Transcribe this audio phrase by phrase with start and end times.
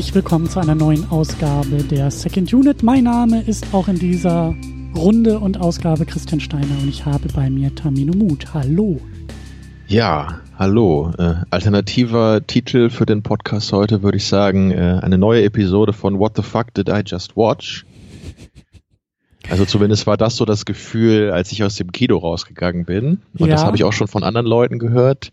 [0.00, 2.82] Herzlich willkommen zu einer neuen Ausgabe der Second Unit.
[2.82, 4.54] Mein Name ist auch in dieser
[4.96, 8.54] Runde und Ausgabe Christian Steiner und ich habe bei mir Tamino Mut.
[8.54, 8.98] Hallo.
[9.88, 11.12] Ja, hallo.
[11.18, 16.18] Äh, alternativer Titel für den Podcast heute würde ich sagen, äh, eine neue Episode von
[16.18, 17.84] What the Fuck Did I Just Watch?
[19.50, 23.20] Also zumindest war das so das Gefühl, als ich aus dem Kino rausgegangen bin.
[23.38, 23.54] Und ja.
[23.54, 25.30] das habe ich auch schon von anderen Leuten gehört.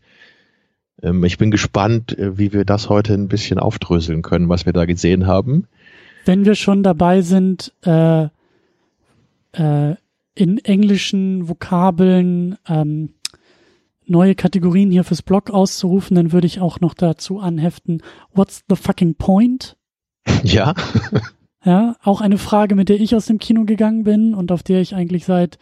[1.02, 4.74] Ähm, ich bin gespannt, äh, wie wir das heute ein bisschen aufdröseln können, was wir
[4.74, 5.68] da gesehen haben.
[6.26, 8.28] Wenn wir schon dabei sind, äh,
[9.54, 9.96] äh,
[10.36, 13.10] in englischen Vokabeln ähm,
[14.06, 18.02] neue Kategorien hier fürs Blog auszurufen, dann würde ich auch noch dazu anheften,
[18.34, 19.76] what's the fucking point?
[20.44, 20.76] Ja.
[21.66, 24.82] ja, auch eine Frage, mit der ich aus dem Kino gegangen bin und auf der
[24.82, 25.58] ich eigentlich seit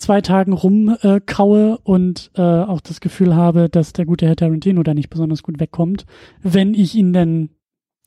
[0.00, 4.82] zwei Tagen rumkaue äh, und äh, auch das Gefühl habe, dass der gute Herr Tarantino
[4.82, 6.06] da nicht besonders gut wegkommt,
[6.42, 7.50] wenn ich ihn denn,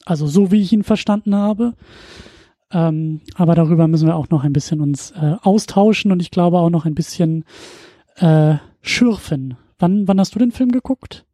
[0.05, 1.73] also so wie ich ihn verstanden habe.
[2.71, 6.57] Ähm, aber darüber müssen wir auch noch ein bisschen uns äh, austauschen und ich glaube
[6.57, 7.45] auch noch ein bisschen
[8.15, 9.55] äh, schürfen.
[9.77, 11.25] Wann, wann hast du den Film geguckt?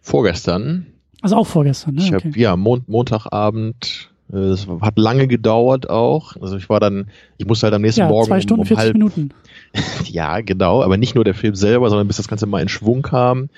[0.00, 0.86] Vorgestern.
[1.22, 2.02] Also auch vorgestern, ne?
[2.02, 2.28] Ich okay.
[2.28, 6.36] hab, ja, Mon Montagabend es hat lange gedauert auch.
[6.40, 8.66] Also ich war dann, ich musste halt am nächsten ja, Morgen zwei Stunden, um, um
[8.66, 9.28] 40 halb, Minuten.
[10.04, 13.02] ja, genau, aber nicht nur der Film selber, sondern bis das Ganze mal in Schwung
[13.02, 13.48] kam.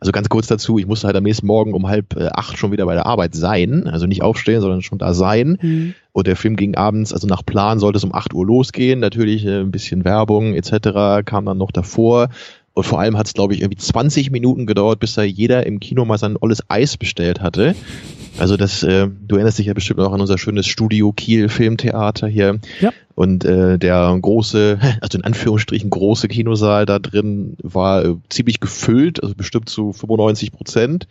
[0.00, 2.70] Also ganz kurz dazu, ich musste halt am nächsten Morgen um halb äh, acht schon
[2.70, 3.88] wieder bei der Arbeit sein.
[3.88, 5.58] Also nicht aufstehen, sondern schon da sein.
[5.60, 5.94] Mhm.
[6.12, 9.00] Und der Film ging abends, also nach Plan sollte es um acht Uhr losgehen.
[9.00, 11.24] Natürlich äh, ein bisschen Werbung etc.
[11.24, 12.28] kam dann noch davor.
[12.78, 15.80] Und vor allem hat es, glaube ich, irgendwie 20 Minuten gedauert, bis da jeder im
[15.80, 17.74] Kino mal sein olles Eis bestellt hatte.
[18.38, 22.28] Also das, äh, du erinnerst dich ja bestimmt noch an unser schönes Studio Kiel Filmtheater
[22.28, 22.60] hier.
[22.80, 22.92] Ja.
[23.16, 29.24] Und äh, der große, also in Anführungsstrichen große Kinosaal da drin war äh, ziemlich gefüllt,
[29.24, 31.08] also bestimmt zu 95 Prozent.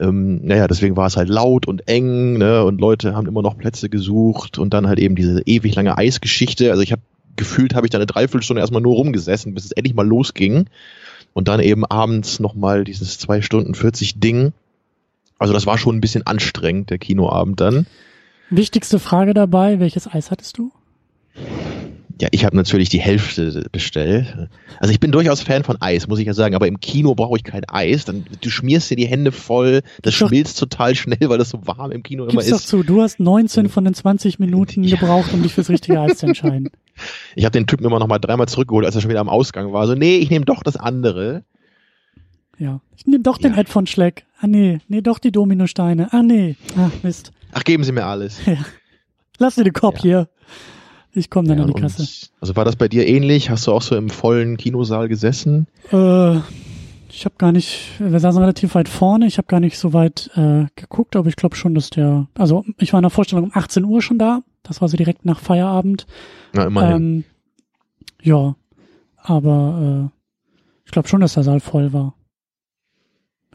[0.00, 2.64] Ähm, naja, deswegen war es halt laut und eng, ne?
[2.64, 6.70] Und Leute haben immer noch Plätze gesucht und dann halt eben diese ewig lange Eisgeschichte.
[6.70, 7.02] Also ich habe
[7.36, 10.66] gefühlt, habe ich da eine Dreiviertelstunde erstmal nur rumgesessen, bis es endlich mal losging.
[11.32, 14.52] Und dann eben abends nochmal dieses zwei Stunden 40 Ding.
[15.38, 17.86] Also das war schon ein bisschen anstrengend, der Kinoabend dann.
[18.48, 20.72] Wichtigste Frage dabei, welches Eis hattest du?
[22.18, 24.48] Ja, ich habe natürlich die Hälfte bestellt.
[24.80, 27.36] Also ich bin durchaus Fan von Eis, muss ich ja sagen, aber im Kino brauche
[27.36, 28.06] ich kein Eis.
[28.06, 31.50] Dann, du schmierst dir die Hände voll, das Gib schmilzt doch, total schnell, weil das
[31.50, 32.52] so warm im Kino immer ist.
[32.52, 36.18] doch zu, du hast 19 von den 20 Minuten gebraucht, um dich fürs richtige Eis
[36.18, 36.70] zu entscheiden.
[37.34, 39.74] Ich habe den Typen immer noch mal dreimal zurückgeholt, als er schon wieder am Ausgang
[39.74, 39.86] war.
[39.86, 41.44] So, nee, ich nehme doch das andere.
[42.58, 43.58] Ja, ich nehme doch den ja.
[43.58, 44.24] Ed von Schleck.
[44.40, 46.12] Ah nee, nee, doch die Dominosteine.
[46.12, 47.32] Ah nee, ah Mist.
[47.52, 48.40] Ach, geben Sie mir alles.
[48.46, 48.56] Ja.
[49.38, 50.02] Lass dir den Kopf ja.
[50.02, 50.28] hier.
[51.16, 52.28] Ich komme dann ja, an die Kasse.
[52.42, 53.48] Also war das bei dir ähnlich?
[53.48, 55.66] Hast du auch so im vollen Kinosaal gesessen?
[55.90, 56.36] Äh,
[57.08, 60.30] ich habe gar nicht, wir saßen relativ weit vorne, ich habe gar nicht so weit
[60.34, 63.50] äh, geguckt, aber ich glaube schon, dass der, also ich war in der Vorstellung um
[63.54, 66.06] 18 Uhr schon da, das war so direkt nach Feierabend.
[66.52, 66.96] Na, immerhin.
[66.96, 67.24] Ähm,
[68.22, 68.54] ja,
[69.16, 70.20] aber äh,
[70.84, 72.14] ich glaube schon, dass der Saal voll war.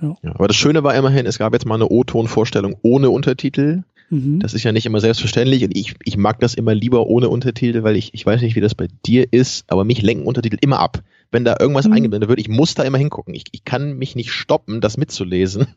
[0.01, 0.15] Ja.
[0.23, 0.31] ja.
[0.33, 3.83] aber das Schöne war immerhin, es gab jetzt mal eine O-Ton-Vorstellung ohne Untertitel.
[4.11, 4.41] Mhm.
[4.41, 7.83] Das ist ja nicht immer selbstverständlich und ich, ich mag das immer lieber ohne Untertitel,
[7.83, 10.79] weil ich, ich weiß nicht, wie das bei dir ist, aber mich lenken Untertitel immer
[10.79, 11.01] ab.
[11.31, 11.93] Wenn da irgendwas mhm.
[11.93, 13.33] eingeblendet wird, ich muss da immer hingucken.
[13.33, 15.67] Ich, ich kann mich nicht stoppen, das mitzulesen.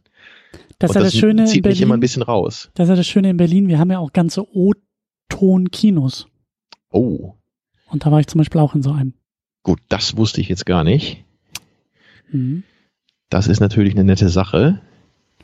[0.78, 1.76] Das ist ja das, das Schöne zieht in Berlin.
[1.76, 2.70] mich immer ein bisschen raus.
[2.74, 6.26] Das ist ja das Schöne in Berlin, wir haben ja auch ganze O-Ton-Kinos.
[6.90, 7.34] Oh.
[7.90, 9.14] Und da war ich zum Beispiel auch in so einem.
[9.62, 11.24] Gut, das wusste ich jetzt gar nicht.
[12.32, 12.64] Mhm.
[13.30, 14.80] Das ist natürlich eine nette Sache.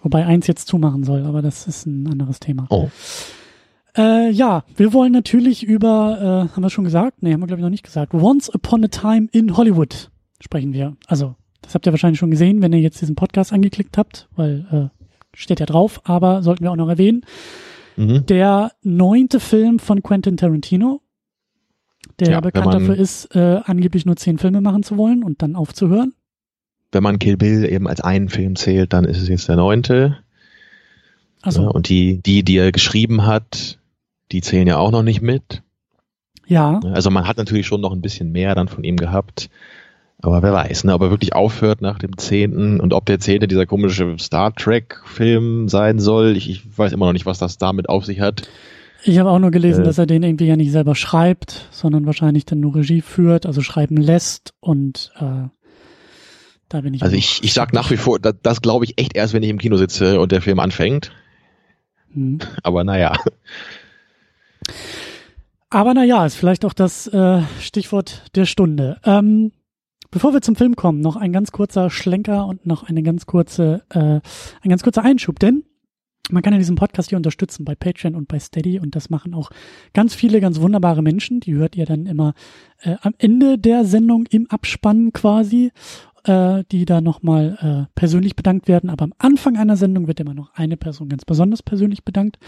[0.03, 2.67] Wobei eins jetzt zumachen soll, aber das ist ein anderes Thema.
[2.71, 2.89] Oh.
[3.97, 7.23] Äh, ja, wir wollen natürlich über, äh, haben wir schon gesagt?
[7.23, 8.15] Nee, haben wir glaube ich noch nicht gesagt.
[8.15, 10.97] Once Upon a Time in Hollywood sprechen wir.
[11.07, 14.67] Also, das habt ihr wahrscheinlich schon gesehen, wenn ihr jetzt diesen Podcast angeklickt habt, weil
[14.71, 15.01] äh,
[15.37, 17.23] steht ja drauf, aber sollten wir auch noch erwähnen.
[17.97, 18.25] Mhm.
[18.27, 21.03] Der neunte Film von Quentin Tarantino,
[22.21, 25.57] der ja, bekannt dafür ist, äh, angeblich nur zehn Filme machen zu wollen und dann
[25.57, 26.15] aufzuhören
[26.93, 30.19] wenn man Kill Bill eben als einen Film zählt, dann ist es jetzt der neunte.
[31.43, 31.71] Also.
[31.71, 33.79] und die, die, die er geschrieben hat,
[34.31, 35.63] die zählen ja auch noch nicht mit.
[36.47, 36.81] Ja.
[36.93, 39.49] Also man hat natürlich schon noch ein bisschen mehr dann von ihm gehabt.
[40.23, 43.49] Aber wer weiß, ne, ob er wirklich aufhört nach dem zehnten und ob der zehnte
[43.49, 46.37] dieser komische Star Trek-Film sein soll.
[46.37, 48.43] Ich, ich, weiß immer noch nicht, was das damit auf sich hat.
[49.03, 52.05] Ich habe auch nur gelesen, äh, dass er den irgendwie ja nicht selber schreibt, sondern
[52.05, 55.49] wahrscheinlich dann nur Regie führt, also schreiben lässt und äh,
[56.71, 57.03] da bin ich.
[57.03, 59.51] Also ich, ich sag nach wie vor, das, das glaube ich echt erst, wenn ich
[59.51, 61.13] im Kino sitze und der Film anfängt.
[62.15, 62.39] Hm.
[62.63, 63.17] Aber naja.
[65.69, 68.99] Aber naja, ist vielleicht auch das äh, Stichwort der Stunde.
[69.05, 69.53] Ähm,
[70.11, 73.83] bevor wir zum Film kommen, noch ein ganz kurzer Schlenker und noch eine ganz kurze,
[73.91, 73.99] äh,
[74.63, 75.65] ein ganz kurzer Einschub, denn
[76.33, 79.35] man kann ja diesen Podcast hier unterstützen bei Patreon und bei Steady und das machen
[79.35, 79.51] auch
[79.95, 81.41] ganz viele ganz wunderbare Menschen.
[81.41, 82.35] Die hört ihr dann immer
[82.83, 85.73] äh, am Ende der Sendung im Abspann quasi,
[86.25, 88.91] äh, die da nochmal äh, persönlich bedankt werden.
[88.91, 92.39] Aber am Anfang einer Sendung wird immer noch eine Person ganz besonders persönlich bedankt.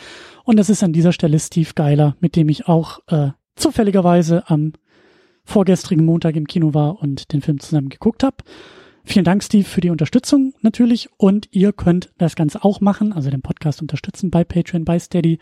[0.45, 4.73] Und das ist an dieser Stelle Steve Geiler, mit dem ich auch äh, zufälligerweise am
[5.45, 8.37] vorgestrigen Montag im Kino war und den Film zusammen geguckt habe.
[9.05, 11.09] Vielen Dank, Steve, für die Unterstützung natürlich.
[11.17, 15.39] Und ihr könnt das Ganze auch machen, also den Podcast unterstützen bei Patreon, bei Steady.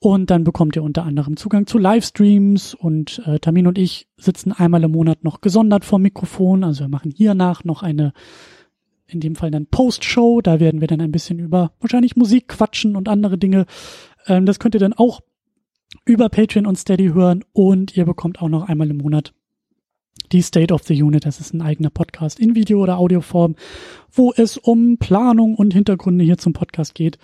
[0.00, 4.52] Und dann bekommt ihr unter anderem Zugang zu Livestreams und äh, Tamin und ich sitzen
[4.52, 6.62] einmal im Monat noch gesondert vor Mikrofon.
[6.62, 8.12] Also wir machen hiernach noch eine,
[9.06, 10.40] in dem Fall dann Post-Show.
[10.40, 13.66] Da werden wir dann ein bisschen über wahrscheinlich Musik quatschen und andere Dinge.
[14.26, 15.20] Ähm, das könnt ihr dann auch
[16.04, 19.34] über Patreon und Steady hören und ihr bekommt auch noch einmal im Monat
[20.30, 21.24] die State of the Unit.
[21.24, 23.56] Das ist ein eigener Podcast in Video- oder Audioform,
[24.12, 27.18] wo es um Planung und Hintergründe hier zum Podcast geht.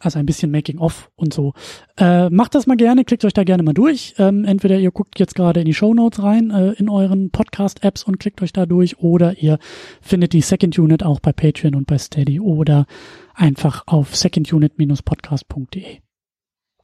[0.00, 1.52] Also ein bisschen Making-of und so.
[1.96, 4.14] Äh, macht das mal gerne, klickt euch da gerne mal durch.
[4.18, 8.04] Ähm, entweder ihr guckt jetzt gerade in die Show Notes rein, äh, in euren Podcast-Apps
[8.04, 9.58] und klickt euch da durch, oder ihr
[10.00, 12.86] findet die Second Unit auch bei Patreon und bei Steady oder
[13.34, 15.98] einfach auf secondunit-podcast.de.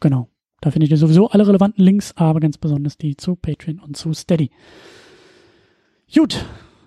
[0.01, 0.29] Genau.
[0.61, 4.13] Da findet ihr sowieso alle relevanten Links, aber ganz besonders die zu Patreon und zu
[4.13, 4.51] Steady.
[6.15, 6.45] Gut,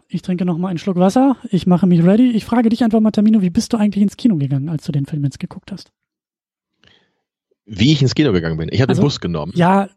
[0.07, 1.37] ich trinke noch mal einen Schluck Wasser.
[1.49, 2.31] Ich mache mich ready.
[2.31, 4.91] Ich frage dich einfach mal, Tamino, wie bist du eigentlich ins Kino gegangen, als du
[4.91, 5.91] den Film jetzt geguckt hast?
[7.65, 8.69] Wie ich ins Kino gegangen bin?
[8.71, 9.51] Ich habe also, den Bus genommen.
[9.55, 9.89] Ja,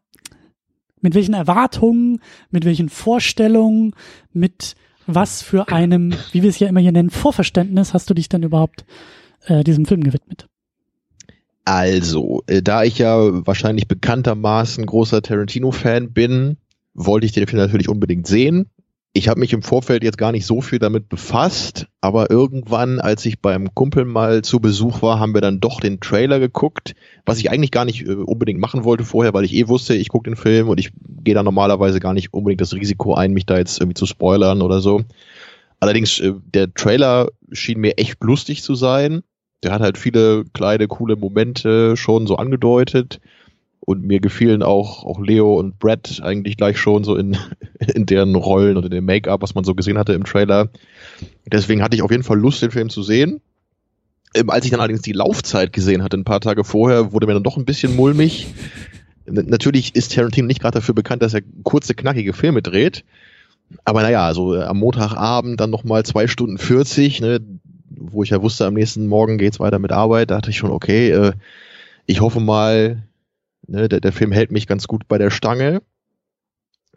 [1.00, 2.20] mit welchen Erwartungen,
[2.50, 3.94] mit welchen Vorstellungen,
[4.32, 4.74] mit
[5.06, 8.42] was für einem, wie wir es ja immer hier nennen, Vorverständnis hast du dich dann
[8.42, 8.84] überhaupt
[9.46, 10.48] äh, diesem Film gewidmet?
[11.64, 16.56] Also, äh, da ich ja wahrscheinlich bekanntermaßen großer Tarantino-Fan bin,
[16.94, 18.70] wollte ich den Film natürlich unbedingt sehen
[19.18, 23.26] ich habe mich im Vorfeld jetzt gar nicht so viel damit befasst, aber irgendwann, als
[23.26, 26.94] ich beim Kumpel mal zu Besuch war, haben wir dann doch den Trailer geguckt,
[27.26, 30.08] was ich eigentlich gar nicht äh, unbedingt machen wollte vorher, weil ich eh wusste, ich
[30.08, 30.90] gucke den Film und ich
[31.24, 34.62] gehe da normalerweise gar nicht unbedingt das Risiko ein, mich da jetzt irgendwie zu spoilern
[34.62, 35.02] oder so.
[35.80, 39.22] Allerdings, äh, der Trailer schien mir echt lustig zu sein.
[39.64, 43.18] Der hat halt viele kleine, coole Momente schon so angedeutet.
[43.88, 47.38] Und mir gefielen auch, auch Leo und Brad eigentlich gleich schon so in,
[47.94, 50.68] in deren Rollen und in dem Make-up, was man so gesehen hatte im Trailer.
[51.46, 53.40] Deswegen hatte ich auf jeden Fall Lust, den Film zu sehen.
[54.34, 57.32] Ähm, als ich dann allerdings die Laufzeit gesehen hatte, ein paar Tage vorher, wurde mir
[57.32, 58.48] dann doch ein bisschen mulmig.
[59.24, 63.06] Natürlich ist Tarantino nicht gerade dafür bekannt, dass er kurze, knackige Filme dreht.
[63.86, 67.40] Aber naja, so äh, am Montagabend dann nochmal zwei Stunden 40, ne,
[67.88, 70.72] wo ich ja wusste, am nächsten Morgen geht's weiter mit Arbeit, da dachte ich schon,
[70.72, 71.32] okay, äh,
[72.04, 73.07] ich hoffe mal,
[73.68, 75.82] Ne, der, der Film hält mich ganz gut bei der Stange.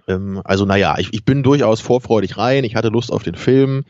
[0.08, 3.84] Ähm, also naja, ich, ich bin durchaus vorfreudig rein, ich hatte Lust auf den Film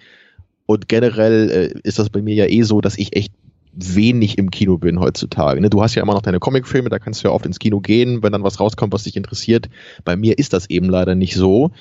[0.66, 3.34] und generell äh, ist das bei mir ja eh so, dass ich echt
[3.74, 5.62] wenig im Kino bin heutzutage.
[5.62, 5.70] Ne?
[5.70, 8.22] Du hast ja immer noch deine Comicfilme, da kannst du ja oft ins Kino gehen,
[8.24, 9.70] wenn dann was rauskommt, was dich interessiert.
[10.04, 11.72] Bei mir ist das eben leider nicht so.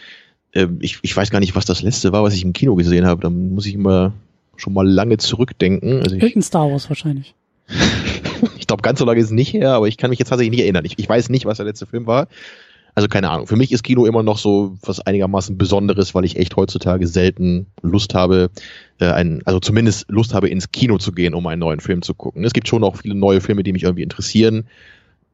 [0.53, 3.07] Ähm, ich, ich weiß gar nicht, was das letzte war, was ich im Kino gesehen
[3.07, 3.23] habe.
[3.23, 4.13] Da muss ich immer
[4.57, 6.03] schon mal lange zurückdenken.
[6.03, 7.35] Also ich, Irgendein Star Wars wahrscheinlich.
[8.71, 10.53] ich glaube, ganz so lange ist es nicht her, aber ich kann mich jetzt tatsächlich
[10.53, 10.85] nicht erinnern.
[10.85, 12.29] Ich, ich weiß nicht, was der letzte Film war.
[12.95, 13.49] Also keine Ahnung.
[13.49, 17.67] Für mich ist Kino immer noch so was einigermaßen Besonderes, weil ich echt heutzutage selten
[17.83, 18.51] Lust habe,
[19.01, 22.15] äh, ein, also zumindest Lust habe, ins Kino zu gehen, um einen neuen Film zu
[22.15, 22.45] gucken.
[22.45, 24.69] Es gibt schon auch viele neue Filme, die mich irgendwie interessieren,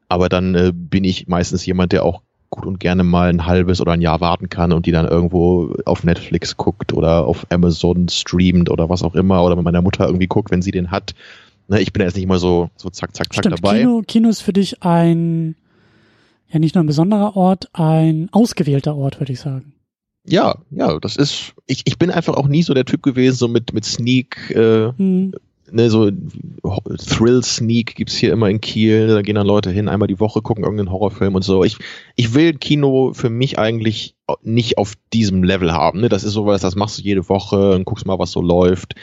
[0.09, 3.81] aber dann äh, bin ich meistens jemand, der auch gut und gerne mal ein halbes
[3.81, 8.09] oder ein Jahr warten kann und die dann irgendwo auf Netflix guckt oder auf Amazon
[8.09, 11.13] streamt oder was auch immer oder mit meiner Mutter irgendwie guckt, wenn sie den hat
[11.67, 13.79] Ne, ich bin ja jetzt nicht immer so, so zack, zack, zack Stimmt, dabei.
[13.79, 15.55] Kino, Kino ist für dich ein,
[16.49, 19.73] ja nicht nur ein besonderer Ort, ein ausgewählter Ort, würde ich sagen.
[20.25, 23.47] Ja, ja, das ist, ich, ich bin einfach auch nie so der Typ gewesen, so
[23.47, 25.33] mit, mit Sneak, äh, hm.
[25.71, 26.09] ne, so
[26.97, 30.41] Thrill Sneak gibt's hier immer in Kiel, da gehen dann Leute hin, einmal die Woche
[30.41, 31.63] gucken irgendeinen Horrorfilm und so.
[31.63, 31.77] Ich,
[32.15, 36.61] ich will Kino für mich eigentlich nicht auf diesem Level haben, ne, das ist sowas,
[36.61, 38.95] das machst du jede Woche und guckst mal, was so läuft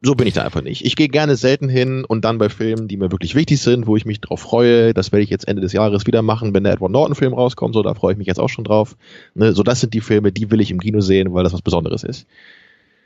[0.00, 0.84] so bin ich da einfach nicht.
[0.84, 3.96] Ich gehe gerne selten hin und dann bei Filmen, die mir wirklich wichtig sind, wo
[3.96, 4.94] ich mich drauf freue.
[4.94, 7.74] Das werde ich jetzt Ende des Jahres wieder machen, wenn der Edward Norton Film rauskommt.
[7.74, 8.96] So, da freue ich mich jetzt auch schon drauf.
[9.34, 11.62] Ne, so, das sind die Filme, die will ich im Kino sehen, weil das was
[11.62, 12.26] Besonderes ist.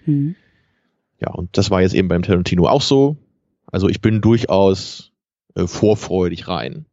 [0.04, 0.36] Mhm.
[1.20, 3.16] Ja, und das war jetzt eben beim Tarantino auch so.
[3.66, 5.12] Also ich bin durchaus
[5.54, 6.84] äh, vorfreudig rein.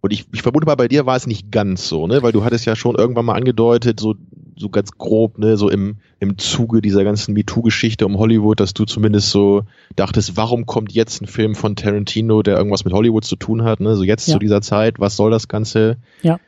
[0.00, 2.22] Und ich, ich vermute mal, bei dir war es nicht ganz so, ne?
[2.22, 4.14] Weil du hattest ja schon irgendwann mal angedeutet, so,
[4.58, 8.84] so ganz grob, ne, so im, im Zuge dieser ganzen MeToo-Geschichte um Hollywood, dass du
[8.84, 9.62] zumindest so
[9.96, 13.80] dachtest, warum kommt jetzt ein Film von Tarantino, der irgendwas mit Hollywood zu tun hat,
[13.80, 13.96] ne?
[13.96, 14.34] So jetzt ja.
[14.34, 15.98] zu dieser Zeit, was soll das Ganze?
[16.22, 16.38] Ja.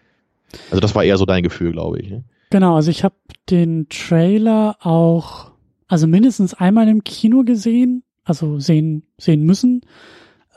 [0.70, 2.10] Also das war eher so dein Gefühl, glaube ich.
[2.10, 2.24] Ne?
[2.50, 3.14] Genau, also ich habe
[3.48, 5.52] den Trailer auch,
[5.86, 9.82] also mindestens einmal im Kino gesehen, also sehen, sehen müssen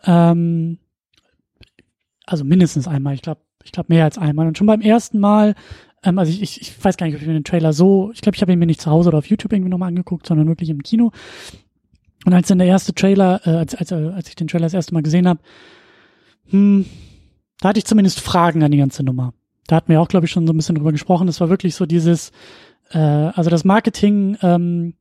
[0.05, 0.79] Ähm,
[2.25, 4.47] also mindestens einmal, ich glaube, ich glaube mehr als einmal.
[4.47, 5.55] Und schon beim ersten Mal,
[6.03, 8.21] ähm, also ich, ich, ich weiß gar nicht, ob ich mir den Trailer so, ich
[8.21, 10.47] glaube, ich habe ihn mir nicht zu Hause oder auf YouTube irgendwie nochmal angeguckt, sondern
[10.47, 11.11] wirklich im Kino.
[12.25, 14.93] Und als dann der erste Trailer, äh, als, als, als ich den Trailer das erste
[14.93, 15.41] Mal gesehen habe,
[16.49, 16.85] hm,
[17.59, 19.33] da hatte ich zumindest Fragen an die ganze Nummer.
[19.67, 21.27] Da hatten wir auch, glaube ich, schon so ein bisschen drüber gesprochen.
[21.27, 22.31] Das war wirklich so dieses,
[22.91, 24.95] äh, also das Marketing ähm,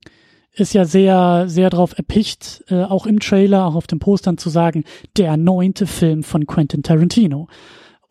[0.55, 4.51] ist ja sehr, sehr drauf erpicht, äh, auch im Trailer, auch auf den Postern zu
[4.51, 4.85] sagen,
[5.17, 7.49] der neunte Film von Quentin Tarantino.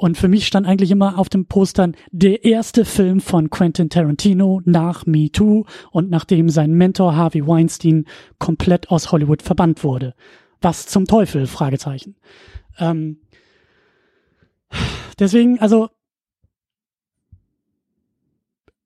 [0.02, 4.60] Und für mich stand eigentlich immer auf den Postern der erste Film von Quentin Tarantino
[4.66, 8.08] nach Me Too und nachdem sein Mentor Harvey Weinstein
[8.40, 10.16] komplett aus Hollywood verbannt wurde.
[10.60, 11.46] Was zum Teufel?
[11.46, 12.16] Fragezeichen.
[12.80, 13.22] Ähm,
[15.20, 15.90] deswegen, also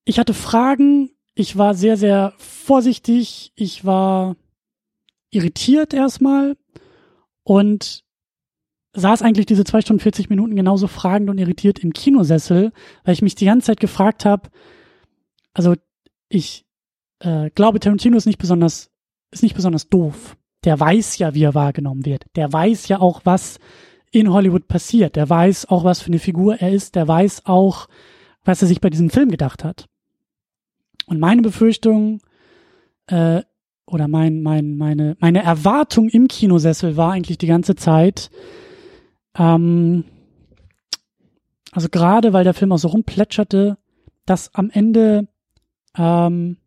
[0.04, 4.36] ich hatte Fragen, ich war sehr, sehr vorsichtig, ich war
[5.30, 6.58] irritiert erstmal
[7.44, 8.05] und
[8.96, 12.72] saß eigentlich diese zwei Stunden 40 Minuten genauso fragend und irritiert im Kinosessel,
[13.04, 14.50] weil ich mich die ganze Zeit gefragt habe,
[15.54, 15.76] also
[16.30, 16.66] ich
[17.20, 18.90] äh, glaube, Tarantino ist nicht besonders,
[19.32, 20.38] ist nicht besonders doof.
[20.64, 22.26] Der weiß ja, wie er wahrgenommen wird.
[22.36, 23.60] Der weiß ja auch, was
[24.12, 25.16] in Hollywood passiert.
[25.16, 26.96] Der weiß auch, was für eine Figur er ist.
[26.96, 27.88] Der weiß auch,
[28.44, 29.88] was er sich bei diesem Film gedacht hat.
[31.06, 32.22] Und meine Befürchtung
[33.08, 33.42] äh,
[33.86, 38.32] oder mein, mein, meine, meine Erwartung im Kinosessel war eigentlich die ganze Zeit,
[39.38, 40.06] ähm,
[41.72, 43.78] also gerade weil der Film auch so rumplätscherte,
[44.26, 45.28] dass am Ende
[45.98, 46.58] ähm,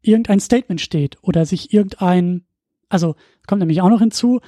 [0.00, 2.44] irgendein Statement steht oder sich irgendein,
[2.88, 4.40] also kommt nämlich auch noch hinzu,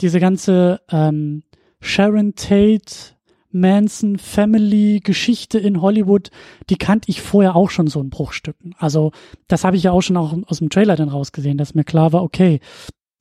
[0.00, 1.42] diese ganze ähm,
[1.80, 3.16] Sharon Tate
[3.52, 6.30] Manson Family Geschichte in Hollywood,
[6.68, 8.74] die kannte ich vorher auch schon so in Bruchstücken.
[8.78, 9.12] Also
[9.48, 12.12] das habe ich ja auch schon auch aus dem Trailer dann rausgesehen, dass mir klar
[12.12, 12.60] war, okay,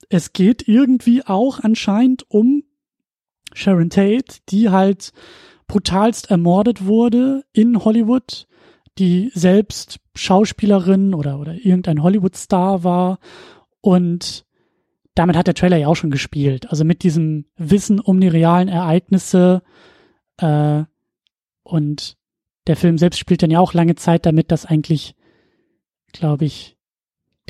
[0.09, 2.63] es geht irgendwie auch anscheinend um
[3.53, 5.11] Sharon Tate, die halt
[5.67, 8.47] brutalst ermordet wurde in Hollywood,
[8.97, 13.19] die selbst Schauspielerin oder, oder irgendein Hollywood-Star war
[13.81, 14.45] und
[15.15, 16.69] damit hat der Trailer ja auch schon gespielt.
[16.69, 19.61] Also mit diesem Wissen um die realen Ereignisse
[20.37, 20.83] äh,
[21.63, 22.17] und
[22.67, 25.15] der Film selbst spielt dann ja auch lange Zeit damit, dass eigentlich,
[26.13, 26.77] glaube ich,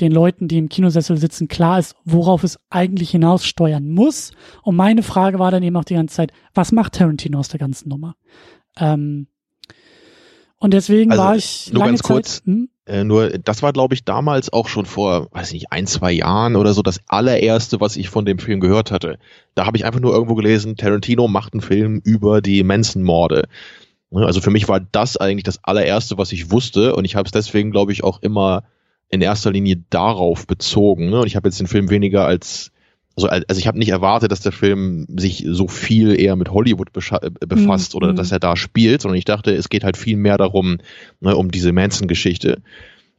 [0.00, 4.32] den Leuten, die im Kinosessel sitzen, klar ist, worauf es eigentlich hinaussteuern muss.
[4.62, 7.60] Und meine Frage war dann eben auch die ganze Zeit, was macht Tarantino aus der
[7.60, 8.16] ganzen Nummer?
[8.78, 9.26] Ähm,
[10.60, 12.68] und deswegen also, war ich nur lange ganz kurz, Zeit, hm?
[12.84, 16.12] äh, nur das war glaube ich damals auch schon vor, weiß ich nicht, ein zwei
[16.12, 19.18] Jahren oder so das allererste, was ich von dem Film gehört hatte.
[19.54, 23.48] Da habe ich einfach nur irgendwo gelesen, Tarantino macht einen Film über die Manson-Morde.
[24.10, 27.24] Ne, Also für mich war das eigentlich das allererste, was ich wusste und ich habe
[27.24, 28.64] es deswegen glaube ich auch immer
[29.10, 31.10] in erster Linie darauf bezogen.
[31.10, 31.20] Ne?
[31.20, 32.70] Und ich habe jetzt den Film weniger als
[33.16, 36.88] also, also ich habe nicht erwartet, dass der Film sich so viel eher mit Hollywood
[36.94, 37.96] äh, befasst Mhm.
[37.96, 40.78] oder dass er da spielt, sondern ich dachte, es geht halt viel mehr darum,
[41.20, 42.62] ne, um diese Manson-Geschichte.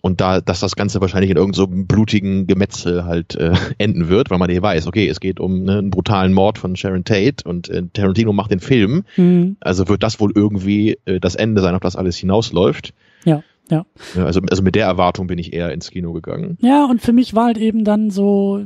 [0.01, 4.31] Und da, dass das Ganze wahrscheinlich in irgendeinem so blutigen Gemetzel halt äh, enden wird,
[4.31, 7.43] weil man hier weiß, okay, es geht um ne, einen brutalen Mord von Sharon Tate
[7.47, 11.61] und äh, Tarantino macht den Film, Hm, also wird das wohl irgendwie äh, das Ende
[11.61, 12.93] sein, auf das alles hinausläuft.
[13.25, 13.85] ja, ja.
[14.17, 16.57] Also, also mit der Erwartung bin ich eher ins Kino gegangen.
[16.61, 18.63] Ja, und für mich war halt eben dann so,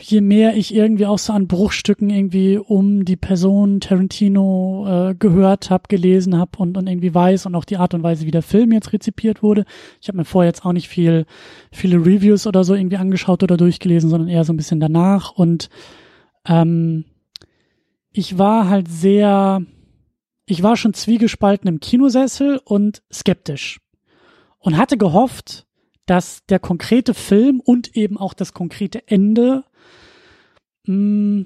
[0.00, 5.70] je mehr ich irgendwie auch so an Bruchstücken irgendwie um die Person Tarantino äh, gehört
[5.70, 8.42] habe, gelesen habe und, und irgendwie weiß und auch die Art und Weise, wie der
[8.42, 9.64] Film jetzt rezipiert wurde.
[10.00, 11.24] Ich habe mir vorher jetzt auch nicht viel,
[11.70, 15.32] viele Reviews oder so irgendwie angeschaut oder durchgelesen, sondern eher so ein bisschen danach.
[15.32, 15.68] Und
[16.46, 17.04] ähm,
[18.12, 19.62] ich war halt sehr,
[20.50, 23.80] ich war schon zwiegespalten im Kinosessel und skeptisch
[24.58, 25.66] und hatte gehofft,
[26.06, 29.64] dass der konkrete Film und eben auch das konkrete Ende
[30.84, 31.44] mh,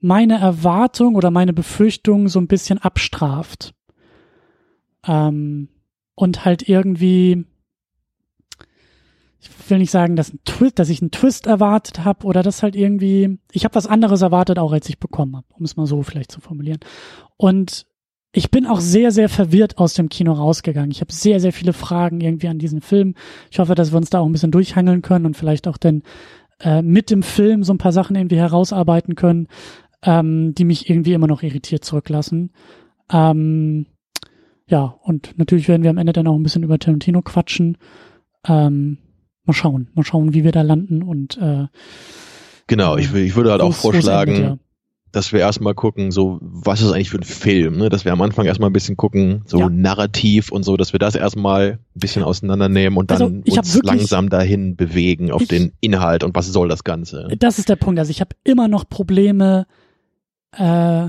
[0.00, 3.74] meine Erwartung oder meine Befürchtung so ein bisschen abstraft.
[5.06, 5.68] Ähm,
[6.14, 7.46] und halt irgendwie,
[9.40, 12.62] ich will nicht sagen, dass, ein Twist, dass ich einen Twist erwartet habe oder dass
[12.62, 15.86] halt irgendwie, ich habe was anderes erwartet, auch als ich bekommen habe, um es mal
[15.86, 16.80] so vielleicht zu formulieren.
[17.36, 17.86] Und
[18.32, 20.90] ich bin auch sehr, sehr verwirrt aus dem Kino rausgegangen.
[20.90, 23.14] Ich habe sehr, sehr viele Fragen irgendwie an diesen Film.
[23.50, 26.02] Ich hoffe, dass wir uns da auch ein bisschen durchhangeln können und vielleicht auch dann
[26.60, 29.48] äh, mit dem Film so ein paar Sachen irgendwie herausarbeiten können,
[30.02, 32.52] ähm, die mich irgendwie immer noch irritiert zurücklassen.
[33.10, 33.86] Ähm,
[34.66, 37.78] ja, und natürlich werden wir am Ende dann auch ein bisschen über Tarantino quatschen.
[38.46, 38.98] Ähm,
[39.44, 41.66] mal schauen, mal schauen, wie wir da landen und äh,
[42.66, 44.60] Genau, ich, ich würde halt auch vorschlagen.
[45.12, 47.88] Dass wir erstmal gucken, so, was ist eigentlich für ein Film, ne?
[47.88, 49.68] Dass wir am Anfang erstmal ein bisschen gucken, so ja.
[49.70, 53.82] narrativ und so, dass wir das erstmal ein bisschen auseinandernehmen und dann also, uns wirklich,
[53.82, 57.28] langsam dahin bewegen auf ich, den Inhalt und was soll das Ganze.
[57.38, 57.98] Das ist der Punkt.
[57.98, 59.66] Also ich habe immer noch Probleme,
[60.52, 61.08] äh,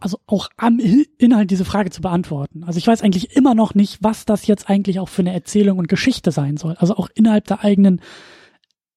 [0.00, 0.80] also auch am
[1.18, 2.64] Inhalt diese Frage zu beantworten.
[2.64, 5.78] Also ich weiß eigentlich immer noch nicht, was das jetzt eigentlich auch für eine Erzählung
[5.78, 6.74] und Geschichte sein soll.
[6.78, 8.00] Also auch innerhalb der eigenen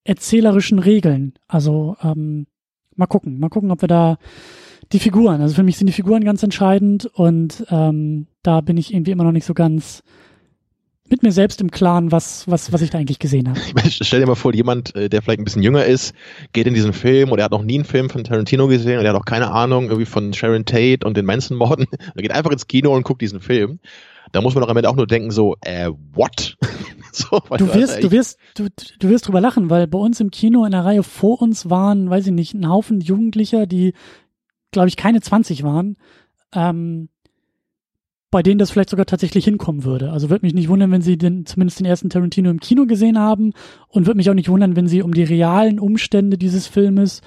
[0.03, 1.33] erzählerischen Regeln.
[1.47, 2.47] Also ähm,
[3.01, 4.17] mal gucken, mal gucken, ob wir da
[4.91, 8.93] die Figuren, also für mich sind die Figuren ganz entscheidend und ähm, da bin ich
[8.93, 10.03] irgendwie immer noch nicht so ganz
[11.12, 13.60] mit mir selbst im Klaren, was, was, was ich da eigentlich gesehen habe.
[13.89, 16.15] Stell dir mal vor, jemand, äh, der vielleicht ein bisschen jünger ist,
[16.53, 19.05] geht in diesen Film oder er hat noch nie einen Film von Tarantino gesehen und
[19.05, 21.88] er hat auch keine Ahnung irgendwie von Sharon Tate und den Manson-Morden.
[22.15, 23.79] Er geht einfach ins Kino und guckt diesen Film.
[24.31, 26.58] Da muss man doch am Ende auch nur denken so, äh, what?
[27.13, 28.67] so, du wirst, du wirst, du,
[28.99, 32.09] du wirst drüber lachen, weil bei uns im Kino in der Reihe vor uns waren,
[32.09, 33.93] weiß ich nicht, ein Haufen Jugendlicher, die,
[34.71, 35.97] glaube ich, keine 20 waren,
[36.53, 37.09] ähm,
[38.31, 40.11] bei denen das vielleicht sogar tatsächlich hinkommen würde.
[40.11, 43.19] Also würde mich nicht wundern, wenn sie den, zumindest den ersten Tarantino im Kino gesehen
[43.19, 43.51] haben
[43.89, 47.21] und würde mich auch nicht wundern, wenn sie um die realen Umstände dieses Filmes,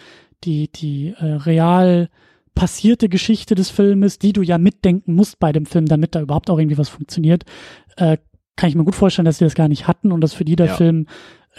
[0.44, 2.08] die, die äh, real
[2.54, 6.48] passierte Geschichte des Filmes, die du ja mitdenken musst bei dem Film, damit da überhaupt
[6.48, 7.44] auch irgendwie was funktioniert,
[7.96, 8.16] äh,
[8.56, 10.56] kann ich mir gut vorstellen, dass sie das gar nicht hatten und dass für die
[10.56, 10.74] der ja.
[10.74, 11.06] Film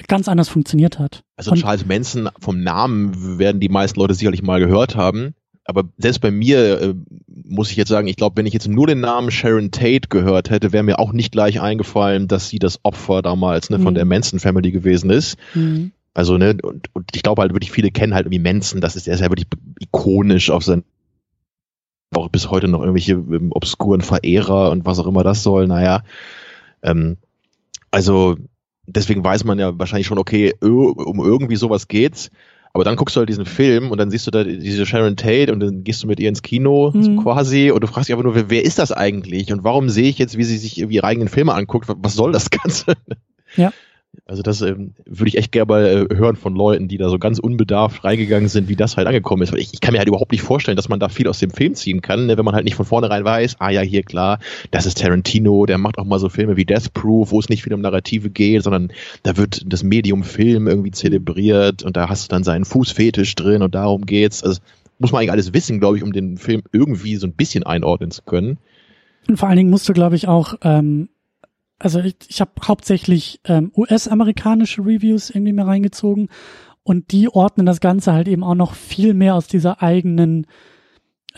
[0.08, 1.24] ganz anders funktioniert hat.
[1.38, 5.36] Also und Charles Manson vom Namen werden die meisten Leute sicherlich mal gehört haben
[5.66, 6.94] aber selbst bei mir äh,
[7.28, 10.52] muss ich jetzt sagen, ich glaube, wenn ich jetzt nur den Namen Sharon Tate gehört
[10.52, 13.96] hätte, wäre mir auch nicht gleich eingefallen, dass sie das Opfer damals ne, von mhm.
[13.96, 15.38] der Manson Family gewesen ist.
[15.56, 15.92] Mhm.
[16.14, 19.08] Also, ne, und, und ich glaube halt wirklich viele kennen halt irgendwie Manson, das ist,
[19.08, 19.48] er ist ja wirklich
[19.80, 20.84] ikonisch auf sein
[22.14, 26.04] auch bis heute noch irgendwelche ähm, obskuren Verehrer und was auch immer das soll, naja.
[26.84, 27.18] Ähm,
[27.92, 28.36] also
[28.88, 32.30] deswegen weiß man ja wahrscheinlich schon, okay, um irgendwie sowas geht's.
[32.74, 35.54] Aber dann guckst du halt diesen Film und dann siehst du da diese Sharon Tate
[35.54, 37.04] und dann gehst du mit ihr ins Kino mhm.
[37.04, 39.88] so quasi und du fragst dich aber nur, wer, wer ist das eigentlich und warum
[39.88, 41.88] sehe ich jetzt, wie sie sich ihre eigenen Filme anguckt?
[41.88, 42.96] Was soll das Ganze?
[43.56, 43.72] Ja.
[44.26, 47.20] Also das ähm, würde ich echt gerne mal äh, hören von Leuten, die da so
[47.20, 49.52] ganz unbedarft reingegangen sind, wie das halt angekommen ist.
[49.52, 51.52] Weil ich, ich kann mir halt überhaupt nicht vorstellen, dass man da viel aus dem
[51.52, 54.40] Film ziehen kann, ne, wenn man halt nicht von vornherein weiß, ah ja, hier klar,
[54.72, 57.64] das ist Tarantino, der macht auch mal so Filme wie Death Proof, wo es nicht
[57.64, 58.92] viel um Narrative geht, sondern
[59.24, 63.62] da wird das Medium Film irgendwie zelebriert und da hast du dann seinen Fußfetisch drin
[63.62, 64.44] und darum geht's.
[64.44, 64.60] Also
[65.00, 68.12] muss man eigentlich alles wissen, glaube ich, um den Film irgendwie so ein bisschen einordnen
[68.12, 68.58] zu können.
[69.28, 71.10] Und vor allen Dingen musst du, glaube ich, auch ähm,
[71.80, 76.30] also ich, ich habe hauptsächlich ähm, US-amerikanische Reviews irgendwie mehr reingezogen
[76.84, 80.48] und die ordnen das Ganze halt eben auch noch viel mehr aus dieser eigenen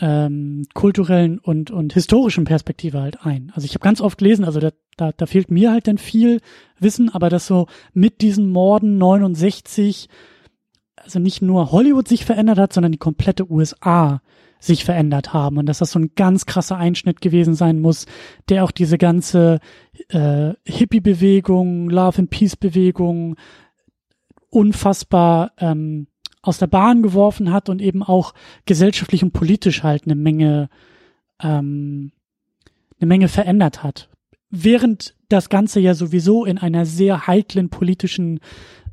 [0.00, 3.50] ähm, kulturellen und, und historischen Perspektive halt ein.
[3.54, 6.40] Also ich habe ganz oft gelesen, also da, da, da fehlt mir halt dann viel
[6.78, 10.08] Wissen, aber dass so mit diesen Morden 69
[10.96, 14.20] also nicht nur Hollywood sich verändert hat, sondern die komplette USA
[14.58, 18.06] sich verändert haben und dass das so ein ganz krasser Einschnitt gewesen sein muss,
[18.48, 19.60] der auch diese ganze
[20.08, 23.36] äh, Hippie-Bewegung, Love and Peace-Bewegung
[24.50, 26.08] unfassbar ähm,
[26.42, 30.68] aus der Bahn geworfen hat und eben auch gesellschaftlich und politisch halt eine Menge
[31.42, 32.12] ähm,
[33.00, 34.08] eine Menge verändert hat.
[34.50, 38.40] Während das Ganze ja sowieso in einer sehr heiklen politischen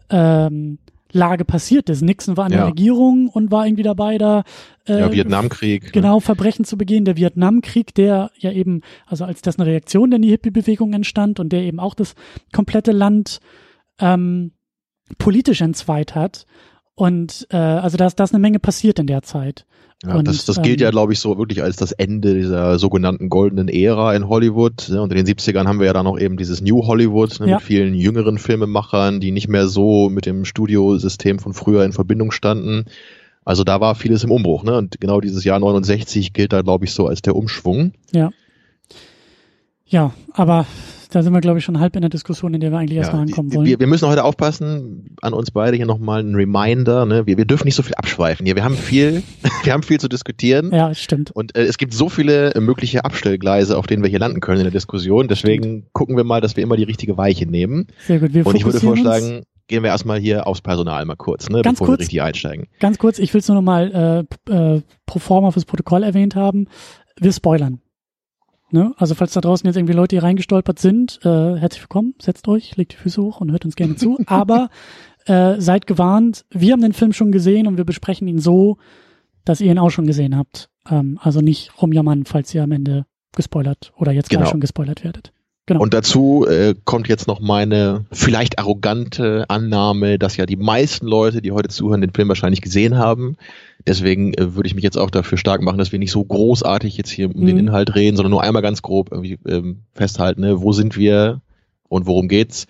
[0.09, 0.79] ähm,
[1.15, 2.01] Lage passiert ist.
[2.01, 2.59] Nixon war in ja.
[2.59, 4.43] der Regierung und war irgendwie dabei, da
[4.87, 5.93] äh, ja, Vietnamkrieg.
[5.93, 7.05] Genau, Verbrechen zu begehen.
[7.05, 11.51] Der Vietnamkrieg, der ja eben, also als das eine Reaktion in die Hippie-Bewegung entstand und
[11.51, 12.15] der eben auch das
[12.51, 13.39] komplette Land
[13.99, 14.51] ähm,
[15.17, 16.45] politisch entzweit hat.
[16.95, 19.65] Und äh, also da ist, da ist eine Menge passiert in der Zeit.
[20.03, 22.79] Ja, und, das, das gilt ähm, ja, glaube ich, so wirklich als das Ende dieser
[22.79, 24.89] sogenannten goldenen Ära in Hollywood.
[24.89, 25.01] Ne?
[25.01, 27.47] Und in den 70ern haben wir ja dann noch eben dieses New Hollywood ne?
[27.47, 27.55] ja.
[27.55, 32.31] mit vielen jüngeren Filmemachern, die nicht mehr so mit dem Studiosystem von früher in Verbindung
[32.31, 32.85] standen.
[33.45, 34.63] Also da war vieles im Umbruch.
[34.63, 34.77] Ne?
[34.77, 37.93] Und genau dieses Jahr 69 gilt da, glaube ich, so als der Umschwung.
[38.11, 38.31] Ja.
[39.87, 40.65] Ja, aber
[41.11, 43.03] da sind wir, glaube ich, schon halb in der Diskussion, in der wir eigentlich ja,
[43.03, 43.67] erstmal ankommen wollen.
[43.67, 47.05] Wir, wir, müssen heute aufpassen, an uns beide hier nochmal ein Reminder.
[47.05, 47.25] Ne?
[47.25, 48.55] Wir, wir dürfen nicht so viel abschweifen hier.
[48.55, 49.23] Wir haben viel,
[49.63, 50.73] wir haben viel zu diskutieren.
[50.73, 51.31] Ja, stimmt.
[51.31, 54.59] Und äh, es gibt so viele äh, mögliche Abstellgleise, auf denen wir hier landen können
[54.59, 55.27] in der Diskussion.
[55.27, 55.93] Deswegen stimmt.
[55.93, 57.87] gucken wir mal, dass wir immer die richtige Weiche nehmen.
[58.05, 58.33] Sehr gut.
[58.33, 59.45] Wir Und ich würde vorschlagen, uns.
[59.67, 62.67] gehen wir erstmal hier aufs Personal mal kurz, ne, ganz bevor kurz, wir richtig einsteigen.
[62.79, 66.67] Ganz kurz, ich will es nur nochmal äh, äh, pro forma fürs Protokoll erwähnt haben.
[67.17, 67.79] Wir spoilern.
[68.75, 68.93] Ne?
[68.97, 72.75] Also falls da draußen jetzt irgendwie Leute hier reingestolpert sind, äh, herzlich willkommen, setzt euch,
[72.75, 74.17] legt die Füße hoch und hört uns gerne zu.
[74.25, 74.69] Aber
[75.27, 78.75] äh, seid gewarnt, wir haben den Film schon gesehen und wir besprechen ihn so,
[79.45, 80.69] dass ihr ihn auch schon gesehen habt.
[80.89, 84.41] Ähm, also nicht rumjammern, falls ihr am Ende gespoilert oder jetzt genau.
[84.41, 85.31] gleich schon gespoilert werdet.
[85.67, 85.81] Genau.
[85.81, 91.41] Und dazu äh, kommt jetzt noch meine vielleicht arrogante Annahme, dass ja die meisten Leute,
[91.41, 93.35] die heute zuhören, den Film wahrscheinlich gesehen haben.
[93.87, 96.97] Deswegen äh, würde ich mich jetzt auch dafür stark machen, dass wir nicht so großartig
[96.97, 97.47] jetzt hier um mhm.
[97.47, 100.61] den Inhalt reden, sondern nur einmal ganz grob irgendwie ähm, festhalten, ne?
[100.61, 101.41] wo sind wir
[101.89, 102.67] und worum geht's.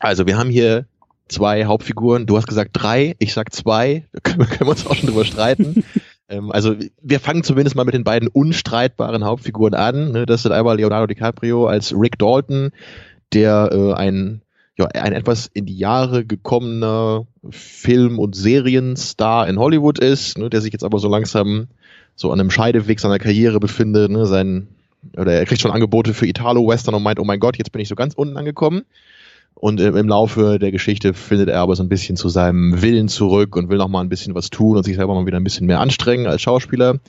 [0.00, 0.86] Also wir haben hier
[1.28, 2.26] zwei Hauptfiguren.
[2.26, 4.06] Du hast gesagt drei, ich sag zwei.
[4.12, 5.84] Da können, können wir uns auch schon drüber streiten.
[6.28, 10.12] Ähm, also wir fangen zumindest mal mit den beiden unstreitbaren Hauptfiguren an.
[10.12, 10.26] Ne?
[10.26, 12.70] Das sind einmal Leonardo DiCaprio als Rick Dalton,
[13.32, 14.42] der äh, ein
[14.78, 20.60] ja, ein etwas in die Jahre gekommener Film- und Serienstar in Hollywood ist, ne, der
[20.60, 21.68] sich jetzt aber so langsam
[22.14, 24.10] so an einem Scheideweg seiner Karriere befindet.
[24.10, 24.68] Ne, sein,
[25.16, 27.88] oder er kriegt schon Angebote für Italo-Western und meint, oh mein Gott, jetzt bin ich
[27.88, 28.82] so ganz unten angekommen.
[29.58, 33.56] Und im Laufe der Geschichte findet er aber so ein bisschen zu seinem Willen zurück
[33.56, 35.66] und will noch mal ein bisschen was tun und sich selber mal wieder ein bisschen
[35.66, 37.00] mehr anstrengen als Schauspieler.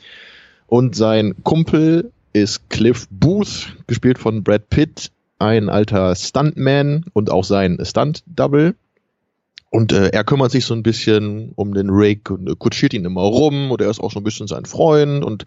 [0.66, 7.44] Und sein Kumpel ist Cliff Booth, gespielt von Brad Pitt, ein alter Stuntman und auch
[7.44, 8.76] sein Stunt-Double.
[9.70, 13.04] Und äh, er kümmert sich so ein bisschen um den Rick und äh, kutschiert ihn
[13.04, 15.44] immer rum und er ist auch so ein bisschen sein Freund und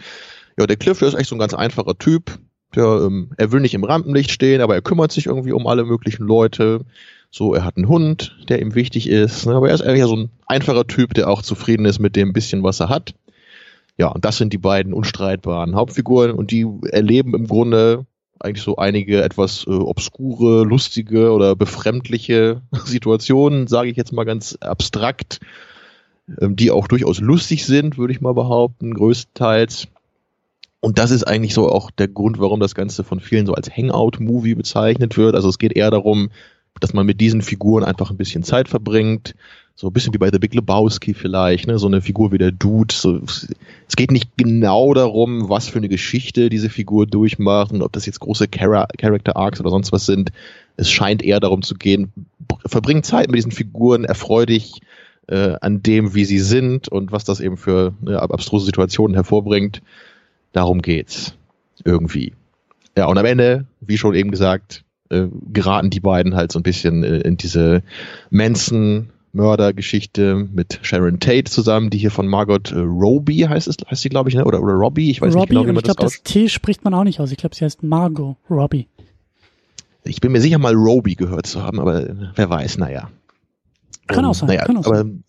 [0.59, 2.39] ja, der Cliff, der ist echt so ein ganz einfacher Typ,
[2.75, 5.85] der, ähm, er will nicht im Rampenlicht stehen, aber er kümmert sich irgendwie um alle
[5.85, 6.85] möglichen Leute.
[7.31, 9.47] So, er hat einen Hund, der ihm wichtig ist.
[9.47, 9.55] Ne?
[9.55, 12.63] Aber er ist eher so ein einfacher Typ, der auch zufrieden ist mit dem bisschen,
[12.63, 13.15] was er hat.
[13.99, 18.07] Ja, und das sind die beiden unstreitbaren Hauptfiguren und die erleben im Grunde
[18.41, 24.57] eigentlich so einige etwas äh, obskure, lustige oder befremdliche Situationen, sage ich jetzt mal ganz
[24.61, 25.41] abstrakt,
[26.41, 29.89] ähm, die auch durchaus lustig sind, würde ich mal behaupten, größtenteils.
[30.81, 33.71] Und das ist eigentlich so auch der Grund, warum das Ganze von vielen so als
[33.71, 35.35] Hangout-Movie bezeichnet wird.
[35.35, 36.31] Also es geht eher darum,
[36.81, 39.35] dass man mit diesen Figuren einfach ein bisschen Zeit verbringt.
[39.75, 41.79] So ein bisschen wie bei The Big Lebowski vielleicht, ne?
[41.79, 42.95] so eine Figur wie der Dude.
[42.95, 43.21] So,
[43.88, 48.07] es geht nicht genau darum, was für eine Geschichte diese Figur durchmacht und ob das
[48.07, 50.33] jetzt große Char Character Arcs oder sonst was sind.
[50.77, 52.12] Es scheint eher darum zu gehen,
[52.66, 54.81] verbring Zeit mit diesen Figuren, erfreu dich
[55.29, 59.81] äh, an dem, wie sie sind und was das eben für äh, abstruse Situationen hervorbringt.
[60.53, 61.35] Darum geht's.
[61.85, 62.35] Irgendwie.
[62.97, 66.63] Ja, und am Ende, wie schon eben gesagt, äh, geraten die beiden halt so ein
[66.63, 67.83] bisschen äh, in diese
[68.31, 74.03] Manson Mördergeschichte mit Sharon Tate zusammen, die hier von Margot äh, Robbie heißt es, heißt
[74.03, 74.45] sie glaube ich, ne?
[74.45, 76.85] oder oder Robbie, ich weiß Robbie, nicht genau, wie man ich glaube, das, T spricht
[76.85, 77.31] man auch nicht aus.
[77.31, 78.89] Ich glaube, sie heißt Margot Robbie.
[80.05, 83.11] Ich bin mir sicher mal Robbie gehört zu haben, aber wer weiß, naja.
[84.09, 84.49] Kann ähm, auch sein.
[84.49, 85.23] Naja, kann auch aber sein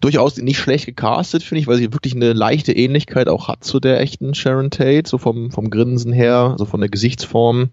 [0.00, 3.80] durchaus nicht schlecht gecastet, finde ich, weil sie wirklich eine leichte Ähnlichkeit auch hat zu
[3.80, 7.70] der echten Sharon Tate, so vom, vom Grinsen her, so von der Gesichtsform.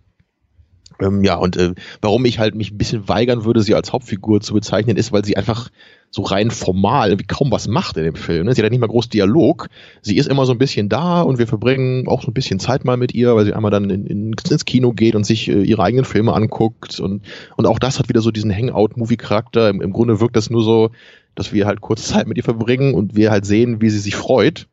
[1.00, 4.42] Ähm, ja, und äh, warum ich halt mich ein bisschen weigern würde, sie als Hauptfigur
[4.42, 5.70] zu bezeichnen, ist, weil sie einfach
[6.10, 8.46] so rein formal irgendwie kaum was macht in dem Film.
[8.46, 8.54] Ne?
[8.54, 9.68] Sie hat ja nicht mal groß Dialog.
[10.02, 12.86] Sie ist immer so ein bisschen da und wir verbringen auch so ein bisschen Zeit
[12.86, 15.64] mal mit ihr, weil sie einmal dann in, in, ins Kino geht und sich äh,
[15.64, 17.02] ihre eigenen Filme anguckt.
[17.02, 17.24] Und,
[17.58, 19.70] und auch das hat wieder so diesen Hangout-Movie-Charakter.
[19.70, 20.92] Im, Im Grunde wirkt das nur so,
[21.36, 24.16] dass wir halt kurz Zeit mit ihr verbringen und wir halt sehen, wie sie sich
[24.16, 24.68] freut.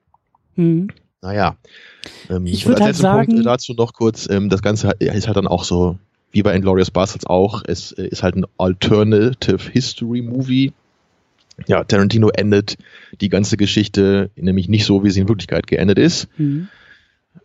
[0.57, 0.89] Mhm.
[1.21, 1.57] Naja.
[2.29, 5.47] Ähm, ich würde halt sagen, Punkt dazu noch kurz, ähm, das Ganze ist halt dann
[5.47, 5.99] auch so,
[6.33, 10.73] wie bei Inglourious Bastards auch, es äh, ist halt ein Alternative History Movie.
[11.67, 12.77] Ja, Tarantino endet
[13.21, 16.29] die ganze Geschichte nämlich nicht so, wie sie in Wirklichkeit geendet ist.
[16.39, 16.69] Mhm.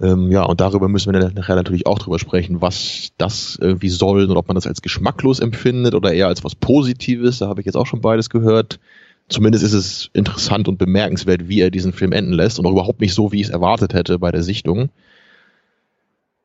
[0.01, 4.29] Ähm, ja, und darüber müssen wir nachher natürlich auch drüber sprechen, was das irgendwie soll
[4.29, 7.39] und ob man das als geschmacklos empfindet oder eher als was Positives.
[7.39, 8.79] Da habe ich jetzt auch schon beides gehört
[9.29, 13.01] zumindest ist es interessant und bemerkenswert, wie er diesen Film enden lässt und auch überhaupt
[13.01, 14.89] nicht so, wie ich es erwartet hätte bei der Sichtung.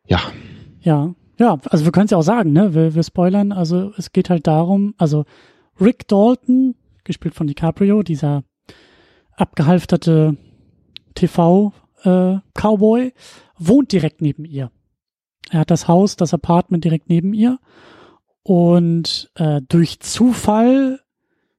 [0.06, 0.20] Ja.
[0.80, 2.74] Ja, ja, also wir können es ja auch sagen, ne?
[2.74, 5.24] Wir, wir spoilern, also es geht halt darum, also
[5.80, 8.44] Rick Dalton, gespielt von DiCaprio, dieser
[9.36, 10.36] abgehalfterte
[11.14, 13.12] TV-Cowboy, äh,
[13.58, 14.70] wohnt direkt neben ihr.
[15.50, 17.58] Er hat das Haus, das Apartment direkt neben ihr.
[18.42, 21.00] Und äh, durch Zufall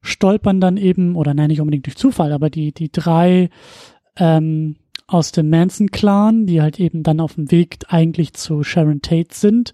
[0.04, 3.50] stolpern dann eben, oder nein, nicht unbedingt durch Zufall, aber die, die drei
[4.18, 4.76] ähm,
[5.08, 9.74] aus dem Manson-Clan, die halt eben dann auf dem Weg eigentlich zu Sharon Tate sind,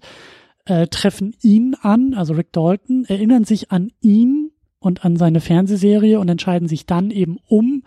[0.64, 6.18] äh, treffen ihn an, also Rick Dalton, erinnern sich an ihn und an seine Fernsehserie
[6.18, 7.82] und entscheiden sich dann eben um,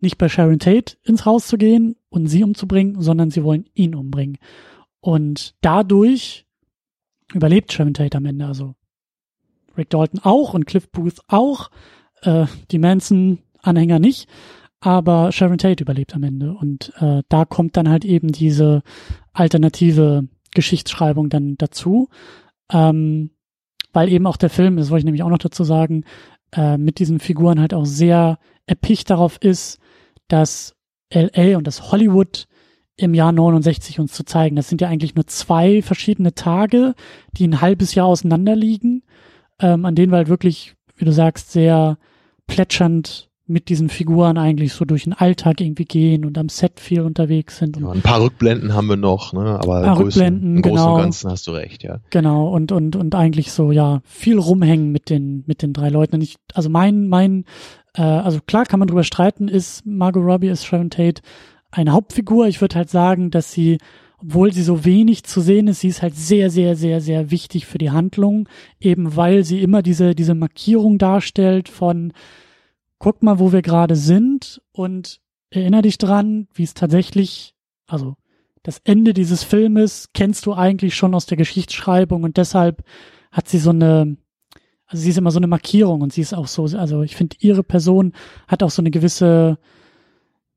[0.00, 3.94] nicht bei Sharon Tate ins Haus zu gehen und sie umzubringen, sondern sie wollen ihn
[3.94, 4.38] umbringen.
[5.00, 6.46] Und dadurch
[7.32, 8.46] überlebt Sharon Tate am Ende.
[8.46, 8.74] Also
[9.78, 11.70] Rick Dalton auch und Cliff Booth auch,
[12.22, 14.28] äh, die Manson-Anhänger nicht,
[14.80, 16.52] aber Sharon Tate überlebt am Ende.
[16.52, 18.82] Und äh, da kommt dann halt eben diese
[19.32, 22.08] alternative Geschichtsschreibung dann dazu,
[22.72, 23.30] ähm,
[23.92, 26.04] weil eben auch der Film, das wollte ich nämlich auch noch dazu sagen,
[26.52, 29.78] äh, mit diesen Figuren halt auch sehr erpicht darauf ist,
[30.28, 30.74] dass
[31.12, 32.46] LA und das Hollywood
[32.96, 34.56] im Jahr 69 uns zu zeigen.
[34.56, 36.94] Das sind ja eigentlich nur zwei verschiedene Tage,
[37.32, 39.02] die ein halbes Jahr auseinander liegen,
[39.60, 41.98] ähm, an denen wir halt wirklich, wie du sagst, sehr
[42.46, 47.02] plätschernd mit diesen Figuren eigentlich so durch den Alltag irgendwie gehen und am Set viel
[47.02, 47.78] unterwegs sind.
[47.78, 49.60] Ja, ein paar Rückblenden haben wir noch, ne?
[49.60, 50.94] aber paar Größen, Rückblenden, im Großen genau.
[50.96, 52.00] und Ganzen hast du recht, ja.
[52.10, 56.20] Genau, und, und, und eigentlich so, ja, viel rumhängen mit den, mit den drei Leuten.
[56.20, 57.44] Ich, also mein, mein,
[57.94, 61.22] äh, also klar kann man drüber streiten, ist Margot Robbie, ist Sharon Tate
[61.70, 62.48] eine Hauptfigur.
[62.48, 63.78] Ich würde halt sagen, dass sie,
[64.18, 67.66] obwohl sie so wenig zu sehen ist, sie ist halt sehr, sehr, sehr, sehr wichtig
[67.66, 68.48] für die Handlung,
[68.80, 72.12] eben weil sie immer diese, diese Markierung darstellt von,
[72.98, 77.54] guck mal, wo wir gerade sind und erinnere dich dran, wie es tatsächlich,
[77.86, 78.16] also
[78.62, 82.84] das Ende dieses Filmes kennst du eigentlich schon aus der Geschichtsschreibung und deshalb
[83.30, 84.16] hat sie so eine,
[84.86, 87.36] also sie ist immer so eine Markierung und sie ist auch so, also ich finde,
[87.40, 88.12] ihre Person
[88.48, 89.58] hat auch so eine gewisse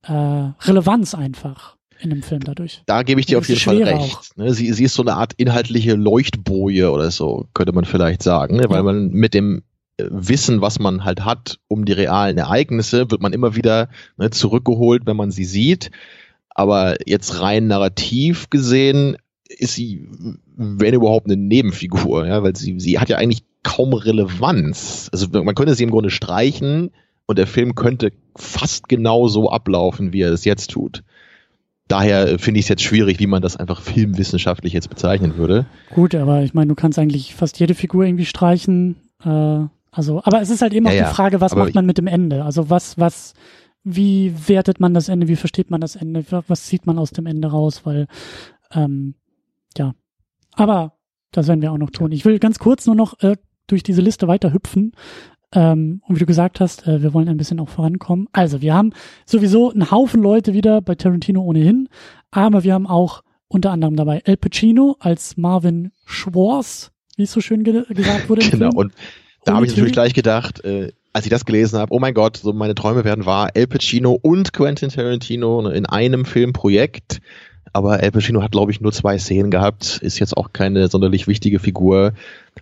[0.04, 2.82] äh, Relevanz einfach in dem Film dadurch.
[2.86, 4.38] Da gebe ich dir auf jeden Fall recht.
[4.38, 4.54] Ne?
[4.54, 8.66] Sie, sie ist so eine Art inhaltliche Leuchtboje oder so, könnte man vielleicht sagen, ne?
[8.70, 8.84] weil ja.
[8.84, 9.64] man mit dem
[9.98, 15.06] Wissen, was man halt hat um die realen Ereignisse, wird man immer wieder ne, zurückgeholt,
[15.06, 15.92] wenn man sie sieht.
[16.50, 20.08] Aber jetzt rein narrativ gesehen ist sie,
[20.56, 25.10] wenn überhaupt, eine Nebenfigur, ja, weil sie, sie hat ja eigentlich kaum Relevanz.
[25.12, 26.92] Also man könnte sie im Grunde streichen
[27.26, 31.04] und der Film könnte fast genau so ablaufen, wie er es jetzt tut.
[31.90, 35.66] Daher finde ich es jetzt schwierig, wie man das einfach filmwissenschaftlich jetzt bezeichnen würde.
[35.94, 38.96] Gut, aber ich meine, du kannst eigentlich fast jede Figur irgendwie streichen.
[39.26, 41.98] Äh, also, aber es ist halt eben ja, auch die Frage, was macht man mit
[41.98, 42.46] dem Ende?
[42.46, 43.34] Also was, was,
[43.84, 45.28] wie wertet man das Ende?
[45.28, 46.24] Wie versteht man das Ende?
[46.48, 47.82] Was zieht man aus dem Ende raus?
[47.86, 48.08] Weil,
[48.72, 49.16] ähm,
[49.76, 49.96] ja.
[50.54, 50.94] Aber
[51.32, 52.12] das werden wir auch noch tun.
[52.12, 54.94] Ich will ganz kurz nur noch äh, durch diese Liste weiter hüpfen.
[55.54, 58.28] Ähm, und wie du gesagt hast, äh, wir wollen ein bisschen auch vorankommen.
[58.32, 58.94] Also, wir haben
[59.26, 61.90] sowieso einen Haufen Leute wieder bei Tarantino ohnehin,
[62.32, 67.42] aber wir haben auch unter anderem dabei El Pacino als Marvin Schwartz, wie es so
[67.42, 68.48] schön ge gesagt wurde.
[68.50, 68.94] Genau, und
[69.44, 72.38] da habe ich natürlich gleich gedacht, äh, als ich das gelesen habe, oh mein Gott,
[72.38, 77.20] so meine Träume werden wahr, El Pacino und Quentin Tarantino in einem Filmprojekt.
[77.74, 81.28] Aber El Pacino hat, glaube ich, nur zwei Szenen gehabt, ist jetzt auch keine sonderlich
[81.28, 82.14] wichtige Figur,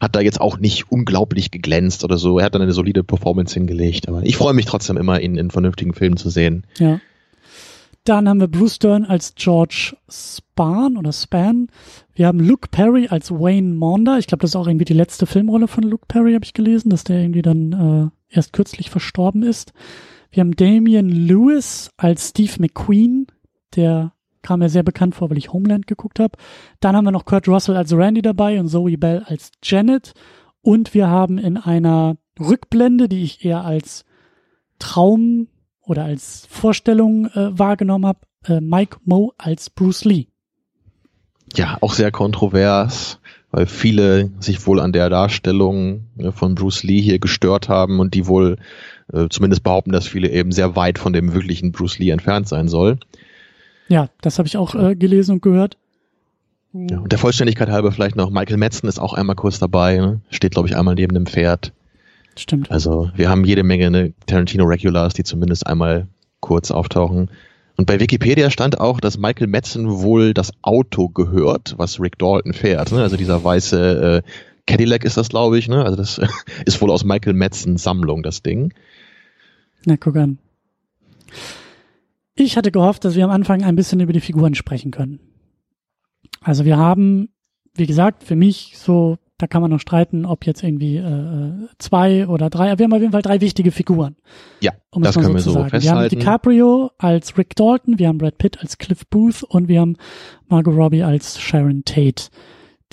[0.01, 2.39] hat da jetzt auch nicht unglaublich geglänzt oder so.
[2.39, 5.51] Er hat dann eine solide Performance hingelegt, aber ich freue mich trotzdem immer, ihn in
[5.51, 6.65] vernünftigen Filmen zu sehen.
[6.77, 6.99] Ja.
[8.03, 11.67] Dann haben wir Bruce Dern als George Spahn oder Span.
[12.13, 14.17] Wir haben Luke Perry als Wayne Maunder.
[14.17, 16.89] Ich glaube, das ist auch irgendwie die letzte Filmrolle von Luke Perry, habe ich gelesen,
[16.89, 19.73] dass der irgendwie dann äh, erst kürzlich verstorben ist.
[20.31, 23.27] Wir haben Damian Lewis als Steve McQueen,
[23.75, 26.37] der kam mir sehr bekannt vor, weil ich Homeland geguckt habe.
[26.79, 30.13] Dann haben wir noch Kurt Russell als Randy dabei und Zoe Bell als Janet.
[30.61, 34.05] Und wir haben in einer Rückblende, die ich eher als
[34.79, 35.47] Traum
[35.81, 40.27] oder als Vorstellung äh, wahrgenommen habe, äh, Mike Moe als Bruce Lee.
[41.55, 43.19] Ja, auch sehr kontrovers,
[43.51, 48.13] weil viele sich wohl an der Darstellung äh, von Bruce Lee hier gestört haben und
[48.13, 48.57] die wohl
[49.13, 52.67] äh, zumindest behaupten, dass viele eben sehr weit von dem wirklichen Bruce Lee entfernt sein
[52.67, 52.99] soll.
[53.87, 55.77] Ja, das habe ich auch äh, gelesen und gehört.
[56.73, 60.21] Ja, und der Vollständigkeit halber vielleicht noch, Michael Metzen ist auch einmal kurz dabei, ne?
[60.29, 61.73] steht glaube ich einmal neben dem Pferd.
[62.35, 62.69] Stimmt.
[62.69, 66.07] Also wir haben jede Menge ne, Tarantino Regulars, die zumindest einmal
[66.39, 67.31] kurz auftauchen.
[67.77, 72.53] Und bei Wikipedia stand auch, dass Michael Madsen wohl das Auto gehört, was Rick Dalton
[72.53, 72.91] fährt.
[72.91, 73.01] Ne?
[73.01, 74.29] Also dieser weiße äh,
[74.65, 75.67] Cadillac ist das, glaube ich.
[75.67, 75.83] Ne?
[75.83, 76.19] Also das
[76.65, 78.73] ist wohl aus Michael Madsens Sammlung, das Ding.
[79.85, 80.39] Na, guck an.
[82.37, 85.19] Ich hatte gehofft, dass wir am Anfang ein bisschen über die Figuren sprechen können.
[86.41, 87.29] Also wir haben,
[87.73, 92.27] wie gesagt, für mich so da kann man noch streiten, ob jetzt irgendwie äh, zwei
[92.27, 92.71] oder drei.
[92.71, 94.15] Aber wir haben auf jeden Fall drei wichtige Figuren.
[94.61, 95.69] Ja, um das können so wir so sagen.
[95.69, 96.11] festhalten.
[96.11, 99.79] Wir haben DiCaprio als Rick Dalton, wir haben Brad Pitt als Cliff Booth und wir
[99.81, 99.95] haben
[100.47, 102.29] Margot Robbie als Sharon Tate.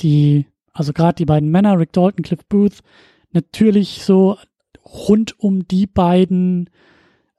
[0.00, 2.80] Die, also gerade die beiden Männer, Rick Dalton, Cliff Booth,
[3.32, 4.36] natürlich so
[4.84, 6.68] rund um die beiden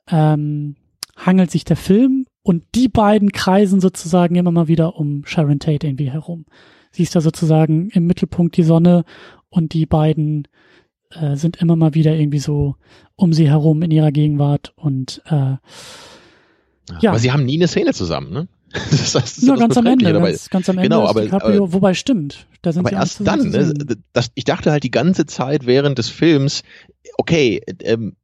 [0.09, 0.77] ähm,
[1.15, 5.87] hangelt sich der Film und die beiden kreisen sozusagen immer mal wieder um Sharon Tate
[5.87, 6.45] irgendwie herum.
[6.91, 9.03] Sie ist da sozusagen im Mittelpunkt die Sonne
[9.49, 10.47] und die beiden
[11.11, 12.75] äh, sind immer mal wieder irgendwie so
[13.15, 15.55] um sie herum in ihrer Gegenwart und äh,
[17.01, 17.09] ja.
[17.09, 18.47] Aber sie haben nie eine Szene zusammen, ne?
[18.91, 21.73] Das heißt, das ja, ganz am Ende, ganz, ganz, am Ende genau, aber, DiCaprio, aber,
[21.73, 22.45] wobei stimmt.
[22.61, 23.73] Da sind aber erst dann, ne,
[24.11, 26.63] das, ich dachte halt die ganze Zeit während des Films,
[27.17, 28.15] okay, ähm,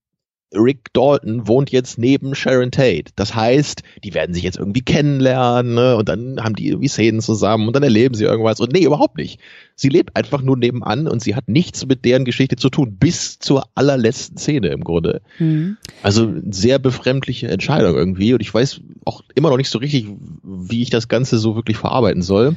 [0.53, 3.11] Rick Dalton wohnt jetzt neben Sharon Tate.
[3.15, 5.95] Das heißt, die werden sich jetzt irgendwie kennenlernen ne?
[5.95, 8.59] und dann haben die irgendwie Szenen zusammen und dann erleben sie irgendwas.
[8.59, 9.39] Und nee, überhaupt nicht.
[9.75, 13.39] Sie lebt einfach nur nebenan und sie hat nichts mit deren Geschichte zu tun, bis
[13.39, 15.21] zur allerletzten Szene im Grunde.
[15.39, 15.77] Mhm.
[16.03, 18.33] Also sehr befremdliche Entscheidung irgendwie.
[18.33, 20.07] Und ich weiß auch immer noch nicht so richtig,
[20.43, 22.55] wie ich das Ganze so wirklich verarbeiten soll.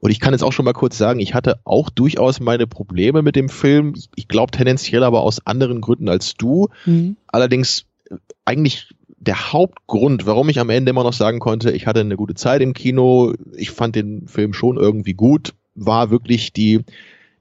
[0.00, 3.22] Und ich kann jetzt auch schon mal kurz sagen, ich hatte auch durchaus meine Probleme
[3.22, 3.94] mit dem Film.
[4.14, 6.68] Ich glaube tendenziell aber aus anderen Gründen als du.
[6.84, 7.16] Mhm.
[7.26, 12.00] Allerdings äh, eigentlich der Hauptgrund, warum ich am Ende immer noch sagen konnte, ich hatte
[12.00, 16.80] eine gute Zeit im Kino, ich fand den Film schon irgendwie gut, war wirklich die,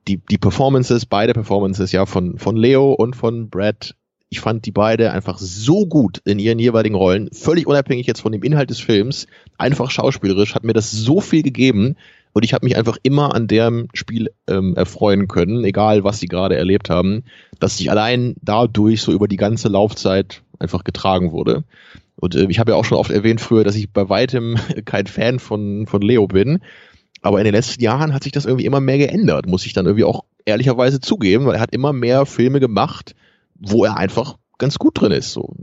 [0.07, 3.95] die, die Performances, beide Performances ja von, von Leo und von Brad.
[4.29, 8.31] Ich fand die beide einfach so gut in ihren jeweiligen Rollen, völlig unabhängig jetzt von
[8.31, 11.95] dem Inhalt des Films, einfach schauspielerisch, hat mir das so viel gegeben,
[12.35, 16.27] und ich habe mich einfach immer an dem Spiel ähm, erfreuen können, egal was sie
[16.27, 17.23] gerade erlebt haben,
[17.61, 21.63] dass ich allein dadurch so über die ganze Laufzeit einfach getragen wurde.
[22.17, 25.07] Und äh, ich habe ja auch schon oft erwähnt früher, dass ich bei weitem kein
[25.07, 26.59] Fan von, von Leo bin.
[27.21, 29.85] Aber in den letzten Jahren hat sich das irgendwie immer mehr geändert, muss ich dann
[29.85, 33.15] irgendwie auch ehrlicherweise zugeben, weil er hat immer mehr Filme gemacht,
[33.55, 35.31] wo er einfach ganz gut drin ist.
[35.31, 35.55] So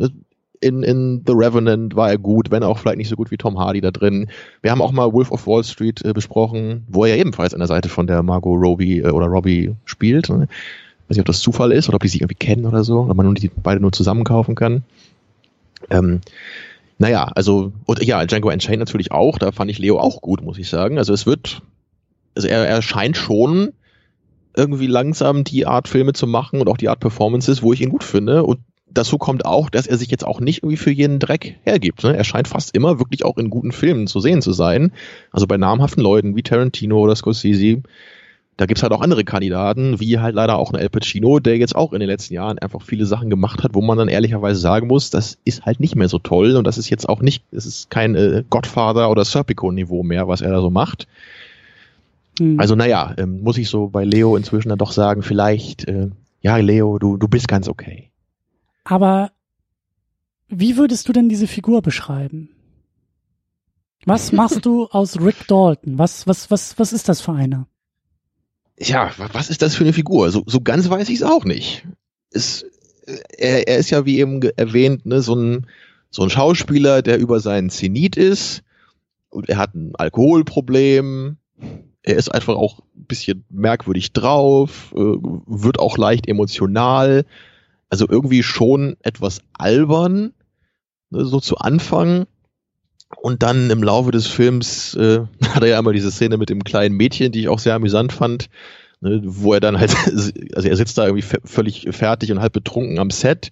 [0.62, 3.58] in, in The Revenant war er gut, wenn auch vielleicht nicht so gut wie Tom
[3.58, 4.30] Hardy da drin.
[4.62, 7.60] Wir haben auch mal Wolf of Wall Street äh, besprochen, wo er ja ebenfalls an
[7.60, 10.28] der Seite von der Margot Robbie äh, oder Robbie spielt.
[10.28, 10.48] Ne?
[11.08, 13.14] Weiß nicht, ob das Zufall ist oder ob die sich irgendwie kennen oder so, oder
[13.14, 14.84] man nur die beide nur zusammen kaufen kann.
[15.90, 16.20] Ähm,
[16.98, 20.58] naja, also, und ja, Django Unchained natürlich auch, da fand ich Leo auch gut, muss
[20.58, 20.98] ich sagen.
[20.98, 21.60] Also es wird,
[22.36, 23.72] also er, er scheint schon
[24.56, 27.88] irgendwie langsam die Art Filme zu machen und auch die Art Performances, wo ich ihn
[27.88, 28.44] gut finde.
[28.44, 28.60] Und
[28.94, 32.04] dazu kommt auch, dass er sich jetzt auch nicht irgendwie für jeden Dreck hergibt.
[32.04, 32.16] Ne?
[32.16, 34.92] Er scheint fast immer wirklich auch in guten Filmen zu sehen zu sein.
[35.30, 37.82] Also bei namhaften Leuten wie Tarantino oder Scorsese.
[38.58, 41.74] Da gibt's halt auch andere Kandidaten, wie halt leider auch ein Al Pacino, der jetzt
[41.74, 44.88] auch in den letzten Jahren einfach viele Sachen gemacht hat, wo man dann ehrlicherweise sagen
[44.88, 47.64] muss, das ist halt nicht mehr so toll und das ist jetzt auch nicht, es
[47.64, 51.08] ist kein äh, Godfather oder Serpico-Niveau mehr, was er da so macht.
[52.38, 52.60] Mhm.
[52.60, 56.10] Also naja, ähm, muss ich so bei Leo inzwischen dann doch sagen, vielleicht, äh,
[56.42, 58.11] ja Leo, du, du bist ganz okay.
[58.84, 59.32] Aber
[60.48, 62.50] wie würdest du denn diese Figur beschreiben?
[64.04, 65.98] Was machst du aus Rick Dalton?
[65.98, 67.66] Was, was, was, was ist das für einer?
[68.78, 70.30] Ja, was ist das für eine Figur?
[70.30, 71.86] So, so ganz weiß ich es auch nicht.
[72.30, 72.64] Es,
[73.06, 75.66] er, er ist ja, wie eben erwähnt, ne, so ein,
[76.10, 78.62] so ein Schauspieler, der über seinen Zenit ist.
[79.30, 81.36] Und er hat ein Alkoholproblem.
[82.02, 87.24] Er ist einfach auch ein bisschen merkwürdig drauf, äh, wird auch leicht emotional
[87.92, 90.32] also irgendwie schon etwas albern,
[91.10, 92.24] ne, so zu Anfang.
[93.20, 96.64] Und dann im Laufe des Films äh, hat er ja einmal diese Szene mit dem
[96.64, 98.48] kleinen Mädchen, die ich auch sehr amüsant fand,
[99.02, 102.98] ne, wo er dann halt, also er sitzt da irgendwie völlig fertig und halb betrunken
[102.98, 103.50] am Set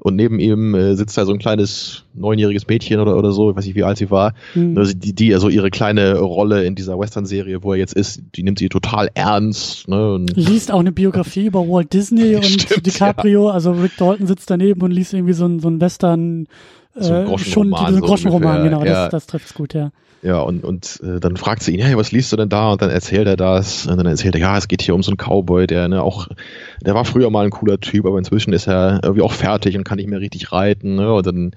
[0.00, 3.56] und neben ihm äh, sitzt da so ein kleines neunjähriges Mädchen oder, oder so, ich
[3.56, 4.76] weiß nicht, wie alt sie war, mhm.
[4.76, 8.42] also die, die also ihre kleine Rolle in dieser Western-Serie, wo er jetzt ist, die
[8.42, 9.88] nimmt sie total ernst.
[9.88, 13.54] Ne, und liest auch eine Biografie über Walt Disney und Stimmt, DiCaprio, ja.
[13.54, 16.46] also Rick Dalton sitzt daneben und liest irgendwie so ein, so ein Western,
[16.94, 19.04] so ein schon so ein Groschenroman, genau, ja.
[19.04, 19.90] das, das trifft's gut, ja.
[20.22, 22.72] Ja, und, und äh, dann fragt sie ihn, hey, was liest du denn da?
[22.72, 23.86] Und dann erzählt er das.
[23.86, 26.28] Und dann erzählt er, ja, es geht hier um so einen Cowboy, der ne, auch,
[26.84, 29.84] der war früher mal ein cooler Typ, aber inzwischen ist er irgendwie auch fertig und
[29.84, 30.96] kann nicht mehr richtig reiten.
[30.96, 31.10] Ne?
[31.14, 31.52] Und dann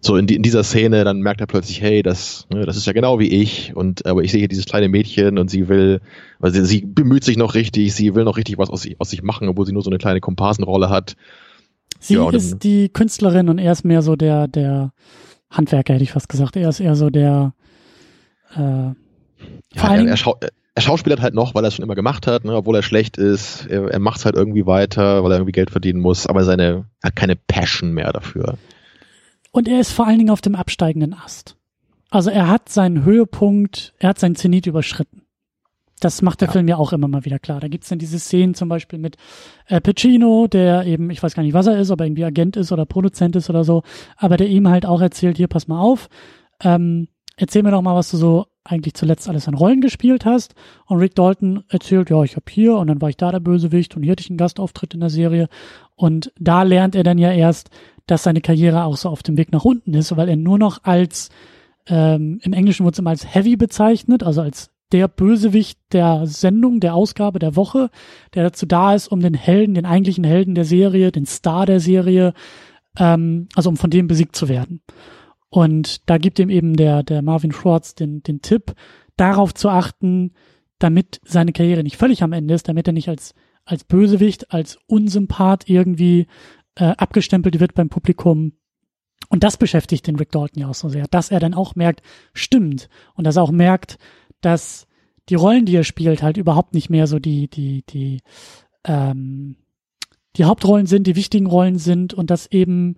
[0.00, 2.86] so in, die, in dieser Szene, dann merkt er plötzlich, hey, das, ne, das ist
[2.86, 3.76] ja genau wie ich.
[3.76, 6.00] Und aber ich sehe hier dieses kleine Mädchen und sie will,
[6.38, 9.10] weil sie, sie bemüht sich noch richtig, sie will noch richtig was aus sich, aus
[9.10, 11.16] sich machen, obwohl sie nur so eine kleine Komparsenrolle hat.
[11.98, 14.92] Sie ja, ist die Künstlerin und er ist mehr so der, der
[15.50, 16.56] Handwerker, hätte ich fast gesagt.
[16.56, 17.54] Er ist eher so der
[18.54, 18.60] äh,
[19.74, 22.44] ja, er, er, schau, er schauspielert halt noch, weil er es schon immer gemacht hat,
[22.44, 23.66] ne, obwohl er schlecht ist.
[23.66, 26.86] Er, er macht es halt irgendwie weiter, weil er irgendwie Geld verdienen muss, aber seine
[27.02, 28.56] hat keine Passion mehr dafür.
[29.52, 31.56] Und er ist vor allen Dingen auf dem absteigenden Ast.
[32.10, 35.22] Also er hat seinen Höhepunkt, er hat seinen Zenit überschritten.
[36.00, 36.52] Das macht der ja.
[36.52, 37.60] Film ja auch immer mal wieder klar.
[37.60, 39.16] Da gibt's dann diese Szenen zum Beispiel mit
[39.66, 42.56] äh, Pacino, der eben, ich weiß gar nicht, was er ist, ob er irgendwie Agent
[42.56, 43.82] ist oder Produzent ist oder so,
[44.16, 46.08] aber der ihm halt auch erzählt, hier, pass mal auf,
[46.62, 50.54] ähm, erzähl mir doch mal, was du so eigentlich zuletzt alles an Rollen gespielt hast.
[50.86, 53.96] Und Rick Dalton erzählt, ja, ich habe hier und dann war ich da der Bösewicht
[53.96, 55.48] und hier hatte ich einen Gastauftritt in der Serie.
[55.94, 57.70] Und da lernt er dann ja erst,
[58.06, 60.84] dass seine Karriere auch so auf dem Weg nach unten ist, weil er nur noch
[60.84, 61.30] als,
[61.86, 66.80] ähm, im Englischen wird es immer als Heavy bezeichnet, also als der Bösewicht der Sendung,
[66.80, 67.90] der Ausgabe der Woche,
[68.34, 71.80] der dazu da ist, um den Helden, den eigentlichen Helden der Serie, den Star der
[71.80, 72.34] Serie,
[72.98, 74.82] ähm, also um von dem besiegt zu werden.
[75.48, 78.74] Und da gibt ihm eben der, der Marvin Schwartz den, den Tipp,
[79.16, 80.32] darauf zu achten,
[80.78, 83.34] damit seine Karriere nicht völlig am Ende ist, damit er nicht als,
[83.64, 86.26] als Bösewicht, als Unsympath irgendwie
[86.74, 88.52] äh, abgestempelt wird beim Publikum.
[89.28, 92.02] Und das beschäftigt den Rick Dalton ja auch so sehr, dass er dann auch merkt,
[92.32, 92.88] stimmt.
[93.14, 93.98] Und dass er auch merkt,
[94.40, 94.86] dass
[95.28, 98.20] die Rollen, die er spielt, halt überhaupt nicht mehr so die, die, die,
[98.84, 99.56] ähm,
[100.36, 102.96] die Hauptrollen sind, die wichtigen Rollen sind und dass eben,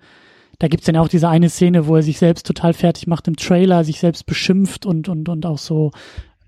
[0.59, 3.37] da gibt's dann auch diese eine Szene, wo er sich selbst total fertig macht im
[3.37, 5.93] Trailer, sich selbst beschimpft und, und, und auch so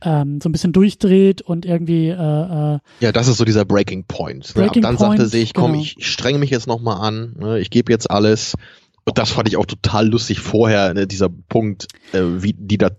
[0.03, 4.05] ähm, so ein bisschen durchdreht und irgendwie äh, äh, ja das ist so dieser Breaking
[4.05, 5.83] Point, Breaking ja, dann Point, sagte sich komm genau.
[5.83, 8.55] ich strenge mich jetzt noch mal an ne, ich gebe jetzt alles.
[9.05, 12.91] Und das fand ich auch total lustig vorher ne, dieser Punkt äh, wie die da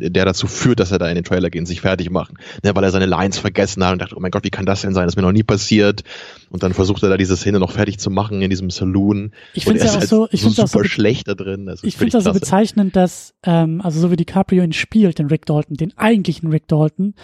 [0.00, 2.84] der dazu führt, dass er da in den Trailer gehen, sich fertig machen, ne, weil
[2.84, 5.04] er seine Lines vergessen hat und dachte, oh mein Gott, wie kann das denn sein?
[5.04, 6.02] Das ist mir noch nie passiert.
[6.50, 9.32] Und dann versucht er da diese Szene noch fertig zu machen in diesem Saloon.
[9.54, 10.88] Ich Und finde es ja auch so, halt ich finde so es auch so, super
[10.88, 11.66] schlecht da drin.
[11.66, 15.18] Das ich finde es auch so bezeichnend, dass, ähm, also so wie DiCaprio ihn spielt,
[15.18, 17.14] den Rick Dalton, den eigentlichen Rick Dalton,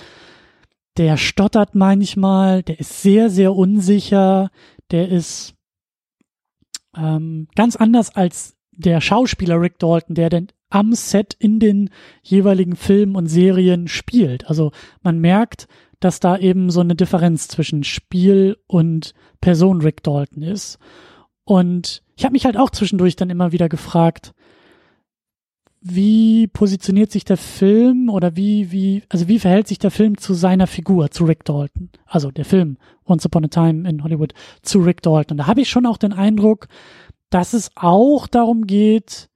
[0.97, 4.51] der stottert manchmal, der ist sehr, sehr unsicher,
[4.91, 5.55] der ist
[6.97, 11.91] ähm, ganz anders als der Schauspieler Rick Dalton, der denn am Set in den
[12.23, 14.49] jeweiligen Filmen und Serien spielt.
[14.49, 14.73] Also
[15.03, 15.69] man merkt,
[16.01, 20.79] dass da eben so eine Differenz zwischen Spiel und Person Rick Dalton ist.
[21.45, 24.35] Und ich habe mich halt auch zwischendurch dann immer wieder gefragt,
[25.81, 30.35] wie positioniert sich der Film oder wie, wie, also wie verhält sich der Film zu
[30.35, 31.91] seiner Figur, zu Rick Dalton?
[32.07, 35.37] Also der Film Once Upon a Time in Hollywood zu Rick Dalton.
[35.37, 36.67] Da habe ich schon auch den Eindruck,
[37.31, 39.29] dass es auch darum geht,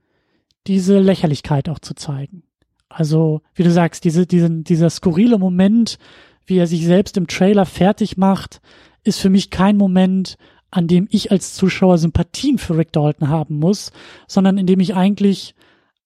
[0.69, 2.43] diese Lächerlichkeit auch zu zeigen.
[2.89, 5.99] Also, wie du sagst, diese, diesen, dieser skurrile Moment,
[6.47, 8.61] wie er sich selbst im Trailer fertig macht,
[9.05, 10.37] ist für mich kein Moment,
[10.71, 13.93] an dem ich als Zuschauer Sympathien für Rick Dalton haben muss,
[14.27, 15.55] sondern in dem ich eigentlich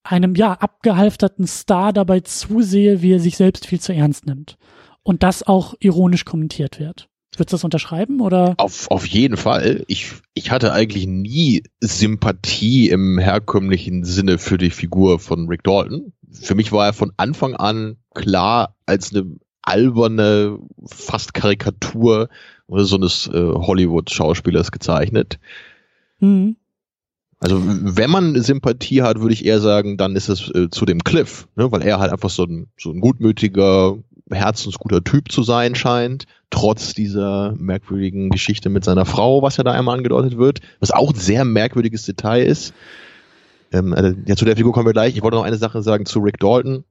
[0.04, 4.56] einem ja abgehalfterten Star dabei zusehe, wie er sich selbst viel zu ernst nimmt.
[5.02, 7.08] Und das auch ironisch kommentiert wird.
[7.36, 8.54] Würdest du das unterschreiben oder?
[8.58, 9.84] Auf, auf jeden Fall.
[9.86, 16.12] Ich, ich hatte eigentlich nie Sympathie im herkömmlichen Sinne für die Figur von Rick Dalton.
[16.30, 22.28] Für mich war er von Anfang an klar als eine alberne, fast Karikatur
[22.66, 25.38] oder so eines äh, Hollywood-Schauspielers gezeichnet.
[26.18, 26.56] Hm,
[27.40, 31.02] Also wenn man Sympathie hat, würde ich eher sagen, dann ist es äh, zu dem
[31.04, 31.70] Cliff, ne?
[31.72, 33.96] weil er halt einfach so ein, so ein gutmütiger,
[34.32, 39.72] herzensguter Typ zu sein scheint, trotz dieser merkwürdigen Geschichte mit seiner Frau, was ja da
[39.72, 42.74] einmal angedeutet wird, was auch ein sehr merkwürdiges Detail ist.
[43.72, 45.16] Ähm, also, ja, zu der Figur kommen wir gleich.
[45.16, 46.84] Ich wollte noch eine Sache sagen zu Rick Dalton.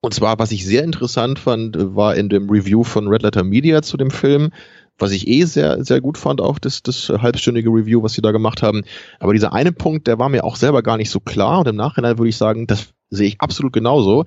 [0.00, 3.44] Und zwar, was ich sehr interessant fand, äh, war in dem Review von Red Letter
[3.44, 4.50] Media zu dem Film,
[4.98, 8.32] was ich eh sehr, sehr gut fand, auch das, das halbstündige Review, was sie da
[8.32, 8.84] gemacht haben.
[9.20, 11.76] Aber dieser eine Punkt, der war mir auch selber gar nicht so klar und im
[11.76, 14.24] Nachhinein würde ich sagen, das sehe ich absolut genauso.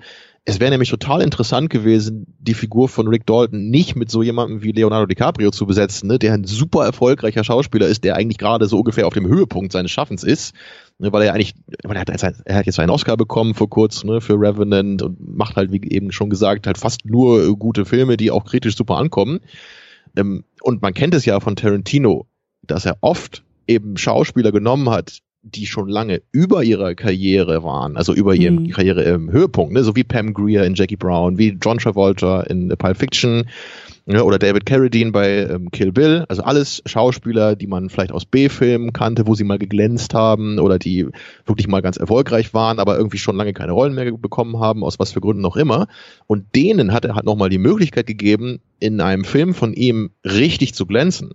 [0.49, 4.63] Es wäre nämlich total interessant gewesen, die Figur von Rick Dalton nicht mit so jemandem
[4.63, 8.65] wie Leonardo DiCaprio zu besetzen, ne, der ein super erfolgreicher Schauspieler ist, der eigentlich gerade
[8.65, 10.55] so ungefähr auf dem Höhepunkt seines Schaffens ist,
[10.97, 14.09] ne, weil er eigentlich, er, hat, jetzt- er hat jetzt einen Oscar bekommen vor kurzem
[14.09, 18.17] ne, für Revenant und macht halt, wie eben schon gesagt, halt fast nur gute Filme,
[18.17, 19.41] die auch kritisch super ankommen.
[20.17, 22.25] Ähm, und man kennt es ja von Tarantino,
[22.63, 25.19] dass er oft eben Schauspieler genommen hat,
[25.49, 28.69] die schon lange über ihrer Karriere waren, also über ihren Mhm.
[28.69, 29.83] Karriere im Höhepunkt, ne?
[29.83, 33.45] so wie Pam Grier in Jackie Brown, wie John Travolta in Pulp Fiction
[34.05, 34.23] ne?
[34.23, 38.93] oder David Carradine bei ähm, Kill Bill, also alles Schauspieler, die man vielleicht aus B-Filmen
[38.93, 41.07] kannte, wo sie mal geglänzt haben oder die
[41.45, 44.99] wirklich mal ganz erfolgreich waren, aber irgendwie schon lange keine Rollen mehr bekommen haben, aus
[44.99, 45.87] was für Gründen auch immer.
[46.27, 50.73] Und denen hat er halt nochmal die Möglichkeit gegeben, in einem Film von ihm richtig
[50.73, 51.31] zu glänzen.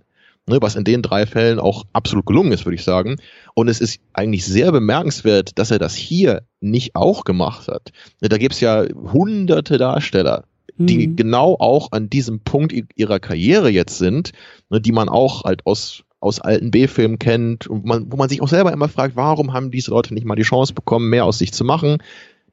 [0.47, 3.15] Ne, was in den drei Fällen auch absolut gelungen ist, würde ich sagen.
[3.55, 7.91] Und es ist eigentlich sehr bemerkenswert, dass er das hier nicht auch gemacht hat.
[8.21, 10.43] Ne, Da gibt's ja hunderte Darsteller,
[10.77, 14.33] die hm, genau auch an diesem Punkt ihrer Karriere jetzt sind,
[14.69, 18.41] ne, die man auch halt aus aus alten B-Filmen kennt und man, wo man sich
[18.41, 21.37] auch selber immer fragt, warum haben diese Leute nicht mal die Chance bekommen, mehr aus
[21.37, 21.97] sich zu machen?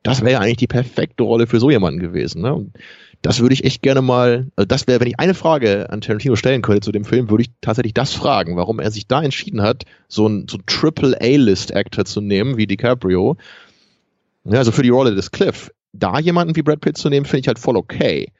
[0.02, 2.42] Das wäre ja eigentlich die perfekte Rolle für so jemanden gewesen.
[2.42, 2.66] Ne?
[3.22, 6.34] Das würde ich echt gerne mal, also das wäre, wenn ich eine Frage an Tarantino
[6.34, 9.62] stellen könnte zu dem Film, würde ich tatsächlich das fragen, warum er sich da entschieden
[9.62, 13.36] hat, so ein so ein Triple A-List-Actor zu nehmen wie DiCaprio.
[14.44, 17.40] Ja, also für die Rolle des Cliff, da jemanden wie Brad Pitt zu nehmen, finde
[17.40, 18.32] ich halt voll okay.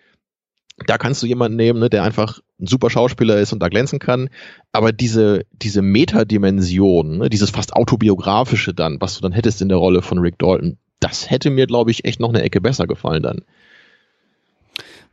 [0.86, 3.98] Da kannst du jemanden nehmen, ne, der einfach ein super Schauspieler ist und da glänzen
[3.98, 4.30] kann.
[4.72, 9.78] Aber diese, diese Metadimension, ne, dieses fast autobiografische dann, was du dann hättest in der
[9.78, 13.22] Rolle von Rick Dalton, das hätte mir, glaube ich, echt noch eine Ecke besser gefallen
[13.22, 13.42] dann.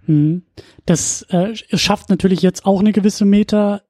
[0.09, 0.41] Hm.
[0.87, 3.83] Das äh, schafft natürlich jetzt auch eine gewisse Meta,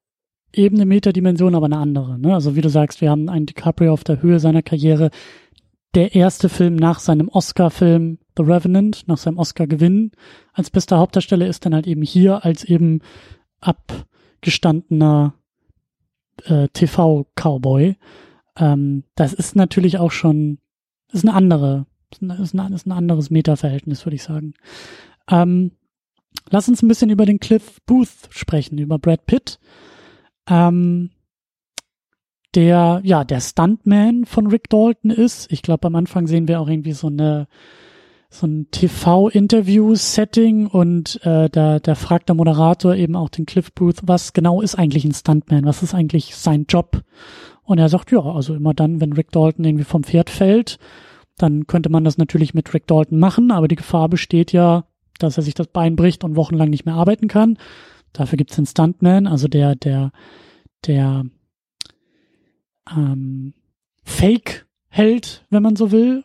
[0.52, 2.20] Ebene, Metadimension, aber eine andere.
[2.20, 2.34] Ne?
[2.34, 5.12] Also wie du sagst, wir haben einen DiCaprio auf der Höhe seiner Karriere.
[5.96, 10.12] Der erste Film nach seinem Oscar-Film The Revenant, nach seinem Oscar-Gewinn
[10.52, 13.00] als bester Hauptdarsteller ist dann halt eben hier als eben
[13.62, 15.36] abgestandener
[16.44, 17.96] äh, TV-Cowboy.
[18.58, 20.58] Ähm, das ist natürlich auch schon,
[21.14, 24.54] ist eine andere, ist ein, ist ein, ist ein anderes Meta-Verhältnis, würde ich sagen.
[25.30, 25.72] Ähm,
[26.50, 29.60] lass uns ein bisschen über den Cliff Booth sprechen, über Brad Pitt.
[30.50, 31.12] Ähm,
[32.56, 35.52] der, ja, der Stuntman von Rick Dalton ist.
[35.52, 37.48] Ich glaube, am Anfang sehen wir auch irgendwie so eine,
[38.30, 44.00] so ein TV-Interview-Setting und äh, da, da fragt der Moderator eben auch den Cliff Booth,
[44.04, 45.66] was genau ist eigentlich ein Stuntman?
[45.66, 47.04] Was ist eigentlich sein Job?
[47.64, 50.80] Und er sagt, ja, also immer dann, wenn Rick Dalton irgendwie vom Pferd fällt,
[51.38, 54.86] dann könnte man das natürlich mit Rick Dalton machen, aber die Gefahr besteht ja,
[55.24, 57.58] dass er sich das Bein bricht und wochenlang nicht mehr arbeiten kann.
[58.14, 60.12] Dafür gibt's den Stuntman, also der, der,
[60.88, 61.26] der
[62.92, 63.54] ähm,
[64.04, 66.24] Fake-Held, wenn man so will,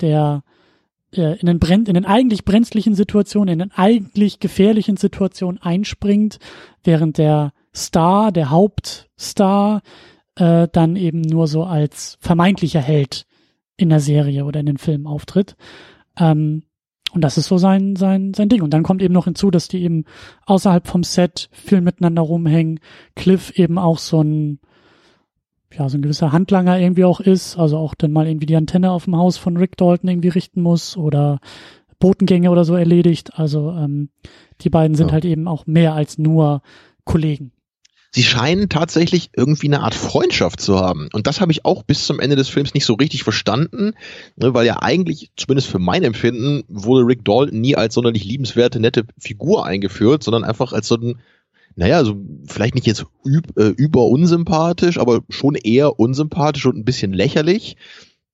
[0.00, 0.42] der
[1.14, 6.38] äh, in den, brenn in den eigentlich brenzlichen Situationen, in den eigentlich gefährlichen Situationen einspringt,
[6.84, 9.82] während der Star, der Hauptstar,
[10.36, 13.26] äh, dann eben nur so als vermeintlicher Held
[13.76, 15.56] in der Serie oder in den Filmen auftritt.
[16.18, 16.64] Ähm,
[17.12, 18.62] und das ist so sein, sein, sein Ding.
[18.62, 20.04] Und dann kommt eben noch hinzu, dass die eben
[20.46, 22.80] außerhalb vom Set viel miteinander rumhängen.
[23.16, 24.58] Cliff eben auch so ein,
[25.72, 28.90] ja, so ein gewisser Handlanger irgendwie auch ist, also auch dann mal irgendwie die Antenne
[28.90, 31.40] auf dem Haus von Rick Dalton irgendwie richten muss oder
[31.98, 33.38] Botengänge oder so erledigt.
[33.38, 34.10] Also ähm,
[34.60, 35.12] die beiden sind ja.
[35.14, 36.62] halt eben auch mehr als nur
[37.04, 37.52] Kollegen.
[38.10, 41.08] Sie scheinen tatsächlich irgendwie eine Art Freundschaft zu haben.
[41.12, 43.92] Und das habe ich auch bis zum Ende des Films nicht so richtig verstanden,
[44.36, 48.80] ne, weil ja eigentlich, zumindest für mein Empfinden, wurde Rick Dalton nie als sonderlich liebenswerte,
[48.80, 51.20] nette Figur eingeführt, sondern einfach als so ein
[51.76, 56.84] naja, so vielleicht nicht jetzt üb, äh, über unsympathisch, aber schon eher unsympathisch und ein
[56.84, 57.76] bisschen lächerlich.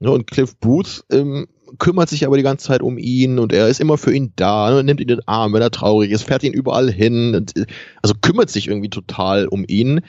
[0.00, 1.46] Ne, und Cliff Booth ähm,
[1.78, 4.70] kümmert sich aber die ganze Zeit um ihn und er ist immer für ihn da
[4.70, 7.34] ne, und nimmt ihn den Arm, wenn er traurig ist, fährt ihn überall hin.
[7.34, 7.66] Und, äh,
[8.02, 10.00] also kümmert sich irgendwie total um ihn.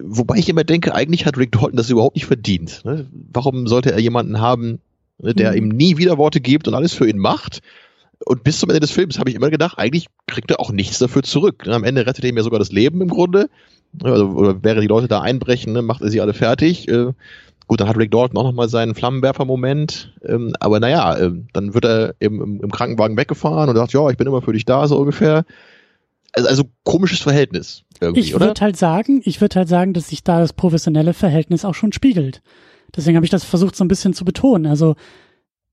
[0.00, 2.84] Wobei ich immer denke, eigentlich hat Rick Dalton das überhaupt nicht verdient.
[2.84, 3.06] Ne?
[3.32, 4.80] Warum sollte er jemanden haben,
[5.18, 5.56] ne, der mhm.
[5.56, 7.60] ihm nie wieder Worte gibt und alles für ihn macht?
[8.24, 10.98] Und bis zum Ende des Films habe ich immer gedacht, eigentlich kriegt er auch nichts
[10.98, 11.66] dafür zurück.
[11.68, 13.48] Am Ende rettet er ihm ja sogar das Leben im Grunde.
[14.02, 16.88] Also, oder während die Leute da einbrechen, ne, macht er sie alle fertig.
[16.88, 17.12] Äh,
[17.66, 20.14] gut, dann hat Rick Dalton auch nochmal seinen Flammenwerfer-Moment.
[20.24, 24.16] Ähm, aber naja, äh, dann wird er im, im, Krankenwagen weggefahren und sagt, ja, ich
[24.16, 25.44] bin immer für dich da, so ungefähr.
[26.32, 30.22] Also, also komisches Verhältnis irgendwie, ich würde halt sagen, ich würde halt sagen, dass sich
[30.22, 32.42] da das professionelle Verhältnis auch schon spiegelt.
[32.94, 34.66] Deswegen habe ich das versucht so ein bisschen zu betonen.
[34.66, 34.96] Also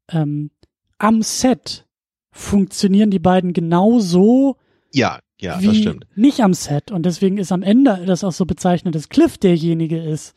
[0.10, 0.52] ähm,
[0.98, 1.86] am Set
[2.32, 4.58] funktionieren die beiden genauso.
[4.92, 6.08] Ja, ja, wie das stimmt.
[6.16, 6.92] Nicht am Set.
[6.92, 10.34] Und deswegen ist am Ende das auch so bezeichnet, dass Cliff derjenige ist,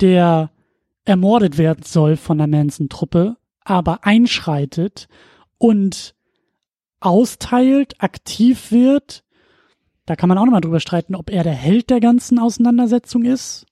[0.00, 0.50] der
[1.06, 5.08] ermordet werden soll von der Manson-Truppe, aber einschreitet
[5.58, 6.14] und
[7.00, 9.24] austeilt, aktiv wird.
[10.04, 13.66] Da kann man auch nochmal drüber streiten, ob er der Held der ganzen Auseinandersetzung ist.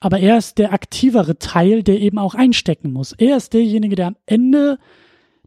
[0.00, 3.12] Aber er ist der aktivere Teil, der eben auch einstecken muss.
[3.12, 4.78] Er ist derjenige, der am Ende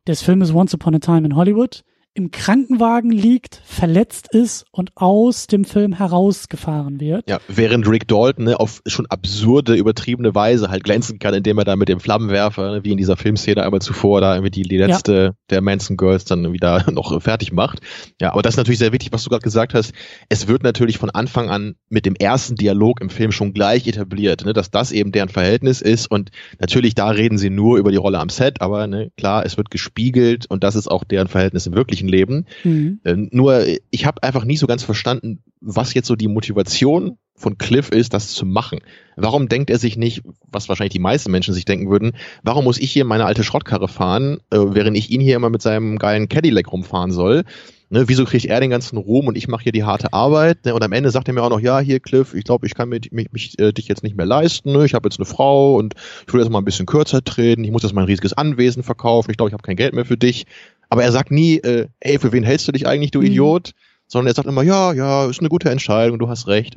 [0.08, 1.84] des Filmes Once Upon a Time in Hollywood
[2.18, 7.30] im Krankenwagen liegt, verletzt ist und aus dem Film herausgefahren wird.
[7.30, 11.66] Ja, während Rick Dalton ne, auf schon absurde, übertriebene Weise halt glänzen kann, indem er
[11.66, 14.78] da mit dem Flammenwerfer, ne, wie in dieser Filmszene einmal zuvor, da irgendwie die, die
[14.78, 15.32] letzte ja.
[15.50, 17.82] der Manson Girls dann wieder noch fertig macht.
[18.22, 19.92] Ja, aber das ist natürlich sehr wichtig, was du gerade gesagt hast.
[20.30, 24.46] Es wird natürlich von Anfang an mit dem ersten Dialog im Film schon gleich etabliert,
[24.46, 27.98] ne, dass das eben deren Verhältnis ist und natürlich da reden sie nur über die
[27.98, 31.68] Rolle am Set, aber ne, klar, es wird gespiegelt und das ist auch deren Verhältnis
[31.68, 32.46] im wirklichen wirklichen Leben.
[32.64, 33.00] Mhm.
[33.04, 37.58] Äh, nur ich habe einfach nie so ganz verstanden, was jetzt so die Motivation von
[37.58, 38.80] Cliff ist, das zu machen.
[39.18, 42.80] Warum denkt er sich nicht, was wahrscheinlich die meisten Menschen sich denken würden, warum muss
[42.80, 46.30] ich hier meine alte Schrottkarre fahren, äh, während ich ihn hier immer mit seinem geilen
[46.30, 47.44] Cadillac rumfahren soll?
[47.92, 50.66] Ne, wieso kriegt er den ganzen Ruhm und ich mache hier die harte Arbeit?
[50.66, 52.74] Ne, und am Ende sagt er mir auch noch, ja, hier Cliff, ich glaube, ich
[52.74, 54.72] kann mich, mich, mich äh, dich jetzt nicht mehr leisten.
[54.72, 54.86] Ne?
[54.86, 55.94] Ich habe jetzt eine Frau und
[56.28, 57.64] ich will jetzt mal ein bisschen kürzer treten.
[57.64, 59.30] Ich muss jetzt mein riesiges Anwesen verkaufen.
[59.30, 60.48] Ich glaube, ich habe kein Geld mehr für dich.
[60.90, 63.28] Aber er sagt nie, äh, ey, für wen hältst du dich eigentlich, du mhm.
[63.28, 63.72] Idiot?
[64.08, 66.76] Sondern er sagt immer, ja, ja, ist eine gute Entscheidung, du hast recht.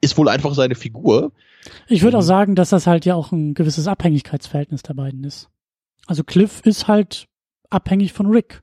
[0.00, 1.32] Ist wohl einfach seine Figur.
[1.88, 2.26] Ich würde auch mhm.
[2.26, 5.48] sagen, dass das halt ja auch ein gewisses Abhängigkeitsverhältnis der beiden ist.
[6.06, 7.26] Also Cliff ist halt
[7.68, 8.60] abhängig von Rick.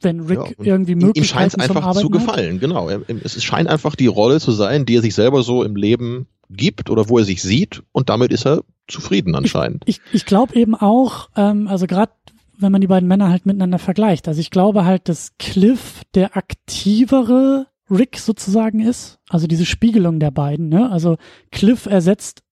[0.00, 2.60] Wenn Rick ja, irgendwie möglich Ihm scheint es einfach zu gefallen, hat.
[2.60, 2.88] genau.
[2.88, 6.88] Es scheint einfach die Rolle zu sein, die er sich selber so im Leben gibt
[6.88, 9.82] oder wo er sich sieht und damit ist er zufrieden anscheinend.
[9.86, 12.12] Ich, ich, ich glaube eben auch, ähm, also gerade
[12.58, 14.28] wenn man die beiden Männer halt miteinander vergleicht.
[14.28, 19.18] Also ich glaube halt, dass Cliff der aktivere Rick sozusagen ist.
[19.28, 20.68] Also diese Spiegelung der beiden.
[20.68, 20.90] Ne?
[20.90, 21.16] Also
[21.50, 22.42] Cliff ersetzt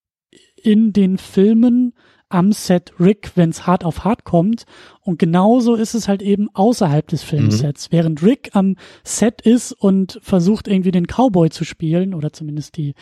[0.57, 1.93] in den Filmen
[2.29, 4.65] am Set Rick, wenn es hart auf hart kommt.
[5.01, 7.89] Und genauso ist es halt eben außerhalb des Filmsets.
[7.89, 7.97] Mhm.
[7.97, 12.95] Während Rick am Set ist und versucht irgendwie den Cowboy zu spielen oder zumindest die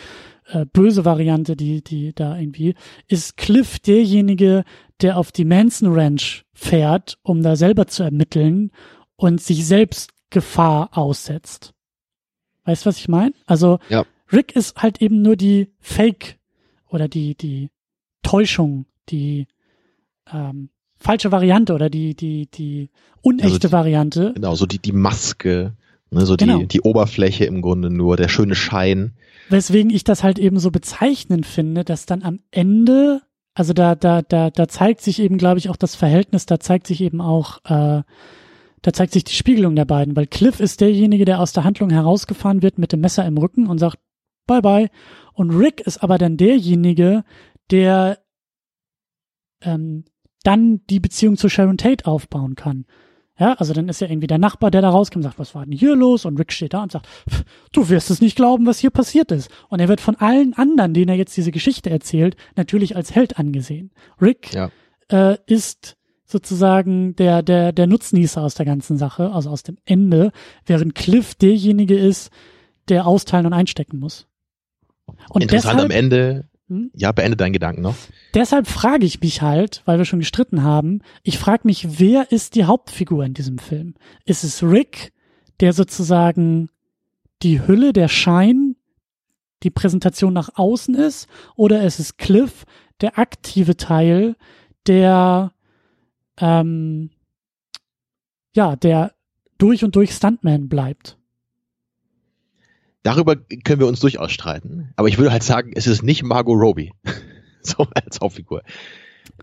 [0.47, 2.75] äh, böse Variante, die, die da irgendwie,
[3.09, 4.65] ist Cliff derjenige,
[5.01, 8.71] der auf die Manson Ranch fährt, um da selber zu ermitteln
[9.17, 11.75] und sich selbst Gefahr aussetzt.
[12.65, 13.35] Weißt du, was ich meine?
[13.47, 14.05] Also ja.
[14.33, 16.39] Rick ist halt eben nur die Fake
[16.89, 17.71] oder die, die
[18.23, 19.47] Täuschung, die
[20.33, 22.91] ähm, falsche Variante oder die, die, die
[23.21, 24.33] unechte also die, Variante.
[24.35, 25.77] Genau, so die, die Maske,
[26.11, 26.59] ne, so genau.
[26.59, 29.13] die, die Oberfläche im Grunde nur, der schöne Schein.
[29.51, 33.21] Weswegen ich das halt eben so bezeichnend finde, dass dann am Ende,
[33.55, 36.89] also da, da, da, da zeigt sich eben, glaube ich, auch das Verhältnis, da zeigt
[36.89, 38.03] sich eben auch, äh,
[38.83, 41.91] da zeigt sich die Spiegelung der beiden, weil Cliff ist derjenige, der aus der Handlung
[41.91, 43.99] herausgefahren wird mit dem Messer im Rücken und sagt,
[44.47, 44.91] bye bye.
[45.33, 47.25] Und Rick ist aber dann derjenige,
[47.71, 48.19] der
[49.63, 50.05] ähm,
[50.43, 52.85] dann die Beziehung zu Sharon Tate aufbauen kann.
[53.39, 55.65] Ja, also dann ist ja irgendwie der Nachbar, der da rauskommt und sagt, was war
[55.65, 56.25] denn hier los?
[56.25, 57.09] Und Rick steht da und sagt,
[57.73, 59.51] du wirst es nicht glauben, was hier passiert ist.
[59.69, 63.39] Und er wird von allen anderen, denen er jetzt diese Geschichte erzählt, natürlich als Held
[63.39, 63.91] angesehen.
[64.21, 64.71] Rick ja.
[65.09, 70.31] äh, ist sozusagen der, der, der Nutznießer aus der ganzen Sache, also aus dem Ende,
[70.65, 72.31] während Cliff derjenige ist,
[72.89, 74.27] der austeilen und einstecken muss.
[75.07, 76.91] Und Interessant deshalb, am Ende, hm?
[76.95, 77.97] Ja, beende deinen Gedanken noch.
[78.35, 82.55] Deshalb frage ich mich halt, weil wir schon gestritten haben, ich frage mich, wer ist
[82.55, 83.95] die Hauptfigur in diesem Film?
[84.25, 85.13] Ist es Rick,
[85.61, 86.71] der sozusagen
[87.43, 88.77] die Hülle, der Schein,
[89.63, 91.29] die Präsentation nach außen ist?
[91.57, 92.65] Oder ist es Cliff,
[93.01, 94.37] der aktive Teil,
[94.87, 95.53] der,
[96.39, 97.11] ähm,
[98.55, 99.15] ja, der
[99.59, 101.19] durch und durch Stuntman bleibt?
[103.05, 104.93] Darüber können wir uns durchaus streiten.
[104.97, 106.93] Aber ich würde halt sagen, es ist nicht Margot Robbie.
[107.63, 108.63] so als Hauptfigur.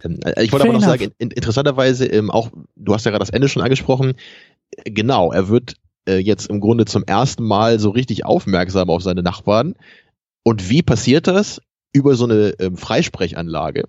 [0.03, 3.21] Ähm, äh, ich wollte aber noch sagen, in, interessanterweise, ähm, auch, du hast ja gerade
[3.21, 4.15] das Ende schon angesprochen,
[4.83, 5.75] genau, er wird
[6.07, 9.75] äh, jetzt im Grunde zum ersten Mal so richtig aufmerksam auf seine Nachbarn.
[10.43, 11.61] Und wie passiert das?
[11.93, 13.83] Über so eine ähm, Freisprechanlage,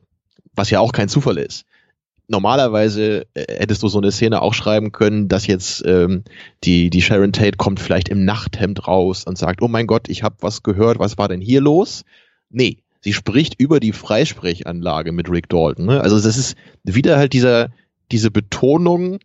[0.55, 1.64] was ja auch kein Zufall ist
[2.29, 6.25] normalerweise äh, hättest du so eine Szene auch schreiben können, dass jetzt ähm,
[6.64, 10.23] die, die Sharon Tate kommt vielleicht im Nachthemd raus und sagt, oh mein Gott, ich
[10.23, 12.05] habe was gehört, was war denn hier los?
[12.51, 15.87] Nee, sie spricht über die Freisprechanlage mit Rick Dalton.
[15.87, 16.01] Ne?
[16.01, 17.70] Also das ist wieder halt dieser,
[18.11, 19.18] diese Betonung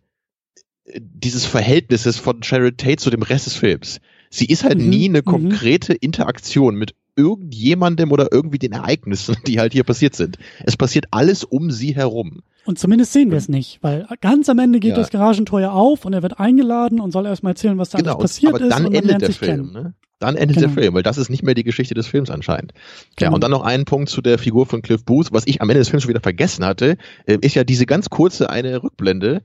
[0.84, 4.00] äh, dieses Verhältnisses von Sharon Tate zu dem Rest des Films.
[4.30, 4.90] Sie ist halt mhm.
[4.90, 5.24] nie eine mhm.
[5.24, 10.38] konkrete Interaktion mit irgendjemandem oder irgendwie den Ereignissen, die halt hier passiert sind.
[10.64, 12.40] Es passiert alles um sie herum.
[12.64, 14.96] Und zumindest sehen wir es nicht, weil ganz am Ende geht ja.
[14.96, 18.22] das Garagentor auf und er wird eingeladen und soll erstmal erzählen, was da genau, alles
[18.22, 19.02] passiert aber dann ist.
[19.02, 19.94] Endet der Film, ne?
[20.18, 20.66] Dann endet genau.
[20.68, 22.72] der Film, weil das ist nicht mehr die Geschichte des Films anscheinend.
[23.16, 23.30] Genau.
[23.30, 25.70] Ja, und dann noch ein Punkt zu der Figur von Cliff Booth, was ich am
[25.70, 26.96] Ende des Films schon wieder vergessen hatte,
[27.26, 29.42] äh, ist ja diese ganz kurze eine Rückblende,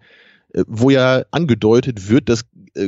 [0.53, 2.45] äh, wo ja angedeutet wird, dass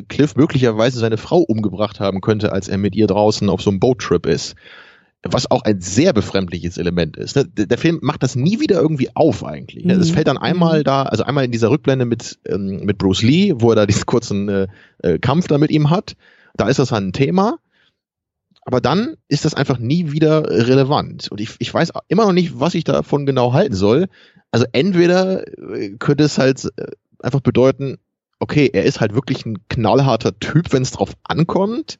[0.08, 3.80] Cliff möglicherweise seine Frau umgebracht haben könnte, als er mit ihr draußen auf so einem
[3.80, 4.56] Boattrip ist.
[5.28, 7.36] Was auch ein sehr befremdliches Element ist.
[7.36, 7.46] Ne?
[7.46, 9.84] Der Film macht das nie wieder irgendwie auf eigentlich.
[9.84, 9.94] Ne?
[9.94, 10.14] Es mhm.
[10.14, 10.84] fällt dann einmal mhm.
[10.84, 14.06] da, also einmal in dieser Rückblende mit, ähm, mit Bruce Lee, wo er da diesen
[14.06, 14.68] kurzen äh,
[15.00, 16.16] äh, Kampf da mit ihm hat.
[16.56, 17.58] Da ist das dann ein Thema.
[18.66, 21.30] Aber dann ist das einfach nie wieder relevant.
[21.32, 24.08] Und ich, ich weiß immer noch nicht, was ich davon genau halten soll.
[24.52, 26.88] Also entweder äh, könnte es halt äh,
[27.20, 27.98] einfach bedeuten,
[28.40, 32.00] okay, er ist halt wirklich ein knallharter Typ, wenn es drauf ankommt.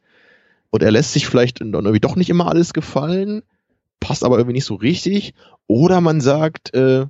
[0.70, 3.44] Und er lässt sich vielleicht irgendwie doch nicht immer alles gefallen,
[4.00, 5.34] passt aber irgendwie nicht so richtig.
[5.68, 7.06] Oder man sagt, äh,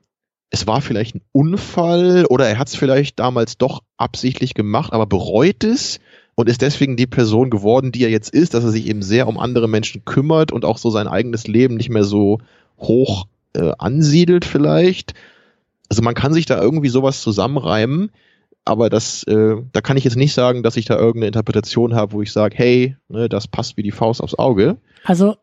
[0.51, 5.05] es war vielleicht ein Unfall oder er hat es vielleicht damals doch absichtlich gemacht, aber
[5.05, 5.99] bereut es
[6.35, 9.27] und ist deswegen die Person geworden, die er jetzt ist, dass er sich eben sehr
[9.27, 12.39] um andere Menschen kümmert und auch so sein eigenes Leben nicht mehr so
[12.77, 15.13] hoch äh, ansiedelt vielleicht.
[15.89, 18.11] Also man kann sich da irgendwie sowas zusammenreimen
[18.65, 22.13] aber das, äh, da kann ich jetzt nicht sagen, dass ich da irgendeine Interpretation habe,
[22.13, 24.77] wo ich sage, hey, ne, das passt wie die Faust aufs Auge.
[25.03, 25.37] Also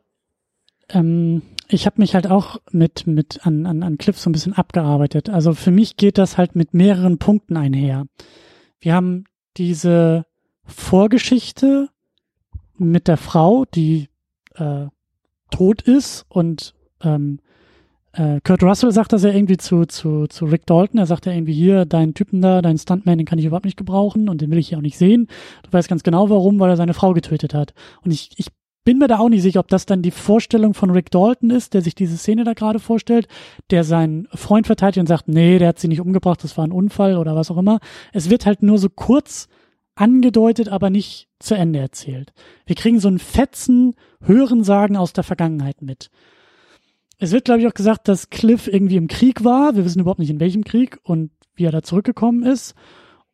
[0.88, 4.52] ähm, ich habe mich halt auch mit mit an, an an Cliff so ein bisschen
[4.52, 5.30] abgearbeitet.
[5.30, 8.06] Also für mich geht das halt mit mehreren Punkten einher.
[8.80, 9.24] Wir haben
[9.56, 10.26] diese
[10.64, 11.88] Vorgeschichte
[12.76, 14.08] mit der Frau, die
[14.56, 14.86] äh,
[15.50, 17.38] tot ist und ähm,
[18.12, 20.98] äh, Kurt Russell sagt das ja irgendwie zu, zu, zu Rick Dalton.
[20.98, 23.76] Er sagt ja irgendwie hier, deinen Typen da, deinen Stuntman, den kann ich überhaupt nicht
[23.76, 25.28] gebrauchen und den will ich hier auch nicht sehen.
[25.62, 27.72] Du weißt ganz genau warum, weil er seine Frau getötet hat.
[28.04, 28.48] Und ich, ich
[28.84, 31.72] bin mir da auch nicht sicher, ob das dann die Vorstellung von Rick Dalton ist,
[31.72, 33.28] der sich diese Szene da gerade vorstellt,
[33.70, 36.72] der seinen Freund verteidigt und sagt, nee, der hat sie nicht umgebracht, das war ein
[36.72, 37.78] Unfall oder was auch immer.
[38.12, 39.48] Es wird halt nur so kurz
[39.94, 42.32] angedeutet, aber nicht zu Ende erzählt.
[42.66, 46.10] Wir kriegen so einen fetzen Hörensagen aus der Vergangenheit mit.
[47.22, 49.76] Es wird, glaube ich, auch gesagt, dass Cliff irgendwie im Krieg war.
[49.76, 52.74] Wir wissen überhaupt nicht, in welchem Krieg und wie er da zurückgekommen ist.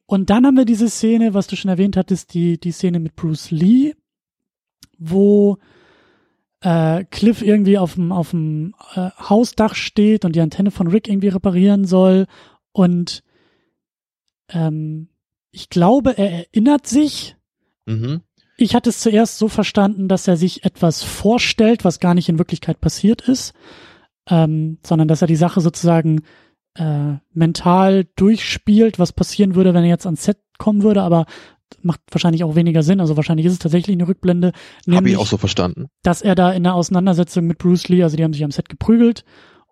[0.05, 3.16] Und dann haben wir diese Szene, was du schon erwähnt hattest, die, die Szene mit
[3.16, 3.95] Bruce Lee,
[4.99, 5.57] wo
[6.61, 11.86] äh, Cliff irgendwie auf dem äh, Hausdach steht und die Antenne von Rick irgendwie reparieren
[11.86, 12.26] soll
[12.72, 13.22] und
[14.51, 15.09] ähm,
[15.51, 17.36] ich glaube, er erinnert sich.
[17.86, 18.20] Mhm.
[18.61, 22.38] Ich hatte es zuerst so verstanden, dass er sich etwas vorstellt, was gar nicht in
[22.38, 23.54] Wirklichkeit passiert ist,
[24.28, 26.22] ähm, sondern dass er die Sache sozusagen
[26.74, 31.26] äh, mental durchspielt, was passieren würde, wenn er jetzt ans Set kommen würde, aber
[31.82, 33.00] macht wahrscheinlich auch weniger Sinn.
[33.00, 34.52] Also wahrscheinlich ist es tatsächlich eine Rückblende.
[34.90, 35.86] Habe ich auch so verstanden.
[36.02, 38.68] Dass er da in der Auseinandersetzung mit Bruce Lee, also die haben sich am Set
[38.68, 39.24] geprügelt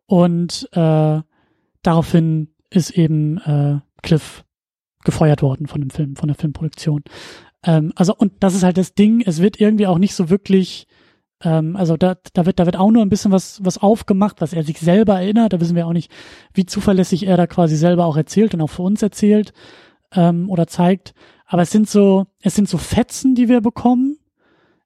[0.07, 1.21] und äh,
[1.83, 4.45] daraufhin ist eben äh, Cliff
[5.05, 7.03] gefeuert worden von dem Film, von der Filmproduktion.
[7.65, 9.23] Ähm, also und das ist halt das Ding.
[9.25, 10.87] Es wird irgendwie auch nicht so wirklich
[11.43, 14.53] ähm, also da, da wird, da wird auch nur ein bisschen was, was aufgemacht, was
[14.53, 15.53] er sich selber erinnert.
[15.53, 16.11] Da wissen wir auch nicht,
[16.55, 19.53] wie zuverlässig er da quasi selber auch erzählt und auch für uns erzählt
[20.13, 21.15] ähm, oder zeigt.
[21.47, 24.19] Aber es sind so, es sind so Fetzen, die wir bekommen.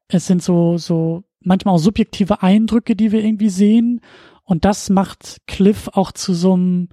[0.09, 4.01] Es sind so, so manchmal auch subjektive Eindrücke, die wir irgendwie sehen.
[4.45, 6.89] Und das macht Cliff auch zu so einem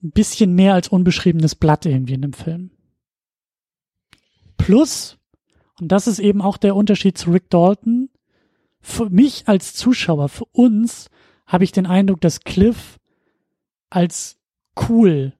[0.00, 2.70] bisschen mehr als unbeschriebenes Blatt irgendwie in dem Film.
[4.56, 5.18] Plus,
[5.80, 8.08] und das ist eben auch der Unterschied zu Rick Dalton,
[8.80, 11.08] für mich als Zuschauer, für uns,
[11.46, 12.98] habe ich den Eindruck, dass Cliff
[13.90, 14.36] als
[14.88, 15.32] cool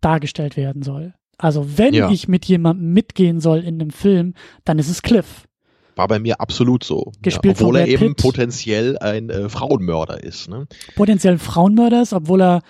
[0.00, 1.14] dargestellt werden soll.
[1.38, 2.10] Also wenn ja.
[2.10, 4.34] ich mit jemandem mitgehen soll in einem Film,
[4.64, 5.46] dann ist es Cliff.
[5.94, 7.12] War bei mir absolut so.
[7.22, 10.48] Gespielt ja, obwohl er eben potenziell ein äh, Frauenmörder ist.
[10.48, 10.66] Ne?
[10.94, 12.62] Potenziell Frauenmörder ist, obwohl er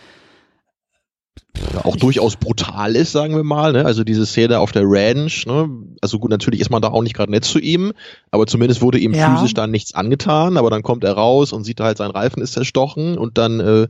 [1.74, 3.72] ja, auch durchaus brutal ist, sagen wir mal.
[3.72, 3.84] Ne?
[3.84, 5.68] Also diese Szene auf der Ranch, ne?
[6.00, 7.92] also gut, natürlich ist man da auch nicht gerade nett zu ihm,
[8.30, 9.34] aber zumindest wurde ihm ja.
[9.34, 12.52] physisch dann nichts angetan, aber dann kommt er raus und sieht halt, sein Reifen ist
[12.52, 13.88] zerstochen und dann äh,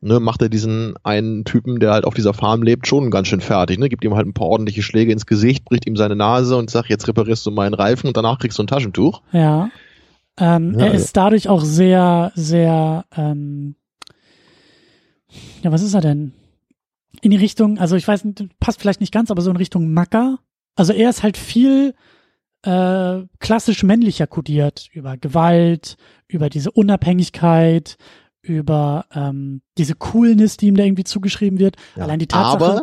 [0.00, 3.40] ne, macht er diesen einen Typen, der halt auf dieser Farm lebt, schon ganz schön
[3.40, 3.78] fertig.
[3.78, 3.88] Ne?
[3.88, 6.88] Gibt ihm halt ein paar ordentliche Schläge ins Gesicht, bricht ihm seine Nase und sagt,
[6.88, 9.22] jetzt reparierst du meinen Reifen und danach kriegst du ein Taschentuch.
[9.32, 9.70] Ja.
[10.38, 13.74] Ähm, ja er ist dadurch auch sehr, sehr, ähm,
[15.62, 16.32] ja, was ist er denn?
[17.22, 18.24] In die Richtung, also ich weiß,
[18.58, 20.38] passt vielleicht nicht ganz, aber so in Richtung Macker.
[20.74, 21.94] Also er ist halt viel
[22.62, 25.96] äh, klassisch männlicher kodiert über Gewalt,
[26.28, 27.96] über diese Unabhängigkeit,
[28.42, 31.76] über ähm, diese Coolness, die ihm da irgendwie zugeschrieben wird.
[31.96, 32.04] Ja.
[32.04, 32.64] Allein die Tatsache.
[32.64, 32.82] Aber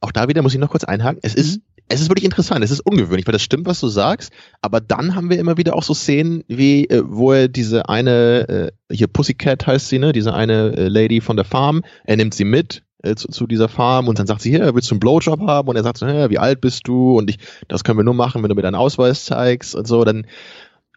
[0.00, 1.20] auch da wieder muss ich noch kurz einhaken.
[1.22, 1.62] Es ist, mhm.
[1.88, 2.64] es ist wirklich interessant.
[2.64, 4.32] Es ist ungewöhnlich, weil das stimmt, was du sagst.
[4.60, 8.72] Aber dann haben wir immer wieder auch so Szenen, wie äh, wo er diese eine
[8.90, 11.82] äh, hier Pussycat heißt sie, ne, diese eine äh, Lady von der Farm.
[12.04, 14.90] Er nimmt sie mit äh, zu, zu dieser Farm und dann sagt sie, hier, willst
[14.90, 15.68] du einen Blowjob haben?
[15.68, 17.18] Und er sagt so, wie alt bist du?
[17.18, 17.38] Und ich,
[17.68, 20.04] das können wir nur machen, wenn du mir deinen Ausweis zeigst und so.
[20.04, 20.26] Dann,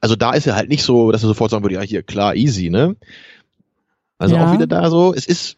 [0.02, 2.36] also da ist er halt nicht so, dass er sofort sagen würde, ja, hier, klar,
[2.36, 2.96] easy, ne?
[4.18, 4.48] Also ja.
[4.48, 5.58] auch wieder da so, es ist,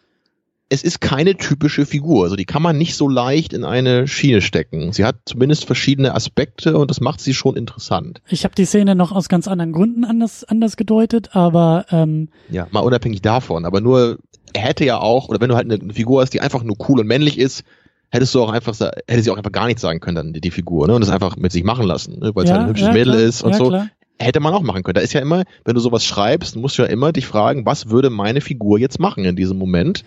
[0.70, 2.24] es ist keine typische Figur.
[2.24, 4.94] Also die kann man nicht so leicht in eine Schiene stecken.
[4.94, 8.22] Sie hat zumindest verschiedene Aspekte und das macht sie schon interessant.
[8.28, 12.68] Ich habe die Szene noch aus ganz anderen Gründen anders, anders gedeutet, aber ähm ja,
[12.72, 13.66] mal unabhängig davon.
[13.66, 14.20] Aber nur,
[14.54, 17.00] er hätte ja auch, oder wenn du halt eine, Figur hast, die einfach nur cool
[17.00, 17.64] und männlich ist,
[18.10, 20.52] hättest du auch einfach, hätte sie auch einfach gar nichts sagen können, dann die, die
[20.52, 20.96] Figur, ne?
[20.96, 22.32] Und das einfach mit sich machen lassen, ne?
[22.34, 23.68] weil es ja, halt ein hübsches ja, Mädel ist und ja, so.
[23.68, 23.90] Klar
[24.20, 24.96] hätte man auch machen können.
[24.96, 27.90] Da ist ja immer, wenn du sowas schreibst, musst du ja immer dich fragen, was
[27.90, 30.04] würde meine Figur jetzt machen in diesem Moment?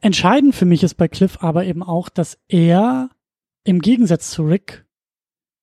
[0.00, 3.10] Entscheidend für mich ist bei Cliff aber eben auch, dass er
[3.64, 4.86] im Gegensatz zu Rick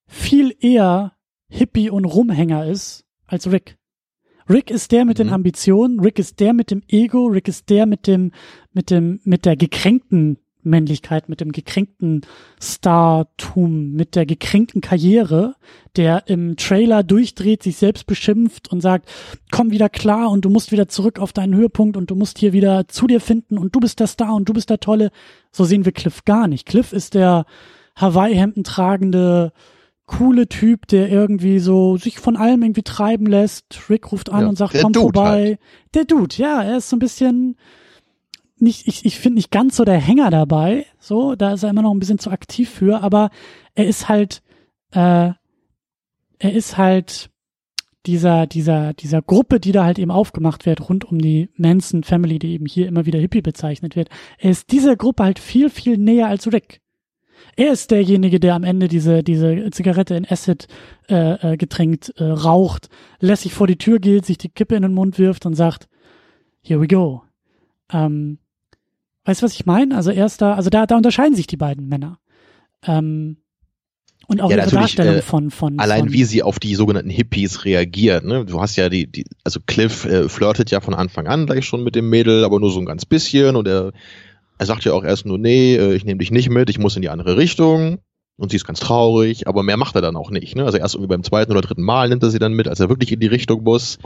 [0.07, 1.13] viel eher
[1.47, 3.77] Hippie und Rumhänger ist als Rick.
[4.49, 5.23] Rick ist der mit mhm.
[5.23, 8.31] den Ambitionen, Rick ist der mit dem Ego, Rick ist der mit dem,
[8.73, 12.21] mit dem, mit der gekränkten Männlichkeit, mit dem gekränkten
[12.61, 15.55] Startum, mit der gekränkten Karriere,
[15.95, 19.09] der im Trailer durchdreht, sich selbst beschimpft und sagt,
[19.51, 22.53] komm wieder klar und du musst wieder zurück auf deinen Höhepunkt und du musst hier
[22.53, 25.11] wieder zu dir finden und du bist der Star und du bist der Tolle.
[25.51, 26.65] So sehen wir Cliff gar nicht.
[26.65, 27.45] Cliff ist der
[27.95, 29.51] Hawaii-Hemden tragende,
[30.11, 33.89] coole Typ, der irgendwie so sich von allem irgendwie treiben lässt.
[33.89, 35.29] Rick ruft an ja, und sagt, komm Dude vorbei.
[35.29, 35.59] Halt.
[35.93, 37.55] Der Dude, ja, er ist so ein bisschen,
[38.57, 40.85] nicht, ich, ich finde nicht ganz so der Hänger dabei.
[40.99, 43.29] So, da ist er immer noch ein bisschen zu aktiv für, aber
[43.73, 44.41] er ist halt,
[44.91, 45.31] äh,
[46.39, 47.29] er ist halt
[48.05, 52.39] dieser, dieser, dieser Gruppe, die da halt eben aufgemacht wird, rund um die Manson Family,
[52.39, 54.09] die eben hier immer wieder Hippie bezeichnet wird.
[54.39, 56.81] Er ist dieser Gruppe halt viel, viel näher als Rick.
[57.55, 60.67] Er ist derjenige, der am Ende diese, diese Zigarette in Acid
[61.09, 62.89] äh, äh, getränkt äh, raucht,
[63.19, 65.87] lässig vor die Tür geht, sich die Kippe in den Mund wirft und sagt,
[66.61, 67.23] here we go.
[67.91, 68.39] Ähm,
[69.25, 69.95] Weißt du, was ich meine?
[69.95, 72.17] Also erst da, also da, da unterscheiden sich die beiden Männer.
[72.85, 73.37] Ähm,
[74.27, 75.79] und auch ja, ihre Darstellung äh, von, von.
[75.79, 78.45] Allein von, wie sie auf die sogenannten Hippies reagiert, ne?
[78.45, 81.83] Du hast ja die, die, also Cliff äh, flirtet ja von Anfang an gleich schon
[81.83, 83.91] mit dem Mädel, aber nur so ein ganz bisschen und er,
[84.61, 86.95] er sagt ja auch erst nur, nee, äh, ich nehme dich nicht mit, ich muss
[86.95, 87.97] in die andere Richtung.
[88.37, 90.55] und sie ist ganz traurig, aber mehr macht er dann auch nicht.
[90.55, 90.65] Ne?
[90.65, 92.87] Also erst irgendwie beim zweiten oder dritten Mal nimmt er sie dann mit, als er
[92.87, 93.97] wirklich in die Richtung muss.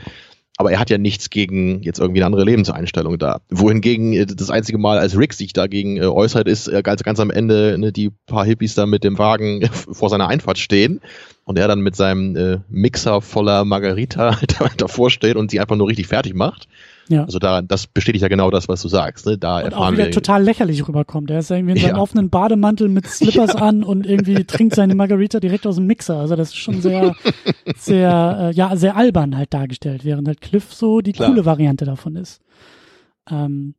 [0.57, 3.41] Aber er hat ja nichts gegen jetzt irgendwie eine andere Lebenseinstellung da.
[3.49, 7.31] Wohingegen äh, das einzige Mal, als Rick sich dagegen äh, äußert, ist ganz, ganz am
[7.31, 11.01] Ende ne, die paar Hippies da mit dem Wagen vor seiner Einfahrt stehen
[11.43, 14.39] und er dann mit seinem äh, Mixer voller Margarita
[14.77, 16.69] davor steht und sie einfach nur richtig fertig macht.
[17.07, 17.23] Ja.
[17.25, 19.25] Also da, das bestätigt ja genau das, was du sagst.
[19.25, 19.37] Ne?
[19.37, 21.29] Da und erfahren auch wieder wir total lächerlich rüberkommt.
[21.29, 22.01] Er ist irgendwie in seinem ja.
[22.01, 23.61] offenen Bademantel mit Slippers ja.
[23.61, 26.17] an und irgendwie trinkt seine Margarita direkt aus dem Mixer.
[26.17, 27.15] Also das ist schon sehr,
[27.77, 31.29] sehr, äh, ja, sehr albern halt dargestellt, während halt Cliff so die Klar.
[31.29, 32.41] coole Variante davon ist.
[33.29, 33.75] Ähm,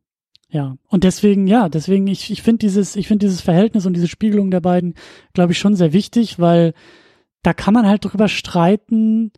[0.49, 4.07] ja, und deswegen, ja, deswegen, ich, ich finde dieses, ich finde dieses Verhältnis und diese
[4.07, 4.95] Spiegelung der beiden,
[5.33, 6.73] glaube ich, schon sehr wichtig, weil
[7.43, 9.31] da kann man halt drüber streiten,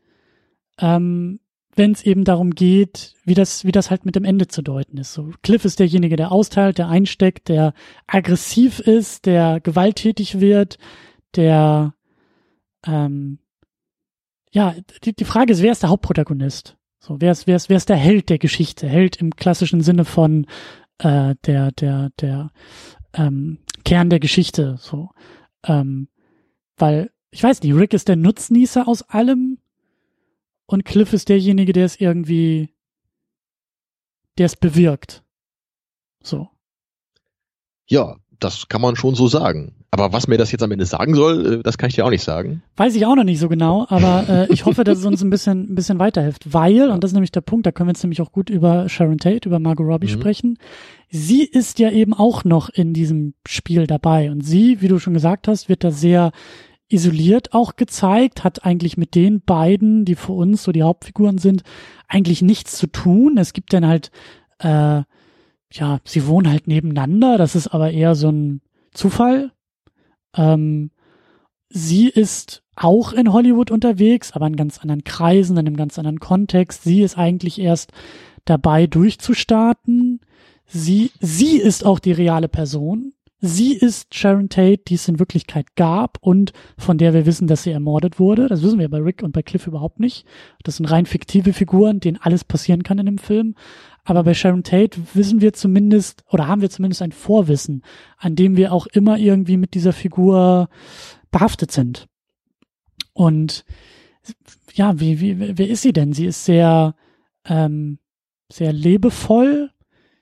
[0.79, 1.39] ähm,
[1.80, 4.97] wenn es eben darum geht, wie das, wie das halt mit dem Ende zu deuten
[4.97, 5.13] ist.
[5.13, 7.73] So, Cliff ist derjenige, der austeilt, der einsteckt, der
[8.05, 10.77] aggressiv ist, der gewalttätig wird,
[11.36, 11.95] der
[12.86, 13.39] ähm,
[14.51, 16.75] ja, die, die Frage ist, wer ist der Hauptprotagonist?
[16.99, 18.88] So, wer ist, wer ist, wer ist der Held der Geschichte?
[18.88, 20.47] Held im klassischen Sinne von
[20.97, 22.51] äh, der, der, der
[23.13, 24.75] ähm, Kern der Geschichte.
[24.80, 25.11] So,
[25.65, 26.09] ähm,
[26.77, 29.59] weil ich weiß nicht, Rick ist der Nutznießer aus allem
[30.70, 32.70] und Cliff ist derjenige, der es irgendwie,
[34.38, 35.24] der es bewirkt.
[36.22, 36.47] So.
[37.88, 39.76] Ja, das kann man schon so sagen.
[39.89, 42.11] Aber was mir das jetzt am Ende sagen soll, äh, das kann ich dir auch
[42.11, 42.61] nicht sagen.
[42.78, 45.32] Weiß ich auch noch nicht so genau, aber äh, ich hoffe, dass es uns ein
[45.32, 46.53] bisschen, ein bisschen weiterhilft.
[46.53, 48.88] Weil, und das ist nämlich der Punkt, da können wir jetzt nämlich auch gut über
[48.88, 50.11] Sharon Tate, über Margot Robbie mhm.
[50.11, 50.59] sprechen.
[51.09, 54.30] Sie ist ja eben auch noch in diesem Spiel dabei.
[54.30, 56.32] Und sie, wie du schon gesagt hast, wird da sehr
[56.89, 61.63] isoliert auch gezeigt, hat eigentlich mit den beiden, die für uns so die Hauptfiguren sind,
[62.07, 63.37] eigentlich nichts zu tun.
[63.37, 64.11] Es gibt dann halt,
[64.59, 65.03] äh,
[65.71, 68.61] ja, sie wohnen halt nebeneinander, das ist aber eher so ein
[68.91, 69.51] Zufall.
[70.35, 70.91] Ähm,
[71.69, 76.19] sie ist auch in Hollywood unterwegs, aber in ganz anderen Kreisen, in einem ganz anderen
[76.19, 76.83] Kontext.
[76.83, 77.91] Sie ist eigentlich erst
[78.45, 80.21] dabei durchzustarten.
[80.65, 83.13] Sie, sie ist auch die reale Person.
[83.41, 87.63] Sie ist Sharon Tate, die es in Wirklichkeit gab und von der wir wissen, dass
[87.63, 88.47] sie ermordet wurde.
[88.47, 90.25] Das wissen wir bei Rick und bei Cliff überhaupt nicht.
[90.63, 93.55] Das sind rein fiktive Figuren, denen alles passieren kann in dem Film.
[94.03, 97.83] Aber bei Sharon Tate wissen wir zumindest oder haben wir zumindest ein Vorwissen,
[98.17, 100.67] an dem wir auch immer irgendwie mit dieser Figur
[101.31, 102.07] behaftet sind.
[103.13, 103.63] Und
[104.73, 106.11] ja, wie, wie, wer ist sie denn?
[106.11, 106.95] Sie ist sehr,
[107.45, 107.99] ähm,
[108.51, 109.71] sehr lebevoll,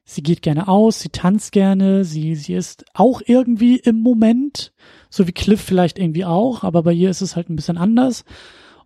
[0.08, 4.72] sie geht gerne aus, sie tanzt gerne, sie, sie ist auch irgendwie im Moment,
[5.10, 8.24] so wie Cliff vielleicht irgendwie auch, aber bei ihr ist es halt ein bisschen anders.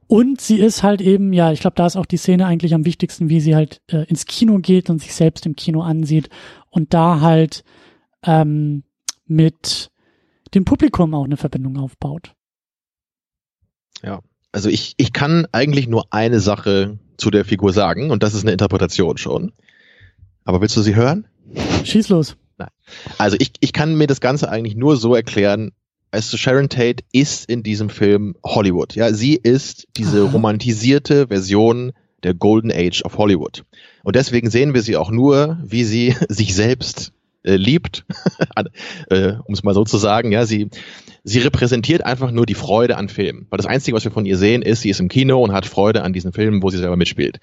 [0.07, 2.85] Und sie ist halt eben, ja, ich glaube, da ist auch die Szene eigentlich am
[2.85, 6.27] wichtigsten, wie sie halt äh, ins Kino geht und sich selbst im Kino ansieht
[6.69, 7.63] und da halt
[8.25, 8.83] ähm,
[9.25, 9.91] mit
[10.55, 12.33] dem Publikum auch eine Verbindung aufbaut.
[14.03, 18.33] Ja, also ich, ich kann eigentlich nur eine Sache zu der Figur sagen und das
[18.33, 19.53] ist eine Interpretation schon.
[20.45, 21.27] Aber willst du sie hören?
[21.83, 22.35] Schieß los.
[22.57, 22.69] Nein.
[23.17, 25.71] Also ich, ich kann mir das Ganze eigentlich nur so erklären,
[26.11, 28.95] also Sharon Tate ist in diesem Film Hollywood.
[28.95, 30.31] Ja, sie ist diese Aha.
[30.31, 33.63] romantisierte Version der Golden Age of Hollywood.
[34.03, 37.13] Und deswegen sehen wir sie auch nur, wie sie sich selbst
[37.43, 38.05] äh, liebt,
[39.09, 40.31] äh, um es mal so zu sagen.
[40.31, 40.69] Ja, sie,
[41.23, 43.47] sie repräsentiert einfach nur die Freude an Filmen.
[43.49, 45.65] Weil das Einzige, was wir von ihr sehen, ist, sie ist im Kino und hat
[45.65, 47.39] Freude an diesen Filmen, wo sie selber mitspielt.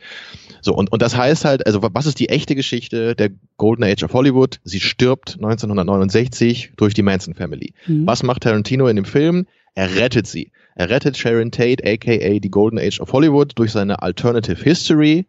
[0.61, 4.03] So, und, und das heißt halt, also was ist die echte Geschichte der Golden Age
[4.03, 4.61] of Hollywood?
[4.64, 7.72] Sie stirbt 1969 durch die Manson Family.
[7.86, 8.07] Mhm.
[8.07, 9.46] Was macht Tarantino in dem Film?
[9.74, 10.51] Er rettet sie.
[10.74, 15.26] Er rettet Sharon Tate, aka die Golden Age of Hollywood, durch seine Alternative History.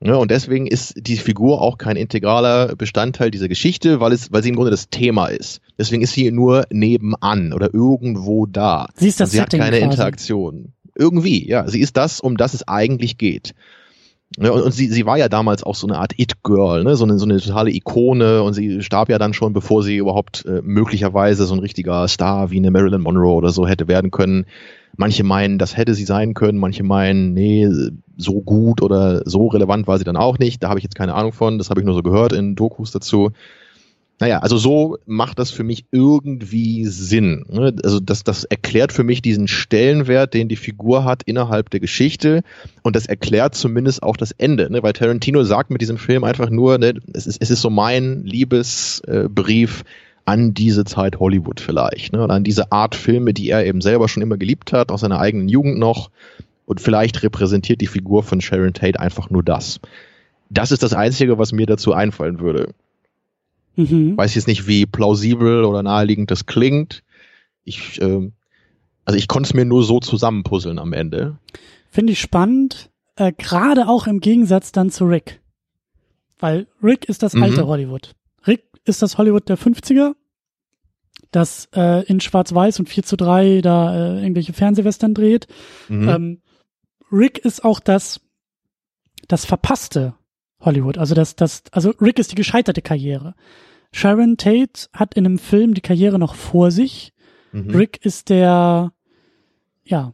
[0.00, 4.42] Ja, und deswegen ist die Figur auch kein integraler Bestandteil dieser Geschichte, weil, es, weil
[4.42, 5.60] sie im Grunde das Thema ist.
[5.78, 8.88] Deswegen ist sie nur nebenan oder irgendwo da.
[8.94, 9.90] Sie ist das sie Setting hat keine quasi.
[9.90, 10.72] Interaktion.
[10.94, 11.66] Irgendwie, ja.
[11.66, 13.54] Sie ist das, um das es eigentlich geht.
[14.38, 16.96] Ja, und, und sie, sie war ja damals auch so eine Art It-Girl, ne?
[16.96, 20.44] so, eine, so eine totale Ikone und sie starb ja dann schon, bevor sie überhaupt
[20.46, 24.46] äh, möglicherweise so ein richtiger Star wie eine Marilyn Monroe oder so hätte werden können.
[24.96, 27.68] Manche meinen, das hätte sie sein können, manche meinen, nee,
[28.16, 30.62] so gut oder so relevant war sie dann auch nicht.
[30.62, 32.90] Da habe ich jetzt keine Ahnung von, das habe ich nur so gehört in Dokus
[32.90, 33.32] dazu.
[34.18, 37.44] Naja, also so macht das für mich irgendwie Sinn.
[37.50, 37.76] Ne?
[37.84, 42.42] Also das, das erklärt für mich diesen Stellenwert, den die Figur hat innerhalb der Geschichte
[42.82, 44.82] und das erklärt zumindest auch das Ende, ne?
[44.82, 48.24] weil Tarantino sagt mit diesem Film einfach nur, ne, es, ist, es ist so mein
[48.24, 49.84] Liebesbrief
[50.26, 52.22] an diese Zeit Hollywood vielleicht, ne?
[52.22, 55.20] oder an diese Art Filme, die er eben selber schon immer geliebt hat, aus seiner
[55.20, 56.10] eigenen Jugend noch
[56.66, 59.80] und vielleicht repräsentiert die Figur von Sharon Tate einfach nur das.
[60.50, 62.74] Das ist das Einzige, was mir dazu einfallen würde.
[63.76, 64.16] Mhm.
[64.16, 67.02] Weiß jetzt nicht, wie plausibel oder naheliegend das klingt.
[67.64, 68.30] Ich äh,
[69.04, 71.38] Also ich konnte es mir nur so zusammenpuzzeln am Ende.
[71.90, 75.40] Finde ich spannend, äh, gerade auch im Gegensatz dann zu Rick.
[76.38, 77.44] Weil Rick ist das mhm.
[77.44, 78.14] alte Hollywood.
[78.86, 80.14] Ist das Hollywood der 50er,
[81.30, 85.46] das äh, in Schwarz-Weiß und 4 zu 3 da äh, irgendwelche Fernsehwestern dreht.
[85.88, 86.08] Mhm.
[86.08, 86.42] Ähm,
[87.12, 88.20] Rick ist auch das,
[89.28, 90.14] das verpasste
[90.60, 90.98] Hollywood.
[90.98, 93.34] Also das, das, also Rick ist die gescheiterte Karriere.
[93.92, 97.12] Sharon Tate hat in einem Film die Karriere noch vor sich.
[97.52, 97.70] Mhm.
[97.70, 98.92] Rick ist der,
[99.84, 100.12] ja,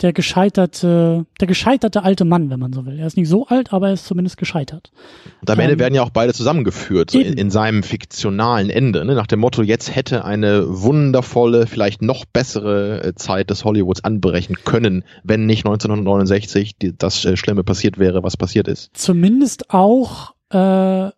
[0.00, 2.98] der gescheiterte, der gescheiterte alte Mann, wenn man so will.
[2.98, 4.92] Er ist nicht so alt, aber er ist zumindest gescheitert.
[5.40, 9.04] Und am Ende ähm, werden ja auch beide zusammengeführt, so in, in, seinem fiktionalen Ende,
[9.04, 9.14] ne?
[9.14, 14.56] nach dem Motto, jetzt hätte eine wundervolle, vielleicht noch bessere äh, Zeit des Hollywoods anbrechen
[14.64, 18.90] können, wenn nicht 1969 die, das äh, Schlimme passiert wäre, was passiert ist.
[18.94, 21.10] Zumindest auch, äh,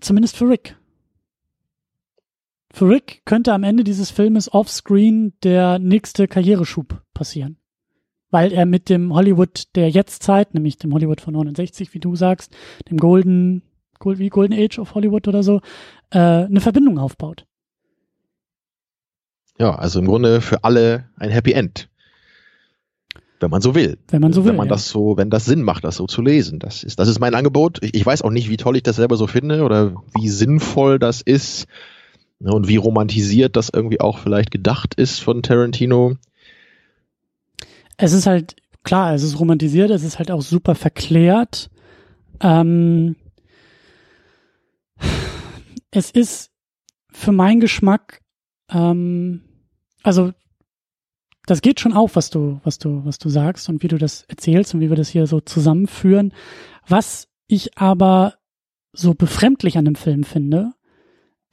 [0.00, 0.76] zumindest für Rick.
[2.72, 7.56] Für Rick könnte am Ende dieses Filmes offscreen der nächste Karriereschub passieren
[8.30, 12.54] weil er mit dem Hollywood der Jetztzeit, nämlich dem Hollywood von 69, wie du sagst,
[12.90, 13.62] dem Golden,
[14.04, 15.60] wie Golden Age of Hollywood oder so,
[16.10, 17.46] äh, eine Verbindung aufbaut.
[19.58, 21.88] Ja, also im Grunde für alle ein Happy End.
[23.40, 23.98] Wenn man so will.
[24.08, 24.50] Wenn man so will.
[24.50, 24.74] Wenn man ja.
[24.74, 26.58] das so, wenn das Sinn macht, das so zu lesen.
[26.58, 27.78] Das ist, das ist mein Angebot.
[27.82, 30.98] Ich, ich weiß auch nicht, wie toll ich das selber so finde oder wie sinnvoll
[30.98, 31.66] das ist
[32.38, 36.16] ne, und wie romantisiert das irgendwie auch vielleicht gedacht ist von Tarantino
[37.96, 41.70] es ist halt, klar, es ist romantisiert, es ist halt auch super verklärt.
[42.40, 43.16] Ähm,
[45.90, 46.50] es ist
[47.10, 48.20] für meinen Geschmack,
[48.70, 49.42] ähm,
[50.02, 50.32] also
[51.46, 54.22] das geht schon auf, was du, was du, was du sagst und wie du das
[54.22, 56.34] erzählst und wie wir das hier so zusammenführen.
[56.86, 58.34] Was ich aber
[58.92, 60.72] so befremdlich an dem Film finde,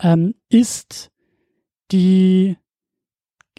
[0.02, 1.12] ähm, ist
[1.92, 2.58] die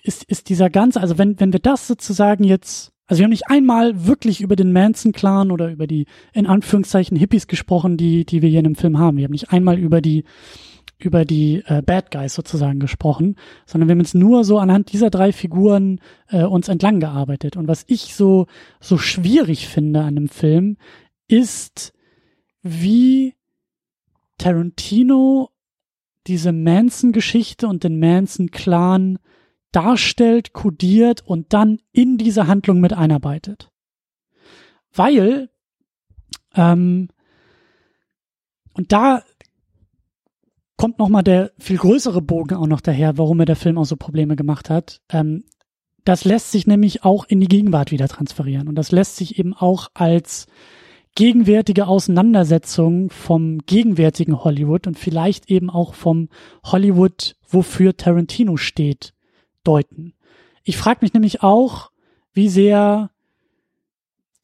[0.05, 3.49] ist, ist dieser ganze, also wenn, wenn wir das sozusagen jetzt, also wir haben nicht
[3.49, 8.51] einmal wirklich über den Manson-Clan oder über die, in Anführungszeichen, Hippies gesprochen, die, die wir
[8.51, 9.17] hier in dem Film haben.
[9.17, 10.25] Wir haben nicht einmal über die,
[10.99, 13.37] über die äh, Bad Guys sozusagen gesprochen,
[13.67, 17.57] sondern wir haben jetzt nur so anhand dieser drei Figuren äh, uns entlang gearbeitet.
[17.57, 18.47] Und was ich so,
[18.81, 20.77] so schwierig finde an dem Film,
[21.29, 21.95] ist,
[22.63, 23.35] wie
[24.37, 25.49] Tarantino
[26.27, 29.19] diese Manson-Geschichte und den Manson-Clan
[29.75, 33.71] darstellt, kodiert und dann in diese Handlung mit einarbeitet.
[34.93, 35.51] Weil,
[36.55, 37.09] ähm,
[38.75, 39.23] und da
[40.77, 43.97] kommt nochmal der viel größere Bogen auch noch daher, warum mir der Film auch so
[43.97, 45.01] Probleme gemacht hat.
[45.11, 45.45] Ähm,
[46.05, 48.69] das lässt sich nämlich auch in die Gegenwart wieder transferieren.
[48.69, 50.47] Und das lässt sich eben auch als
[51.15, 56.29] gegenwärtige Auseinandersetzung vom gegenwärtigen Hollywood und vielleicht eben auch vom
[56.65, 59.14] Hollywood, wofür Tarantino steht,
[59.65, 60.15] deuten.
[60.63, 61.91] Ich frage mich nämlich auch,
[62.33, 63.11] wie sehr,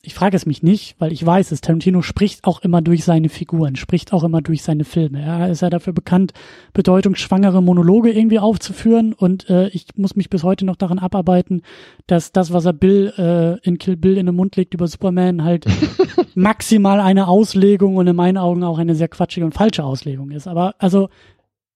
[0.03, 3.29] ich frage es mich nicht, weil ich weiß es, Tarantino spricht auch immer durch seine
[3.29, 5.23] Figuren, spricht auch immer durch seine Filme.
[5.23, 6.33] Er ist ja dafür bekannt,
[6.73, 11.62] bedeutungsschwangere Monologe irgendwie aufzuführen und äh, ich muss mich bis heute noch daran abarbeiten,
[12.07, 15.43] dass das, was er Bill äh, in Kill Bill in den Mund legt über Superman,
[15.43, 15.66] halt
[16.35, 20.47] maximal eine Auslegung und in meinen Augen auch eine sehr quatschige und falsche Auslegung ist.
[20.47, 21.09] Aber also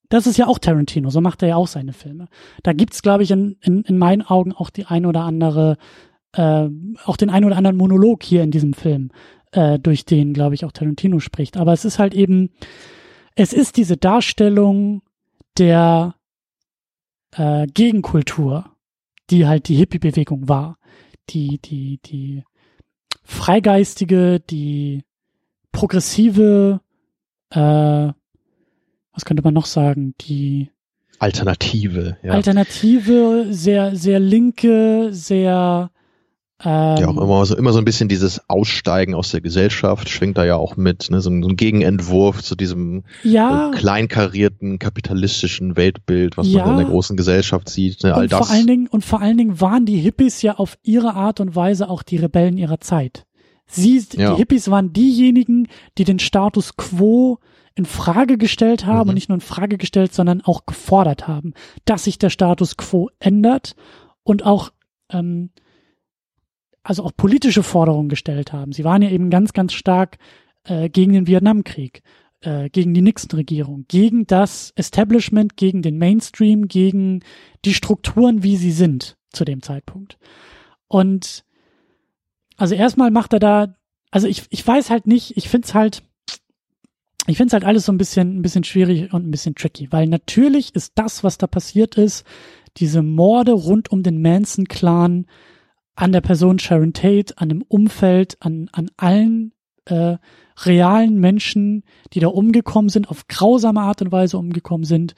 [0.09, 2.29] das ist ja auch Tarantino, so macht er ja auch seine Filme.
[2.63, 5.77] Da gibt's, glaube ich, in, in, in meinen Augen auch die ein oder andere,
[6.33, 6.69] äh,
[7.05, 9.11] auch den ein oder anderen Monolog hier in diesem Film,
[9.53, 11.57] äh, durch den, glaube ich, auch Tarantino spricht.
[11.57, 12.51] Aber es ist halt eben,
[13.35, 15.03] es ist diese Darstellung
[15.59, 16.15] der
[17.33, 18.71] äh, Gegenkultur,
[19.31, 20.79] die halt die Hippie-Bewegung war.
[21.31, 22.45] Die, die, die
[23.23, 25.05] freigeistige, die
[25.73, 26.81] progressive,
[27.51, 28.13] äh,
[29.15, 30.15] was könnte man noch sagen?
[30.21, 30.71] Die
[31.19, 32.33] Alternative, ja.
[32.33, 35.91] Alternative, sehr, sehr linke, sehr
[36.65, 40.39] ähm, ja, auch immer so, immer so ein bisschen dieses Aussteigen aus der Gesellschaft schwingt
[40.39, 44.79] da ja auch mit, ne, so, ein, so ein Gegenentwurf zu diesem ja, äh, kleinkarierten
[44.79, 48.03] kapitalistischen Weltbild, was ja, man in der großen Gesellschaft sieht.
[48.05, 48.47] Ne, all und das.
[48.47, 51.57] Vor allen Dingen, und vor allen Dingen waren die Hippies ja auf ihre Art und
[51.57, 53.27] Weise auch die Rebellen ihrer Zeit.
[53.67, 54.33] Sie, ja.
[54.33, 57.39] die Hippies waren diejenigen, die den Status quo
[57.75, 59.09] in Frage gestellt haben mhm.
[59.11, 61.55] und nicht nur in Frage gestellt, sondern auch gefordert haben,
[61.85, 63.75] dass sich der Status quo ändert
[64.23, 64.73] und auch
[65.11, 65.51] ähm,
[66.83, 68.73] also auch politische Forderungen gestellt haben.
[68.73, 70.19] Sie waren ja eben ganz, ganz stark
[70.65, 72.03] äh, gegen den Vietnamkrieg,
[72.43, 77.21] äh, gegen die Nixon-Regierung, gegen das Establishment, gegen den Mainstream, gegen
[77.65, 80.19] die Strukturen, wie sie sind zu dem Zeitpunkt.
[80.87, 81.45] Und
[82.57, 83.77] also erstmal macht er da,
[84.11, 86.03] also ich, ich weiß halt nicht, ich finde es halt,
[87.27, 89.91] ich finde es halt alles so ein bisschen, ein bisschen schwierig und ein bisschen tricky,
[89.91, 92.27] weil natürlich ist das, was da passiert ist,
[92.77, 95.27] diese Morde rund um den Manson-Clan
[95.95, 99.53] an der Person Sharon Tate, an dem Umfeld, an, an allen
[99.87, 100.17] äh,
[100.63, 105.15] realen Menschen, die da umgekommen sind, auf grausame Art und Weise umgekommen sind,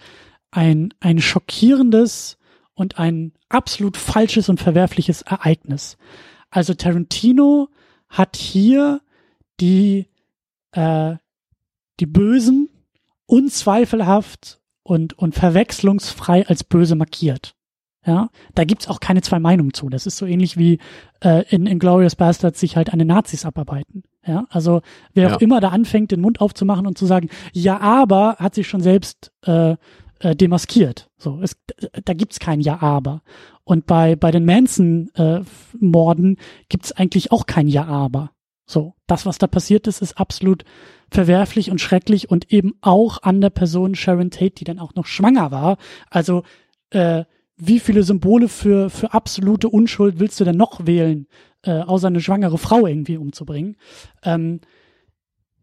[0.51, 2.39] ein, ein schockierendes
[2.75, 5.97] und ein absolut falsches und verwerfliches Ereignis.
[6.51, 7.69] Also Tarantino
[8.09, 9.01] hat hier
[9.61, 10.09] die,
[10.73, 11.17] äh,
[12.01, 12.69] die Bösen
[13.27, 17.55] unzweifelhaft und, und verwechslungsfrei als böse markiert.
[18.07, 19.89] Ja, da gibt's auch keine zwei Meinungen zu.
[19.89, 20.79] Das ist so ähnlich wie
[21.25, 24.05] äh, in Inglourious Bastards sich halt an den Nazis abarbeiten.
[24.25, 24.81] Ja, also
[25.13, 25.35] wer ja.
[25.35, 28.81] auch immer da anfängt, den Mund aufzumachen und zu sagen, ja, aber, hat sich schon
[28.81, 29.75] selbst äh,
[30.21, 31.11] äh, demaskiert.
[31.19, 31.57] So, es,
[32.05, 33.23] da gibt's kein Ja, aber.
[33.65, 38.31] Und bei bei den Manson-Morden äh, gibt's eigentlich auch kein Ja, aber.
[38.67, 40.65] So, das, was da passiert ist, ist absolut
[41.11, 45.07] verwerflich und schrecklich und eben auch an der Person Sharon Tate, die dann auch noch
[45.07, 45.79] schwanger war.
[46.11, 46.43] Also
[46.91, 47.25] äh,
[47.57, 51.29] wie viele Symbole für, für absolute Unschuld willst du denn noch wählen,
[51.63, 53.77] äh, außer eine schwangere Frau irgendwie umzubringen?
[54.25, 54.61] Ähm,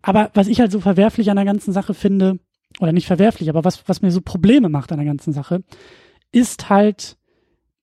[0.02, 2.40] aber was ich halt so verwerflich an der ganzen Sache finde,
[2.80, 5.64] oder nicht verwerflich, aber was, was mir so Probleme macht an der ganzen Sache,
[6.32, 7.18] ist halt,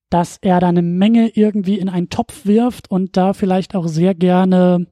[0.09, 4.15] dass er da eine Menge irgendwie in einen Topf wirft und da vielleicht auch sehr
[4.15, 4.87] gerne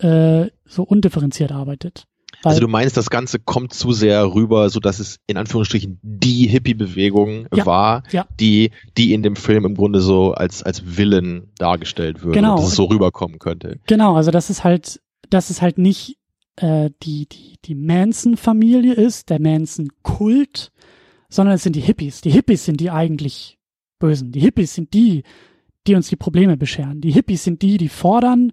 [0.00, 2.06] äh, so undifferenziert arbeitet.
[2.42, 6.46] Also du meinst, das Ganze kommt zu sehr rüber, so dass es in Anführungsstrichen die
[6.46, 8.26] Hippie-Bewegung ja, war, ja.
[8.38, 12.56] die, die in dem Film im Grunde so als, als Willen dargestellt wird, genau.
[12.56, 13.78] dass es so rüberkommen könnte.
[13.86, 16.16] Genau, also das ist halt, das ist halt nicht
[16.56, 20.72] äh, die, die, die Manson-Familie ist, der Manson-Kult,
[21.28, 22.22] sondern es sind die Hippies.
[22.22, 23.58] Die Hippies sind die eigentlich
[23.98, 24.32] Bösen.
[24.32, 25.24] Die Hippies sind die,
[25.86, 27.00] die uns die Probleme bescheren.
[27.02, 28.52] Die Hippies sind die, die fordern,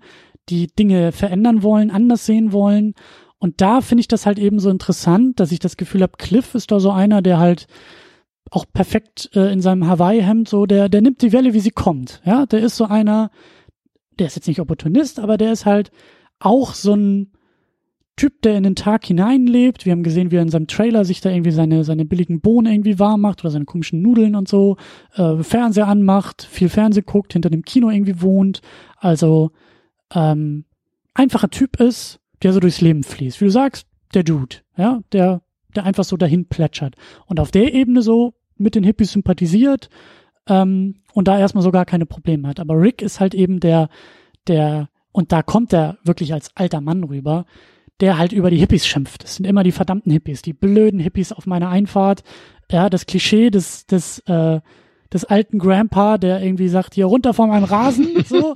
[0.49, 2.93] die Dinge verändern wollen, anders sehen wollen
[3.39, 6.55] und da finde ich das halt eben so interessant, dass ich das Gefühl habe, Cliff
[6.55, 7.67] ist da so einer, der halt
[8.49, 12.21] auch perfekt äh, in seinem Hawaii-Hemd so, der, der nimmt die Welle, wie sie kommt.
[12.25, 13.29] Ja, der ist so einer,
[14.17, 15.91] der ist jetzt nicht Opportunist, aber der ist halt
[16.39, 17.31] auch so ein
[18.15, 19.85] Typ, der in den Tag hineinlebt.
[19.85, 22.73] Wir haben gesehen, wie er in seinem Trailer sich da irgendwie seine, seine billigen Bohnen
[22.73, 24.77] irgendwie warm macht oder seine komischen Nudeln und so,
[25.13, 28.61] äh, Fernseher anmacht, viel Fernseh guckt, hinter dem Kino irgendwie wohnt.
[28.97, 29.51] Also
[30.13, 30.65] ähm,
[31.13, 33.41] einfacher Typ ist, der so durchs Leben fließt.
[33.41, 35.41] Wie du sagst, der Dude, ja, der,
[35.75, 36.95] der einfach so dahin plätschert.
[37.25, 39.89] Und auf der Ebene so mit den Hippies sympathisiert
[40.47, 42.59] ähm, und da erstmal so gar keine Probleme hat.
[42.59, 43.89] Aber Rick ist halt eben der,
[44.47, 47.45] der, und da kommt er wirklich als alter Mann rüber,
[47.99, 49.23] der halt über die Hippies schimpft.
[49.23, 52.23] Das sind immer die verdammten Hippies, die blöden Hippies auf meiner Einfahrt.
[52.71, 54.59] Ja, das Klischee des, des, äh,
[55.13, 58.53] des alten Grandpa, der irgendwie sagt, hier runter von meinem Rasen, so.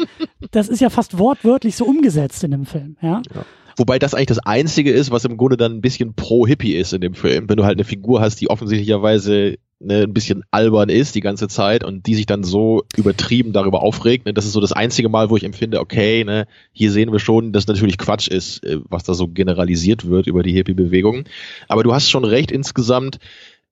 [0.52, 3.22] Das ist ja fast wortwörtlich so umgesetzt in dem Film, ja.
[3.34, 3.46] ja.
[3.78, 7.02] Wobei das eigentlich das Einzige ist, was im Grunde dann ein bisschen pro-Hippie ist in
[7.02, 7.50] dem Film.
[7.50, 11.48] Wenn du halt eine Figur hast, die offensichtlicherweise ne, ein bisschen albern ist die ganze
[11.48, 14.26] Zeit und die sich dann so übertrieben darüber aufregt.
[14.26, 17.20] Ne, das ist so das einzige Mal, wo ich empfinde, okay, ne, hier sehen wir
[17.20, 21.26] schon, dass natürlich Quatsch ist, äh, was da so generalisiert wird über die Hippie-Bewegung.
[21.68, 23.20] Aber du hast schon recht, insgesamt,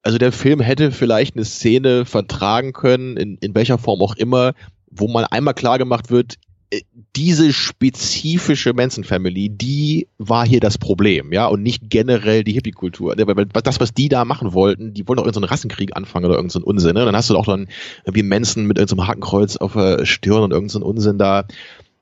[0.01, 4.53] also der Film hätte vielleicht eine Szene vertragen können, in, in welcher Form auch immer,
[4.89, 6.37] wo mal einmal klar gemacht wird,
[7.15, 13.15] diese spezifische Manson Family, die war hier das Problem, ja, und nicht generell die Hippie-Kultur.
[13.15, 16.93] Das, was die da machen wollten, die wollen doch irgendeinen Rassenkrieg anfangen oder irgendeinen Unsinn,
[16.93, 17.05] ne?
[17.05, 17.67] Dann hast du auch dann
[18.05, 21.45] wie Manson mit irgendeinem Hakenkreuz auf der Stirn und irgendeinen Unsinn da.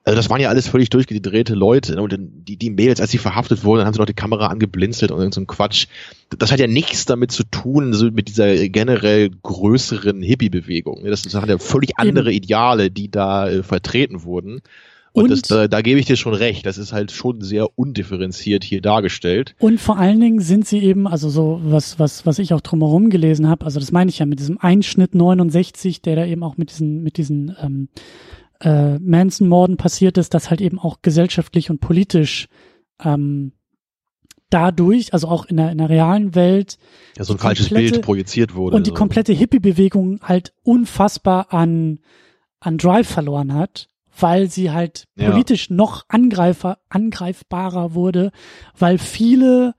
[0.08, 1.96] Also das waren ja alles völlig durchgedrehte Leute.
[1.96, 2.02] Ne?
[2.02, 5.12] Und die, die Mädels, als sie verhaftet wurden, dann haben sie noch die Kamera angeblinzelt
[5.12, 5.88] und so ein Quatsch.
[6.40, 11.04] Das hat ja nichts damit zu tun, so mit dieser generell größeren Hippie-Bewegung.
[11.04, 11.10] Ne?
[11.10, 14.62] Das, das hat ja völlig andere Ideale, die da äh, vertreten wurden.
[15.12, 16.66] Und, und das, da, da gebe ich dir schon recht.
[16.66, 19.56] Das ist halt schon sehr undifferenziert hier dargestellt.
[19.60, 23.10] Und vor allen Dingen sind sie eben, also so was, was, was ich auch drumherum
[23.10, 26.56] gelesen habe, also das meine ich ja mit diesem Einschnitt 69, der da eben auch
[26.56, 27.90] mit diesen, mit diesen ähm,
[28.62, 32.48] äh, Manson-Morden passiert ist, dass halt eben auch gesellschaftlich und politisch
[33.04, 33.54] ähm,
[34.50, 36.78] dadurch, also auch in der, in der realen Welt,
[37.18, 38.76] ja, so ein falsches komplette, Bild projiziert wurde.
[38.76, 42.00] Und die komplette Hippie-Bewegung halt unfassbar an,
[42.60, 43.90] an Drive verloren hat,
[44.20, 45.30] weil sie halt ja.
[45.30, 48.32] politisch noch angreifer, angreifbarer wurde,
[48.78, 49.76] weil viele,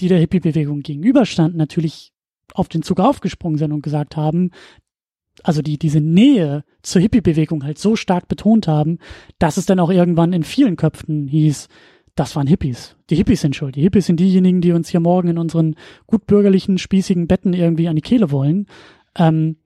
[0.00, 2.12] die der Hippie-Bewegung gegenüberstanden, natürlich
[2.54, 4.50] auf den Zug aufgesprungen sind und gesagt haben,
[5.44, 8.98] also die, diese Nähe zur Hippie-Bewegung halt so stark betont haben,
[9.38, 11.68] dass es dann auch irgendwann in vielen Köpfen hieß,
[12.16, 12.96] das waren Hippies.
[13.10, 13.76] Die Hippies sind schuld.
[13.76, 15.76] Die Hippies sind diejenigen, die uns hier morgen in unseren
[16.06, 18.66] gutbürgerlichen, spießigen Betten irgendwie an die Kehle wollen.
[19.16, 19.56] Ähm,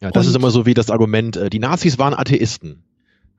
[0.00, 2.84] ja, das ist immer so wie das Argument, äh, die Nazis waren Atheisten.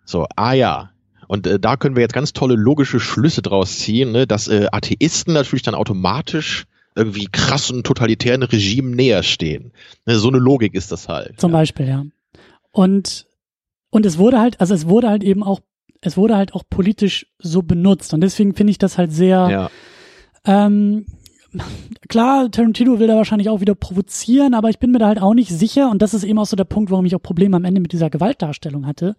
[0.05, 0.91] So, ah ja.
[1.27, 4.67] Und äh, da können wir jetzt ganz tolle logische Schlüsse draus ziehen, ne, dass äh,
[4.71, 6.65] Atheisten natürlich dann automatisch
[6.97, 9.71] irgendwie krassen totalitären Regimen näher stehen.
[10.05, 11.39] Ne, so eine Logik ist das halt.
[11.39, 11.57] Zum ja.
[11.57, 12.05] Beispiel, ja.
[12.71, 13.27] Und,
[13.89, 15.61] und es wurde halt, also es wurde halt eben auch,
[16.01, 18.13] es wurde halt auch politisch so benutzt.
[18.13, 19.71] Und deswegen finde ich das halt sehr, ja.
[20.45, 21.05] ähm,
[22.09, 25.33] klar, Tarantino will da wahrscheinlich auch wieder provozieren, aber ich bin mir da halt auch
[25.33, 25.89] nicht sicher.
[25.89, 27.93] Und das ist eben auch so der Punkt, warum ich auch Probleme am Ende mit
[27.93, 29.15] dieser Gewaltdarstellung hatte.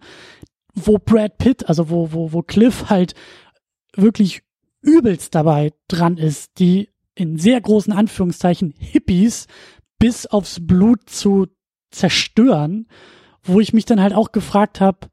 [0.75, 3.15] Wo Brad Pitt, also wo, wo, wo Cliff halt
[3.95, 4.43] wirklich
[4.81, 6.89] übelst dabei dran ist, die
[7.19, 9.47] in sehr großen Anführungszeichen Hippies
[9.99, 11.47] bis aufs Blut zu
[11.91, 12.87] zerstören,
[13.43, 15.09] wo ich mich dann halt auch gefragt habe,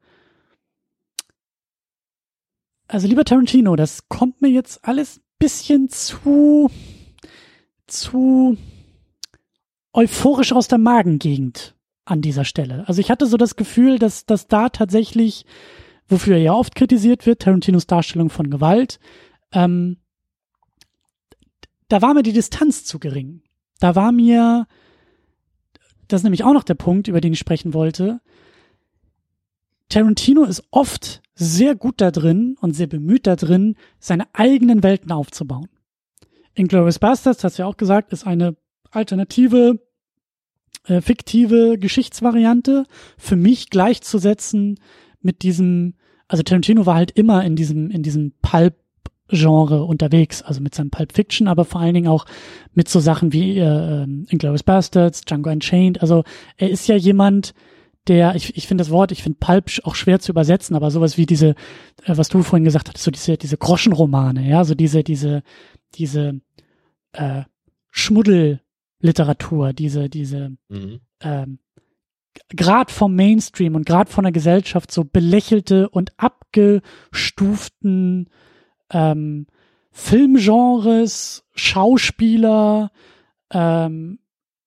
[2.87, 6.71] also lieber Tarantino, das kommt mir jetzt alles bisschen zu
[7.85, 8.57] zu
[9.93, 11.75] euphorisch aus der Magengegend
[12.05, 12.87] an dieser Stelle.
[12.87, 15.45] Also ich hatte so das Gefühl, dass, dass da tatsächlich,
[16.07, 18.99] wofür er ja oft kritisiert wird, Tarantinos Darstellung von Gewalt,
[19.51, 19.97] ähm,
[21.87, 23.41] da war mir die Distanz zu gering.
[23.79, 24.67] Da war mir,
[26.07, 28.21] das ist nämlich auch noch der Punkt, über den ich sprechen wollte,
[29.89, 35.11] Tarantino ist oft sehr gut da drin und sehr bemüht da drin, seine eigenen Welten
[35.11, 35.69] aufzubauen.
[36.55, 38.57] Inglourious Bastards, hast du ja auch gesagt, ist eine
[38.91, 39.79] alternative,
[40.85, 42.85] äh, fiktive Geschichtsvariante
[43.17, 44.79] für mich gleichzusetzen
[45.21, 45.93] mit diesem,
[46.27, 48.75] also Tarantino war halt immer in diesem, in diesem Pulp
[49.29, 52.25] Genre unterwegs, also mit seinem Pulp Fiction, aber vor allen Dingen auch
[52.73, 56.01] mit so Sachen wie äh, Inglourious Bastards, Django Unchained.
[56.01, 56.23] Also
[56.55, 57.53] er ist ja jemand,
[58.07, 61.17] der, ich, ich finde das Wort, ich finde Pulp auch schwer zu übersetzen, aber sowas
[61.17, 61.55] wie diese,
[62.05, 65.43] äh, was du vorhin gesagt hattest, so diese, diese Groschenromane, ja, so diese, diese,
[65.95, 66.39] diese
[67.13, 67.43] äh,
[67.91, 70.99] Schmuddelliteratur, diese, diese mhm.
[71.21, 71.59] ähm,
[72.49, 78.29] gerade vom Mainstream und gerade von der Gesellschaft so belächelte und abgestuften
[78.91, 79.47] ähm,
[79.91, 82.91] Filmgenres, Schauspieler,
[83.51, 84.19] ähm,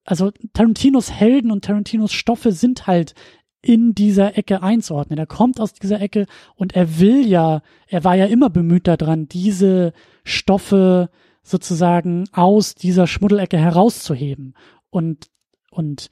[0.05, 3.15] also Tarantinos Helden und Tarantinos Stoffe sind halt
[3.63, 5.19] in dieser Ecke einzuordnen.
[5.19, 6.27] Er kommt aus dieser Ecke
[6.57, 9.93] und er will ja, er war ja immer bemüht daran, diese
[10.25, 11.11] Stoffe
[11.43, 14.55] sozusagen aus dieser Schmuddelecke herauszuheben
[14.91, 15.29] und,
[15.71, 16.09] und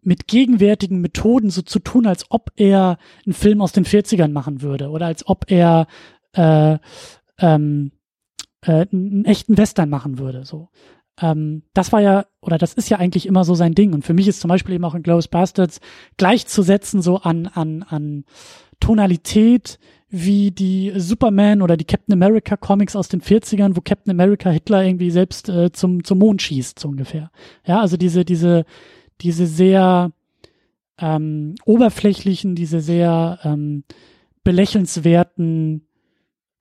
[0.00, 4.62] mit gegenwärtigen Methoden so zu tun, als ob er einen Film aus den 40ern machen
[4.62, 5.86] würde oder als ob er
[6.32, 6.78] äh,
[7.38, 7.92] ähm,
[8.62, 10.44] äh, einen echten Western machen würde.
[10.44, 10.68] So,
[11.20, 13.92] ähm, das war ja oder das ist ja eigentlich immer so sein Ding.
[13.92, 15.80] Und für mich ist zum Beispiel eben auch in Glorious Bastards
[16.16, 18.24] gleichzusetzen so an an an
[18.80, 19.78] Tonalität
[20.08, 24.84] wie die Superman oder die Captain America Comics aus den 40ern, wo Captain America Hitler
[24.84, 27.30] irgendwie selbst äh, zum zum Mond schießt so ungefähr.
[27.66, 28.64] Ja, also diese diese
[29.20, 30.12] diese sehr
[30.98, 33.84] ähm, oberflächlichen, diese sehr ähm,
[34.44, 35.86] belächelnswerten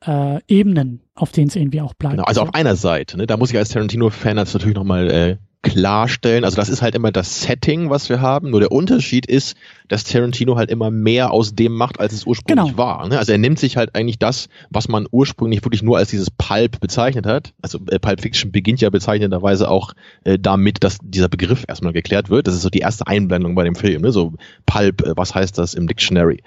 [0.05, 2.15] äh, Ebenen, auf denen es irgendwie auch bleibt.
[2.15, 6.43] Genau, also auf einer Seite, ne, da muss ich als Tarantino-Fan natürlich nochmal äh, klarstellen.
[6.43, 8.49] Also das ist halt immer das Setting, was wir haben.
[8.49, 9.55] Nur der Unterschied ist,
[9.87, 12.77] dass Tarantino halt immer mehr aus dem macht, als es ursprünglich genau.
[12.77, 13.07] war.
[13.07, 13.19] Ne?
[13.19, 16.79] Also er nimmt sich halt eigentlich das, was man ursprünglich wirklich nur als dieses Pulp
[16.79, 17.53] bezeichnet hat.
[17.61, 19.93] Also äh, Pulp Fiction beginnt ja bezeichnenderweise auch
[20.23, 22.47] äh, damit, dass dieser Begriff erstmal geklärt wird.
[22.47, 24.01] Das ist so die erste Einblendung bei dem Film.
[24.01, 24.11] Ne?
[24.11, 24.33] So
[24.65, 26.41] Pulp, äh, was heißt das im Dictionary?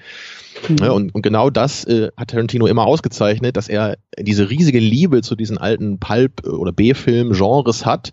[0.69, 0.77] Mhm.
[0.77, 5.23] Ja, und, und, genau das äh, hat Tarantino immer ausgezeichnet, dass er diese riesige Liebe
[5.23, 8.13] zu diesen alten Pulp- oder B-Film-Genres hat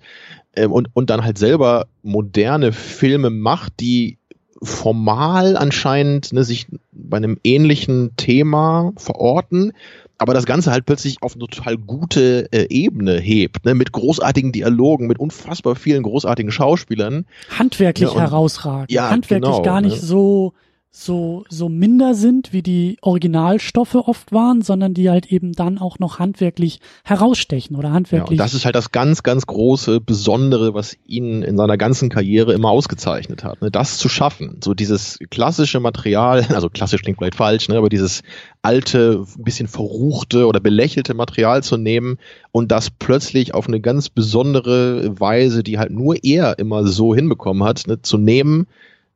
[0.53, 4.17] äh, und, und dann halt selber moderne Filme macht, die
[4.63, 9.73] formal anscheinend ne, sich bei einem ähnlichen Thema verorten,
[10.19, 14.51] aber das Ganze halt plötzlich auf eine total gute äh, Ebene hebt, ne, mit großartigen
[14.51, 17.25] Dialogen, mit unfassbar vielen großartigen Schauspielern.
[17.57, 18.91] Handwerklich ja, und, herausragend.
[18.91, 20.07] Ja, Handwerklich genau, gar nicht ne?
[20.07, 20.53] so
[20.93, 25.99] so, so minder sind, wie die Originalstoffe oft waren, sondern die halt eben dann auch
[25.99, 28.37] noch handwerklich herausstechen oder handwerklich.
[28.37, 32.51] Ja, das ist halt das ganz, ganz große Besondere, was ihn in seiner ganzen Karriere
[32.51, 33.61] immer ausgezeichnet hat.
[33.61, 33.71] Ne?
[33.71, 37.77] Das zu schaffen, so dieses klassische Material, also klassisch klingt vielleicht falsch, ne?
[37.77, 38.21] aber dieses
[38.61, 42.17] alte, bisschen verruchte oder belächelte Material zu nehmen
[42.51, 47.63] und das plötzlich auf eine ganz besondere Weise, die halt nur er immer so hinbekommen
[47.63, 48.01] hat, ne?
[48.01, 48.67] zu nehmen,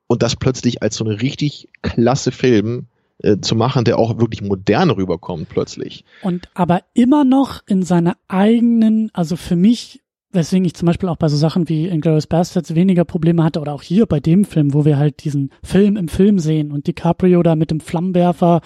[0.07, 2.87] und das plötzlich als so eine richtig klasse Film
[3.19, 6.03] äh, zu machen, der auch wirklich modern rüberkommt plötzlich.
[6.21, 10.01] Und aber immer noch in seiner eigenen, also für mich,
[10.31, 13.73] weswegen ich zum Beispiel auch bei so Sachen wie Inglourious Bastards weniger Probleme hatte oder
[13.73, 17.41] auch hier bei dem Film, wo wir halt diesen Film im Film sehen und DiCaprio
[17.41, 18.61] da mit dem Flammenwerfer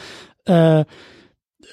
[0.46, 0.84] äh,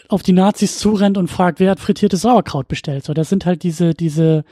[0.08, 3.04] auf die Nazis zurennt und fragt, wer hat frittiertes Sauerkraut bestellt.
[3.04, 4.44] So, das sind halt diese, diese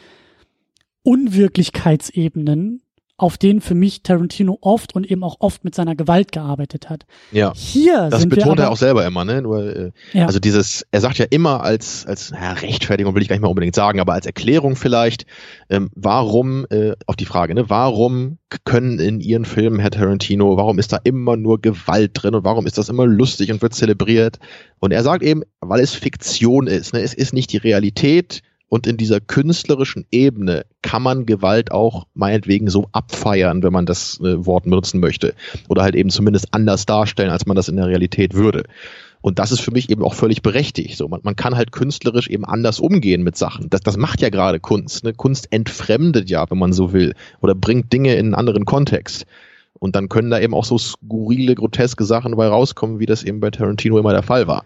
[1.03, 2.81] Unwirklichkeitsebenen,
[3.16, 7.05] auf den für mich Tarantino oft und eben auch oft mit seiner Gewalt gearbeitet hat.
[7.31, 7.53] Ja.
[7.55, 9.41] Hier das betont wir er aber, auch selber immer, ne?
[9.41, 10.27] Nur, äh, Ja.
[10.27, 13.49] Also dieses, er sagt ja immer als, als naja, Rechtfertigung will ich gar nicht mal
[13.49, 15.27] unbedingt sagen, aber als Erklärung vielleicht,
[15.70, 20.81] ähm, warum, äh, auf die Frage, ne, warum können in ihren Filmen, Herr Tarantino, warum
[20.81, 24.41] ist da immer nur Gewalt drin und warum ist das immer lustig und wird zelebriert?
[24.81, 27.01] Und er sagt eben, weil es Fiktion ist, ne?
[27.01, 28.43] Es ist nicht die Realität,
[28.75, 34.19] und in dieser künstlerischen Ebene kann man Gewalt auch meinetwegen so abfeiern, wenn man das
[34.19, 35.35] äh, Wort benutzen möchte.
[35.69, 38.65] Oder halt eben zumindest anders darstellen, als man das in der Realität würde.
[39.21, 40.97] Und das ist für mich eben auch völlig berechtigt.
[40.97, 43.71] So, man, man kann halt künstlerisch eben anders umgehen mit Sachen.
[43.71, 45.05] Das, das macht ja gerade Kunst.
[45.05, 45.13] Ne?
[45.13, 49.25] Kunst entfremdet ja, wenn man so will, oder bringt Dinge in einen anderen Kontext.
[49.79, 53.39] Und dann können da eben auch so skurrile, groteske Sachen dabei rauskommen, wie das eben
[53.39, 54.65] bei Tarantino immer der Fall war.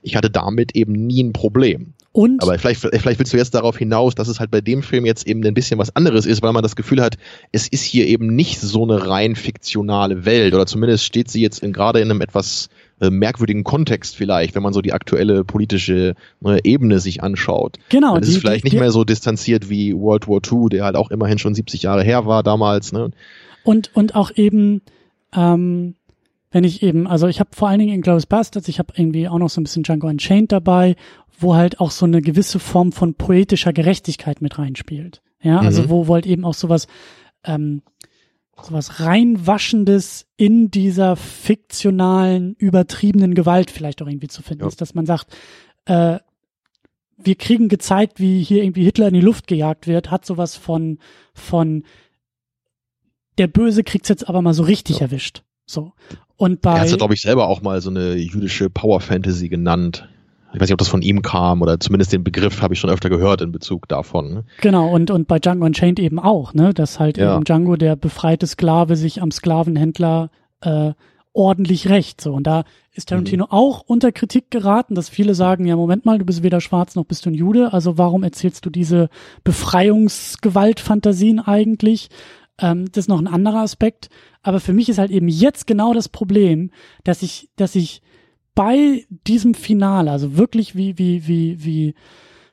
[0.00, 1.94] Ich hatte damit eben nie ein Problem.
[2.12, 5.04] Und Aber vielleicht, vielleicht willst du jetzt darauf hinaus, dass es halt bei dem Film
[5.06, 7.16] jetzt eben ein bisschen was anderes ist, weil man das Gefühl hat,
[7.52, 11.62] es ist hier eben nicht so eine rein fiktionale Welt oder zumindest steht sie jetzt
[11.62, 12.70] in, gerade in einem etwas
[13.00, 16.14] äh, merkwürdigen Kontext vielleicht, wenn man so die aktuelle politische
[16.44, 17.76] äh, Ebene sich anschaut.
[17.90, 20.70] genau, Dann ist die- es vielleicht die- nicht mehr so distanziert wie World War II,
[20.70, 22.90] der halt auch immerhin schon 70 Jahre her war damals.
[22.92, 23.10] Ne?
[23.64, 24.80] Und, und auch eben,
[25.36, 25.94] ähm,
[26.50, 29.28] wenn ich eben, also ich habe vor allen Dingen in Glorious Bastards, ich habe irgendwie
[29.28, 30.96] auch noch so ein bisschen Django Unchained dabei,
[31.38, 35.22] wo halt auch so eine gewisse Form von poetischer Gerechtigkeit mit reinspielt.
[35.40, 35.88] Ja, also Mhm.
[35.90, 36.86] wo, wo halt eben auch sowas,
[37.44, 37.82] ähm,
[38.60, 44.68] sowas reinwaschendes in dieser fiktionalen, übertriebenen Gewalt vielleicht auch irgendwie zu finden Ja.
[44.68, 45.36] ist, dass man sagt,
[45.84, 46.18] äh,
[47.16, 50.98] wir kriegen gezeigt, wie hier irgendwie Hitler in die Luft gejagt wird, hat sowas von,
[51.34, 51.84] von
[53.38, 55.02] der Böse kriegt's jetzt aber mal so richtig Ja.
[55.02, 55.42] erwischt.
[55.66, 55.92] So.
[56.36, 59.48] Und Er bei, hat ja, glaube ich, selber auch mal so eine jüdische Power Fantasy
[59.48, 60.08] genannt.
[60.54, 62.90] Ich weiß nicht, ob das von ihm kam oder zumindest den Begriff habe ich schon
[62.90, 64.32] öfter gehört in Bezug davon.
[64.32, 64.44] Ne?
[64.62, 67.34] genau, und, und bei Django Unchained eben auch, ne, dass halt Ja.
[67.34, 70.30] eben Django, der befreite Sklave, sich am Sklavenhändler,
[70.62, 70.92] äh,
[71.34, 72.20] ordentlich rächt.
[72.20, 72.32] So.
[72.32, 73.50] Und da ist Tarantino Mhm.
[73.52, 77.04] auch unter Kritik geraten, dass viele sagen, ja, Moment mal, du bist weder schwarz noch
[77.04, 79.08] bist du ein Jude, also warum erzählst du diese
[79.44, 82.08] Befreiungsgewaltfantasien eigentlich?
[82.60, 84.08] Ähm, das ist noch ein anderer Aspekt.
[84.42, 86.70] Aber für mich ist halt eben jetzt genau das Problem,
[87.04, 88.02] dass ich, dass ich
[88.58, 91.94] bei diesem Finale, also wirklich wie, wie, wie, wie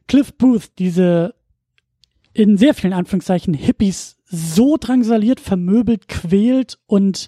[0.07, 1.33] Cliff Booth diese
[2.31, 7.27] in sehr vielen Anführungszeichen Hippies so drangsaliert, vermöbelt, quält und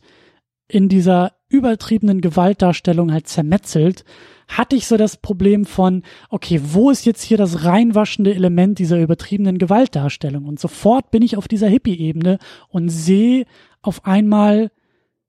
[0.67, 4.05] in dieser übertriebenen Gewaltdarstellung halt zermetzelt,
[4.47, 9.01] hatte ich so das Problem von, okay, wo ist jetzt hier das reinwaschende Element dieser
[9.01, 10.45] übertriebenen Gewaltdarstellung?
[10.45, 12.37] Und sofort bin ich auf dieser Hippie-Ebene
[12.69, 13.47] und sehe
[13.81, 14.69] auf einmal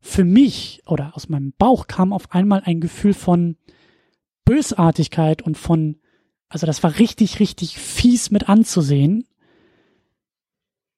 [0.00, 3.56] für mich oder aus meinem Bauch kam auf einmal ein Gefühl von
[4.44, 6.00] Bösartigkeit und von,
[6.48, 9.24] also das war richtig, richtig fies mit anzusehen,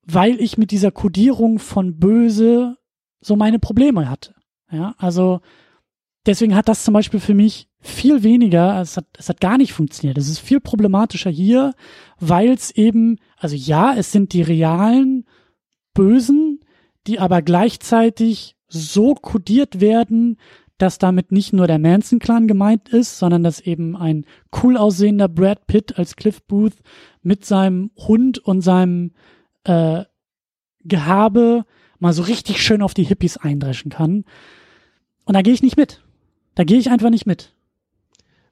[0.05, 2.77] weil ich mit dieser Kodierung von böse
[3.21, 4.35] so meine Probleme hatte.
[4.71, 5.41] Ja, also
[6.27, 9.73] deswegen hat das zum Beispiel für mich viel weniger, es hat, es hat gar nicht
[9.73, 10.19] funktioniert.
[10.19, 11.75] Es ist viel problematischer hier,
[12.19, 15.25] weil es eben, also ja, es sind die realen
[15.95, 16.61] Bösen,
[17.07, 20.39] die aber gleichzeitig so kodiert werden,
[20.79, 24.25] dass damit nicht nur der Manson-Clan gemeint ist, sondern dass eben ein
[24.63, 26.77] cool aussehender Brad Pitt als Cliff Booth
[27.23, 29.13] mit seinem Hund und seinem
[29.65, 30.05] äh,
[30.83, 31.67] Gehabe
[31.99, 34.25] mal so richtig schön auf die Hippies eindreschen kann.
[35.25, 36.03] Und da gehe ich nicht mit.
[36.55, 37.53] Da gehe ich einfach nicht mit.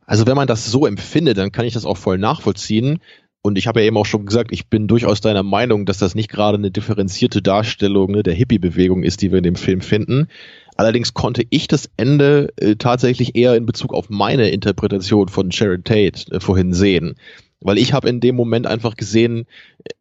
[0.05, 3.01] Also wenn man das so empfindet, dann kann ich das auch voll nachvollziehen.
[3.49, 6.15] Und ich habe ja eben auch schon gesagt, ich bin durchaus deiner Meinung, dass das
[6.15, 10.29] nicht gerade eine differenzierte Darstellung ne, der Hippie-Bewegung ist, die wir in dem Film finden.
[10.77, 15.83] Allerdings konnte ich das Ende äh, tatsächlich eher in Bezug auf meine Interpretation von Sharon
[15.83, 17.16] Tate äh, vorhin sehen.
[17.61, 19.47] Weil ich habe in dem Moment einfach gesehen,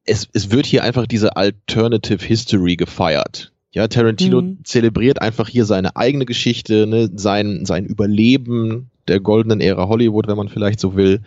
[0.06, 3.52] es, es wird hier einfach diese Alternative History gefeiert.
[3.72, 4.58] Ja, Tarantino Mhm.
[4.64, 10.38] zelebriert einfach hier seine eigene Geschichte, ne, sein, sein Überleben der goldenen Ära Hollywood, wenn
[10.38, 11.22] man vielleicht so will.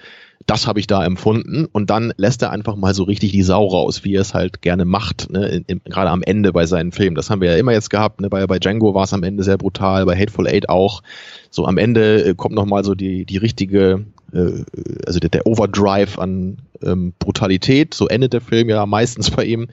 [0.47, 1.67] Das habe ich da empfunden.
[1.71, 4.62] Und dann lässt er einfach mal so richtig die Sau raus, wie er es halt
[4.62, 7.15] gerne macht, ne, gerade am Ende bei seinen Filmen.
[7.15, 8.21] Das haben wir ja immer jetzt gehabt.
[8.21, 11.03] Ne, bei, bei Django war es am Ende sehr brutal, bei Hateful Eight auch.
[11.51, 14.65] So am Ende äh, kommt noch mal so die, die richtige, äh,
[15.07, 17.95] also der, der Overdrive an ähm, Brutalität.
[17.95, 19.69] So endet der Film ja meistens bei ihm.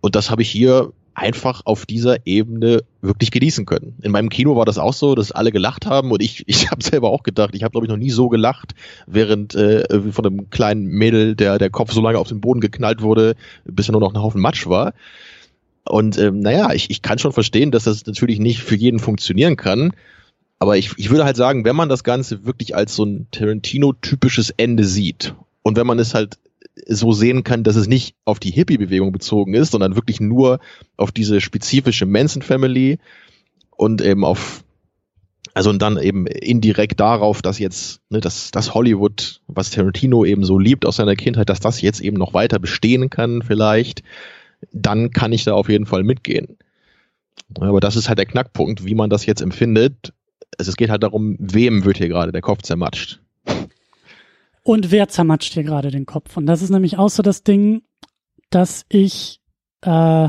[0.00, 3.96] Und das habe ich hier einfach auf dieser Ebene wirklich genießen können.
[4.02, 6.82] In meinem Kino war das auch so, dass alle gelacht haben und ich, ich habe
[6.82, 8.74] selber auch gedacht, ich habe glaube ich noch nie so gelacht,
[9.06, 13.02] während äh, von einem kleinen Mädel, der der Kopf so lange auf den Boden geknallt
[13.02, 13.34] wurde,
[13.64, 14.94] bis er nur noch ein Haufen Matsch war.
[15.84, 19.56] Und ähm, naja, ich, ich kann schon verstehen, dass das natürlich nicht für jeden funktionieren
[19.56, 19.92] kann.
[20.58, 24.50] Aber ich, ich würde halt sagen, wenn man das Ganze wirklich als so ein Tarantino-typisches
[24.50, 26.38] Ende sieht und wenn man es halt
[26.86, 30.60] so sehen kann, dass es nicht auf die Hippie-Bewegung bezogen ist, sondern wirklich nur
[30.96, 32.98] auf diese spezifische Manson Family
[33.70, 34.64] und eben auf
[35.54, 40.44] also und dann eben indirekt darauf, dass jetzt, ne, dass das Hollywood, was Tarantino eben
[40.44, 44.04] so liebt aus seiner Kindheit, dass das jetzt eben noch weiter bestehen kann, vielleicht,
[44.72, 46.58] dann kann ich da auf jeden Fall mitgehen.
[47.58, 50.12] Aber das ist halt der Knackpunkt, wie man das jetzt empfindet.
[50.58, 53.20] Es geht halt darum, wem wird hier gerade der Kopf zermatscht.
[54.68, 56.36] Und wer zermatscht hier gerade den Kopf?
[56.36, 57.84] Und das ist nämlich auch so das Ding,
[58.50, 59.40] dass ich,
[59.80, 60.28] äh,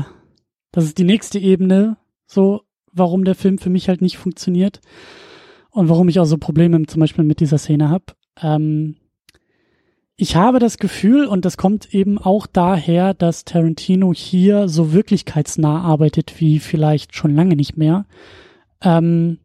[0.72, 4.80] das ist die nächste Ebene, so warum der Film für mich halt nicht funktioniert
[5.68, 8.06] und warum ich auch so Probleme zum Beispiel mit dieser Szene habe.
[8.40, 8.96] Ähm,
[10.16, 15.82] ich habe das Gefühl, und das kommt eben auch daher, dass Tarantino hier so wirklichkeitsnah
[15.82, 18.06] arbeitet wie vielleicht schon lange nicht mehr.
[18.80, 19.40] Ähm,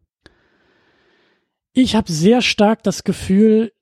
[1.74, 3.74] ich habe sehr stark das Gefühl,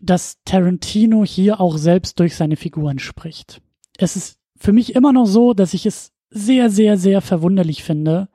[0.00, 3.60] dass Tarantino hier auch selbst durch seine Figuren spricht.
[3.98, 8.28] Es ist für mich immer noch so, dass ich es sehr, sehr, sehr verwunderlich finde,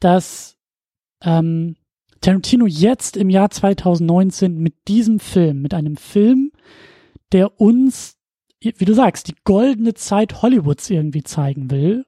[0.00, 0.56] dass
[1.22, 1.76] ähm,
[2.20, 6.52] Tarantino jetzt im Jahr 2019 mit diesem Film, mit einem Film,
[7.32, 8.16] der uns,
[8.60, 12.06] wie du sagst, die goldene Zeit Hollywoods irgendwie zeigen will,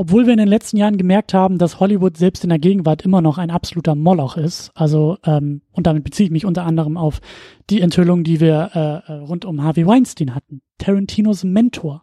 [0.00, 3.20] obwohl wir in den letzten Jahren gemerkt haben, dass Hollywood selbst in der Gegenwart immer
[3.20, 4.70] noch ein absoluter Moloch ist.
[4.74, 7.20] Also, ähm, und damit beziehe ich mich unter anderem auf
[7.68, 8.70] die Enthüllung, die wir
[9.06, 10.62] äh, äh rund um Harvey Weinstein hatten.
[10.78, 12.02] Tarantinos Mentor.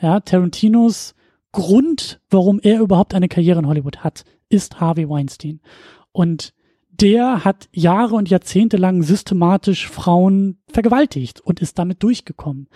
[0.00, 1.14] Ja, Tarantinos
[1.52, 5.60] Grund, warum er überhaupt eine Karriere in Hollywood hat, ist Harvey Weinstein.
[6.12, 6.54] Und
[6.88, 12.68] der hat Jahre und Jahrzehnte lang systematisch Frauen vergewaltigt und ist damit durchgekommen.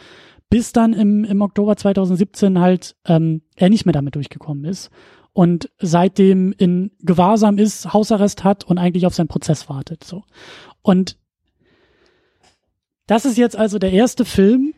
[0.51, 4.91] Bis dann im, im Oktober 2017 halt ähm, er nicht mehr damit durchgekommen ist
[5.39, 10.03] und seitdem in Gewahrsam ist, Hausarrest hat und eigentlich auf seinen Prozess wartet.
[10.05, 10.25] So.
[10.83, 11.19] Und
[13.07, 14.75] das ist jetzt also der erste Film,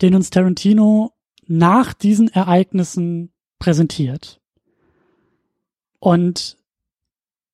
[0.00, 1.12] den uns Tarantino
[1.46, 4.40] nach diesen Ereignissen präsentiert.
[5.98, 6.56] Und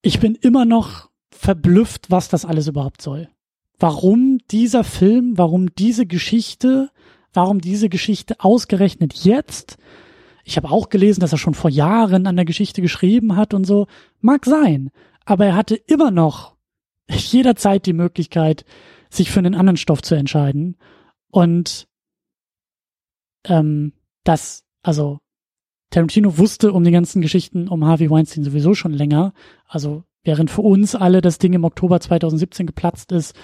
[0.01, 3.29] ich bin immer noch verblüfft, was das alles überhaupt soll.
[3.79, 6.91] Warum dieser Film, warum diese Geschichte,
[7.33, 9.79] warum diese Geschichte ausgerechnet jetzt?
[10.45, 13.65] Ich habe auch gelesen, dass er schon vor Jahren an der Geschichte geschrieben hat und
[13.65, 13.87] so.
[14.21, 14.91] Mag sein,
[15.25, 16.57] aber er hatte immer noch
[17.11, 18.65] jederzeit die Möglichkeit,
[19.11, 20.77] sich für einen anderen Stoff zu entscheiden.
[21.31, 21.87] Und
[23.45, 23.93] ähm,
[24.25, 25.19] dass, also
[25.91, 29.33] Tarantino wusste um die ganzen Geschichten um Harvey Weinstein sowieso schon länger.
[29.67, 33.37] Also während für uns alle das Ding im Oktober 2017 geplatzt ist,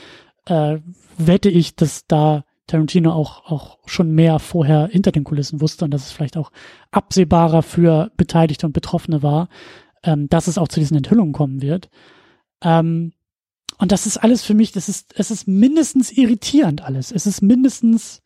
[0.47, 0.79] äh,
[1.19, 5.91] wette ich, dass da Tarantino auch, auch schon mehr vorher hinter den Kulissen wusste und
[5.91, 6.53] dass es vielleicht auch
[6.93, 9.49] absehbarer für Beteiligte und Betroffene war,
[10.05, 11.91] ähm, dass es auch zu diesen Enthüllungen kommen wird.
[12.63, 13.13] Ähm,
[13.79, 17.11] und das ist alles für mich, das ist, es ist mindestens irritierend alles.
[17.11, 18.23] Es ist mindestens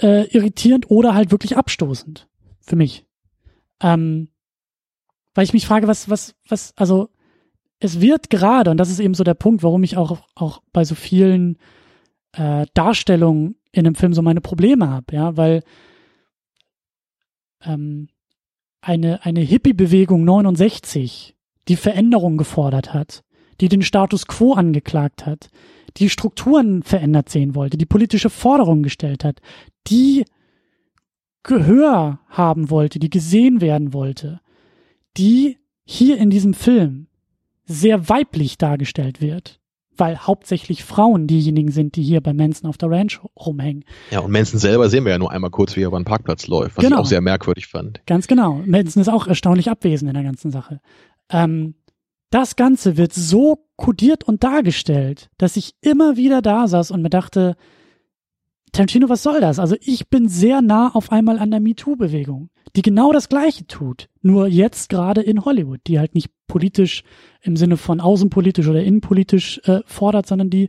[0.00, 2.28] äh, irritierend oder halt wirklich abstoßend
[2.60, 3.06] für mich.
[3.80, 4.28] Ähm,
[5.34, 7.08] weil ich mich frage, was, was, was, also
[7.78, 10.84] es wird gerade, und das ist eben so der Punkt, warum ich auch, auch bei
[10.84, 11.56] so vielen
[12.32, 15.62] äh, Darstellungen in einem Film so meine Probleme habe, ja, weil
[17.64, 18.08] ähm,
[18.80, 21.36] eine, eine Hippie-Bewegung 69
[21.68, 23.22] die Veränderung gefordert hat,
[23.60, 25.48] die den Status quo angeklagt hat,
[25.96, 29.40] die Strukturen verändert sehen wollte, die politische Forderungen gestellt hat,
[29.86, 30.24] die
[31.42, 34.40] Gehör haben wollte, die gesehen werden wollte,
[35.16, 37.08] die hier in diesem Film
[37.64, 39.60] sehr weiblich dargestellt wird,
[39.96, 43.84] weil hauptsächlich Frauen diejenigen sind, die hier bei Manson auf der Ranch rumhängen.
[44.10, 46.46] Ja, und Manson selber sehen wir ja nur einmal kurz, wie er über den Parkplatz
[46.46, 46.96] läuft, was genau.
[46.96, 48.00] ich auch sehr merkwürdig fand.
[48.06, 48.62] Ganz genau.
[48.64, 50.80] Manson ist auch erstaunlich abwesend in der ganzen Sache.
[51.30, 51.74] Ähm,
[52.30, 57.10] das Ganze wird so kodiert und dargestellt, dass ich immer wieder da saß und mir
[57.10, 57.56] dachte,
[58.72, 59.58] Tarantino, was soll das?
[59.58, 64.08] Also ich bin sehr nah auf einmal an der MeToo-Bewegung, die genau das Gleiche tut,
[64.22, 67.04] nur jetzt gerade in Hollywood, die halt nicht politisch
[67.42, 70.68] im Sinne von außenpolitisch oder innenpolitisch äh, fordert, sondern die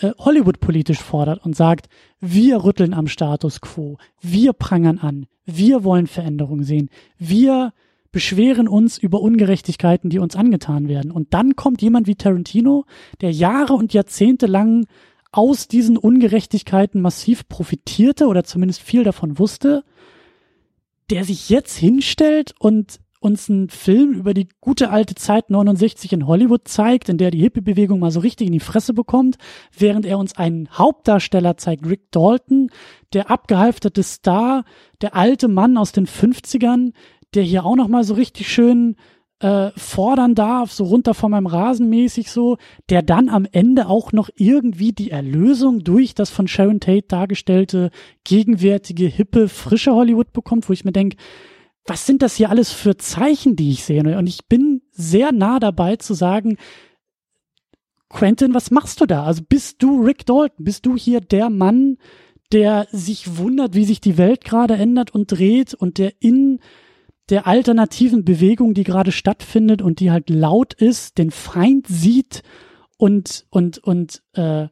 [0.00, 1.88] äh, Hollywood politisch fordert und sagt,
[2.20, 6.88] wir rütteln am Status quo, wir prangern an, wir wollen Veränderungen sehen,
[7.18, 7.74] wir
[8.12, 11.10] beschweren uns über Ungerechtigkeiten, die uns angetan werden.
[11.10, 12.84] Und dann kommt jemand wie Tarantino,
[13.22, 14.86] der Jahre und Jahrzehnte lang
[15.32, 19.82] aus diesen Ungerechtigkeiten massiv profitierte oder zumindest viel davon wusste,
[21.10, 26.26] der sich jetzt hinstellt und uns einen Film über die gute alte Zeit 69 in
[26.26, 29.36] Hollywood zeigt, in der die Hippie-Bewegung mal so richtig in die Fresse bekommt,
[29.76, 32.70] während er uns einen Hauptdarsteller zeigt, Rick Dalton,
[33.12, 34.64] der abgehalfterte Star,
[35.00, 36.92] der alte Mann aus den 50ern,
[37.34, 38.96] der hier auch noch mal so richtig schön
[39.42, 42.58] äh, fordern darf, so runter von meinem Rasen mäßig so,
[42.88, 47.90] der dann am Ende auch noch irgendwie die Erlösung durch das von Sharon Tate dargestellte
[48.22, 51.16] gegenwärtige, hippe, frische Hollywood bekommt, wo ich mir denke,
[51.84, 54.16] was sind das hier alles für Zeichen, die ich sehe?
[54.16, 56.56] Und ich bin sehr nah dabei zu sagen,
[58.08, 59.24] Quentin, was machst du da?
[59.24, 60.64] Also bist du Rick Dalton?
[60.64, 61.96] Bist du hier der Mann,
[62.52, 66.60] der sich wundert, wie sich die Welt gerade ändert und dreht und der in
[67.30, 72.42] der alternativen Bewegung, die gerade stattfindet und die halt laut ist, den Feind sieht
[72.96, 74.68] und und und äh,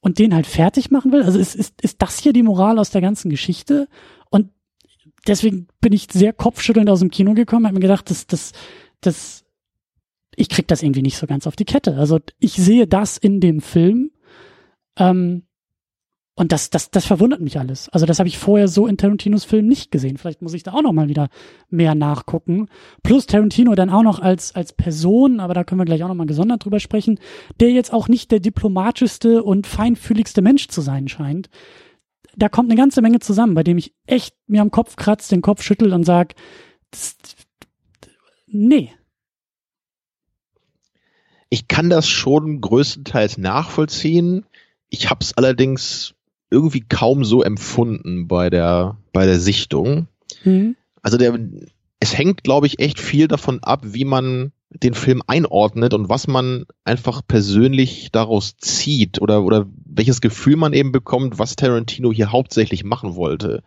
[0.00, 1.22] und den halt fertig machen will.
[1.22, 3.88] Also ist, ist, ist das hier die Moral aus der ganzen Geschichte?
[4.30, 4.50] Und
[5.26, 8.52] deswegen bin ich sehr kopfschüttelnd aus dem Kino gekommen, habe mir gedacht, das, das,
[9.00, 9.44] das,
[10.34, 11.96] ich krieg das irgendwie nicht so ganz auf die Kette.
[11.96, 14.10] Also ich sehe das in dem Film.
[14.98, 15.44] Ähm,
[16.34, 17.90] und das, das, das verwundert mich alles.
[17.90, 20.16] Also das habe ich vorher so in Tarantinos Film nicht gesehen.
[20.16, 21.28] Vielleicht muss ich da auch noch mal wieder
[21.68, 22.68] mehr nachgucken.
[23.02, 26.14] Plus Tarantino dann auch noch als als Person, aber da können wir gleich auch noch
[26.14, 27.18] mal gesondert drüber sprechen,
[27.60, 31.50] der jetzt auch nicht der diplomatischste und feinfühligste Mensch zu sein scheint.
[32.34, 35.42] Da kommt eine ganze Menge zusammen, bei dem ich echt mir am Kopf kratzt, den
[35.42, 36.34] Kopf schüttelt und sag,
[38.46, 38.90] nee.
[41.50, 44.46] Ich kann das schon größtenteils nachvollziehen.
[44.88, 46.14] Ich habe es allerdings
[46.52, 50.06] irgendwie kaum so empfunden bei der, bei der Sichtung.
[50.44, 50.76] Mhm.
[51.02, 51.38] Also der,
[51.98, 56.26] es hängt, glaube ich, echt viel davon ab, wie man den Film einordnet und was
[56.26, 62.32] man einfach persönlich daraus zieht oder, oder welches Gefühl man eben bekommt, was Tarantino hier
[62.32, 63.62] hauptsächlich machen wollte.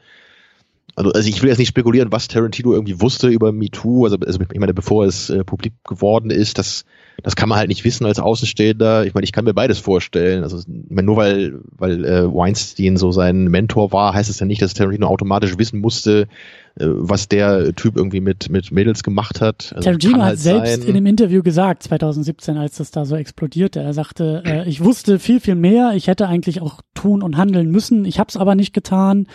[0.96, 4.40] Also, also ich will jetzt nicht spekulieren, was Tarantino irgendwie wusste über MeToo, also, also
[4.40, 6.86] ich meine, bevor es äh, publik geworden ist, das
[7.24, 9.06] das kann man halt nicht wissen als Außenstehender.
[9.06, 10.44] Ich meine, ich kann mir beides vorstellen.
[10.44, 14.46] Also ich meine, nur weil, weil äh, Weinstein so sein Mentor war, heißt es ja
[14.46, 16.28] nicht, dass Tarantino automatisch wissen musste,
[16.76, 19.72] äh, was der Typ irgendwie mit, mit Mädels gemacht hat.
[19.76, 20.90] Also Tarantino hat halt selbst sein.
[20.90, 25.20] in einem Interview gesagt, 2017, als das da so explodierte, er sagte, äh, ich wusste
[25.20, 28.56] viel, viel mehr, ich hätte eigentlich auch tun und handeln müssen, ich habe es aber
[28.56, 29.28] nicht getan.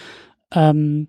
[0.52, 1.08] Ähm,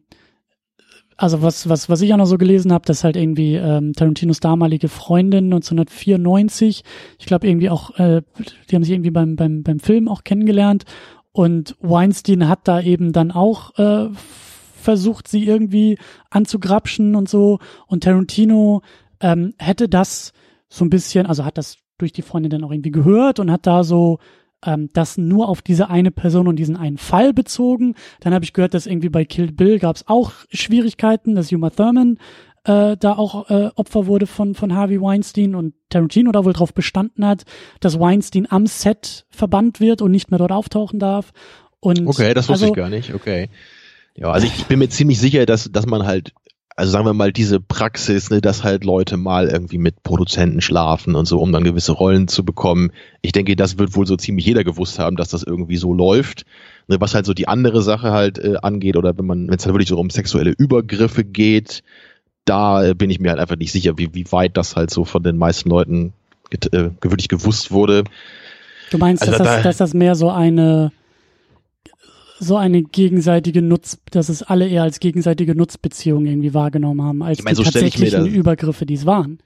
[1.21, 4.39] also was, was, was ich auch noch so gelesen habe, dass halt irgendwie ähm, Tarantinos
[4.39, 6.83] damalige Freundin 1994,
[7.19, 8.23] ich glaube irgendwie auch, äh,
[8.69, 10.85] die haben sich irgendwie beim, beim, beim Film auch kennengelernt
[11.31, 14.09] und Weinstein hat da eben dann auch äh,
[14.75, 15.99] versucht, sie irgendwie
[16.31, 18.81] anzugrapschen und so und Tarantino
[19.19, 20.33] ähm, hätte das
[20.69, 23.67] so ein bisschen, also hat das durch die Freundin dann auch irgendwie gehört und hat
[23.67, 24.17] da so
[24.65, 27.95] ähm, das nur auf diese eine Person und diesen einen Fall bezogen.
[28.19, 31.69] Dann habe ich gehört, dass irgendwie bei Kill Bill gab es auch Schwierigkeiten, dass Uma
[31.69, 32.17] Thurman
[32.63, 36.73] äh, da auch äh, Opfer wurde von, von Harvey Weinstein und Tarantino da wohl drauf
[36.73, 37.43] bestanden hat,
[37.79, 41.31] dass Weinstein am Set verbannt wird und nicht mehr dort auftauchen darf.
[41.79, 43.49] Und okay, das wusste also, ich gar nicht, okay.
[44.15, 46.33] Ja, also ich bin mir ziemlich sicher, dass, dass man halt
[46.81, 51.13] also sagen wir mal, diese Praxis, ne, dass halt Leute mal irgendwie mit Produzenten schlafen
[51.13, 52.91] und so, um dann gewisse Rollen zu bekommen.
[53.21, 56.43] Ich denke, das wird wohl so ziemlich jeder gewusst haben, dass das irgendwie so läuft.
[56.87, 59.63] Ne, was halt so die andere Sache halt äh, angeht, oder wenn man, wenn es
[59.63, 61.83] halt wirklich so um sexuelle Übergriffe geht,
[62.45, 65.05] da äh, bin ich mir halt einfach nicht sicher, wie, wie weit das halt so
[65.05, 66.13] von den meisten Leuten
[66.49, 68.05] äh, wirklich gewusst wurde.
[68.89, 70.91] Du meinst, also dass, da, das, dass das mehr so eine
[72.41, 77.37] so eine gegenseitige Nutz, dass es alle eher als gegenseitige Nutzbeziehung irgendwie wahrgenommen haben, als
[77.37, 79.37] ich mein, die so tatsächlichen Übergriffe, die es waren.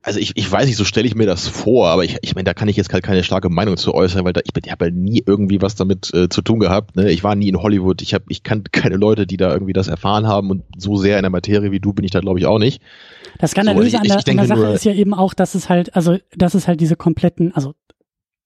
[0.00, 2.44] Also ich, ich weiß nicht, so stelle ich mir das vor, aber ich, ich meine,
[2.44, 4.84] da kann ich jetzt halt keine starke Meinung zu äußern, weil da, ich, ich habe
[4.84, 6.94] halt nie irgendwie was damit äh, zu tun gehabt.
[6.94, 7.10] Ne?
[7.10, 9.88] Ich war nie in Hollywood, ich habe, ich kannte keine Leute, die da irgendwie das
[9.88, 12.46] erfahren haben und so sehr in der Materie wie du bin ich da glaube ich
[12.46, 12.80] auch nicht.
[13.38, 15.96] Das Skandalöse so, an, der, an der Sache ist ja eben auch, dass es halt,
[15.96, 17.74] also dass es halt diese kompletten, also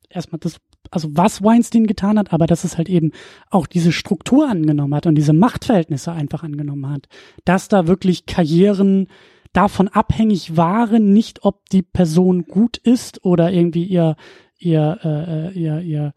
[0.09, 0.59] erstmal das
[0.91, 3.13] also was Weinstein getan hat, aber dass es halt eben
[3.51, 7.09] auch diese Struktur angenommen hat und diese Machtverhältnisse einfach angenommen hat,
[7.45, 9.09] dass da wirklich Karrieren
[9.53, 14.17] davon abhängig waren, nicht ob die Person gut ist oder irgendwie ihr
[14.59, 16.13] ihr äh, äh ihr ihr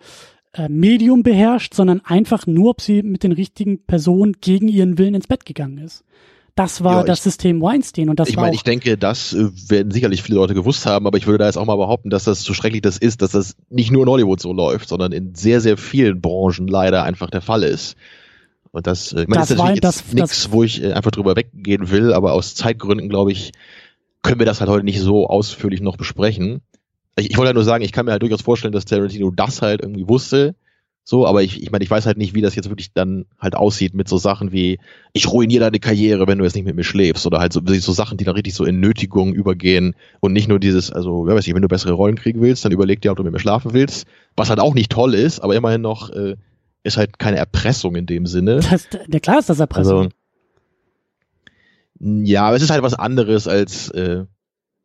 [0.53, 5.15] äh, Medium beherrscht, sondern einfach nur, ob sie mit den richtigen Personen gegen ihren Willen
[5.15, 6.03] ins Bett gegangen ist.
[6.55, 9.49] Das war ja, das ich, System Weinstein und das Ich meine, ich denke, das äh,
[9.69, 12.25] werden sicherlich viele Leute gewusst haben, aber ich würde da jetzt auch mal behaupten, dass
[12.25, 15.33] das so schrecklich das ist, dass das nicht nur in Hollywood so läuft, sondern in
[15.33, 17.95] sehr, sehr vielen Branchen leider einfach der Fall ist.
[18.71, 21.11] Und das, äh, ich meine, das ist natürlich war, jetzt nichts, wo ich äh, einfach
[21.11, 23.51] drüber weggehen will, aber aus Zeitgründen, glaube ich,
[24.21, 26.61] können wir das halt heute nicht so ausführlich noch besprechen.
[27.17, 29.61] Ich, ich wollte ja nur sagen, ich kann mir halt durchaus vorstellen, dass Tarantino das
[29.61, 30.55] halt irgendwie wusste
[31.03, 33.55] so, aber ich, ich meine, ich weiß halt nicht, wie das jetzt wirklich dann halt
[33.55, 34.79] aussieht mit so Sachen wie,
[35.13, 37.25] ich ruiniere deine Karriere, wenn du jetzt nicht mit mir schläfst.
[37.25, 40.59] Oder halt so, so Sachen, die da richtig so in Nötigung übergehen und nicht nur
[40.59, 43.17] dieses, also, wer weiß ich, wenn du bessere Rollen kriegen willst, dann überleg dir, ob
[43.17, 44.05] du mit mir schlafen willst.
[44.35, 46.35] Was halt auch nicht toll ist, aber immerhin noch, äh,
[46.83, 48.59] ist halt keine Erpressung in dem Sinne.
[48.69, 50.11] Das, der klar ist das Erpressung.
[51.99, 54.25] Also, ja, aber es ist halt was anderes als, äh,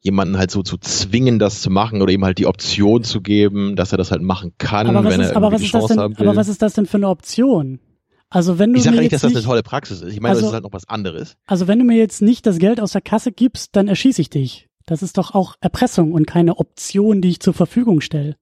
[0.06, 3.76] jemanden halt so zu zwingen, das zu machen oder ihm halt die Option zu geben,
[3.76, 5.80] dass er das halt machen kann, aber wenn ist, er aber was die ist das
[5.82, 6.28] Chance denn, haben will.
[6.28, 7.80] Aber was ist das denn für eine Option?
[8.30, 10.12] Also wenn du ich sage mir nicht, jetzt dass das nicht, eine tolle Praxis ist.
[10.12, 11.36] Ich meine, Also- das ist halt noch was anderes.
[11.46, 14.30] also wenn du mir jetzt nicht das Geld aus der Kasse gibst, dann erschieße ich
[14.30, 14.68] dich.
[14.86, 18.36] Das ist doch auch Erpressung und keine Option, die ich zur Verfügung stelle.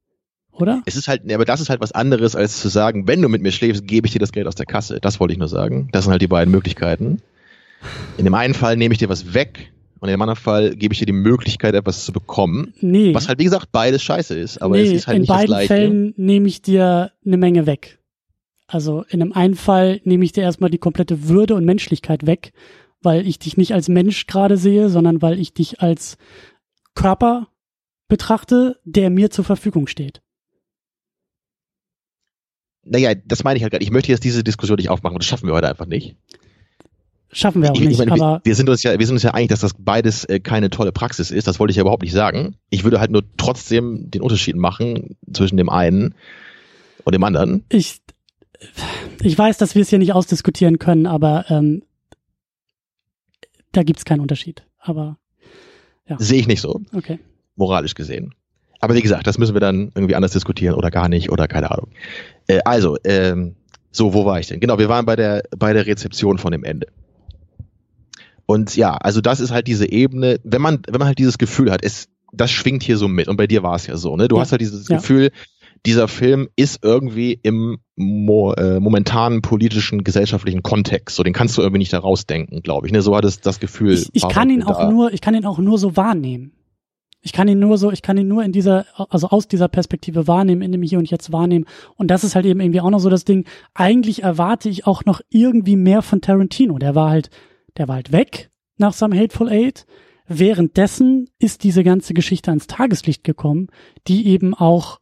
[0.53, 0.83] Oder?
[0.85, 3.43] Es ist halt, aber das ist halt was anderes, als zu sagen, wenn du mit
[3.43, 5.01] mir schläfst, gebe ich dir das Geld aus der Kasse.
[5.01, 5.89] Das wollte ich nur sagen.
[5.93, 7.21] Das sind halt die beiden Möglichkeiten.
[8.19, 9.73] In dem einen Fall nehme ich dir was weg
[10.05, 12.75] und in dem anderen Fall gebe ich dir die Möglichkeit, etwas zu bekommen.
[12.83, 13.15] Nee.
[13.15, 14.61] Was halt, wie gesagt, beides scheiße ist.
[14.61, 15.67] Aber nee, es ist halt in nicht das beiden Gleiche.
[15.69, 18.01] Fällen nehme ich dir eine Menge weg.
[18.67, 22.53] Also in dem einen Fall nehme ich dir erstmal die komplette Würde und Menschlichkeit weg,
[23.01, 26.19] weil ich dich nicht als Mensch gerade sehe, sondern weil ich dich als
[26.95, 27.49] Körper
[28.07, 30.21] betrachte, der mir zur Verfügung steht.
[32.83, 33.85] Naja, das meine ich halt gerade.
[33.85, 36.19] Ich möchte jetzt diese Diskussion nicht aufmachen und das schaffen wir heute einfach nicht.
[37.35, 39.15] Schaffen wir auch Ich- ich nicht, meine, wir, aber wir sind uns ja, wir sind
[39.17, 41.47] uns ja einig, dass das beides äh, keine tolle Praxis ist.
[41.47, 42.57] Das wollte ich ja überhaupt nicht sagen.
[42.71, 46.15] Ich würde halt nur trotzdem den Unterschied machen zwischen dem einen
[47.05, 47.65] und dem anderen.
[47.69, 48.01] ich,
[49.23, 51.83] ich weiß, dass wir es hier nicht ausdiskutieren können, aber ähm,
[53.73, 54.65] da gibt's keinen Unterschied.
[54.79, 55.19] Aber
[56.19, 57.19] Sehe ich nicht so, okay.
[57.57, 58.35] moralisch gesehen.
[58.81, 61.71] Aber wie gesagt, das müssen wir dann irgendwie anders diskutieren oder gar nicht oder keine
[61.71, 61.89] Ahnung.
[62.47, 63.57] Äh, also, ähm,
[63.91, 64.61] so, wo war ich denn?
[64.61, 66.89] Genau, wir waren bei der, bei der Rezeption von dem Ende.
[68.47, 71.71] Und ja, also das ist halt diese Ebene, wenn man, wenn man halt dieses Gefühl
[71.71, 73.29] hat, es, das schwingt hier so mit.
[73.29, 74.29] Und bei dir war es ja so, ne?
[74.29, 74.43] Du Ja.
[74.43, 74.97] hast halt dieses Ja.
[74.97, 75.31] Gefühl,
[75.87, 81.17] dieser Film ist irgendwie im mo äh, momentanen politischen, gesellschaftlichen Kontext.
[81.17, 82.93] So, den kannst du irgendwie nicht da rausdenken, glaube ich.
[82.93, 83.03] Ne?
[83.03, 83.93] So hat es das Gefühl.
[83.93, 84.91] Ich, ich kann ihn auch da.
[84.91, 86.53] nur, ich kann ihn auch nur so wahrnehmen.
[87.21, 90.27] Ich kann ihn nur so, ich kann ihn nur in dieser, also aus dieser Perspektive
[90.27, 91.65] wahrnehmen, in dem Hier und Jetzt wahrnehmen.
[91.97, 93.47] Und das ist halt eben irgendwie auch noch so das Ding.
[93.73, 96.79] Eigentlich erwarte ich auch noch irgendwie mehr von Tarantino.
[96.79, 97.31] Der war halt,
[97.77, 99.87] der war halt weg nach Some Hateful Eight.
[100.27, 103.69] Währenddessen ist diese ganze Geschichte ans Tageslicht gekommen,
[104.07, 105.01] die eben auch,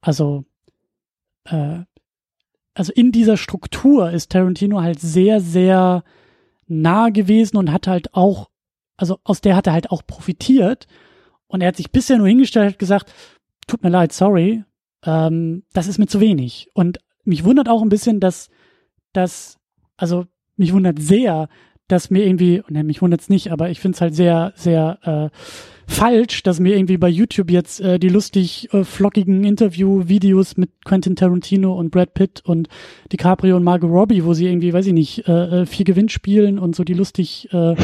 [0.00, 0.44] also,
[1.44, 1.80] äh,
[2.74, 6.04] also in dieser Struktur ist Tarantino halt sehr, sehr
[6.66, 8.50] nah gewesen und hat halt auch,
[8.96, 10.86] also aus der hat er halt auch profitiert.
[11.46, 13.12] Und er hat sich bisher nur hingestellt und gesagt,
[13.66, 14.64] tut mir leid, sorry,
[15.04, 16.68] ähm, das ist mir zu wenig.
[16.74, 18.50] Und mich wundert auch ein bisschen, dass,
[19.12, 19.58] dass,
[19.96, 20.26] also
[20.56, 21.48] mich wundert sehr,
[21.94, 24.98] dass mir irgendwie, ne, mich wundert's nicht, aber ich find's halt sehr, sehr
[25.32, 25.36] äh,
[25.86, 31.14] falsch, dass mir irgendwie bei YouTube jetzt äh, die lustig äh, flockigen Interview-Videos mit Quentin
[31.14, 32.68] Tarantino und Brad Pitt und
[33.12, 36.58] DiCaprio und Margot Robbie, wo sie irgendwie, weiß ich nicht, äh, äh, vier Gewinn spielen
[36.58, 37.74] und so die lustig äh,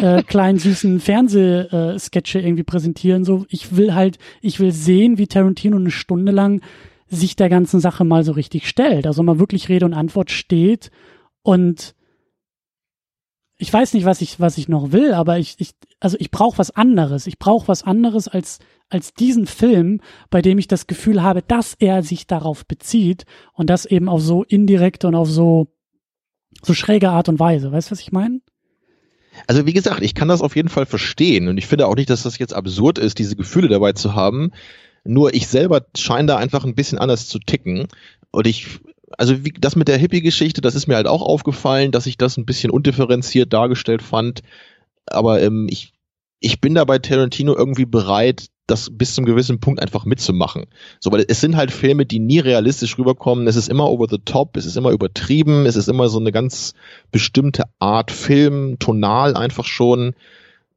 [0.00, 3.24] äh, kleinen süßen Fernsehsketche irgendwie präsentieren.
[3.24, 6.62] So, ich will halt, ich will sehen, wie Tarantino eine Stunde lang
[7.08, 9.06] sich der ganzen Sache mal so richtig stellt.
[9.06, 10.90] Also mal wirklich Rede und Antwort steht
[11.42, 11.94] und
[13.60, 16.56] ich weiß nicht, was ich, was ich noch will, aber ich, ich also ich brauche
[16.56, 17.26] was anderes.
[17.26, 18.58] Ich brauche was anderes als,
[18.88, 20.00] als diesen Film,
[20.30, 24.22] bei dem ich das Gefühl habe, dass er sich darauf bezieht und das eben auf
[24.22, 25.68] so indirekte und auf so,
[26.62, 27.70] so schräge Art und Weise.
[27.70, 28.40] Weißt du, was ich meine?
[29.46, 32.08] Also wie gesagt, ich kann das auf jeden Fall verstehen und ich finde auch nicht,
[32.08, 34.52] dass das jetzt absurd ist, diese Gefühle dabei zu haben.
[35.04, 37.88] Nur ich selber scheine da einfach ein bisschen anders zu ticken
[38.30, 38.80] und ich
[39.18, 42.36] also wie, das mit der Hippie-Geschichte, das ist mir halt auch aufgefallen, dass ich das
[42.36, 44.42] ein bisschen undifferenziert dargestellt fand.
[45.06, 45.92] Aber ähm, ich,
[46.40, 50.66] ich bin da bei Tarantino irgendwie bereit, das bis zum gewissen Punkt einfach mitzumachen.
[51.00, 53.48] So, weil es sind halt Filme, die nie realistisch rüberkommen.
[53.48, 56.30] Es ist immer over the top, es ist immer übertrieben, es ist immer so eine
[56.30, 56.74] ganz
[57.10, 60.14] bestimmte Art Film, tonal einfach schon,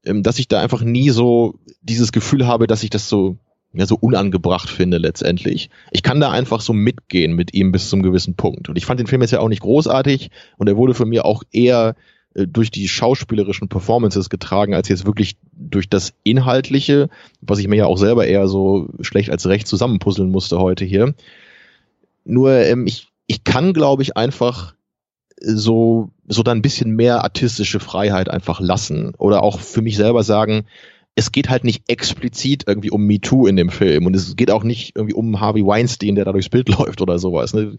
[0.06, 3.38] ähm, dass ich da einfach nie so dieses Gefühl habe, dass ich das so
[3.74, 5.70] ja, so unangebracht finde letztendlich.
[5.92, 8.70] Ich kann da einfach so mitgehen mit ihm bis zum gewissen Punkt.
[8.70, 11.26] Und ich fand den Film jetzt ja auch nicht großartig und er wurde für mir
[11.26, 11.96] auch eher
[12.36, 17.10] äh, durch die schauspielerischen Performances getragen, als jetzt wirklich durch das Inhaltliche,
[17.42, 21.16] was ich mir ja auch selber eher so schlecht als recht zusammenpuzzeln musste heute hier.
[22.26, 24.76] Nur ähm, ich, ich kann, glaube ich, einfach
[25.42, 30.24] so, so dann ein bisschen mehr artistische Freiheit einfach lassen oder auch für mich selber
[30.24, 30.66] sagen,
[31.16, 34.64] es geht halt nicht explizit irgendwie um MeToo in dem Film und es geht auch
[34.64, 37.54] nicht irgendwie um Harvey Weinstein, der da durchs Bild läuft oder sowas.
[37.54, 37.78] Ne?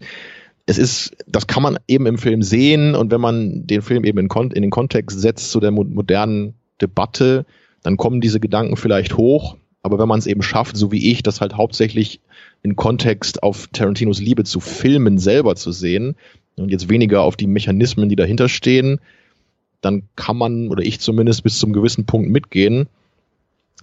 [0.65, 4.19] Es ist, das kann man eben im Film sehen und wenn man den Film eben
[4.19, 7.45] in, in den Kontext setzt zu der mo modernen Debatte,
[7.83, 9.57] dann kommen diese Gedanken vielleicht hoch.
[9.83, 12.19] Aber wenn man es eben schafft, so wie ich, das halt hauptsächlich
[12.63, 16.15] in Kontext auf Tarantinos Liebe zu Filmen selber zu sehen
[16.55, 18.99] und jetzt weniger auf die Mechanismen, die dahinter stehen,
[19.81, 22.87] dann kann man, oder ich zumindest, bis zum gewissen Punkt mitgehen.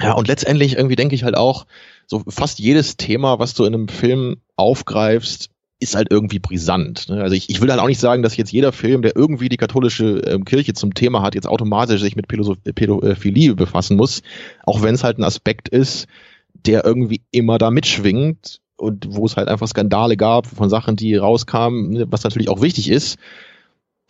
[0.01, 1.67] Ja, und letztendlich irgendwie denke ich halt auch,
[2.07, 5.51] so fast jedes Thema, was du in einem Film aufgreifst,
[5.83, 7.09] ist halt irgendwie brisant.
[7.09, 7.21] Ne?
[7.21, 9.57] Also ich, ich will halt auch nicht sagen, dass jetzt jeder Film, der irgendwie die
[9.57, 14.23] katholische ähm, Kirche zum Thema hat, jetzt automatisch sich mit Pädophilie befassen muss,
[14.65, 16.07] auch wenn es halt ein Aspekt ist,
[16.55, 21.17] der irgendwie immer da mitschwingt und wo es halt einfach Skandale gab von Sachen, die
[21.17, 23.19] rauskamen, ne, was natürlich auch wichtig ist.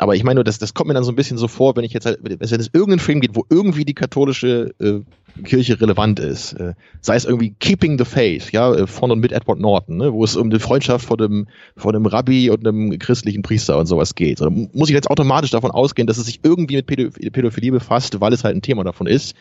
[0.03, 1.93] Aber ich meine das, das kommt mir dann so ein bisschen so vor, wenn ich
[1.93, 5.01] jetzt halt, wenn es irgendeinen Film gibt, wo irgendwie die katholische äh,
[5.45, 9.31] Kirche relevant ist, äh, sei es irgendwie Keeping the Faith, ja, äh, von und mit
[9.31, 11.47] Edward Norton, ne, wo es um die Freundschaft von dem,
[11.77, 14.41] von einem Rabbi und einem christlichen Priester und sowas geht.
[14.41, 18.33] Oder muss ich jetzt automatisch davon ausgehen, dass es sich irgendwie mit Pädophilie befasst, weil
[18.33, 19.37] es halt ein Thema davon ist?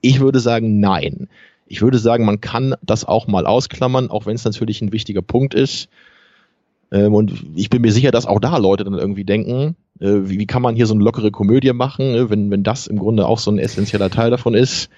[0.00, 1.28] Ich würde sagen, nein.
[1.66, 5.22] Ich würde sagen, man kann das auch mal ausklammern, auch wenn es natürlich ein wichtiger
[5.22, 5.88] Punkt ist.
[6.94, 10.38] Ähm, und ich bin mir sicher, dass auch da Leute dann irgendwie denken, äh, wie,
[10.38, 13.26] wie, kann man hier so eine lockere Komödie machen, ne, wenn, wenn das im Grunde
[13.26, 14.90] auch so ein essentieller Teil davon ist.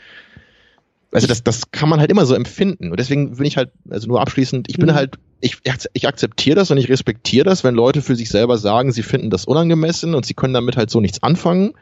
[1.11, 2.91] Also das, das kann man halt immer so empfinden.
[2.91, 4.95] Und deswegen bin ich halt, also nur abschließend, ich bin mhm.
[4.95, 5.57] halt, ich,
[5.95, 9.31] ich akzeptiere das und ich respektiere das, wenn Leute für sich selber sagen, sie finden
[9.31, 11.73] das unangemessen und sie können damit halt so nichts anfangen.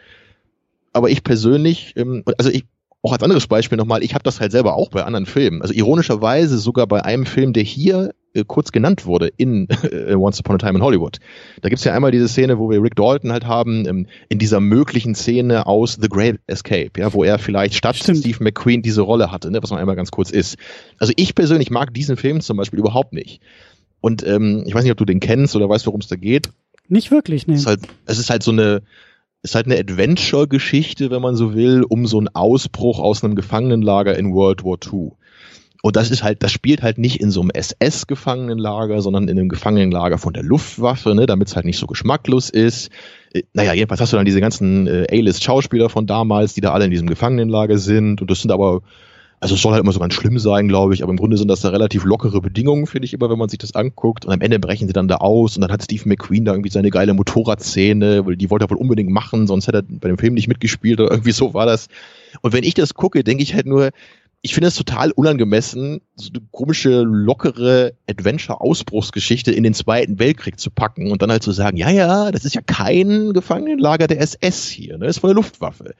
[0.92, 2.66] Aber ich persönlich, ähm, also ich,
[3.04, 5.60] auch als anderes Beispiel nochmal, ich habe das halt selber auch bei anderen Filmen.
[5.60, 10.40] Also ironischerweise sogar bei einem Film, der hier äh, kurz genannt wurde in äh, Once
[10.40, 11.18] Upon a Time in Hollywood.
[11.60, 14.60] Da gibt's ja einmal diese Szene, wo wir Rick Dalton halt haben, ähm, in dieser
[14.60, 18.20] möglichen Szene aus The Great Escape, ja, wo er vielleicht statt Stimmt.
[18.20, 20.56] Steve McQueen diese Rolle hatte, ne, was man einmal ganz kurz ist.
[20.98, 23.42] Also ich persönlich mag diesen Film zum Beispiel überhaupt nicht.
[24.00, 26.48] Und ähm, ich weiß nicht, ob du den kennst oder weißt, worum es da geht.
[26.88, 27.52] Nicht wirklich, ne.
[27.54, 28.82] Es ist halt, es ist halt so eine
[29.44, 34.18] ist halt eine Adventure-Geschichte, wenn man so will, um so einen Ausbruch aus einem Gefangenenlager
[34.18, 35.12] in World War II.
[35.82, 39.50] Und das ist halt, das spielt halt nicht in so einem SS-Gefangenenlager, sondern in einem
[39.50, 42.90] Gefangenenlager von der Luftwaffe, ne, damit es halt nicht so geschmacklos ist.
[43.34, 46.86] Äh, naja, jedenfalls hast du dann diese ganzen äh, A-List-Schauspieler von damals, die da alle
[46.86, 48.22] in diesem Gefangenenlager sind.
[48.22, 48.80] Und das sind aber
[49.44, 51.48] also es soll halt immer so ganz schlimm sein, glaube ich, aber im Grunde sind
[51.48, 54.24] das da relativ lockere Bedingungen, finde ich immer, wenn man sich das anguckt.
[54.24, 56.70] Und am Ende brechen sie dann da aus und dann hat Steve McQueen da irgendwie
[56.70, 60.32] seine geile Motorradszene, die wollte er wohl unbedingt machen, sonst hätte er bei dem Film
[60.32, 61.88] nicht mitgespielt oder irgendwie so war das.
[62.40, 63.90] Und wenn ich das gucke, denke ich halt nur,
[64.40, 70.70] ich finde es total unangemessen, so eine komische, lockere Adventure-Ausbruchsgeschichte in den Zweiten Weltkrieg zu
[70.70, 74.68] packen und dann halt zu sagen, ja, ja, das ist ja kein Gefangenenlager der SS
[74.68, 75.04] hier, ne?
[75.04, 75.94] Das ist von der Luftwaffe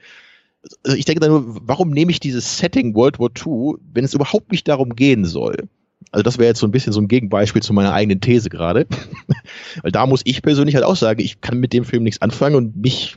[0.83, 4.13] also ich denke da nur, warum nehme ich dieses Setting World War II, wenn es
[4.13, 5.69] überhaupt nicht darum gehen soll?
[6.11, 8.87] Also das wäre jetzt so ein bisschen so ein Gegenbeispiel zu meiner eigenen These gerade.
[9.81, 12.55] Weil da muss ich persönlich halt auch sagen, ich kann mit dem Film nichts anfangen
[12.55, 13.15] und mich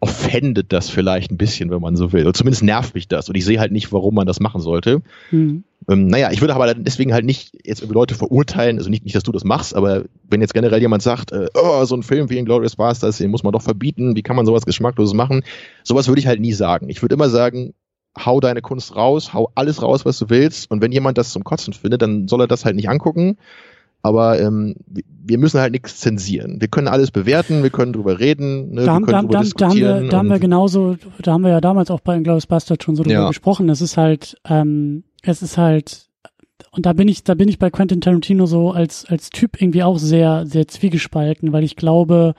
[0.00, 2.22] offendet das vielleicht ein bisschen, wenn man so will.
[2.22, 3.28] Oder zumindest nervt mich das.
[3.28, 5.02] Und ich sehe halt nicht, warum man das machen sollte.
[5.30, 5.64] Mhm.
[5.88, 9.22] Ähm, naja, ich würde aber deswegen halt nicht jetzt Leute verurteilen, also nicht, nicht, dass
[9.22, 12.38] du das machst, aber wenn jetzt generell jemand sagt, äh, oh, so ein Film wie
[12.38, 15.42] Inglourious Basterds, den muss man doch verbieten, wie kann man sowas Geschmackloses machen?
[15.84, 16.88] Sowas würde ich halt nie sagen.
[16.88, 17.74] Ich würde immer sagen,
[18.18, 20.70] hau deine Kunst raus, hau alles raus, was du willst.
[20.70, 23.36] Und wenn jemand das zum Kotzen findet, dann soll er das halt nicht angucken
[24.06, 24.74] aber ähm,
[25.24, 26.60] wir müssen halt nichts zensieren.
[26.60, 28.84] Wir können alles bewerten, wir können drüber reden, ne?
[28.84, 29.80] da, wir können da, drüber da, diskutieren.
[29.80, 32.46] Da haben, wir, da haben wir genauso, da haben wir ja damals auch bei Inglourious
[32.46, 33.28] Bastard schon so drüber ja.
[33.28, 33.68] gesprochen.
[33.68, 36.06] Es ist halt, ähm, es ist halt,
[36.70, 39.82] und da bin ich, da bin ich bei Quentin Tarantino so als als Typ irgendwie
[39.82, 42.34] auch sehr sehr zwiegespalten, weil ich glaube,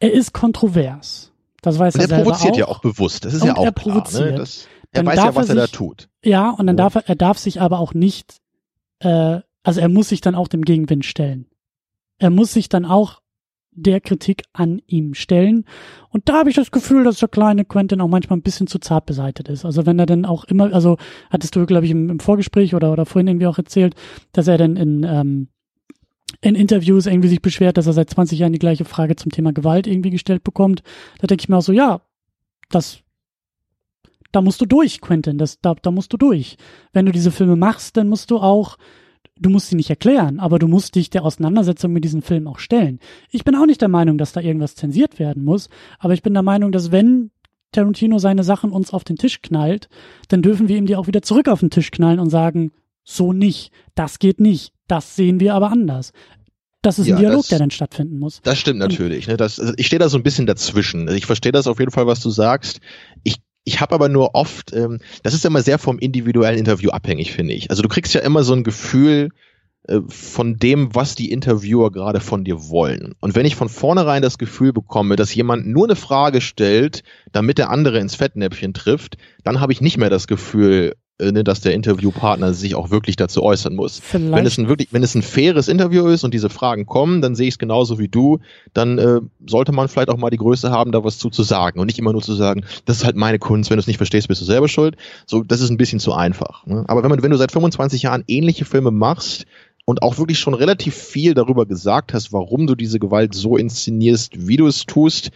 [0.00, 1.32] er ist kontrovers.
[1.62, 2.58] Das weiß und er, er provoziert auch.
[2.58, 3.24] ja auch bewusst.
[3.24, 4.04] Das ist und ja auch er klar.
[4.12, 4.34] Ne?
[4.34, 6.08] Das, er dann weiß ja, was er, sich, da tut.
[6.24, 6.84] Ja, und dann ja.
[6.84, 8.40] darf er, er darf sich aber auch nicht
[8.98, 11.46] äh, also er muss sich dann auch dem Gegenwind stellen.
[12.18, 13.20] Er muss sich dann auch
[13.74, 15.64] der Kritik an ihm stellen.
[16.10, 18.78] Und da habe ich das Gefühl, dass der kleine Quentin auch manchmal ein bisschen zu
[18.78, 19.64] zart beseitigt ist.
[19.64, 20.98] Also wenn er dann auch immer, also
[21.30, 23.94] hattest du, glaube ich, im, im, Vorgespräch oder, oder vorhin irgendwie auch erzählt,
[24.32, 25.48] dass er dann in, ähm,
[26.42, 29.52] in Interviews irgendwie sich beschwert, dass er seit 20 Jahren die gleiche Frage zum Thema
[29.52, 30.82] Gewalt irgendwie gestellt bekommt.
[31.18, 32.02] Da denke ich mir auch so, ja,
[32.68, 33.00] das,
[34.32, 36.56] da musst du durch, Quentin, das, da, da musst du durch.
[36.92, 38.76] Wenn du diese Filme machst, dann musst du auch
[39.42, 42.58] du musst sie nicht erklären, aber du musst dich der Auseinandersetzung mit diesem Film auch
[42.58, 42.98] stellen.
[43.30, 46.32] Ich bin auch nicht der Meinung, dass da irgendwas zensiert werden muss, aber ich bin
[46.32, 47.30] der Meinung, dass wenn
[47.72, 49.88] Tarantino seine Sachen uns auf den Tisch knallt,
[50.28, 52.72] dann dürfen wir ihm die auch wieder zurück auf den Tisch knallen und sagen,
[53.04, 56.12] so nicht, das geht nicht, das sehen wir aber anders.
[56.82, 58.40] Das ist ja, ein Dialog, das, der dann stattfinden muss.
[58.42, 59.28] Das stimmt natürlich.
[59.28, 59.36] Ne?
[59.36, 61.08] Das, also ich stehe da so ein bisschen dazwischen.
[61.08, 62.80] Ich verstehe das auf jeden Fall, was du sagst.
[63.22, 67.32] Ich ich habe aber nur oft, ähm, das ist immer sehr vom individuellen Interview abhängig,
[67.32, 67.70] finde ich.
[67.70, 69.30] Also du kriegst ja immer so ein Gefühl
[69.88, 73.14] äh, von dem, was die Interviewer gerade von dir wollen.
[73.20, 77.02] Und wenn ich von vornherein das Gefühl bekomme, dass jemand nur eine Frage stellt,
[77.32, 81.60] damit der andere ins Fettnäpfchen trifft, dann habe ich nicht mehr das Gefühl, ne, dass
[81.60, 84.00] der Interviewpartner sich auch wirklich dazu äußern muss.
[84.02, 84.34] Vielleicht.
[84.34, 87.34] Wenn es ein wirklich, wenn es ein faires Interview ist und diese Fragen kommen, dann
[87.34, 88.38] sehe ich es genauso wie du.
[88.72, 91.80] Dann äh, sollte man vielleicht auch mal die Größe haben, da was zu, zu sagen
[91.80, 93.70] und nicht immer nur zu sagen, das ist halt meine Kunst.
[93.70, 94.96] Wenn du es nicht verstehst, bist du selber schuld.
[95.26, 96.66] So, das ist ein bisschen zu einfach.
[96.66, 96.84] Ne?
[96.88, 99.44] Aber wenn man, wenn du seit 25 Jahren ähnliche Filme machst
[99.84, 104.46] und auch wirklich schon relativ viel darüber gesagt hast, warum du diese Gewalt so inszenierst,
[104.46, 105.30] wie du es tust.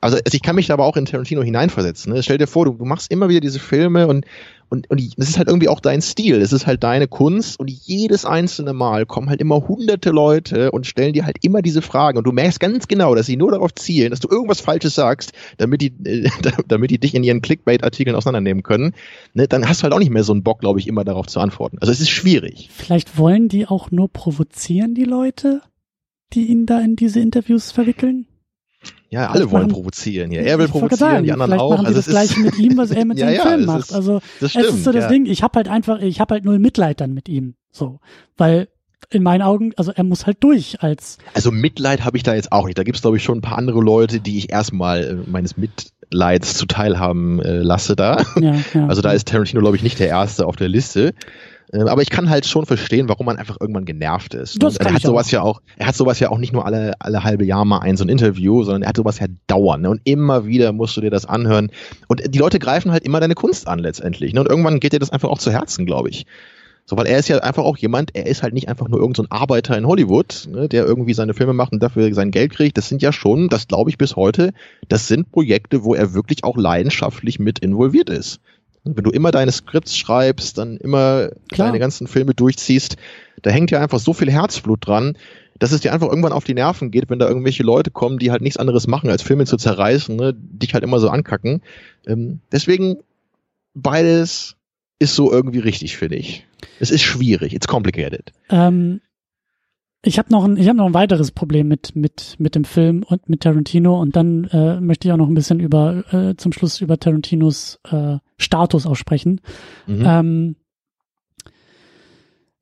[0.00, 2.12] Also, also ich kann mich da aber auch in Tarantino hineinversetzen.
[2.12, 2.22] Ne?
[2.22, 4.26] Stell dir vor, du, du machst immer wieder diese Filme und
[4.70, 7.68] und, und das ist halt irgendwie auch dein Stil, es ist halt deine Kunst und
[7.68, 12.18] jedes einzelne Mal kommen halt immer hunderte Leute und stellen dir halt immer diese Fragen
[12.18, 15.32] und du merkst ganz genau, dass sie nur darauf zielen, dass du irgendwas Falsches sagst,
[15.58, 16.30] damit die, äh,
[16.68, 18.94] damit die dich in ihren Clickbait-Artikeln auseinandernehmen können.
[19.34, 21.26] Ne, dann hast du halt auch nicht mehr so einen Bock, glaube ich, immer darauf
[21.26, 21.78] zu antworten.
[21.80, 22.70] Also es ist schwierig.
[22.72, 25.62] Vielleicht wollen die auch nur provozieren, die Leute,
[26.32, 28.26] die ihn da in diese Interviews verwickeln?
[29.10, 30.42] Ja, alle Vielleicht wollen machen, provozieren hier.
[30.42, 31.70] Er will provozieren, sagen, die anderen auch.
[31.70, 33.80] Machen also das gleiche mit ihm, was er mit ja, seinem ja, Film macht.
[33.80, 35.08] Ist, also das stimmt, es ist so das ja.
[35.08, 35.26] Ding.
[35.26, 37.98] Ich habe halt einfach, ich habe halt null Mitleid dann mit ihm, so,
[38.36, 38.68] weil
[39.10, 41.18] in meinen Augen, also er muss halt durch als.
[41.34, 42.78] Also Mitleid habe ich da jetzt auch nicht.
[42.78, 46.56] Da gibt's glaube ich schon ein paar andere Leute, die ich erstmal äh, meines Mitleids
[46.56, 48.22] zuteilhaben äh, lasse da.
[48.40, 48.86] Ja, ja.
[48.88, 51.14] Also da ist Tarantino glaube ich nicht der erste auf der Liste.
[51.72, 54.62] Ähm, aber ich kann halt schon verstehen, warum man einfach irgendwann genervt ist.
[54.62, 55.32] Das er hat sowas auch.
[55.32, 57.96] ja auch, er hat sowas ja auch nicht nur alle, alle halbe Jahr mal ein
[57.96, 59.82] so ein Interview, sondern er hat sowas ja dauernd.
[59.82, 59.90] Ne?
[59.90, 61.70] Und immer wieder musst du dir das anhören.
[62.08, 64.32] Und die Leute greifen halt immer deine Kunst an letztendlich.
[64.32, 64.40] Ne?
[64.40, 66.26] Und irgendwann geht dir das einfach auch zu Herzen, glaube ich.
[66.90, 69.26] So, weil er ist ja einfach auch jemand, er ist halt nicht einfach nur irgendein
[69.26, 72.76] so Arbeiter in Hollywood, ne, der irgendwie seine Filme macht und dafür sein Geld kriegt.
[72.76, 74.52] Das sind ja schon, das glaube ich bis heute,
[74.88, 78.40] das sind Projekte, wo er wirklich auch leidenschaftlich mit involviert ist.
[78.84, 81.68] Wenn du immer deine Skripts schreibst, dann immer Klar.
[81.68, 82.96] deine ganzen Filme durchziehst,
[83.42, 85.16] da hängt ja einfach so viel Herzblut dran,
[85.58, 88.30] dass es dir einfach irgendwann auf die Nerven geht, wenn da irgendwelche Leute kommen, die
[88.30, 91.60] halt nichts anderes machen, als Filme zu zerreißen, ne, dich halt immer so ankacken.
[92.06, 92.96] Ähm, deswegen
[93.74, 94.56] beides
[94.98, 96.46] ist so irgendwie richtig, finde ich.
[96.78, 98.32] Es ist schwierig, it's complicated.
[98.48, 99.00] Ähm,
[100.02, 103.02] ich habe noch ein, ich habe noch ein weiteres Problem mit mit mit dem Film
[103.02, 106.52] und mit Tarantino und dann äh, möchte ich auch noch ein bisschen über äh, zum
[106.52, 109.40] Schluss über Tarantinos äh, Status aussprechen.
[109.86, 110.04] Mhm.
[110.06, 110.56] Ähm,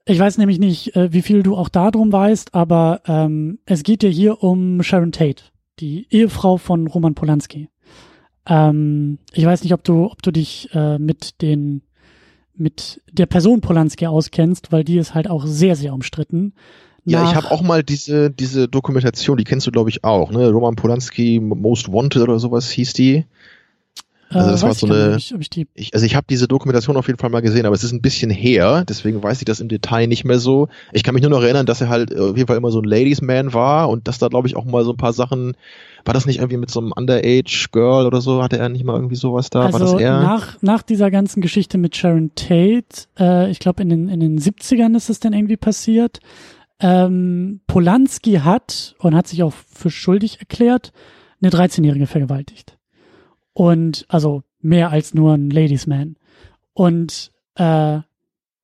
[0.04, 4.02] ich weiß nämlich nicht, äh, wie viel du auch darum weißt, aber ähm, es geht
[4.02, 5.44] ja hier um Sharon Tate,
[5.78, 7.68] die Ehefrau von Roman Polanski.
[8.46, 11.82] Ähm, ich weiß nicht, ob du ob du dich äh, mit den
[12.54, 16.54] mit der Person Polanski auskennst, weil die ist halt auch sehr sehr umstritten.
[17.10, 20.50] Ja, ich habe auch mal diese, diese Dokumentation, die kennst du, glaube ich, auch, ne?
[20.50, 23.24] Roman Polanski Most Wanted oder sowas hieß die.
[24.30, 25.14] Also das äh, war so eine.
[25.14, 27.74] Nicht, ich die ich, also ich habe diese Dokumentation auf jeden Fall mal gesehen, aber
[27.74, 30.68] es ist ein bisschen her, deswegen weiß ich das im Detail nicht mehr so.
[30.92, 32.84] Ich kann mich nur noch erinnern, dass er halt auf jeden Fall immer so ein
[32.84, 35.56] Ladies Man war und dass da glaube ich auch mal so ein paar Sachen.
[36.04, 38.42] War das nicht irgendwie mit so einem Underage Girl oder so?
[38.42, 39.62] Hatte er nicht mal irgendwie sowas da?
[39.62, 40.20] Also war das er?
[40.20, 44.38] Nach, nach dieser ganzen Geschichte mit Sharon Tate, äh, ich glaube in den, in den
[44.38, 46.20] 70ern ist es dann irgendwie passiert,
[46.80, 50.92] ähm, Polanski hat und hat sich auch für schuldig erklärt,
[51.40, 52.78] eine 13-Jährige vergewaltigt.
[53.52, 56.16] Und also mehr als nur ein Ladies Man.
[56.72, 57.98] Und äh,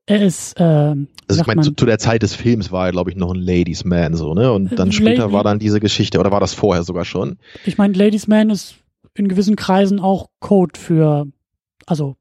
[0.07, 0.59] er ist.
[0.61, 3.33] Äh, also ich meine, zu, zu, der Zeit des Films war er, glaube ich, noch
[3.33, 4.53] ein Ladies Man so, ne?
[4.53, 7.39] Und dann später Lady, war dann diese Geschichte, oder war das vorher sogar schon?
[7.65, 8.77] Ich meine, Ladies Man ist
[9.15, 11.27] in gewissen Kreisen auch Code für,
[11.87, 12.17] also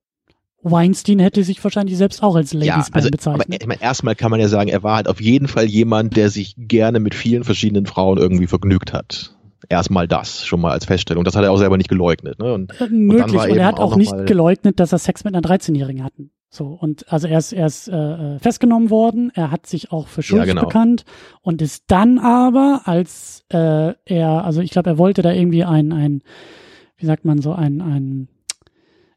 [0.63, 3.45] Weinstein hätte sich wahrscheinlich selbst auch als Ladies ja, also, bezeichnet.
[3.45, 6.15] Aber ich meine, erstmal kann man ja sagen, er war halt auf jeden Fall jemand,
[6.15, 9.35] der sich gerne mit vielen verschiedenen Frauen irgendwie vergnügt hat.
[9.69, 11.23] Erstmal das, schon mal als Feststellung.
[11.23, 12.39] Das hat er auch selber nicht geleugnet.
[12.39, 12.53] Ne?
[12.53, 15.35] Und, äh, möglich, und, und er hat auch, auch nicht geleugnet, dass er Sex mit
[15.35, 16.31] einer 13-Jährigen hatten.
[16.49, 20.21] So, und also er ist, er ist äh, festgenommen worden, er hat sich auch für
[20.21, 20.67] schuldig ja, genau.
[20.67, 21.03] bekannt
[21.41, 25.91] und ist dann aber, als äh, er, also ich glaube, er wollte da irgendwie ein,
[25.91, 26.21] ein,
[26.95, 28.27] wie sagt man so, ein, ein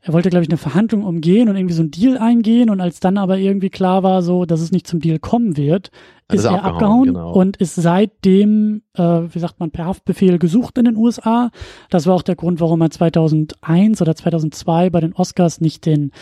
[0.07, 3.01] er wollte, glaube ich, eine Verhandlung umgehen und irgendwie so ein Deal eingehen und als
[3.01, 5.91] dann aber irgendwie klar war, so, dass es nicht zum Deal kommen wird,
[6.33, 7.33] ist er abgehauen, abgehauen genau.
[7.33, 11.51] und ist seitdem, äh, wie sagt man, per Haftbefehl gesucht in den USA.
[11.91, 16.13] Das war auch der Grund, warum er 2001 oder 2002 bei den Oscars nicht den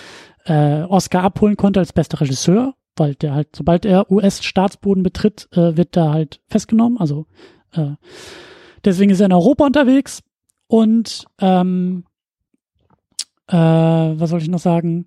[0.46, 5.76] äh, Oscar abholen konnte als bester Regisseur, weil der halt, sobald er US-Staatsboden betritt, äh,
[5.76, 6.96] wird er halt festgenommen.
[6.96, 7.26] Also
[7.72, 7.96] äh,
[8.82, 10.22] deswegen ist er in Europa unterwegs
[10.68, 12.04] und ähm,
[13.48, 15.06] äh, was soll ich noch sagen?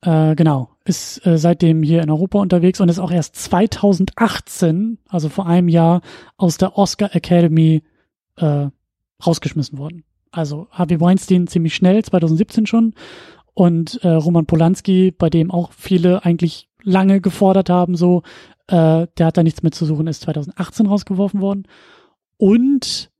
[0.00, 5.28] Äh, genau, ist äh, seitdem hier in Europa unterwegs und ist auch erst 2018, also
[5.28, 6.02] vor einem Jahr,
[6.36, 7.82] aus der Oscar Academy
[8.36, 8.66] äh,
[9.24, 10.04] rausgeschmissen worden.
[10.30, 12.94] Also Harvey Weinstein ziemlich schnell, 2017 schon.
[13.54, 18.22] Und äh, Roman Polanski, bei dem auch viele eigentlich lange gefordert haben, so,
[18.66, 21.68] äh, der hat da nichts mit zu suchen, ist 2018 rausgeworfen worden.
[22.36, 23.10] Und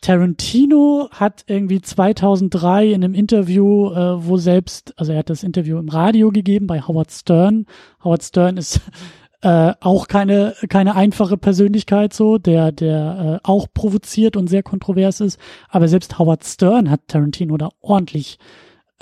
[0.00, 5.78] Tarantino hat irgendwie 2003 in einem Interview, äh, wo selbst, also er hat das Interview
[5.78, 7.66] im Radio gegeben bei Howard Stern.
[8.02, 8.80] Howard Stern ist
[9.42, 15.20] äh, auch keine keine einfache Persönlichkeit so, der der äh, auch provoziert und sehr kontrovers
[15.20, 15.38] ist.
[15.68, 18.38] Aber selbst Howard Stern hat Tarantino da ordentlich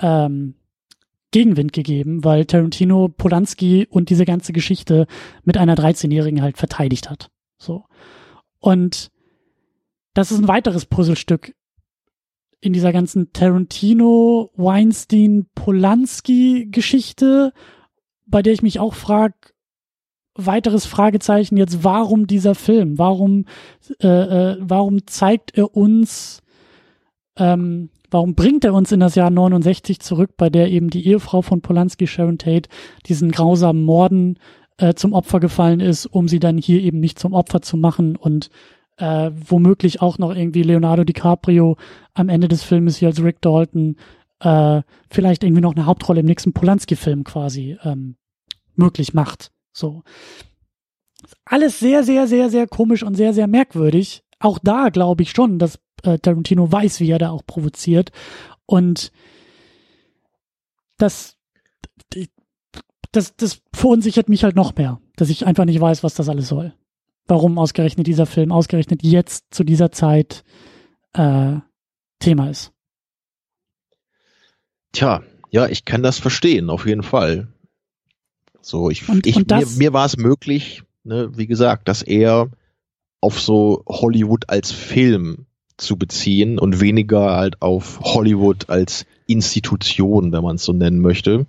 [0.01, 0.55] ähm,
[1.31, 5.07] Gegenwind gegeben, weil Tarantino Polanski und diese ganze Geschichte
[5.43, 7.29] mit einer 13-Jährigen halt verteidigt hat.
[7.57, 7.85] So.
[8.59, 9.11] Und
[10.13, 11.53] das ist ein weiteres Puzzlestück
[12.61, 17.53] in dieser ganzen Tarantino, Weinstein, Polanski-Geschichte,
[18.25, 19.35] bei der ich mich auch frage,
[20.35, 22.97] weiteres Fragezeichen jetzt, warum dieser Film?
[22.97, 23.45] Warum,
[24.01, 26.41] äh, äh, warum zeigt er uns,
[27.37, 31.41] ähm, warum bringt er uns in das Jahr 69 zurück, bei der eben die Ehefrau
[31.41, 32.69] von Polanski, Sharon Tate,
[33.05, 34.39] diesen grausamen Morden
[34.77, 38.15] äh, zum Opfer gefallen ist, um sie dann hier eben nicht zum Opfer zu machen
[38.15, 38.49] und
[38.99, 41.77] äh, womöglich auch noch irgendwie Leonardo DiCaprio
[42.13, 43.95] am Ende des Filmes hier als Rick Dalton
[44.39, 48.15] äh, vielleicht irgendwie noch eine Hauptrolle im nächsten Polanski-Film quasi ähm,
[48.75, 49.51] möglich macht.
[49.73, 50.03] So.
[51.45, 54.23] Alles sehr, sehr, sehr, sehr komisch und sehr, sehr merkwürdig.
[54.39, 58.11] Auch da glaube ich schon, dass äh, Tarantino weiß, wie er da auch provoziert.
[58.65, 59.11] Und
[60.97, 61.37] das,
[63.11, 66.47] das, das verunsichert mich halt noch mehr, dass ich einfach nicht weiß, was das alles
[66.47, 66.73] soll.
[67.29, 70.43] Warum ausgerechnet dieser Film, ausgerechnet jetzt zu dieser Zeit
[71.13, 71.57] äh,
[72.19, 72.71] Thema ist.
[74.91, 77.47] Tja, ja, ich kann das verstehen, auf jeden Fall.
[78.61, 82.49] So, ich, und, ich und mir, mir war es möglich, ne, wie gesagt, dass er
[83.21, 85.45] auf so Hollywood als Film
[85.77, 91.45] zu beziehen und weniger halt auf Hollywood als Institution, wenn man es so nennen möchte.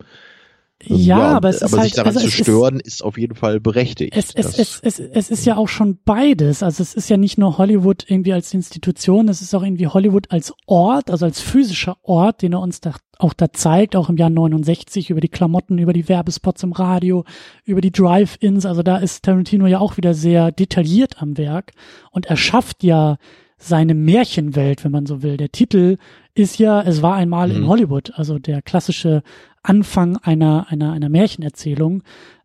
[0.83, 3.19] Ja, ja aber es aber ist sich halt, daran also zu stören, ist, ist, auf
[3.19, 4.17] jeden Fall berechtigt.
[4.17, 6.63] Es, es, es, es, es ist ja auch schon beides.
[6.63, 10.31] Also es ist ja nicht nur Hollywood irgendwie als Institution, es ist auch irgendwie Hollywood
[10.31, 14.17] als Ort, also als physischer Ort, den er uns da, auch da zeigt, auch im
[14.17, 17.25] Jahr 69 über die Klamotten, über die Werbespots im Radio,
[17.65, 18.65] über die Drive-Ins.
[18.65, 21.73] Also da ist Tarantino ja auch wieder sehr detailliert am Werk
[22.11, 23.19] und er schafft ja
[23.63, 25.37] seine Märchenwelt, wenn man so will.
[25.37, 25.99] Der Titel
[26.35, 27.57] ist ja, es war einmal mhm.
[27.57, 29.23] in Hollywood, also der klassische
[29.63, 32.03] Anfang einer, einer, einer Märchenerzählung,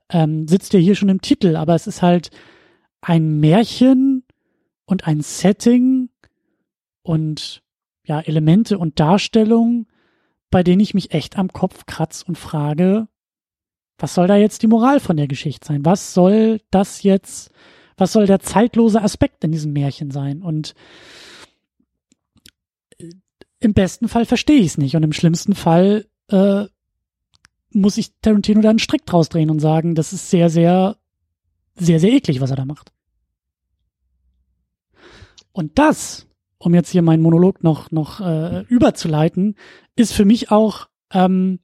[0.09, 2.29] ähm, sitzt ja hier schon im Titel, aber es ist halt
[3.01, 4.23] ein Märchen
[4.85, 6.09] und ein Setting
[7.03, 7.63] und
[8.05, 9.87] ja, Elemente und Darstellungen,
[10.51, 13.07] bei denen ich mich echt am Kopf kratz und frage,
[13.97, 15.85] was soll da jetzt die Moral von der Geschichte sein?
[15.85, 17.51] Was soll das jetzt,
[17.97, 20.41] was soll der zeitlose Aspekt in diesem Märchen sein?
[20.43, 20.75] Und
[22.97, 23.09] äh,
[23.59, 26.65] im besten Fall verstehe ich es nicht und im schlimmsten Fall äh,
[27.75, 30.97] muss ich Tarantino da einen Strick draus drehen und sagen, das ist sehr, sehr,
[31.75, 32.91] sehr, sehr eklig, was er da macht.
[35.51, 36.27] Und das,
[36.57, 39.55] um jetzt hier meinen Monolog noch, noch äh, überzuleiten,
[39.95, 41.59] ist für mich auch ähm,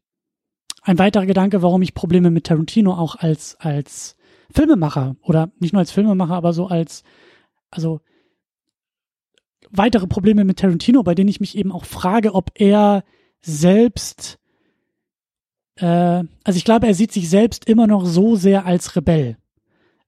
[0.81, 4.15] ein weiterer Gedanke, warum ich Probleme mit Tarantino auch als, als
[4.53, 7.03] Filmemacher oder nicht nur als Filmemacher, aber so als,
[7.69, 8.01] also
[9.69, 13.03] weitere Probleme mit Tarantino, bei denen ich mich eben auch frage, ob er
[13.41, 14.40] selbst
[15.81, 19.37] äh, also ich glaube, er sieht sich selbst immer noch so sehr als Rebell.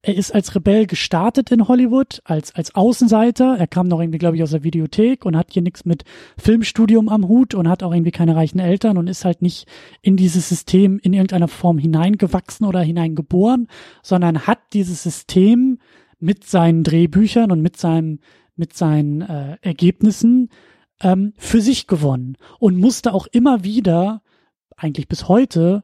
[0.05, 3.55] Er ist als Rebell gestartet in Hollywood, als, als Außenseiter.
[3.57, 6.03] Er kam noch irgendwie, glaube ich, aus der Videothek und hat hier nichts mit
[6.37, 9.65] Filmstudium am Hut und hat auch irgendwie keine reichen Eltern und ist halt nicht
[10.01, 13.69] in dieses System in irgendeiner Form hineingewachsen oder hineingeboren,
[14.01, 15.79] sondern hat dieses System
[16.19, 18.19] mit seinen Drehbüchern und mit seinem,
[18.57, 20.49] mit seinen äh, Ergebnissen
[21.01, 24.21] ähm, für sich gewonnen und musste auch immer wieder
[24.77, 25.83] eigentlich bis heute,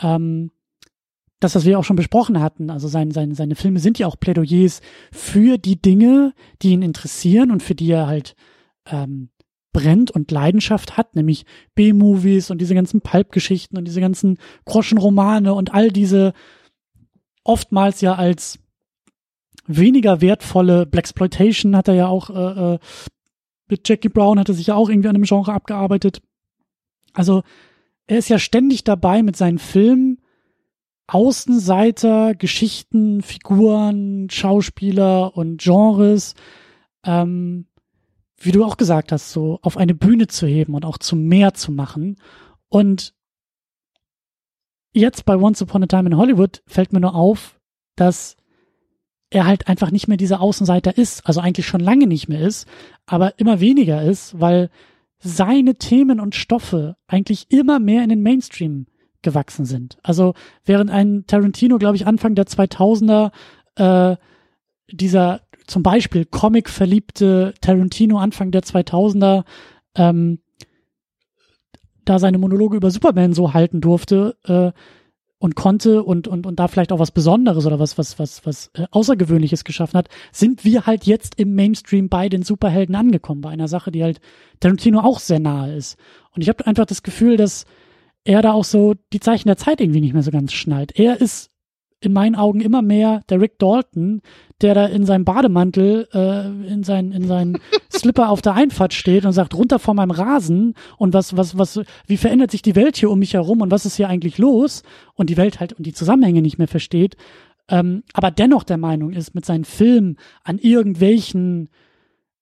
[0.00, 0.50] ähm,
[1.40, 4.20] das, was wir auch schon besprochen hatten, also sein, sein, seine Filme sind ja auch
[4.20, 8.36] Plädoyers für die Dinge, die ihn interessieren und für die er halt
[8.86, 9.30] ähm,
[9.72, 15.72] brennt und Leidenschaft hat, nämlich B-Movies und diese ganzen Pulp-Geschichten und diese ganzen Groschenromane und
[15.72, 16.34] all diese
[17.44, 18.58] oftmals ja als
[19.66, 22.78] weniger wertvolle Blaxploitation hat er ja auch äh, äh,
[23.68, 26.20] mit Jackie Brown hat er sich ja auch irgendwie an einem Genre abgearbeitet.
[27.12, 27.42] Also
[28.10, 30.20] er ist ja ständig dabei mit seinen Filmen
[31.06, 36.34] Außenseiter, Geschichten, Figuren, Schauspieler und Genres,
[37.04, 37.66] ähm,
[38.36, 41.54] wie du auch gesagt hast, so auf eine Bühne zu heben und auch zu mehr
[41.54, 42.16] zu machen.
[42.68, 43.14] Und
[44.92, 47.60] jetzt bei Once Upon a Time in Hollywood fällt mir nur auf,
[47.94, 48.36] dass
[49.30, 52.66] er halt einfach nicht mehr dieser Außenseiter ist, also eigentlich schon lange nicht mehr ist,
[53.06, 54.68] aber immer weniger ist, weil
[55.20, 58.86] seine Themen und Stoffe eigentlich immer mehr in den Mainstream
[59.22, 59.98] gewachsen sind.
[60.02, 60.34] Also
[60.64, 63.30] während ein Tarantino, glaube ich, Anfang der 2000er
[63.76, 64.16] äh,
[64.90, 69.44] dieser zum Beispiel Comic-verliebte Tarantino Anfang der 2000er
[69.94, 70.40] ähm,
[72.04, 74.72] da seine Monologe über Superman so halten durfte, äh,
[75.40, 78.70] und konnte und, und, und da vielleicht auch was Besonderes oder was, was, was, was
[78.74, 83.48] äh, Außergewöhnliches geschaffen hat, sind wir halt jetzt im Mainstream bei den Superhelden angekommen, bei
[83.48, 84.20] einer Sache, die halt
[84.60, 85.96] Tarantino auch sehr nahe ist.
[86.36, 87.64] Und ich habe einfach das Gefühl, dass
[88.22, 90.98] er da auch so die Zeichen der Zeit irgendwie nicht mehr so ganz schnallt.
[90.98, 91.50] Er ist
[92.00, 94.22] in meinen Augen immer mehr der Rick Dalton,
[94.62, 97.58] der da in seinem Bademantel, äh, in seinen, in seinen
[97.92, 101.80] Slipper auf der Einfahrt steht und sagt, runter vor meinem Rasen und was, was, was,
[102.06, 104.82] wie verändert sich die Welt hier um mich herum und was ist hier eigentlich los?
[105.14, 107.16] Und die Welt halt und die Zusammenhänge nicht mehr versteht.
[107.68, 111.68] Ähm, aber dennoch der Meinung ist, mit seinen Filmen an irgendwelchen,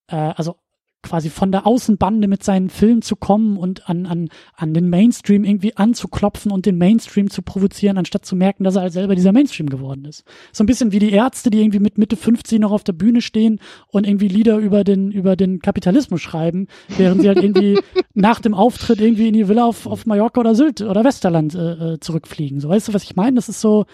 [0.07, 0.57] äh, also
[1.03, 5.45] quasi von der Außenbande mit seinen Filmen zu kommen und an, an, an den Mainstream
[5.45, 9.33] irgendwie anzuklopfen und den Mainstream zu provozieren, anstatt zu merken, dass er halt selber dieser
[9.33, 10.25] Mainstream geworden ist.
[10.53, 13.21] So ein bisschen wie die Ärzte, die irgendwie mit Mitte 50 noch auf der Bühne
[13.21, 16.67] stehen und irgendwie Lieder über den, über den Kapitalismus schreiben,
[16.97, 17.79] während sie halt irgendwie
[18.15, 21.95] nach dem Auftritt irgendwie in die Villa auf, auf Mallorca oder Sylt oder Westerland äh,
[21.95, 22.59] äh zurückfliegen.
[22.61, 23.37] So, weißt du, was ich meine?
[23.37, 23.87] Das ist so,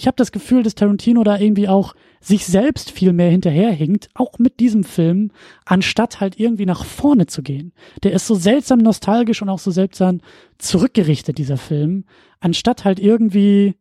[0.00, 4.38] ich habe das Gefühl, dass Tarantino da irgendwie auch sich selbst viel mehr hinterherhinkt, auch
[4.38, 5.30] mit diesem Film,
[5.66, 7.74] anstatt halt irgendwie nach vorne zu gehen.
[8.02, 10.22] Der ist so seltsam nostalgisch und auch so seltsam
[10.56, 12.06] zurückgerichtet, dieser Film,
[12.40, 13.74] anstatt halt irgendwie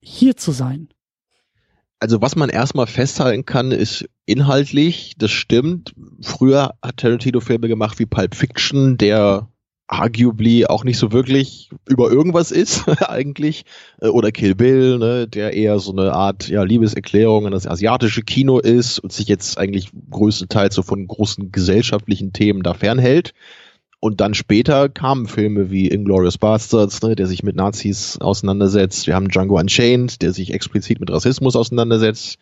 [0.00, 0.90] hier zu sein.
[1.98, 5.92] Also was man erstmal festhalten kann, ist inhaltlich, das stimmt.
[6.20, 9.48] Früher hat Tarantino Filme gemacht wie Pulp Fiction, der
[9.88, 13.64] arguably auch nicht so wirklich über irgendwas ist eigentlich
[14.00, 18.22] äh, oder Kill Bill, ne, der eher so eine Art ja Liebeserklärung an das asiatische
[18.22, 23.32] Kino ist und sich jetzt eigentlich größtenteils so von großen gesellschaftlichen Themen da fernhält.
[23.98, 29.06] Und dann später kamen Filme wie Inglorious Bastards, ne, der sich mit Nazis auseinandersetzt.
[29.06, 32.38] Wir haben Django Unchained, der sich explizit mit Rassismus auseinandersetzt.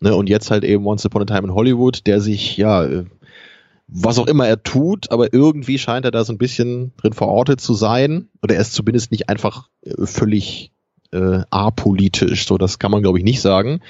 [0.00, 3.04] Ne, und jetzt halt eben Once Upon a Time in Hollywood, der sich ja äh,
[3.92, 7.60] was auch immer er tut, aber irgendwie scheint er da so ein bisschen drin verortet
[7.60, 8.28] zu sein.
[8.42, 10.72] Oder er ist zumindest nicht einfach äh, völlig
[11.12, 12.46] äh, apolitisch.
[12.46, 13.80] So, das kann man, glaube ich, nicht sagen,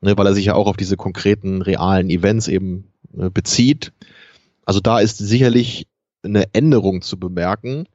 [0.00, 3.92] ne, weil er sich ja auch auf diese konkreten, realen Events eben äh, bezieht.
[4.64, 5.86] Also da ist sicherlich
[6.22, 7.88] eine Änderung zu bemerken.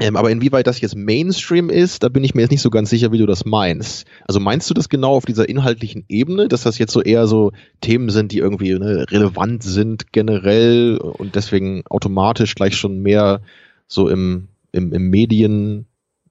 [0.00, 2.88] Ähm, aber inwieweit das jetzt Mainstream ist, da bin ich mir jetzt nicht so ganz
[2.90, 4.06] sicher, wie du das meinst.
[4.26, 7.52] Also meinst du das genau auf dieser inhaltlichen Ebene, dass das jetzt so eher so
[7.82, 13.42] Themen sind, die irgendwie ne, relevant sind generell und deswegen automatisch gleich schon mehr
[13.86, 15.86] so im, im, im Medien,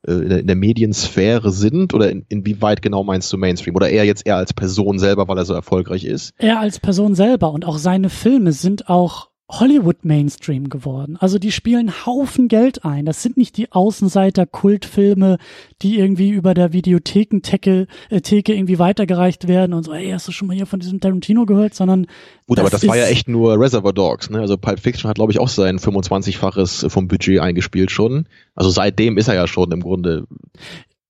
[0.08, 1.94] äh, in der, in der Mediensphäre sind?
[1.94, 3.76] Oder in, inwieweit genau meinst du Mainstream?
[3.76, 6.34] Oder eher jetzt eher als Person selber, weil er so erfolgreich ist?
[6.40, 11.18] Er als Person selber und auch seine Filme sind auch Hollywood Mainstream geworden.
[11.20, 13.06] Also die spielen Haufen Geld ein.
[13.06, 15.40] Das sind nicht die Außenseiter-Kultfilme,
[15.82, 20.32] die irgendwie über der Videothekentheke äh, Theke irgendwie weitergereicht werden und so, ey, hast du
[20.32, 22.06] schon mal hier von diesem Tarantino gehört, sondern
[22.46, 24.40] Gut, das aber das war ja echt nur Reservoir Dogs, ne?
[24.40, 28.28] Also Pulp Fiction hat, glaube ich, auch sein 25-faches vom Budget eingespielt schon.
[28.54, 30.28] Also seitdem ist er ja schon im Grunde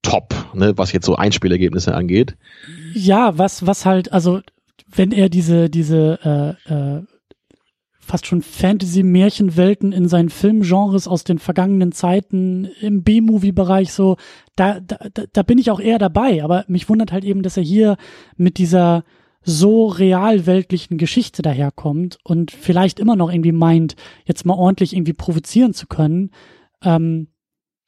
[0.01, 2.37] top, ne, was jetzt so Einspielergebnisse angeht.
[2.93, 4.39] Ja, was, was halt, also
[4.87, 7.01] wenn er diese, diese äh, äh,
[8.09, 14.17] fast schon Fantasy-Märchenwelten in seinen Filmgenres aus den vergangenen Zeiten im B-Movie-Bereich so,
[14.55, 14.97] da, da,
[15.31, 16.43] da bin ich auch eher dabei.
[16.43, 17.97] Aber mich wundert halt eben, dass er hier
[18.35, 19.03] mit dieser
[19.43, 23.95] so realweltlichen Geschichte daherkommt und vielleicht immer noch irgendwie meint,
[24.25, 26.31] jetzt mal ordentlich irgendwie provozieren zu können.
[26.83, 27.27] Ähm,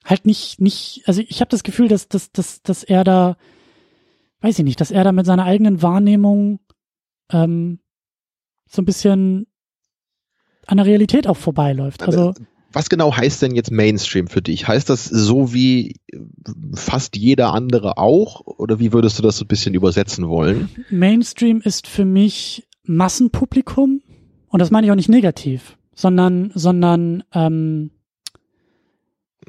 [0.06, 3.38] halt nicht, nicht, also ich habe das Gefühl, dass, dass, dass, dass er da,
[4.42, 6.60] weiß ich nicht, dass er da mit seiner eigenen Wahrnehmung
[7.32, 7.80] ähm,
[8.70, 9.48] so ein bisschen
[10.68, 12.04] an der Realität auch vorbeiläuft.
[12.04, 12.34] Also
[12.74, 14.68] was genau heißt denn jetzt Mainstream für dich?
[14.68, 16.00] Heißt das so wie
[16.74, 18.42] fast jeder andere auch?
[18.46, 20.70] Oder wie würdest du das so ein bisschen übersetzen wollen?
[20.90, 24.02] Mainstream ist für mich Massenpublikum.
[24.48, 27.92] Und das meine ich auch nicht negativ, sondern, sondern ähm,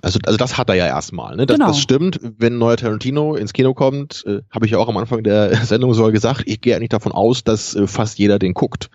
[0.01, 1.37] also, also das hat er ja erstmal.
[1.37, 1.47] Ne?
[1.47, 1.69] Das, genau.
[1.69, 2.19] das stimmt.
[2.23, 5.55] Wenn ein neuer Tarantino ins Kino kommt, äh, habe ich ja auch am Anfang der
[5.65, 8.91] Sendung sogar gesagt, ich gehe eigentlich davon aus, dass äh, fast jeder den guckt.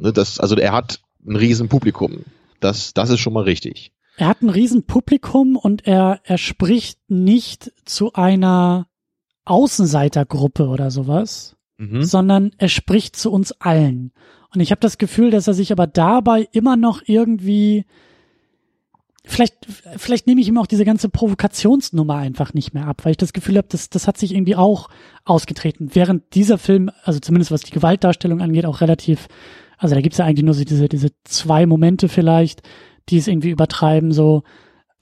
[0.00, 2.24] Ne, das, also er hat ein riesen Publikum.
[2.60, 3.92] Das, das ist schon mal richtig.
[4.16, 8.86] Er hat ein riesen Publikum und er, er spricht nicht zu einer
[9.44, 12.02] Außenseitergruppe oder sowas, mhm.
[12.02, 14.12] sondern er spricht zu uns allen.
[14.52, 17.84] Und ich habe das Gefühl, dass er sich aber dabei immer noch irgendwie
[19.24, 19.54] vielleicht,
[19.96, 23.32] vielleicht nehme ich ihm auch diese ganze Provokationsnummer einfach nicht mehr ab, weil ich das
[23.32, 24.88] Gefühl habe, das, das hat sich irgendwie auch
[25.24, 25.90] ausgetreten.
[25.94, 29.28] Während dieser Film, also zumindest was die Gewaltdarstellung angeht, auch relativ
[29.80, 32.62] also da gibt's ja eigentlich nur so diese, diese zwei Momente vielleicht,
[33.08, 34.42] die es irgendwie übertreiben, so,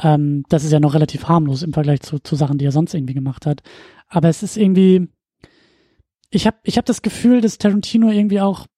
[0.00, 2.94] ähm, das ist ja noch relativ harmlos im Vergleich zu, zu Sachen, die er sonst
[2.94, 3.62] irgendwie gemacht hat.
[4.06, 5.08] Aber es ist irgendwie,
[6.30, 8.68] ich habe ich hab das Gefühl, dass Tarantino irgendwie auch,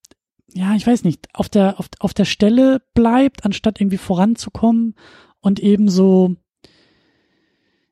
[0.48, 4.94] ja, ich weiß nicht, auf der, auf, auf der Stelle bleibt, anstatt irgendwie voranzukommen
[5.40, 6.34] und eben so,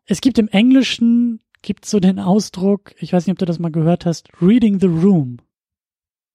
[0.06, 3.70] es gibt im Englischen, gibt so den Ausdruck, ich weiß nicht, ob du das mal
[3.70, 5.36] gehört hast, reading the room.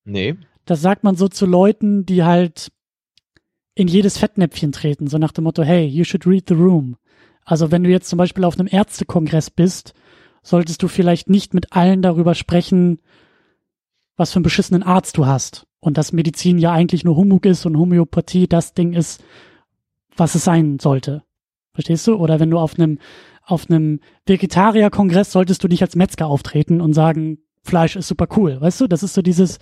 [0.06, 0.36] Nee.
[0.66, 2.72] Das sagt man so zu Leuten, die halt
[3.76, 6.98] in jedes Fettnäpfchen treten, so nach dem Motto, hey, you should read the room.
[7.44, 9.94] Also wenn du jetzt zum Beispiel auf einem Ärztekongress bist,
[10.44, 13.00] solltest du vielleicht nicht mit allen darüber sprechen,
[14.16, 15.66] was für einen beschissenen Arzt du hast.
[15.80, 19.24] Und dass Medizin ja eigentlich nur Humbug ist und Homöopathie das Ding ist,
[20.16, 21.24] was es sein sollte.
[21.74, 22.16] Verstehst du?
[22.16, 23.00] Oder wenn du auf einem,
[23.42, 28.62] auf einem Vegetarierkongress solltest du nicht als Metzger auftreten und sagen, Fleisch ist super cool.
[28.62, 28.88] Weißt du?
[28.88, 29.58] Das ist so dieses,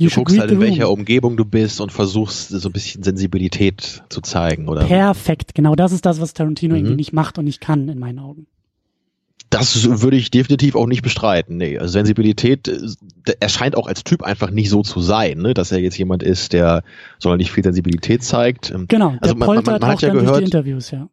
[0.00, 4.04] You du guckst halt, in welcher Umgebung du bist und versuchst so ein bisschen Sensibilität
[4.08, 4.84] zu zeigen, oder?
[4.84, 6.78] Perfekt, genau das ist das, was Tarantino mhm.
[6.78, 8.46] irgendwie nicht macht und nicht kann, in meinen Augen.
[9.50, 11.56] Das würde ich definitiv auch nicht bestreiten.
[11.56, 12.70] Nee, also Sensibilität,
[13.40, 15.52] er scheint auch als Typ einfach nicht so zu sein, ne?
[15.52, 16.84] dass er jetzt jemand ist, der
[17.18, 18.70] sonderlich viel Sensibilität zeigt.
[18.70, 21.08] Ähm, genau, also man, man, man hat ja gehört, Interviews, ja.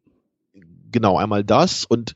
[0.91, 2.14] Genau, einmal das und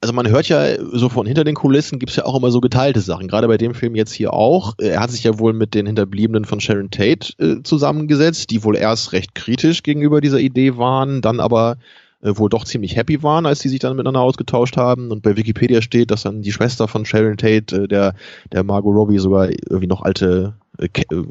[0.00, 3.00] also man hört ja so von hinter den Kulissen gibt's ja auch immer so geteilte
[3.00, 3.28] Sachen.
[3.28, 4.74] Gerade bei dem Film jetzt hier auch.
[4.78, 8.76] Er hat sich ja wohl mit den Hinterbliebenen von Sharon Tate äh, zusammengesetzt, die wohl
[8.76, 11.76] erst recht kritisch gegenüber dieser Idee waren, dann aber
[12.22, 15.10] äh, wohl doch ziemlich happy waren, als die sich dann miteinander ausgetauscht haben.
[15.10, 18.14] Und bei Wikipedia steht, dass dann die Schwester von Sharon Tate, äh, der,
[18.52, 20.54] der Margot Robbie, sogar irgendwie noch alte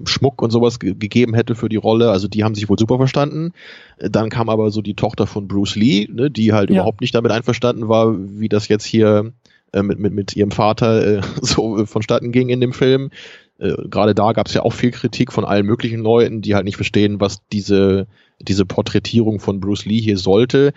[0.06, 2.12] Schmuck und sowas gegeben hätte für die Rolle.
[2.12, 3.54] Also die haben sich wohl super verstanden.
[3.98, 6.78] Äh, dann kam aber so die Tochter von Bruce Lee, ne, die halt ja.
[6.78, 9.34] überhaupt nicht damit einverstanden war, wie das jetzt hier
[9.74, 13.12] äh, mit, mit, mit ihrem Vater äh, so vonstatten ging in dem Film.
[13.58, 16.66] Äh, Gerade da gab es ja auch viel Kritik von allen möglichen Leuten, die halt
[16.66, 18.08] nicht verstehen, was diese
[18.42, 20.74] diese Porträtierung von Bruce Lee hier sollte.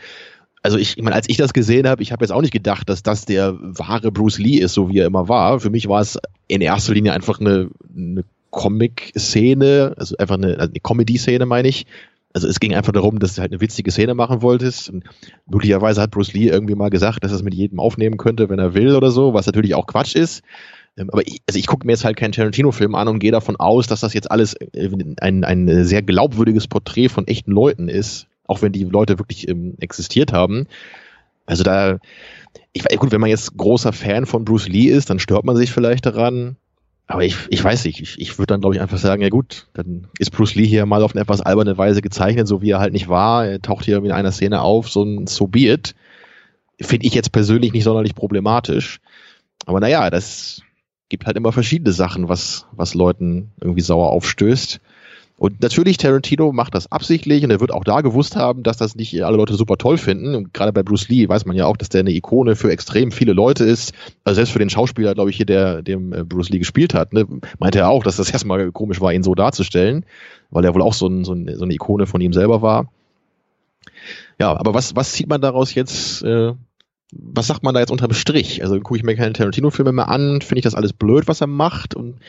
[0.63, 2.89] Also ich, ich meine, als ich das gesehen habe, ich habe jetzt auch nicht gedacht,
[2.89, 5.59] dass das der wahre Bruce Lee ist, so wie er immer war.
[5.61, 10.71] Für mich war es in erster Linie einfach eine, eine Comic-Szene, also einfach eine, also
[10.71, 11.87] eine Comedy-Szene, meine ich.
[12.35, 14.91] Also es ging einfach darum, dass du halt eine witzige Szene machen wolltest.
[14.91, 15.05] Und
[15.47, 18.59] möglicherweise hat Bruce Lee irgendwie mal gesagt, dass er es mit jedem aufnehmen könnte, wenn
[18.59, 20.43] er will oder so, was natürlich auch Quatsch ist.
[20.97, 23.57] Ähm, aber ich, also ich gucke mir jetzt halt keinen Tarantino-Film an und gehe davon
[23.57, 28.29] aus, dass das jetzt alles äh, ein, ein sehr glaubwürdiges Porträt von echten Leuten ist,
[28.47, 30.67] auch wenn die Leute wirklich ähm, existiert haben.
[31.47, 31.99] Also da,
[32.73, 35.73] ich gut, wenn man jetzt großer Fan von Bruce Lee ist, dann stört man sich
[35.73, 36.57] vielleicht daran.
[37.13, 39.67] Aber ich, ich weiß nicht, ich, ich würde dann glaube ich einfach sagen, ja gut,
[39.75, 42.79] dann ist Bruce Lee hier mal auf eine etwas alberne Weise gezeichnet, so wie er
[42.79, 43.47] halt nicht war.
[43.47, 45.95] Er taucht hier in einer Szene auf, so ein So be it.
[46.81, 49.01] Finde ich jetzt persönlich nicht sonderlich problematisch.
[49.67, 50.63] Aber naja, das
[51.11, 54.81] gibt halt immer verschiedene Sachen, was, was Leuten irgendwie sauer aufstößt.
[55.43, 58.95] Und natürlich, Tarantino macht das absichtlich und er wird auch da gewusst haben, dass das
[58.95, 60.37] nicht alle Leute super toll finden.
[60.37, 63.11] Und gerade bei Bruce Lee weiß man ja auch, dass der eine Ikone für extrem
[63.11, 63.93] viele Leute ist.
[64.23, 67.13] Also selbst für den Schauspieler, glaube ich, hier, der dem äh, Bruce Lee gespielt hat,
[67.13, 67.27] ne,
[67.59, 70.07] meinte er auch, dass das erstmal komisch war, ihn so darzustellen,
[70.53, 72.93] weil er wohl auch so, ein, so, ein, so eine Ikone von ihm selber war.
[74.39, 76.53] Ja, aber was, was zieht man daraus jetzt äh,
[77.11, 78.63] was sagt man da jetzt unterm Strich?
[78.63, 81.49] Also gucke ich mir keine Tarantino-Filme mehr an, finde ich das alles blöd, was er
[81.49, 81.97] macht.
[81.97, 82.21] Und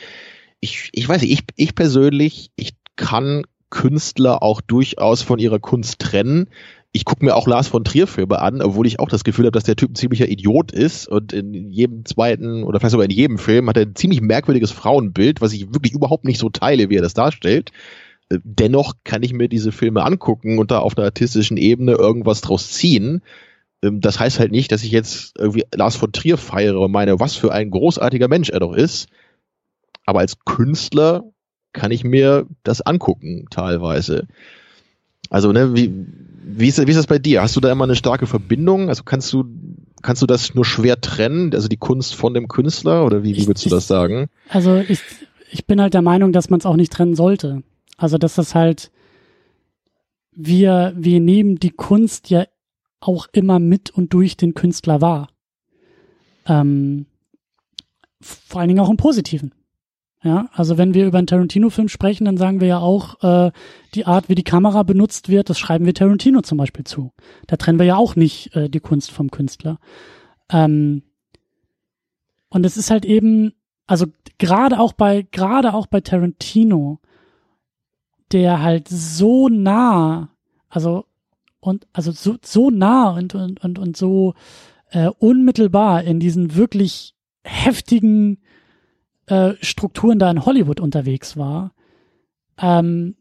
[0.58, 5.98] ich, ich weiß nicht, ich, ich persönlich, ich kann Künstler auch durchaus von ihrer Kunst
[5.98, 6.48] trennen.
[6.92, 9.52] Ich gucke mir auch Lars von Trier Filme an, obwohl ich auch das Gefühl habe,
[9.52, 13.10] dass der Typ ein ziemlicher Idiot ist und in jedem zweiten oder vielleicht sogar in
[13.10, 16.90] jedem Film hat er ein ziemlich merkwürdiges Frauenbild, was ich wirklich überhaupt nicht so teile,
[16.90, 17.72] wie er das darstellt.
[18.30, 22.70] Dennoch kann ich mir diese Filme angucken und da auf einer artistischen Ebene irgendwas draus
[22.70, 23.22] ziehen.
[23.82, 27.20] Ähm, das heißt halt nicht, dass ich jetzt irgendwie Lars von Trier feiere und meine,
[27.20, 29.08] was für ein großartiger Mensch er doch ist.
[30.06, 31.24] Aber als Künstler
[31.74, 34.26] kann ich mir das angucken, teilweise.
[35.28, 35.92] Also, ne, wie,
[36.44, 37.42] wie, ist, wie ist das bei dir?
[37.42, 38.88] Hast du da immer eine starke Verbindung?
[38.88, 39.44] Also kannst du,
[40.00, 43.04] kannst du das nur schwer trennen, also die Kunst von dem Künstler?
[43.04, 44.28] Oder wie, wie würdest du das sagen?
[44.48, 45.00] Also ich,
[45.50, 47.62] ich bin halt der Meinung, dass man es auch nicht trennen sollte.
[47.96, 48.90] Also dass das halt,
[50.32, 52.46] wir, wir nehmen die Kunst ja
[53.00, 55.28] auch immer mit und durch den Künstler wahr.
[56.46, 57.06] Ähm,
[58.20, 59.52] vor allen Dingen auch im Positiven.
[60.24, 63.52] Ja, also wenn wir über einen Tarantino-Film sprechen, dann sagen wir ja auch, äh,
[63.94, 67.12] die Art, wie die Kamera benutzt wird, das schreiben wir Tarantino zum Beispiel zu.
[67.46, 69.78] Da trennen wir ja auch nicht äh, die Kunst vom Künstler.
[70.50, 71.02] Ähm,
[72.48, 73.52] und es ist halt eben,
[73.86, 74.06] also
[74.38, 77.00] gerade auch bei, gerade auch bei Tarantino,
[78.32, 80.30] der halt so nah,
[80.70, 81.04] also
[81.60, 84.32] und also so, so nah und, und, und, und so
[84.90, 88.38] äh, unmittelbar in diesen wirklich heftigen
[89.26, 91.72] äh, Strukturen da in Hollywood unterwegs war,
[92.58, 93.16] ähm,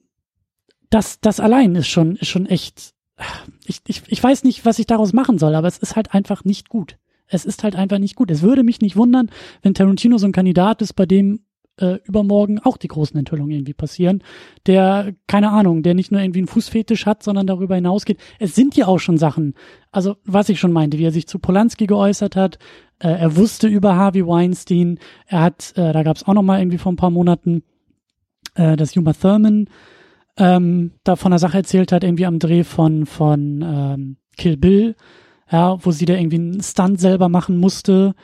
[0.89, 2.93] das, das allein ist schon, ist schon echt,
[3.65, 6.43] ich, ich, ich weiß nicht, was ich daraus machen soll, aber es ist halt einfach
[6.43, 6.97] nicht gut.
[7.27, 8.29] Es ist halt einfach nicht gut.
[8.29, 9.31] Es würde mich nicht wundern,
[9.61, 11.45] wenn Tarantino so ein Kandidat ist, bei dem
[11.77, 14.23] äh, übermorgen auch die großen Enthüllungen irgendwie passieren,
[14.67, 18.19] der, keine Ahnung, der nicht nur irgendwie einen Fußfetisch hat, sondern darüber hinausgeht.
[18.39, 19.55] Es sind ja auch schon Sachen,
[19.91, 22.59] also was ich schon meinte, wie er sich zu Polanski geäußert hat,
[22.99, 26.59] äh, er wusste über Harvey Weinstein, er hat, äh, da gab es auch noch mal
[26.59, 27.63] irgendwie vor ein paar Monaten
[28.55, 29.67] äh, das Uma Thurman
[30.37, 34.95] ähm, da von einer Sache erzählt hat, irgendwie am Dreh von, von ähm, Kill Bill,
[35.51, 38.15] ja, wo sie da irgendwie einen Stunt selber machen musste,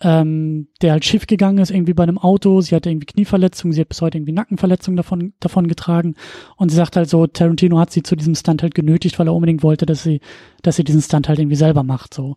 [0.00, 2.60] ähm, der halt schief gegangen ist, irgendwie bei einem Auto.
[2.60, 6.14] Sie hatte irgendwie Knieverletzungen, sie hat bis heute irgendwie Nackenverletzungen davon, davon getragen.
[6.56, 9.34] Und sie sagt halt so, Tarantino hat sie zu diesem Stunt halt genötigt, weil er
[9.34, 10.20] unbedingt wollte, dass sie,
[10.62, 12.36] dass sie diesen Stunt halt irgendwie selber macht, so.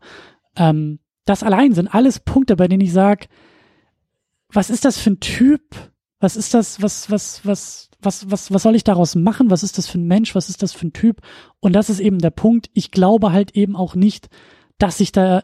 [0.55, 3.27] Ähm, das allein sind alles Punkte, bei denen ich sage,
[4.51, 5.61] was ist das für ein Typ?
[6.19, 9.49] Was ist das, was, was, was, was, was, was soll ich daraus machen?
[9.49, 10.35] Was ist das für ein Mensch?
[10.35, 11.21] Was ist das für ein Typ?
[11.59, 12.69] Und das ist eben der Punkt.
[12.73, 14.29] Ich glaube halt eben auch nicht,
[14.77, 15.43] dass sich da,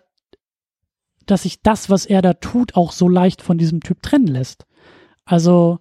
[1.31, 4.65] dass sich das, was er da tut, auch so leicht von diesem Typ trennen lässt.
[5.25, 5.79] Also,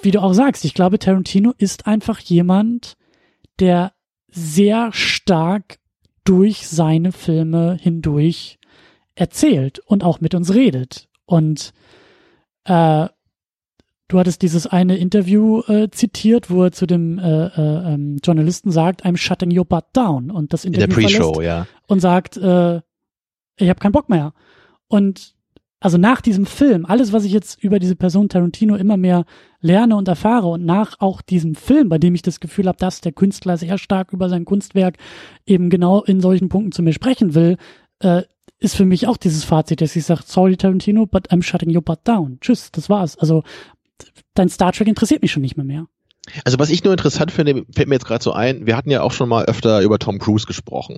[0.00, 2.96] wie du auch sagst, ich glaube, Tarantino ist einfach jemand,
[3.58, 3.92] der
[4.28, 5.78] sehr stark
[6.24, 8.58] durch seine Filme hindurch
[9.14, 11.08] erzählt und auch mit uns redet.
[11.26, 11.72] Und
[12.64, 13.08] äh,
[14.08, 18.70] du hattest dieses eine Interview äh, zitiert, wo er zu dem äh, äh, ähm, Journalisten
[18.70, 20.30] sagt, I'm shutting your butt down.
[20.30, 21.66] Und das Interview In der Pre-Show, ja.
[21.86, 22.80] Und sagt, äh,
[23.56, 24.32] ich habe keinen Bock mehr.
[24.88, 25.34] Und
[25.80, 29.26] also nach diesem Film, alles, was ich jetzt über diese Person Tarantino immer mehr
[29.60, 33.02] lerne und erfahre und nach auch diesem Film, bei dem ich das Gefühl habe, dass
[33.02, 34.96] der Künstler sehr stark über sein Kunstwerk
[35.44, 37.58] eben genau in solchen Punkten zu mir sprechen will,
[37.98, 38.22] äh,
[38.60, 41.82] ist für mich auch dieses Fazit, dass ich sage, sorry Tarantino, but I'm shutting your
[41.82, 42.38] butt down.
[42.40, 43.18] Tschüss, das war's.
[43.18, 43.42] Also
[44.32, 45.86] dein Star Trek interessiert mich schon nicht mehr mehr.
[46.46, 49.02] Also was ich nur interessant finde, fällt mir jetzt gerade so ein, wir hatten ja
[49.02, 50.96] auch schon mal öfter über Tom Cruise gesprochen.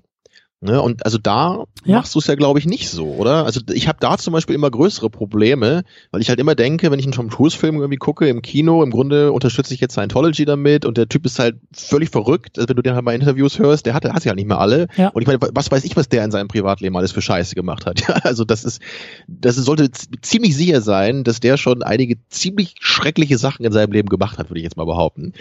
[0.62, 0.80] Ne?
[0.80, 1.96] Und also da ja.
[1.96, 3.44] machst du es ja, glaube ich, nicht so, oder?
[3.44, 6.98] Also ich habe da zum Beispiel immer größere Probleme, weil ich halt immer denke, wenn
[6.98, 10.86] ich einen Tom Cruise-Film irgendwie gucke im Kino, im Grunde unterstütze ich jetzt Scientology damit
[10.86, 12.58] und der Typ ist halt völlig verrückt.
[12.58, 14.48] Also wenn du den halt mal Interviews hörst, der hat, der hat sie halt nicht
[14.48, 14.88] mehr alle.
[14.96, 15.08] Ja.
[15.08, 17.84] Und ich meine, was weiß ich, was der in seinem Privatleben alles für Scheiße gemacht
[17.84, 17.96] hat.
[18.06, 18.80] Ja, also das ist,
[19.26, 24.08] das sollte ziemlich sicher sein, dass der schon einige ziemlich schreckliche Sachen in seinem Leben
[24.08, 25.32] gemacht hat, würde ich jetzt mal behaupten.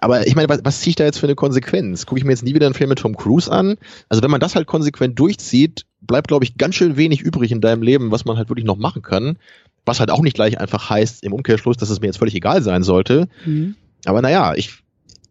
[0.00, 2.06] Aber ich meine, was, was ziehe ich da jetzt für eine Konsequenz?
[2.06, 3.76] Gucke ich mir jetzt nie wieder einen Film mit Tom Cruise an?
[4.08, 7.60] Also wenn man das halt konsequent durchzieht, bleibt, glaube ich, ganz schön wenig übrig in
[7.60, 9.38] deinem Leben, was man halt wirklich noch machen kann.
[9.84, 12.62] Was halt auch nicht gleich einfach heißt, im Umkehrschluss, dass es mir jetzt völlig egal
[12.62, 13.28] sein sollte.
[13.44, 13.76] Mhm.
[14.04, 14.82] Aber naja, ich,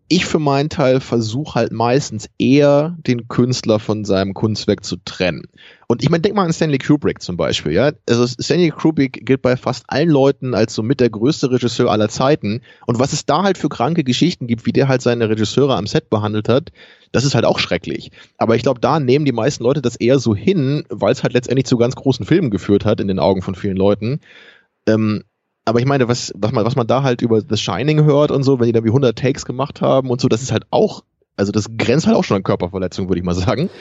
[0.08, 5.44] ich für meinen Teil versuche halt meistens eher den Künstler von seinem Kunstwerk zu trennen.
[5.92, 7.92] Und ich meine, denk mal an Stanley Kubrick zum Beispiel, ja.
[8.08, 12.10] Also Stanley Kubrick gilt bei fast allen Leuten als so mit der größte Regisseur aller
[12.10, 12.62] Zeiten.
[12.86, 15.88] Und was es da halt für kranke Geschichten gibt, wie der halt seine Regisseure am
[15.88, 16.72] Set behandelt hat,
[17.12, 18.12] das ist halt auch schrecklich.
[18.38, 21.34] Aber ich glaube, da nehmen die meisten Leute das eher so hin, weil es halt
[21.34, 24.20] letztendlich zu ganz großen Filmen geführt hat in den Augen von vielen Leuten.
[24.88, 25.24] Ähm,
[25.66, 28.44] aber ich meine, was, was, man, was man da halt über The Shining hört und
[28.44, 31.04] so, wenn die da wie 100 Takes gemacht haben und so, das ist halt auch,
[31.36, 33.72] also das grenzt halt auch schon an Körperverletzung, würde ich mal sagen,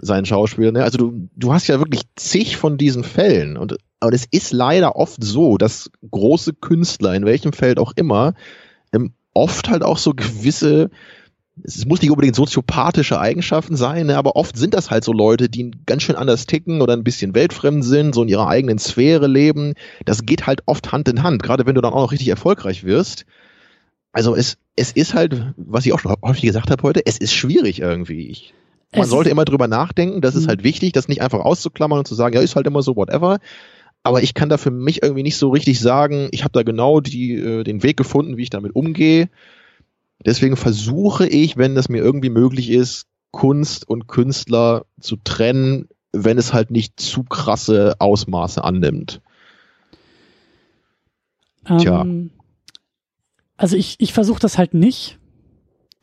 [0.00, 0.72] sein Schauspiel.
[0.72, 0.82] Ne?
[0.82, 4.96] Also du, du hast ja wirklich zig von diesen Fällen und aber es ist leider
[4.96, 8.34] oft so, dass große Künstler, in welchem Feld auch immer,
[8.92, 10.90] ähm, oft halt auch so gewisse
[11.62, 15.48] es muss nicht unbedingt soziopathische Eigenschaften sein, ne, aber oft sind das halt so Leute,
[15.48, 19.26] die ganz schön anders ticken oder ein bisschen weltfremd sind, so in ihrer eigenen Sphäre
[19.26, 19.74] leben.
[20.04, 22.84] Das geht halt oft Hand in Hand, gerade wenn du dann auch noch richtig erfolgreich
[22.84, 23.24] wirst.
[24.12, 27.32] Also es, es ist halt, was ich auch schon häufig gesagt habe heute, es ist
[27.32, 28.28] schwierig irgendwie.
[28.28, 28.54] Ich,
[28.92, 30.48] man es sollte immer drüber nachdenken, das ist mhm.
[30.48, 33.38] halt wichtig, das nicht einfach auszuklammern und zu sagen, ja, ist halt immer so, whatever.
[34.02, 37.00] Aber ich kann da für mich irgendwie nicht so richtig sagen, ich habe da genau
[37.00, 39.28] die, äh, den Weg gefunden, wie ich damit umgehe.
[40.24, 46.38] Deswegen versuche ich, wenn es mir irgendwie möglich ist, Kunst und Künstler zu trennen, wenn
[46.38, 49.20] es halt nicht zu krasse Ausmaße annimmt.
[51.66, 52.02] Tja.
[52.02, 52.30] Ähm,
[53.56, 55.18] also ich, ich versuche das halt nicht,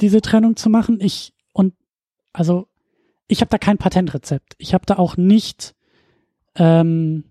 [0.02, 1.00] diese Trennung zu machen.
[1.00, 1.74] Ich und
[2.34, 2.68] also
[3.28, 4.56] ich habe da kein Patentrezept.
[4.58, 5.76] Ich habe da auch nicht,
[6.56, 7.26] ähm,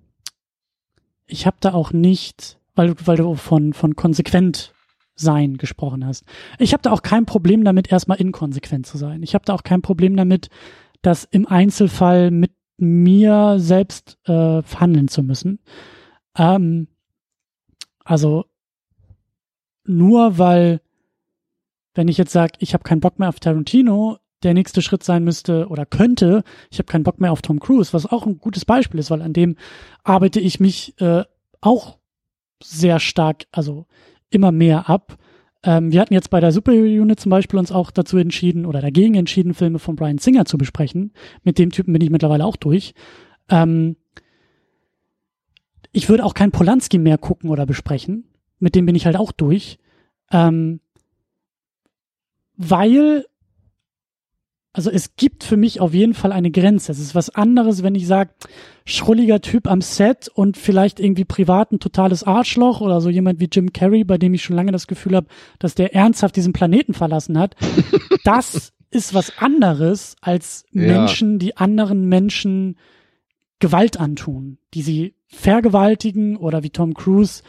[1.27, 4.73] ich habe da auch nicht, weil du, weil du von von konsequent
[5.15, 6.25] sein gesprochen hast.
[6.59, 9.23] Ich habe da auch kein Problem damit, erstmal inkonsequent zu sein.
[9.23, 10.49] Ich habe da auch kein Problem damit,
[11.03, 15.61] das im Einzelfall mit mir selbst äh, verhandeln zu müssen.
[16.37, 16.89] Ähm,
[18.05, 18.47] also
[19.85, 20.81] nur weil,
[21.95, 25.25] wenn ich jetzt sage, ich habe keinen Bock mehr auf Tarantino, der nächste Schritt sein
[25.25, 28.65] müsste oder könnte, ich habe keinen Bock mehr auf Tom Cruise, was auch ein gutes
[28.65, 29.57] Beispiel ist, weil an dem
[30.05, 31.25] arbeite ich mich äh,
[31.61, 31.99] auch
[32.63, 33.87] sehr stark, also
[34.31, 35.19] immer mehr ab.
[35.65, 38.81] Ähm, wir hatten jetzt bei der Super Unit zum Beispiel uns auch dazu entschieden oder
[38.81, 41.13] dagegen entschieden, Filme von Brian Singer zu besprechen.
[41.43, 42.95] Mit dem Typen bin ich mittlerweile auch durch.
[43.49, 43.97] Ähm,
[45.93, 48.25] ich würde auch kein Polanski mehr gucken oder besprechen.
[48.59, 49.79] Mit dem bin ich halt auch durch.
[50.31, 50.81] Ähm,
[52.57, 53.27] weil
[54.75, 56.93] also es gibt für mich auf jeden Fall eine Grenze.
[56.93, 58.31] Es ist was anderes, wenn ich sage,
[58.87, 63.49] schrulliger Typ am Set und vielleicht irgendwie privat ein totales Arschloch oder so jemand wie
[63.53, 65.27] Jim Carrey, bei dem ich schon lange das Gefühl habe,
[65.59, 67.55] dass der ernsthaft diesen Planeten verlassen hat.
[68.25, 71.39] das ist was anderes als Menschen, ja.
[71.39, 72.77] die anderen Menschen
[73.59, 77.43] Gewalt antun, die sie vergewaltigen oder wie Tom Cruise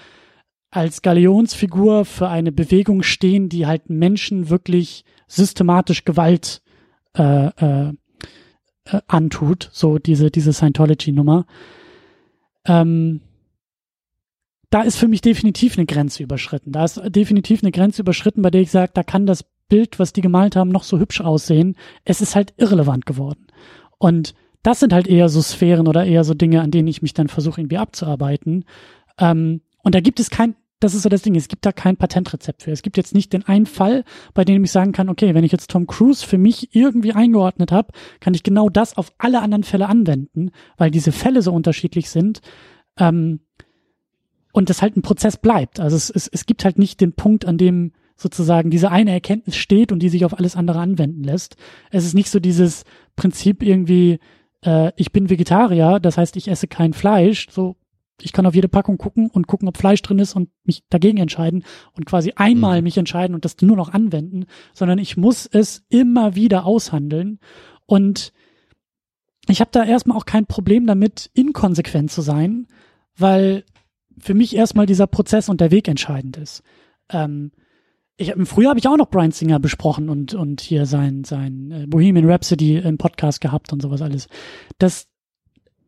[0.70, 6.63] als Galionsfigur für eine Bewegung stehen, die halt Menschen wirklich systematisch Gewalt
[7.18, 7.94] äh, äh,
[8.86, 11.46] äh, antut, so diese, diese Scientology-Nummer.
[12.66, 13.22] Ähm,
[14.70, 16.72] da ist für mich definitiv eine Grenze überschritten.
[16.72, 20.14] Da ist definitiv eine Grenze überschritten, bei der ich sage, da kann das Bild, was
[20.14, 21.76] die gemalt haben, noch so hübsch aussehen.
[22.06, 23.48] Es ist halt irrelevant geworden.
[24.00, 24.34] Und
[24.64, 27.28] das sind halt eher so Sphären oder eher so Dinge, an denen ich mich dann
[27.28, 28.66] versuche irgendwie abzuarbeiten.
[29.20, 31.98] Ähm, und da gibt es kein, das ist so das Ding, es gibt da kein
[31.98, 32.72] Patentrezept für.
[32.72, 34.04] Es gibt jetzt nicht den einen Fall,
[34.34, 37.72] bei dem ich sagen kann, okay, wenn ich jetzt Tom Cruise für mich irgendwie eingeordnet
[37.72, 42.10] habe, kann ich genau das auf alle anderen Fälle anwenden, weil diese Fälle so unterschiedlich
[42.10, 42.42] sind.
[43.00, 43.40] Ähm,
[44.52, 45.80] und das halt ein Prozess bleibt.
[45.80, 49.56] Also es, es, es gibt halt nicht den Punkt, an dem sozusagen diese eine Erkenntnis
[49.56, 51.56] steht und die sich auf alles andere anwenden lässt.
[51.92, 52.84] Es ist nicht so dieses
[53.16, 54.20] Prinzip irgendwie,
[54.64, 57.76] äh, ich bin Vegetarier, das heißt, ich esse kein Fleisch, so
[58.24, 61.18] ich kann auf jede Packung gucken und gucken, ob Fleisch drin ist und mich dagegen
[61.18, 61.64] entscheiden
[61.94, 62.84] und quasi einmal mhm.
[62.84, 67.40] mich entscheiden und das nur noch anwenden, sondern ich muss es immer wieder aushandeln
[67.86, 68.34] und
[69.50, 72.68] ich habe da erstmal auch kein Problem damit, inkonsequent zu sein,
[73.18, 73.66] weil
[74.18, 76.64] für mich erstmal dieser Prozess und der Weg entscheidend ist.
[77.10, 77.52] Ähm,
[78.16, 81.88] ich, Früher habe ich auch noch Brian Singer besprochen und, und hier sein, sein äh,
[81.88, 84.28] Bohemian Rhapsody im Podcast gehabt und sowas alles.
[84.78, 85.08] Das,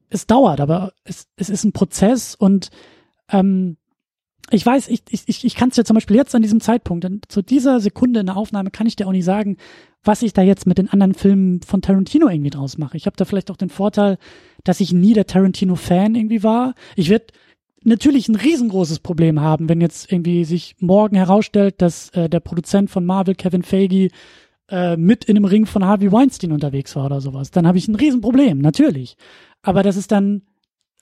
[0.09, 2.69] es dauert, aber es, es ist ein Prozess und
[3.29, 3.77] ähm,
[4.51, 7.41] ich weiß, ich, ich, ich kann es dir zum Beispiel jetzt an diesem Zeitpunkt, zu
[7.41, 9.57] dieser Sekunde in der Aufnahme kann ich dir auch nicht sagen,
[10.03, 12.95] was ich da jetzt mit den anderen Filmen von Tarantino irgendwie draus mache.
[12.95, 14.19] Ich habe da vielleicht auch den Vorteil,
[14.63, 16.75] dass ich nie der Tarantino-Fan irgendwie war.
[16.95, 17.25] Ich werde
[17.83, 22.91] natürlich ein riesengroßes Problem haben, wenn jetzt irgendwie sich morgen herausstellt, dass äh, der Produzent
[22.91, 24.09] von Marvel, Kevin Feige,
[24.69, 27.51] äh, mit in einem Ring von Harvey Weinstein unterwegs war oder sowas.
[27.51, 29.15] Dann habe ich ein Riesenproblem, natürlich.
[29.65, 30.43] Aber das ist dann,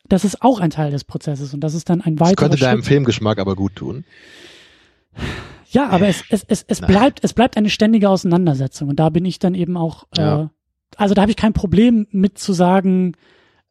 [0.08, 2.58] das ist auch ein Teil des Prozesses und das ist dann ein weiterer Das könnte
[2.58, 2.68] Schritt.
[2.68, 4.06] deinem Filmgeschmack aber gut tun.
[5.70, 9.26] Ja, aber es, es, es, es bleibt, es bleibt eine ständige Auseinandersetzung und da bin
[9.26, 10.52] ich dann eben auch, äh, ja.
[10.98, 13.14] also da habe ich kein Problem mit zu sagen,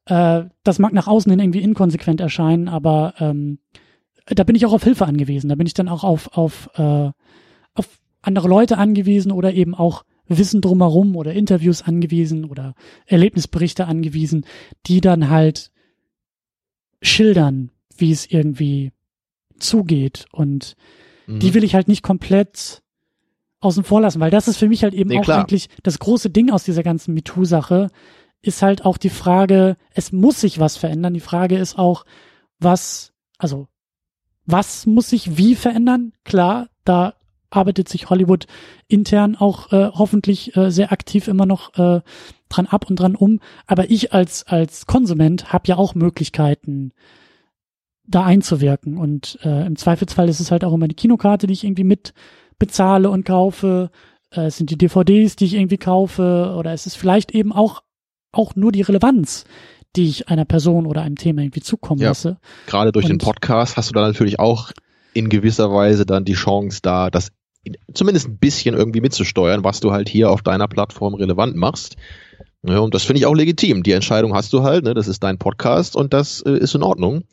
[0.07, 3.59] äh, das mag nach außen hin irgendwie inkonsequent erscheinen, aber ähm,
[4.27, 5.49] da bin ich auch auf Hilfe angewiesen.
[5.49, 7.11] Da bin ich dann auch auf, auf, äh,
[7.75, 7.89] auf
[8.21, 12.75] andere Leute angewiesen oder eben auch Wissen drumherum oder Interviews angewiesen oder
[13.07, 14.47] Erlebnisberichte angewiesen,
[14.87, 15.71] die dann halt
[17.01, 18.93] schildern, wie es irgendwie
[19.59, 20.27] zugeht.
[20.33, 20.77] Und
[21.27, 21.41] mhm.
[21.41, 22.83] die will ich halt nicht komplett
[23.61, 25.41] außen vor lassen, weil das ist für mich halt eben nee, auch klar.
[25.41, 27.91] eigentlich das große Ding aus dieser ganzen MeToo-Sache,
[28.43, 31.15] ist halt auch die Frage, es muss sich was verändern.
[31.15, 32.05] Die Frage ist auch,
[32.59, 33.69] was, also,
[34.45, 36.13] was muss sich wie verändern?
[36.25, 37.15] Klar, da
[37.53, 38.47] arbeitet sich Hollywood
[38.89, 42.01] intern auch äh, hoffentlich äh, sehr aktiv immer noch äh,
[42.49, 43.41] dran ab und dran um.
[43.67, 46.93] Aber ich als, als Konsument habe ja auch Möglichkeiten,
[48.05, 48.99] da einzuwirken.
[48.99, 52.15] Und äh, im Zweifelsfall ist es halt auch immer die Kinokarte, die ich irgendwie mit
[52.59, 53.91] bezahle und kaufe.
[54.31, 56.55] Äh, es sind die DVDs, die ich irgendwie kaufe.
[56.59, 57.83] Oder es ist vielleicht eben auch
[58.33, 59.45] auch nur die Relevanz,
[59.95, 62.39] die ich einer Person oder einem Thema irgendwie zukommen ja, lasse.
[62.67, 64.73] Gerade durch und, den Podcast hast du dann natürlich auch
[65.15, 67.29] in gewisser Weise dann die Chance da, das
[67.95, 71.97] zumindest ein bisschen irgendwie mitzusteuern, was du halt hier auf deiner Plattform relevant machst.
[72.65, 73.83] Ja, und das finde ich auch legitim.
[73.83, 74.95] Die Entscheidung hast du halt, ne?
[74.95, 77.25] das ist dein Podcast und das äh, ist in Ordnung.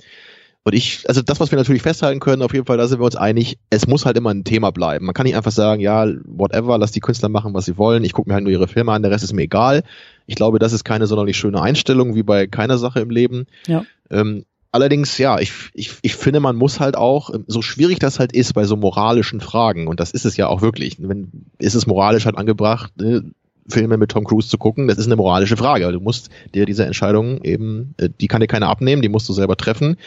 [0.64, 3.06] Und ich, also das, was wir natürlich festhalten können, auf jeden Fall, da sind wir
[3.06, 5.06] uns einig, es muss halt immer ein Thema bleiben.
[5.06, 8.14] Man kann nicht einfach sagen, ja, whatever, lass die Künstler machen, was sie wollen, ich
[8.14, 9.84] gucke mir halt nur ihre Filme an, der Rest ist mir egal.
[10.26, 13.46] Ich glaube, das ist keine sonderlich schöne Einstellung, wie bei keiner Sache im Leben.
[13.68, 13.86] Ja.
[14.12, 18.32] Ähm, allerdings, ja, ich, ich, ich finde, man muss halt auch, so schwierig das halt
[18.34, 21.88] ist bei so moralischen Fragen, und das ist es ja auch wirklich, wenn, ist es
[21.88, 23.32] moralisch halt angebracht, ne,
[23.68, 25.92] Filme mit Tom Cruise zu gucken, das ist eine moralische Frage.
[25.92, 29.34] Du musst dir diese Entscheidung eben, äh, die kann dir keiner abnehmen, die musst du
[29.34, 29.98] selber treffen.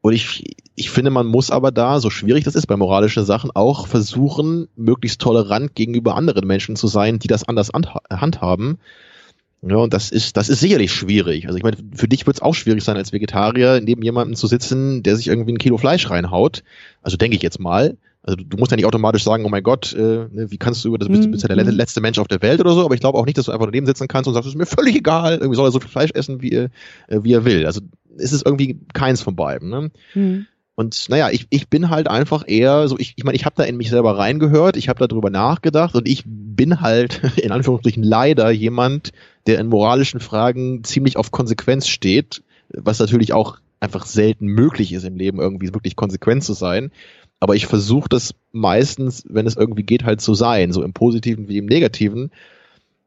[0.00, 3.50] Und ich, ich finde, man muss aber da, so schwierig das ist bei moralischen Sachen,
[3.54, 8.78] auch versuchen, möglichst tolerant gegenüber anderen Menschen zu sein, die das anders handhaben.
[9.64, 11.46] Ja, und das ist, das ist sicherlich schwierig.
[11.46, 14.48] Also ich meine, für dich wird es auch schwierig sein, als Vegetarier neben jemandem zu
[14.48, 16.64] sitzen, der sich irgendwie ein Kilo Fleisch reinhaut.
[17.00, 17.96] Also denke ich jetzt mal.
[18.24, 20.84] Also du, du musst ja nicht automatisch sagen, oh mein Gott, äh, ne, wie kannst
[20.84, 21.70] du über das, bist, bist ja der mhm.
[21.70, 23.66] letzte Mensch auf der Welt oder so, aber ich glaube auch nicht, dass du einfach
[23.66, 25.90] daneben sitzen kannst und sagst, es ist mir völlig egal, irgendwie soll er so viel
[25.90, 26.68] Fleisch essen, wie, äh,
[27.08, 27.66] wie er will.
[27.66, 27.80] Also
[28.16, 29.70] ist es irgendwie keins von beiden.
[29.70, 29.90] Ne?
[30.14, 30.46] Mhm.
[30.74, 33.64] Und naja, ich, ich bin halt einfach eher so, ich, ich meine, ich habe da
[33.64, 38.50] in mich selber reingehört, ich habe darüber nachgedacht und ich bin halt in Anführungsstrichen leider
[38.50, 39.12] jemand,
[39.46, 45.04] der in moralischen Fragen ziemlich auf Konsequenz steht, was natürlich auch einfach selten möglich ist
[45.04, 46.90] im Leben, irgendwie wirklich konsequent zu sein.
[47.40, 51.48] Aber ich versuche das meistens, wenn es irgendwie geht, halt zu sein, so im Positiven
[51.48, 52.30] wie im Negativen.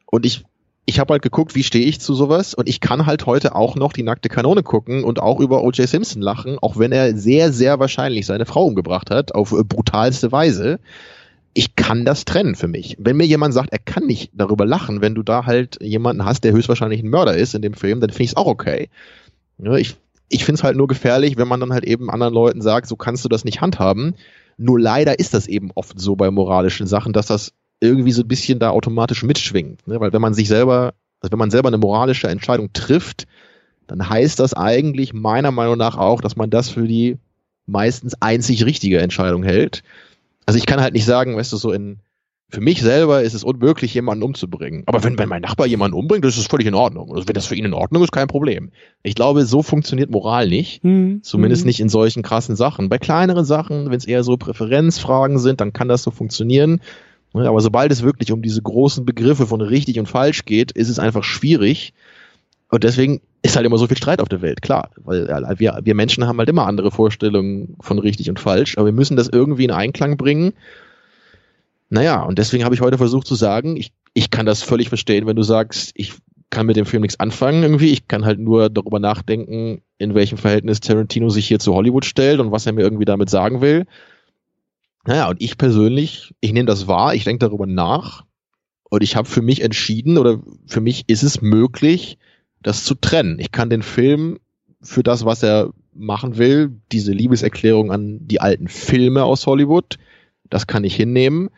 [0.05, 0.43] Und ich
[0.85, 3.75] ich habe halt geguckt, wie stehe ich zu sowas und ich kann halt heute auch
[3.75, 5.87] noch die nackte Kanone gucken und auch über O.J.
[5.89, 10.79] Simpson lachen, auch wenn er sehr, sehr wahrscheinlich seine Frau umgebracht hat, auf brutalste Weise.
[11.53, 12.97] Ich kann das trennen für mich.
[12.99, 16.43] Wenn mir jemand sagt, er kann nicht darüber lachen, wenn du da halt jemanden hast,
[16.43, 18.89] der höchstwahrscheinlich ein Mörder ist in dem Film, dann finde ich es auch okay.
[19.77, 19.95] ich
[20.27, 22.95] ich finde es halt nur gefährlich, wenn man dann halt eben anderen Leuten sagt, so
[22.95, 24.15] kannst du das nicht handhaben.
[24.57, 28.27] Nur leider ist das eben oft so bei moralischen Sachen, dass das irgendwie so ein
[28.27, 29.87] bisschen da automatisch mitschwingt.
[29.87, 29.99] Ne?
[29.99, 33.27] Weil wenn man sich selber, also wenn man selber eine moralische Entscheidung trifft,
[33.87, 37.17] dann heißt das eigentlich meiner Meinung nach auch, dass man das für die
[37.67, 39.83] meistens einzig richtige Entscheidung hält.
[40.45, 41.99] Also ich kann halt nicht sagen, weißt du, so in,
[42.49, 44.83] für mich selber ist es unmöglich, jemanden umzubringen.
[44.85, 47.11] Aber wenn, wenn mein Nachbar jemanden umbringt, das ist völlig in Ordnung.
[47.11, 48.71] Also wenn das für ihn in Ordnung ist, kein Problem.
[49.01, 50.83] Ich glaube, so funktioniert Moral nicht.
[50.83, 51.21] Mhm.
[51.23, 51.67] Zumindest mhm.
[51.67, 52.89] nicht in solchen krassen Sachen.
[52.89, 56.81] Bei kleineren Sachen, wenn es eher so Präferenzfragen sind, dann kann das so funktionieren.
[57.35, 60.87] Ne, aber sobald es wirklich um diese großen Begriffe von richtig und falsch geht, ist
[60.87, 61.93] es einfach schwierig.
[62.69, 64.89] Und deswegen ist halt immer so viel Streit auf der Welt, klar.
[65.03, 68.93] Weil wir, wir Menschen haben halt immer andere Vorstellungen von richtig und falsch, aber wir
[68.93, 70.53] müssen das irgendwie in Einklang bringen.
[71.89, 75.27] Naja, und deswegen habe ich heute versucht zu sagen, ich, ich kann das völlig verstehen,
[75.27, 76.13] wenn du sagst, ich
[76.51, 77.91] kann mit dem Film nichts anfangen irgendwie.
[77.91, 82.39] Ich kann halt nur darüber nachdenken, in welchem Verhältnis Tarantino sich hier zu Hollywood stellt
[82.39, 83.85] und was er mir irgendwie damit sagen will.
[85.07, 88.25] Naja, und ich persönlich, ich nehme das wahr, ich denke darüber nach
[88.89, 92.17] und ich habe für mich entschieden oder für mich ist es möglich,
[92.61, 93.39] das zu trennen.
[93.39, 94.39] Ich kann den Film
[94.81, 99.97] für das, was er machen will, diese Liebeserklärung an die alten Filme aus Hollywood,
[100.49, 101.49] das kann ich hinnehmen.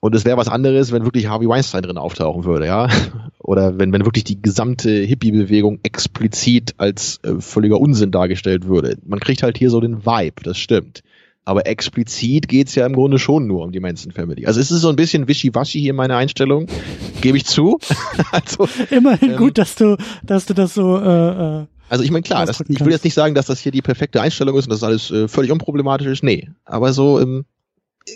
[0.00, 2.88] Und es wäre was anderes, wenn wirklich Harvey Weinstein drin auftauchen würde, ja.
[3.38, 8.98] Oder wenn, wenn wirklich die gesamte Hippie-Bewegung explizit als äh, völliger Unsinn dargestellt würde.
[9.04, 11.02] Man kriegt halt hier so den Vibe, das stimmt.
[11.44, 14.46] Aber explizit geht's ja im Grunde schon nur um die Manson Family.
[14.46, 16.66] Also es ist so ein bisschen wischiwaschi hier meine Einstellung,
[17.20, 17.80] gebe ich zu.
[18.32, 20.98] also, Immerhin ähm, gut, dass du, dass du das so.
[20.98, 23.72] Äh, äh also ich meine klar, das, ich will jetzt nicht sagen, dass das hier
[23.72, 26.22] die perfekte Einstellung ist und dass alles äh, völlig unproblematisch ist.
[26.22, 27.44] Nee, aber so ähm,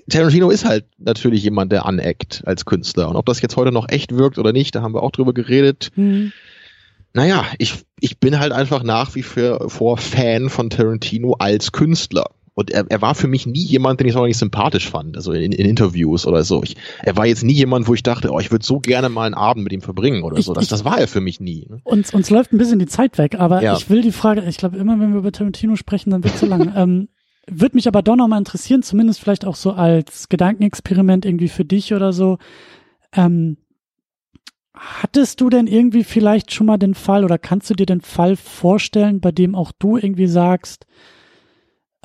[0.08, 3.08] Tarantino ist halt natürlich jemand, der aneckt als Künstler.
[3.08, 5.34] Und ob das jetzt heute noch echt wirkt oder nicht, da haben wir auch drüber
[5.34, 5.90] geredet.
[5.96, 6.32] Mhm.
[7.12, 12.30] Naja, ich, ich bin halt einfach nach wie vor Fan von Tarantino als Künstler.
[12.58, 15.52] Und er, er war für mich nie jemand, den ich nicht sympathisch fand, also in,
[15.52, 16.62] in Interviews oder so.
[16.62, 19.26] Ich, er war jetzt nie jemand, wo ich dachte, oh, ich würde so gerne mal
[19.26, 20.54] einen Abend mit ihm verbringen oder so.
[20.54, 21.66] Das, ich, das war er für mich nie.
[21.68, 21.82] Ne?
[21.84, 23.76] Uns, uns läuft ein bisschen die Zeit weg, aber ja.
[23.76, 26.46] ich will die Frage, ich glaube, immer wenn wir über Tarantino sprechen, dann wird zu
[26.46, 26.72] lang.
[26.76, 27.08] ähm,
[27.46, 31.92] würde mich aber doch nochmal interessieren, zumindest vielleicht auch so als Gedankenexperiment irgendwie für dich
[31.92, 32.38] oder so.
[33.12, 33.58] Ähm,
[34.74, 38.34] hattest du denn irgendwie vielleicht schon mal den Fall oder kannst du dir den Fall
[38.34, 40.86] vorstellen, bei dem auch du irgendwie sagst,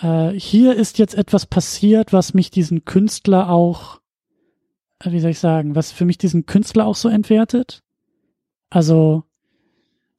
[0.01, 4.01] äh, hier ist jetzt etwas passiert, was mich diesen Künstler auch,
[4.99, 7.83] äh, wie soll ich sagen, was für mich diesen Künstler auch so entwertet.
[8.69, 9.23] Also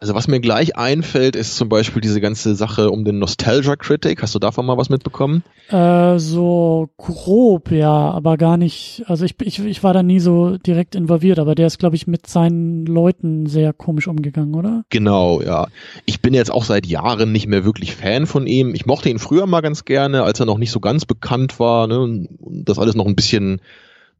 [0.02, 4.20] also was mir gleich einfällt, ist zum Beispiel diese ganze Sache um den Nostalgia Critic.
[4.20, 5.44] Hast du davon mal was mitbekommen?
[5.68, 9.04] Äh, so grob, ja, aber gar nicht.
[9.06, 12.08] Also ich, ich, ich war da nie so direkt involviert, aber der ist, glaube ich,
[12.08, 14.84] mit seinen Leuten sehr komisch umgegangen, oder?
[14.90, 15.68] Genau, ja.
[16.04, 18.74] Ich bin jetzt auch seit Jahren nicht mehr wirklich Fan von ihm.
[18.74, 21.86] Ich mochte ihn früher mal ganz gerne, als er noch nicht so ganz bekannt war.
[21.86, 22.26] Ne?
[22.40, 23.60] Das alles noch ein bisschen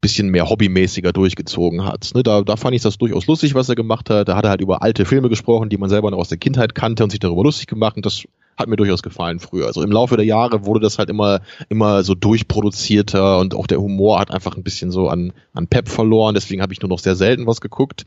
[0.02, 2.10] bisschen mehr hobbymäßiger durchgezogen hat.
[2.14, 4.28] Ne, da, da fand ich das durchaus lustig, was er gemacht hat.
[4.28, 6.74] Da hat er halt über alte Filme gesprochen, die man selber noch aus der Kindheit
[6.74, 7.96] kannte und sich darüber lustig gemacht.
[7.96, 8.24] Und das
[8.58, 9.66] hat mir durchaus gefallen früher.
[9.66, 13.80] Also im Laufe der Jahre wurde das halt immer, immer so durchproduzierter und auch der
[13.80, 16.34] Humor hat einfach ein bisschen so an, an Pep verloren.
[16.34, 18.04] Deswegen habe ich nur noch sehr selten was geguckt.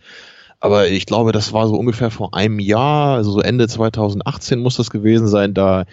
[0.60, 4.76] Aber ich glaube, das war so ungefähr vor einem Jahr, also so Ende 2018 muss
[4.76, 5.54] das gewesen sein.
[5.54, 5.86] Da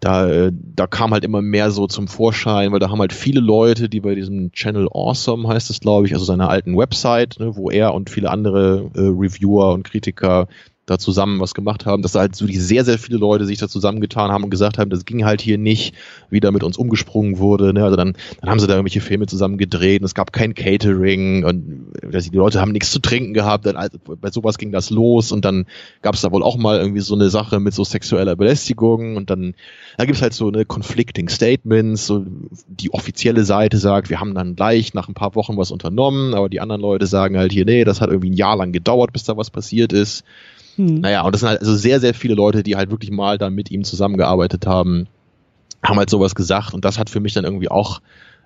[0.00, 3.40] da, äh, da kam halt immer mehr so zum Vorschein, weil da haben halt viele
[3.40, 7.56] Leute, die bei diesem Channel Awesome heißt es, glaube ich, also seiner alten Website, ne,
[7.56, 10.48] wo er und viele andere äh, Reviewer und Kritiker
[10.90, 13.58] da zusammen was gemacht haben, dass da halt so die sehr, sehr viele Leute sich
[13.58, 15.94] da zusammengetan haben und gesagt haben, das ging halt hier nicht,
[16.30, 17.72] wie da mit uns umgesprungen wurde.
[17.72, 17.84] Ne?
[17.84, 21.44] Also dann, dann haben sie da irgendwelche Filme zusammen gedreht und es gab kein Catering
[21.44, 23.66] und die Leute haben nichts zu trinken gehabt.
[23.66, 25.66] Dann, also, bei sowas ging das los und dann
[26.02, 29.30] gab es da wohl auch mal irgendwie so eine Sache mit so sexueller Belästigung und
[29.30, 29.54] dann
[29.96, 32.06] da gibt's halt so eine conflicting Statements.
[32.06, 32.26] So
[32.66, 36.48] die offizielle Seite sagt, wir haben dann gleich nach ein paar Wochen was unternommen, aber
[36.48, 39.22] die anderen Leute sagen halt hier, nee, das hat irgendwie ein Jahr lang gedauert, bis
[39.22, 40.24] da was passiert ist.
[40.76, 41.00] Hm.
[41.00, 43.54] Naja, und das sind halt also sehr, sehr viele Leute, die halt wirklich mal dann
[43.54, 45.06] mit ihm zusammengearbeitet haben.
[45.82, 48.00] haben halt sowas gesagt und das hat für mich dann irgendwie auch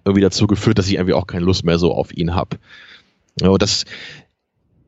[0.04, 2.58] irgendwie dazu geführt, dass ich irgendwie auch keine Lust mehr so auf ihn habe.
[3.40, 3.84] Ja, das,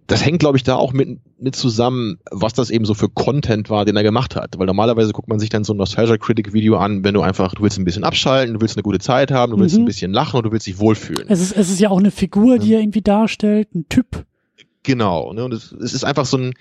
[0.06, 3.70] das hängt, glaube ich, da auch mit, mit zusammen, was das eben so für Content
[3.70, 4.56] war, den er gemacht hat.
[4.58, 7.54] Weil normalerweise guckt man sich dann so ein Nostalgia Critic Video an, wenn du einfach,
[7.54, 9.82] du willst ein bisschen abschalten, du willst eine gute Zeit haben, du willst mhm.
[9.82, 11.26] ein bisschen lachen und du willst dich wohlfühlen.
[11.28, 14.24] Es ist, es ist ja auch eine Figur, die er irgendwie darstellt, ein Typ.
[14.84, 15.44] Genau, ne?
[15.44, 16.54] Und es, es ist einfach so ein,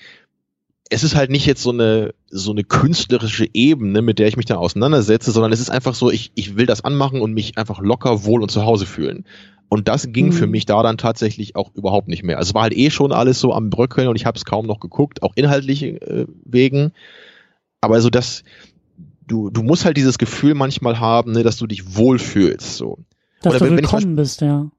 [0.90, 4.46] es ist halt nicht jetzt so eine so eine künstlerische Ebene, mit der ich mich
[4.46, 7.80] da auseinandersetze, sondern es ist einfach so, ich, ich will das anmachen und mich einfach
[7.80, 9.26] locker, wohl und zu Hause fühlen.
[9.68, 10.34] Und das ging mhm.
[10.34, 12.38] für mich da dann tatsächlich auch überhaupt nicht mehr.
[12.38, 14.68] Also es war halt eh schon alles so am Bröckeln und ich habe es kaum
[14.68, 16.92] noch geguckt, auch inhaltlich äh, wegen.
[17.82, 18.44] Aber so das,
[19.28, 22.78] du, du musst halt dieses Gefühl manchmal haben, ne, dass du dich wohlfühlst.
[22.78, 23.00] So.
[23.42, 24.70] Dass Oder du wenn, willkommen wenn bist, ja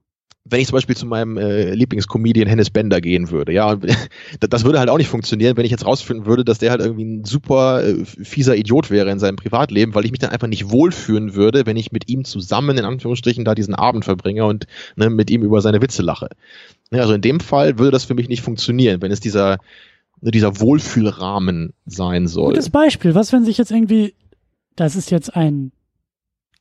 [0.49, 3.77] wenn ich zum Beispiel zu meinem äh, Lieblingscomedian Hennis Bender gehen würde, ja,
[4.39, 7.05] das würde halt auch nicht funktionieren, wenn ich jetzt rausfinden würde, dass der halt irgendwie
[7.05, 10.71] ein super äh, fieser Idiot wäre in seinem Privatleben, weil ich mich dann einfach nicht
[10.71, 14.65] wohlfühlen würde, wenn ich mit ihm zusammen in Anführungsstrichen da diesen Abend verbringe und
[14.95, 16.29] ne, mit ihm über seine Witze lache.
[16.91, 19.57] Ja, also in dem Fall würde das für mich nicht funktionieren, wenn es dieser
[20.21, 22.53] ne, dieser Wohlfühlrahmen sein soll.
[22.53, 23.15] Gutes Beispiel.
[23.15, 24.15] Was, wenn sich jetzt irgendwie,
[24.75, 25.71] das ist jetzt ein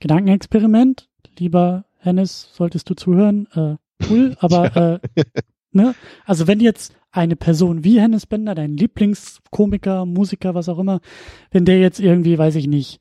[0.00, 1.08] Gedankenexperiment,
[1.38, 3.76] lieber Hennis, solltest du zuhören, äh,
[4.08, 4.94] cool, aber ja.
[4.94, 4.98] äh,
[5.72, 5.94] ne?
[6.24, 11.00] Also wenn jetzt eine Person wie Hennis Bender, dein Lieblingskomiker, Musiker, was auch immer,
[11.50, 13.00] wenn der jetzt irgendwie, weiß ich nicht,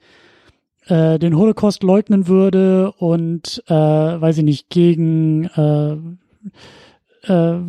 [0.88, 5.98] äh, den Holocaust leugnen würde und äh, weiß ich nicht, gegen äh,
[7.32, 7.60] äh,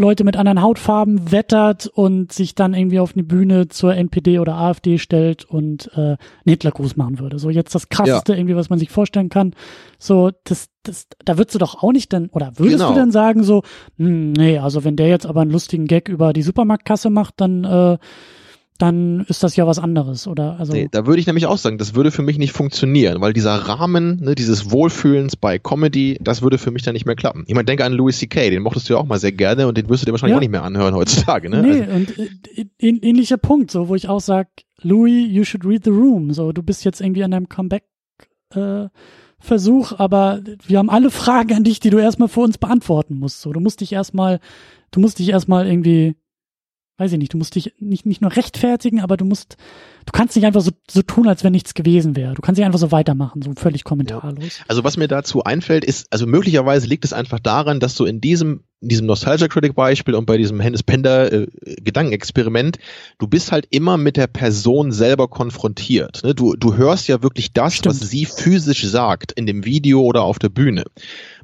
[0.00, 4.56] Leute mit anderen Hautfarben wettert und sich dann irgendwie auf eine Bühne zur NPD oder
[4.56, 7.38] AfD stellt und äh, einen Hitlergruß machen würde.
[7.38, 8.38] So jetzt das krasseste ja.
[8.38, 9.54] irgendwie, was man sich vorstellen kann.
[9.98, 12.90] So, das, das, da würdest du doch auch nicht dann, oder würdest genau.
[12.90, 13.62] du dann sagen so,
[13.98, 17.64] hm, nee, also wenn der jetzt aber einen lustigen Gag über die Supermarktkasse macht, dann
[17.64, 17.98] äh,
[18.80, 20.58] dann ist das ja was anderes, oder?
[20.58, 23.32] Also nee, da würde ich nämlich auch sagen, das würde für mich nicht funktionieren, weil
[23.32, 27.44] dieser Rahmen, ne, dieses Wohlfühlens bei Comedy, das würde für mich dann nicht mehr klappen.
[27.46, 29.76] Ich meine, denke an Louis C.K., den mochtest du ja auch mal sehr gerne und
[29.76, 30.36] den wirst du dir wahrscheinlich ja.
[30.36, 31.62] auch nicht mehr anhören heutzutage, ne?
[31.62, 34.48] Nee, also, und äh, ähnlicher Punkt, so, wo ich auch sag,
[34.82, 37.84] Louis, you should read the room, so, du bist jetzt irgendwie an deinem Comeback,
[38.54, 38.86] äh,
[39.42, 43.40] Versuch, aber wir haben alle Fragen an dich, die du erstmal für uns beantworten musst.
[43.40, 44.38] So, du musst dich erstmal,
[44.90, 46.14] du musst dich erstmal irgendwie
[47.00, 49.56] weiß ich nicht, du musst dich nicht, nicht nur rechtfertigen, aber du musst,
[50.04, 52.34] du kannst nicht einfach so, so tun, als wenn nichts gewesen wäre.
[52.34, 54.58] Du kannst nicht einfach so weitermachen, so völlig kommentarlos.
[54.58, 54.64] Ja.
[54.68, 58.20] Also was mir dazu einfällt, ist, also möglicherweise liegt es einfach daran, dass du in
[58.20, 61.46] diesem, in diesem Nostalgia Critic Beispiel und bei diesem Hennes Pender äh,
[61.82, 62.78] Gedankenexperiment,
[63.18, 66.22] du bist halt immer mit der Person selber konfrontiert.
[66.22, 66.34] Ne?
[66.34, 68.00] Du, du hörst ja wirklich das, Stimmt.
[68.00, 70.84] was sie physisch sagt, in dem Video oder auf der Bühne.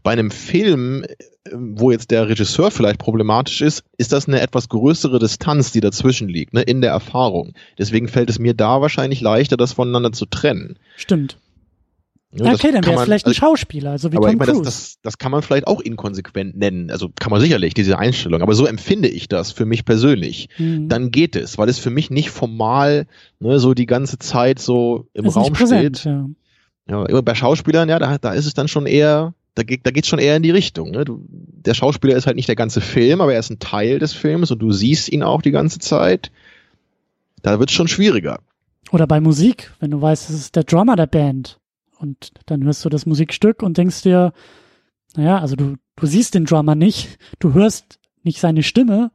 [0.07, 1.05] Bei einem Film
[1.53, 6.29] wo jetzt der Regisseur vielleicht problematisch ist, ist das eine etwas größere Distanz, die dazwischen
[6.29, 7.53] liegt, ne, in der Erfahrung.
[7.79, 10.79] Deswegen fällt es mir da wahrscheinlich leichter, das voneinander zu trennen.
[10.97, 11.39] Stimmt.
[12.33, 14.53] Ja, okay, dann wäre es vielleicht ein also, Schauspieler, also wie aber Tom ich meine,
[14.53, 16.91] das, das, das kann man vielleicht auch inkonsequent nennen.
[16.91, 18.43] Also kann man sicherlich, diese Einstellung.
[18.43, 20.49] Aber so empfinde ich das für mich persönlich.
[20.59, 20.89] Mhm.
[20.89, 23.07] Dann geht es, weil es für mich nicht formal
[23.39, 26.13] ne, so die ganze Zeit so im Raum präsent, steht.
[26.89, 27.07] Ja.
[27.09, 30.19] ja, bei Schauspielern, ja, da, da ist es dann schon eher da, da geht's schon
[30.19, 30.91] eher in die Richtung.
[30.91, 31.05] Ne?
[31.05, 34.13] Du, der Schauspieler ist halt nicht der ganze Film, aber er ist ein Teil des
[34.13, 36.31] Films und du siehst ihn auch die ganze Zeit.
[37.43, 38.41] Da wird's schon schwieriger.
[38.93, 41.59] Oder bei Musik, wenn du weißt, es ist der Drummer der Band
[41.99, 44.33] und dann hörst du das Musikstück und denkst dir,
[45.17, 49.11] naja, also du, du siehst den Drummer nicht, du hörst nicht seine Stimme,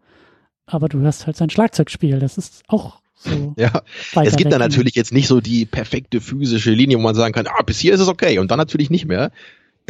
[0.66, 2.20] aber du hörst halt sein Schlagzeugspiel.
[2.20, 3.84] Das ist auch so ja,
[4.24, 7.46] es gibt da natürlich jetzt nicht so die perfekte physische Linie, wo man sagen kann,
[7.46, 9.32] ah, bis hier ist es okay und dann natürlich nicht mehr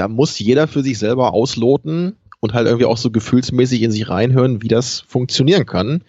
[0.01, 4.09] da muss jeder für sich selber ausloten und halt irgendwie auch so gefühlsmäßig in sich
[4.09, 6.03] reinhören, wie das funktionieren kann.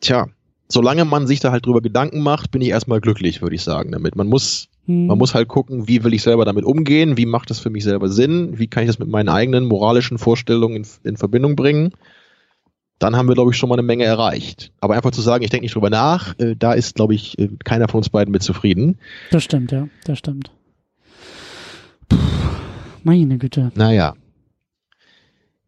[0.00, 0.26] Tja,
[0.66, 3.92] solange man sich da halt drüber Gedanken macht, bin ich erstmal glücklich, würde ich sagen,
[3.92, 4.16] damit.
[4.16, 5.06] Man muss, hm.
[5.06, 7.84] man muss halt gucken, wie will ich selber damit umgehen, wie macht das für mich
[7.84, 11.92] selber Sinn, wie kann ich das mit meinen eigenen moralischen Vorstellungen in, in Verbindung bringen.
[12.98, 14.72] Dann haben wir, glaube ich, schon mal eine Menge erreicht.
[14.80, 17.48] Aber einfach zu sagen, ich denke nicht drüber nach, äh, da ist, glaube ich, äh,
[17.62, 18.98] keiner von uns beiden mit zufrieden.
[19.30, 20.50] Das stimmt, ja, das stimmt.
[22.08, 22.45] Puh.
[23.06, 23.70] Meine Güte.
[23.76, 24.14] Naja.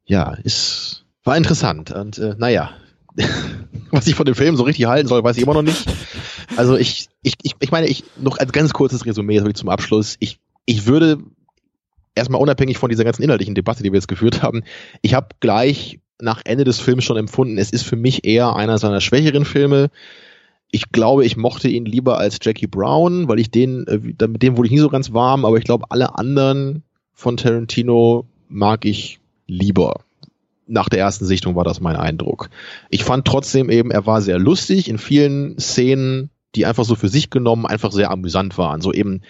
[0.07, 1.93] Ja, ist, war interessant.
[1.93, 2.73] Und äh, naja,
[3.93, 5.87] was ich von dem Film so richtig halten soll, weiß ich immer noch nicht.
[6.57, 10.17] Also ich, ich, ich, ich meine, ich, noch als ganz kurzes Resümee zum Abschluss.
[10.19, 11.19] Ich, ich würde
[12.17, 14.65] erstmal unabhängig von dieser ganzen inhaltlichen Debatte, die wir jetzt geführt haben,
[15.03, 18.79] ich habe gleich nach Ende des Films schon empfunden, es ist für mich eher einer
[18.79, 19.91] seiner schwächeren Filme.
[20.73, 24.57] Ich glaube, ich mochte ihn lieber als Jackie Brown, weil ich den, äh, mit dem
[24.57, 26.83] wurde ich nie so ganz warm, aber ich glaube, alle anderen
[27.19, 30.03] von Tarantino mag ich lieber.
[30.69, 32.49] Nach der ersten Sichtung war das mein Eindruck.
[32.91, 34.89] Ich fand trotzdem eben, er war sehr lustig.
[34.89, 38.81] In vielen Szenen die einfach so für sich genommen einfach sehr amüsant waren.
[38.81, 39.23] So eben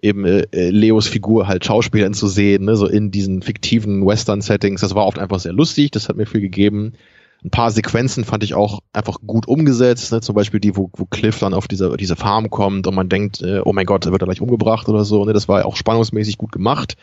[0.00, 4.80] eben äh, äh, Leos Figur halt Schauspielern zu sehen, ne, so in diesen fiktiven Western-Settings.
[4.80, 6.94] Das war oft einfach sehr lustig, das hat mir viel gegeben.
[7.44, 10.20] Ein paar Sequenzen fand ich auch einfach gut umgesetzt, ne?
[10.20, 13.42] zum Beispiel die, wo, wo Cliff dann auf diese, diese Farm kommt und man denkt,
[13.42, 15.24] äh, oh mein Gott, wird er gleich umgebracht oder so.
[15.24, 15.32] Ne?
[15.34, 16.96] Das war auch spannungsmäßig gut gemacht.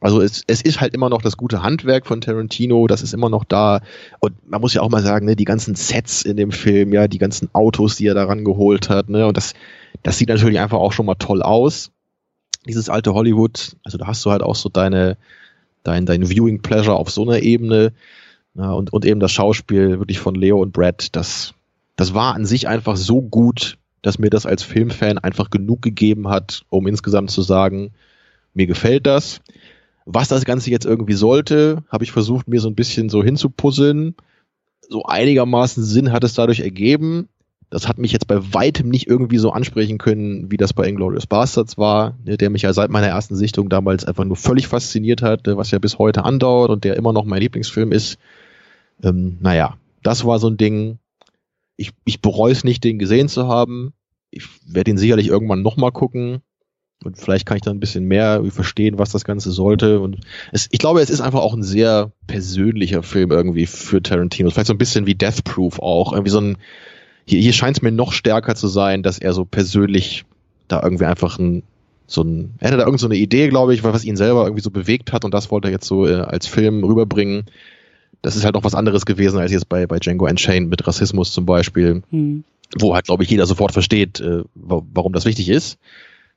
[0.00, 3.28] Also es, es ist halt immer noch das gute Handwerk von Tarantino, das ist immer
[3.28, 3.80] noch da.
[4.20, 7.06] Und man muss ja auch mal sagen, ne, die ganzen Sets in dem Film, ja,
[7.06, 9.52] die ganzen Autos, die er da rangeholt hat, ne, und das,
[10.02, 11.90] das sieht natürlich einfach auch schon mal toll aus
[12.66, 15.16] dieses alte Hollywood, also da hast du halt auch so deine,
[15.82, 17.92] dein, dein Viewing Pleasure auf so einer Ebene.
[18.54, 21.54] Ja, und, und eben das Schauspiel wirklich von Leo und Brad, das,
[21.96, 26.28] das war an sich einfach so gut, dass mir das als Filmfan einfach genug gegeben
[26.28, 27.92] hat, um insgesamt zu sagen,
[28.54, 29.40] mir gefällt das.
[30.06, 34.16] Was das Ganze jetzt irgendwie sollte, habe ich versucht, mir so ein bisschen so hinzupuzzeln.
[34.88, 37.28] So einigermaßen Sinn hat es dadurch ergeben
[37.70, 41.28] das hat mich jetzt bei weitem nicht irgendwie so ansprechen können, wie das bei Inglourious
[41.28, 45.22] Bastards war, ne, der mich ja seit meiner ersten Sichtung damals einfach nur völlig fasziniert
[45.22, 48.18] hat, was ja bis heute andauert und der immer noch mein Lieblingsfilm ist.
[49.02, 50.98] Ähm, naja, das war so ein Ding.
[51.76, 53.92] Ich, ich bereue es nicht, den gesehen zu haben.
[54.30, 56.42] Ich werde ihn sicherlich irgendwann nochmal gucken.
[57.02, 60.00] Und vielleicht kann ich dann ein bisschen mehr verstehen, was das Ganze sollte.
[60.00, 60.18] Und
[60.52, 64.50] es, ich glaube, es ist einfach auch ein sehr persönlicher Film irgendwie für Tarantino.
[64.50, 66.12] Vielleicht so ein bisschen wie Death Proof auch.
[66.12, 66.58] Irgendwie so ein,
[67.24, 70.24] hier, hier scheint es mir noch stärker zu sein, dass er so persönlich
[70.68, 71.62] da irgendwie einfach ein,
[72.06, 74.70] so ein, er hatte da irgend so Idee, glaube ich, was ihn selber irgendwie so
[74.70, 77.44] bewegt hat und das wollte er jetzt so äh, als Film rüberbringen.
[78.22, 81.32] Das ist halt noch was anderes gewesen als jetzt bei, bei Django Unchained mit Rassismus
[81.32, 82.44] zum Beispiel, hm.
[82.78, 85.78] wo halt, glaube ich, jeder sofort versteht, äh, warum das wichtig ist.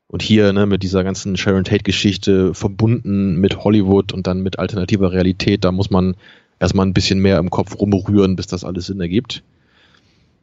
[0.08, 5.12] Und hier ne, mit dieser ganzen Sharon Tate-Geschichte verbunden mit Hollywood und dann mit alternativer
[5.12, 6.16] Realität, da muss man
[6.60, 9.44] erstmal ein bisschen mehr im Kopf rumrühren, bis das alles Sinn ergibt.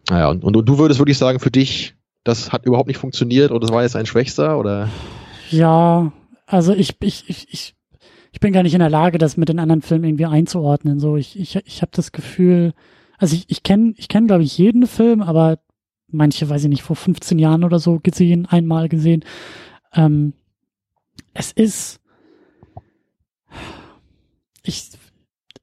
[0.08, 1.94] Naja, und, und du würdest wirklich sagen, für dich,
[2.24, 4.88] das hat überhaupt nicht funktioniert oder das war jetzt ein Schwächster oder?
[5.50, 6.12] Ja,
[6.46, 7.74] also ich, ich, ich, ich,
[8.40, 10.98] ich bin gar nicht in der Lage, das mit den anderen Filmen irgendwie einzuordnen.
[10.98, 12.72] So, ich, ich, ich habe das Gefühl,
[13.18, 15.58] also ich, ich kenne, ich kenne, glaube ich, jeden Film, aber
[16.08, 19.26] manche, weiß ich nicht, vor 15 Jahren oder so gesehen, einmal gesehen.
[19.92, 20.32] Ähm,
[21.34, 22.00] es ist,
[24.62, 24.88] ich,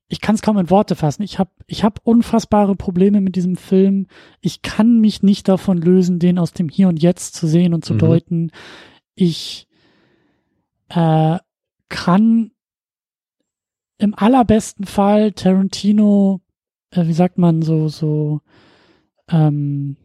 [0.07, 1.23] ich kann es kaum in Worte fassen.
[1.23, 4.05] Ich habe ich hab unfassbare Probleme mit diesem Film.
[4.39, 7.83] Ich kann mich nicht davon lösen, den aus dem Hier und Jetzt zu sehen und
[7.83, 7.97] zu mhm.
[7.97, 8.51] deuten.
[9.15, 9.67] Ich
[10.89, 11.39] äh,
[11.89, 12.51] kann
[13.97, 16.41] im allerbesten Fall Tarantino,
[16.91, 18.41] äh, wie sagt man, so, so,
[19.29, 19.97] ähm,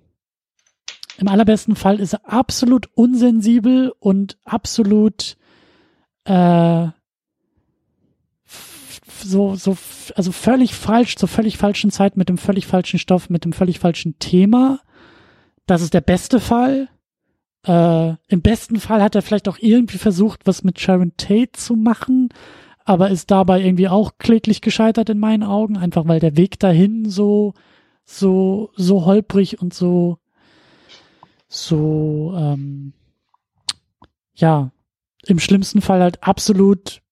[1.18, 5.36] im allerbesten Fall ist er absolut unsensibel und absolut
[6.24, 6.88] äh,
[9.22, 9.76] so, so,
[10.16, 13.78] also völlig falsch, zur völlig falschen Zeit mit dem völlig falschen Stoff, mit dem völlig
[13.78, 14.80] falschen Thema.
[15.66, 16.88] Das ist der beste Fall.
[17.66, 21.76] Äh, Im besten Fall hat er vielleicht auch irgendwie versucht, was mit Sharon Tate zu
[21.76, 22.30] machen,
[22.84, 27.08] aber ist dabei irgendwie auch kläglich gescheitert in meinen Augen, einfach weil der Weg dahin
[27.08, 27.54] so,
[28.04, 30.18] so, so holprig und so,
[31.48, 32.92] so, ähm,
[34.34, 34.72] ja,
[35.26, 37.02] im schlimmsten Fall halt absolut,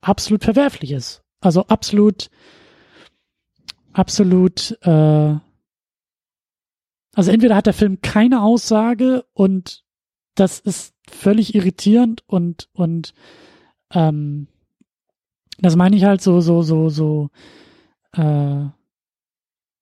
[0.00, 1.22] absolut verwerflich ist.
[1.40, 2.30] Also absolut,
[3.92, 5.36] absolut, äh,
[7.14, 9.84] also entweder hat der Film keine Aussage und
[10.34, 13.14] das ist völlig irritierend und, und,
[13.92, 14.46] ähm,
[15.58, 17.30] das meine ich halt so, so, so, so,
[18.12, 18.66] äh,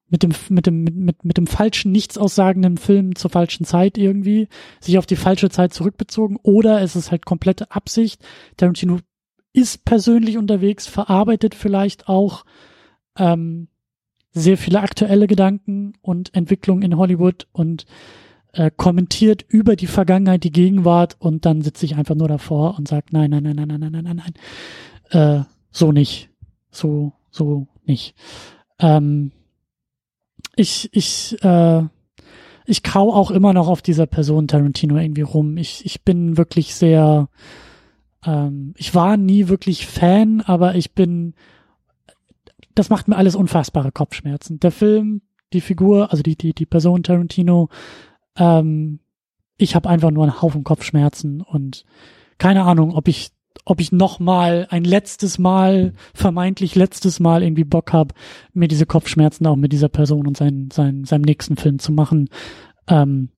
[0.08, 4.48] mit dem, mit dem, mit, mit dem falschen, nichtssagenden Film zur falschen Zeit irgendwie,
[4.80, 8.24] sich auf die falsche Zeit zurückbezogen, oder es ist halt komplette Absicht.
[8.56, 8.98] Tarantino
[9.52, 12.44] ist persönlich unterwegs, verarbeitet vielleicht auch
[13.18, 13.68] ähm,
[14.32, 17.86] sehr viele aktuelle Gedanken und Entwicklungen in Hollywood und
[18.52, 22.86] äh, kommentiert über die Vergangenheit, die Gegenwart und dann sitze ich einfach nur davor und
[22.86, 24.34] sage, nein, nein, nein, nein, nein, nein, nein, nein,
[25.10, 26.30] nein, äh, so nicht,
[26.70, 28.14] so, so nicht.
[28.78, 29.32] Ähm,
[30.56, 31.82] ich, ich, äh,
[32.64, 35.58] ich kau auch immer noch auf dieser Person Tarantino irgendwie rum.
[35.58, 37.28] Ich, ich bin wirklich sehr,
[38.24, 41.34] ähm, ich war nie wirklich Fan, aber ich bin,
[42.74, 44.58] das macht mir alles unfassbare Kopfschmerzen.
[44.60, 45.20] Der Film,
[45.52, 47.68] die Figur, also die, die, die Person Tarantino,
[48.36, 49.00] ähm,
[49.58, 51.84] ich habe einfach nur einen Haufen Kopfschmerzen und
[52.38, 53.30] keine Ahnung, ob ich
[53.64, 58.14] ob ich noch mal ein letztes Mal, vermeintlich letztes Mal irgendwie Bock habe,
[58.52, 62.28] mir diese Kopfschmerzen auch mit dieser Person und sein, sein, seinem nächsten Film zu machen.
[62.88, 63.30] Ähm,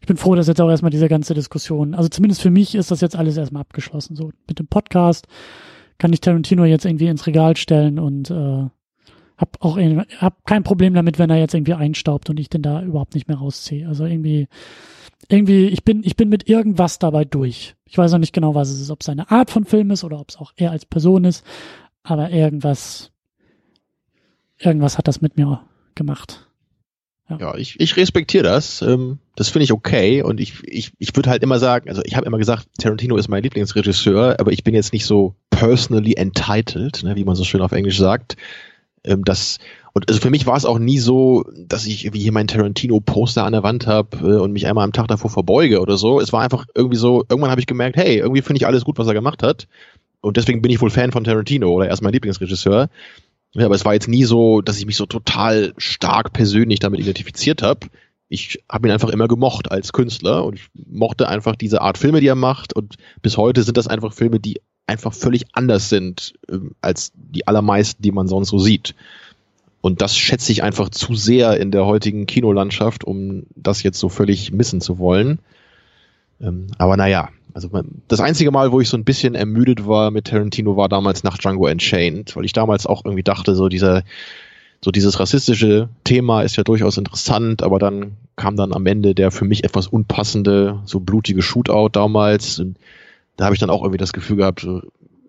[0.00, 2.90] ich bin froh, dass jetzt auch erstmal diese ganze Diskussion, also zumindest für mich ist
[2.90, 4.14] das jetzt alles erstmal abgeschlossen.
[4.14, 5.26] So mit dem Podcast
[5.98, 8.66] kann ich Tarantino jetzt irgendwie ins Regal stellen und äh,
[9.36, 12.82] hab auch hab kein Problem damit, wenn er jetzt irgendwie einstaubt und ich den da
[12.82, 13.86] überhaupt nicht mehr rausziehe.
[13.86, 14.48] Also irgendwie,
[15.28, 17.74] irgendwie, ich bin, ich bin mit irgendwas dabei durch.
[17.84, 20.04] Ich weiß noch nicht genau, was es ist, ob es eine Art von Film ist
[20.04, 21.44] oder ob es auch er als Person ist,
[22.02, 23.12] aber irgendwas,
[24.58, 25.60] irgendwas hat das mit mir
[25.94, 26.46] gemacht.
[27.28, 28.82] Ja, ja ich, ich respektiere das.
[28.82, 30.22] Ähm, das finde ich okay.
[30.22, 33.28] Und ich, ich, ich würde halt immer sagen, also ich habe immer gesagt, Tarantino ist
[33.28, 37.60] mein Lieblingsregisseur, aber ich bin jetzt nicht so personally entitled, ne, wie man so schön
[37.60, 38.36] auf Englisch sagt.
[39.06, 39.58] Ähm, das,
[39.92, 43.44] und also für mich war es auch nie so, dass ich wie hier mein Tarantino-Poster
[43.44, 46.20] an der Wand habe äh, und mich einmal am Tag davor verbeuge oder so.
[46.20, 48.98] Es war einfach irgendwie so, irgendwann habe ich gemerkt, hey, irgendwie finde ich alles gut,
[48.98, 49.68] was er gemacht hat.
[50.20, 52.88] Und deswegen bin ich wohl Fan von Tarantino oder erst mein Lieblingsregisseur.
[53.54, 57.00] Ja, aber es war jetzt nie so, dass ich mich so total stark persönlich damit
[57.00, 57.86] identifiziert habe.
[58.28, 62.20] Ich habe ihn einfach immer gemocht als Künstler und ich mochte einfach diese Art Filme,
[62.20, 62.72] die er macht.
[62.72, 67.46] Und bis heute sind das einfach Filme, die einfach völlig anders sind ähm, als die
[67.46, 68.94] allermeisten, die man sonst so sieht.
[69.80, 74.08] Und das schätze ich einfach zu sehr in der heutigen Kinolandschaft, um das jetzt so
[74.08, 75.38] völlig missen zu wollen.
[76.40, 77.70] Ähm, aber naja, also
[78.08, 81.38] das einzige Mal, wo ich so ein bisschen ermüdet war mit Tarantino, war damals nach
[81.38, 84.02] Django Unchained, weil ich damals auch irgendwie dachte, so dieser,
[84.84, 89.30] so dieses rassistische Thema ist ja durchaus interessant, aber dann kam dann am Ende der
[89.30, 92.58] für mich etwas unpassende, so blutige Shootout damals.
[92.58, 92.76] Und
[93.36, 94.82] da habe ich dann auch irgendwie das Gefühl gehabt, so,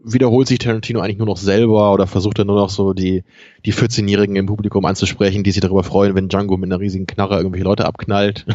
[0.04, 3.24] wiederholt sich Tarantino eigentlich nur noch selber oder versucht er nur noch so die,
[3.66, 7.38] die 14-Jährigen im Publikum anzusprechen, die sich darüber freuen, wenn Django mit einer riesigen Knarre
[7.38, 8.46] irgendwelche Leute abknallt.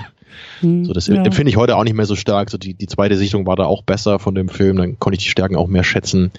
[0.60, 1.22] Hm, so, das ja.
[1.22, 2.50] empfinde ich heute auch nicht mehr so stark.
[2.50, 5.24] So die, die zweite Sichtung war da auch besser von dem Film, dann konnte ich
[5.24, 6.32] die Stärken auch mehr schätzen.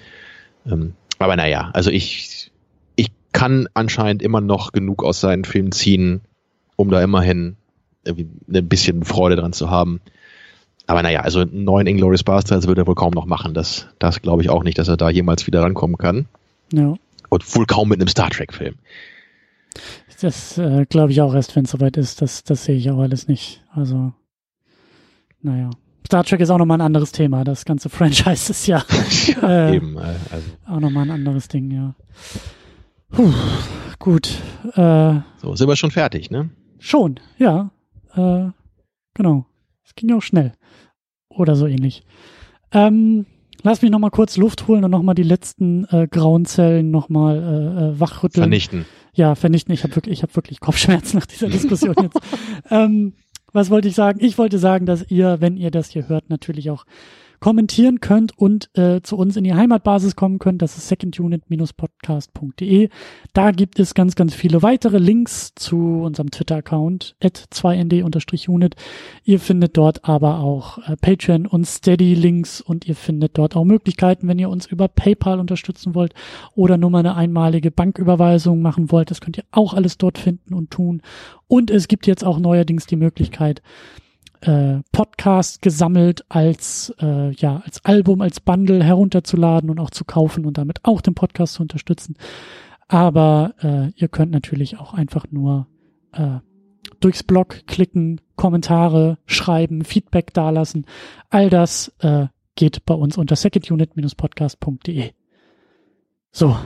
[0.66, 2.50] Ähm, aber naja, also ich,
[2.96, 6.22] ich kann anscheinend immer noch genug aus seinen Filmen ziehen,
[6.76, 7.56] um da immerhin
[8.04, 10.00] irgendwie ein bisschen Freude dran zu haben.
[10.86, 13.54] Aber naja, also einen neuen Inglourious Bastards wird er wohl kaum noch machen.
[13.54, 16.26] Das, das glaube ich auch nicht, dass er da jemals wieder rankommen kann.
[16.72, 16.94] Ja.
[17.30, 18.74] Und wohl kaum mit einem Star Trek-Film.
[20.20, 22.22] Das äh, glaube ich auch erst, wenn es soweit ist.
[22.22, 23.62] Das, das sehe ich auch alles nicht.
[23.72, 24.12] Also,
[25.42, 25.70] naja.
[26.06, 27.44] Star Trek ist auch nochmal ein anderes Thema.
[27.44, 28.84] Das ganze Franchise ist ja,
[29.26, 30.50] ja äh, eben, äh, also.
[30.66, 31.94] auch nochmal ein anderes Ding, ja.
[33.10, 33.32] Puh,
[33.98, 34.38] gut.
[34.74, 36.50] Äh, so, sind wir schon fertig, ne?
[36.78, 37.70] Schon, ja.
[38.14, 38.50] Äh,
[39.14, 39.46] genau.
[39.84, 40.52] Es ging ja auch schnell.
[41.36, 42.04] Oder so ähnlich.
[42.72, 43.26] Ähm,
[43.62, 47.84] lass mich nochmal kurz Luft holen und nochmal die letzten äh, grauen Zellen nochmal äh,
[47.84, 48.42] äh, wachrütteln.
[48.42, 48.84] Vernichten.
[49.14, 49.72] Ja, vernichten.
[49.72, 52.18] Ich habe wirklich, ich habe wirklich Kopfschmerzen nach dieser Diskussion jetzt.
[52.70, 53.14] ähm,
[53.52, 54.18] was wollte ich sagen?
[54.20, 56.84] Ich wollte sagen, dass ihr, wenn ihr das hier hört, natürlich auch
[57.44, 60.62] kommentieren könnt und äh, zu uns in die Heimatbasis kommen könnt.
[60.62, 62.88] Das ist secondunit-podcast.de.
[63.34, 68.76] Da gibt es ganz, ganz viele weitere Links zu unserem Twitter-Account at 2nd-unit.
[69.24, 74.26] Ihr findet dort aber auch äh, Patreon und Steady-Links und ihr findet dort auch Möglichkeiten,
[74.26, 76.14] wenn ihr uns über PayPal unterstützen wollt
[76.54, 79.10] oder nur mal eine einmalige Banküberweisung machen wollt.
[79.10, 81.02] Das könnt ihr auch alles dort finden und tun.
[81.46, 83.60] Und es gibt jetzt auch neuerdings die Möglichkeit,
[84.44, 90.44] äh, Podcast gesammelt als äh, ja als Album als Bundle herunterzuladen und auch zu kaufen
[90.44, 92.16] und damit auch den Podcast zu unterstützen.
[92.88, 95.66] Aber äh, ihr könnt natürlich auch einfach nur
[96.12, 96.38] äh,
[97.00, 100.86] durchs Blog klicken, Kommentare schreiben, Feedback dalassen.
[101.30, 105.12] All das äh, geht bei uns unter secondunit-podcast.de.
[106.32, 106.56] So.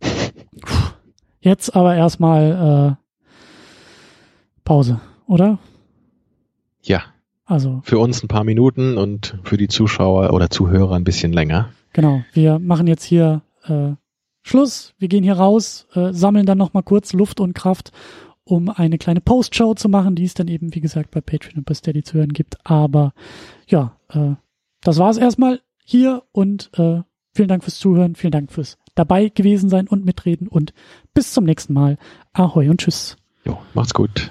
[1.40, 5.58] Jetzt aber erstmal äh, Pause, oder?
[6.88, 7.02] Ja.
[7.44, 7.80] Also.
[7.84, 11.70] Für uns ein paar Minuten und für die Zuschauer oder Zuhörer ein bisschen länger.
[11.92, 12.22] Genau.
[12.32, 13.92] Wir machen jetzt hier äh,
[14.42, 14.94] Schluss.
[14.98, 17.92] Wir gehen hier raus, äh, sammeln dann nochmal kurz Luft und Kraft,
[18.44, 21.64] um eine kleine Postshow zu machen, die es dann eben, wie gesagt, bei Patreon und
[21.64, 22.56] bei Steady zu hören gibt.
[22.64, 23.12] Aber
[23.66, 24.34] ja, äh,
[24.82, 27.02] das war es erstmal hier und äh,
[27.34, 30.72] vielen Dank fürs Zuhören, vielen Dank fürs dabei gewesen sein und mitreden und
[31.14, 31.98] bis zum nächsten Mal.
[32.32, 33.16] Ahoi und tschüss.
[33.44, 34.30] Jo, macht's gut.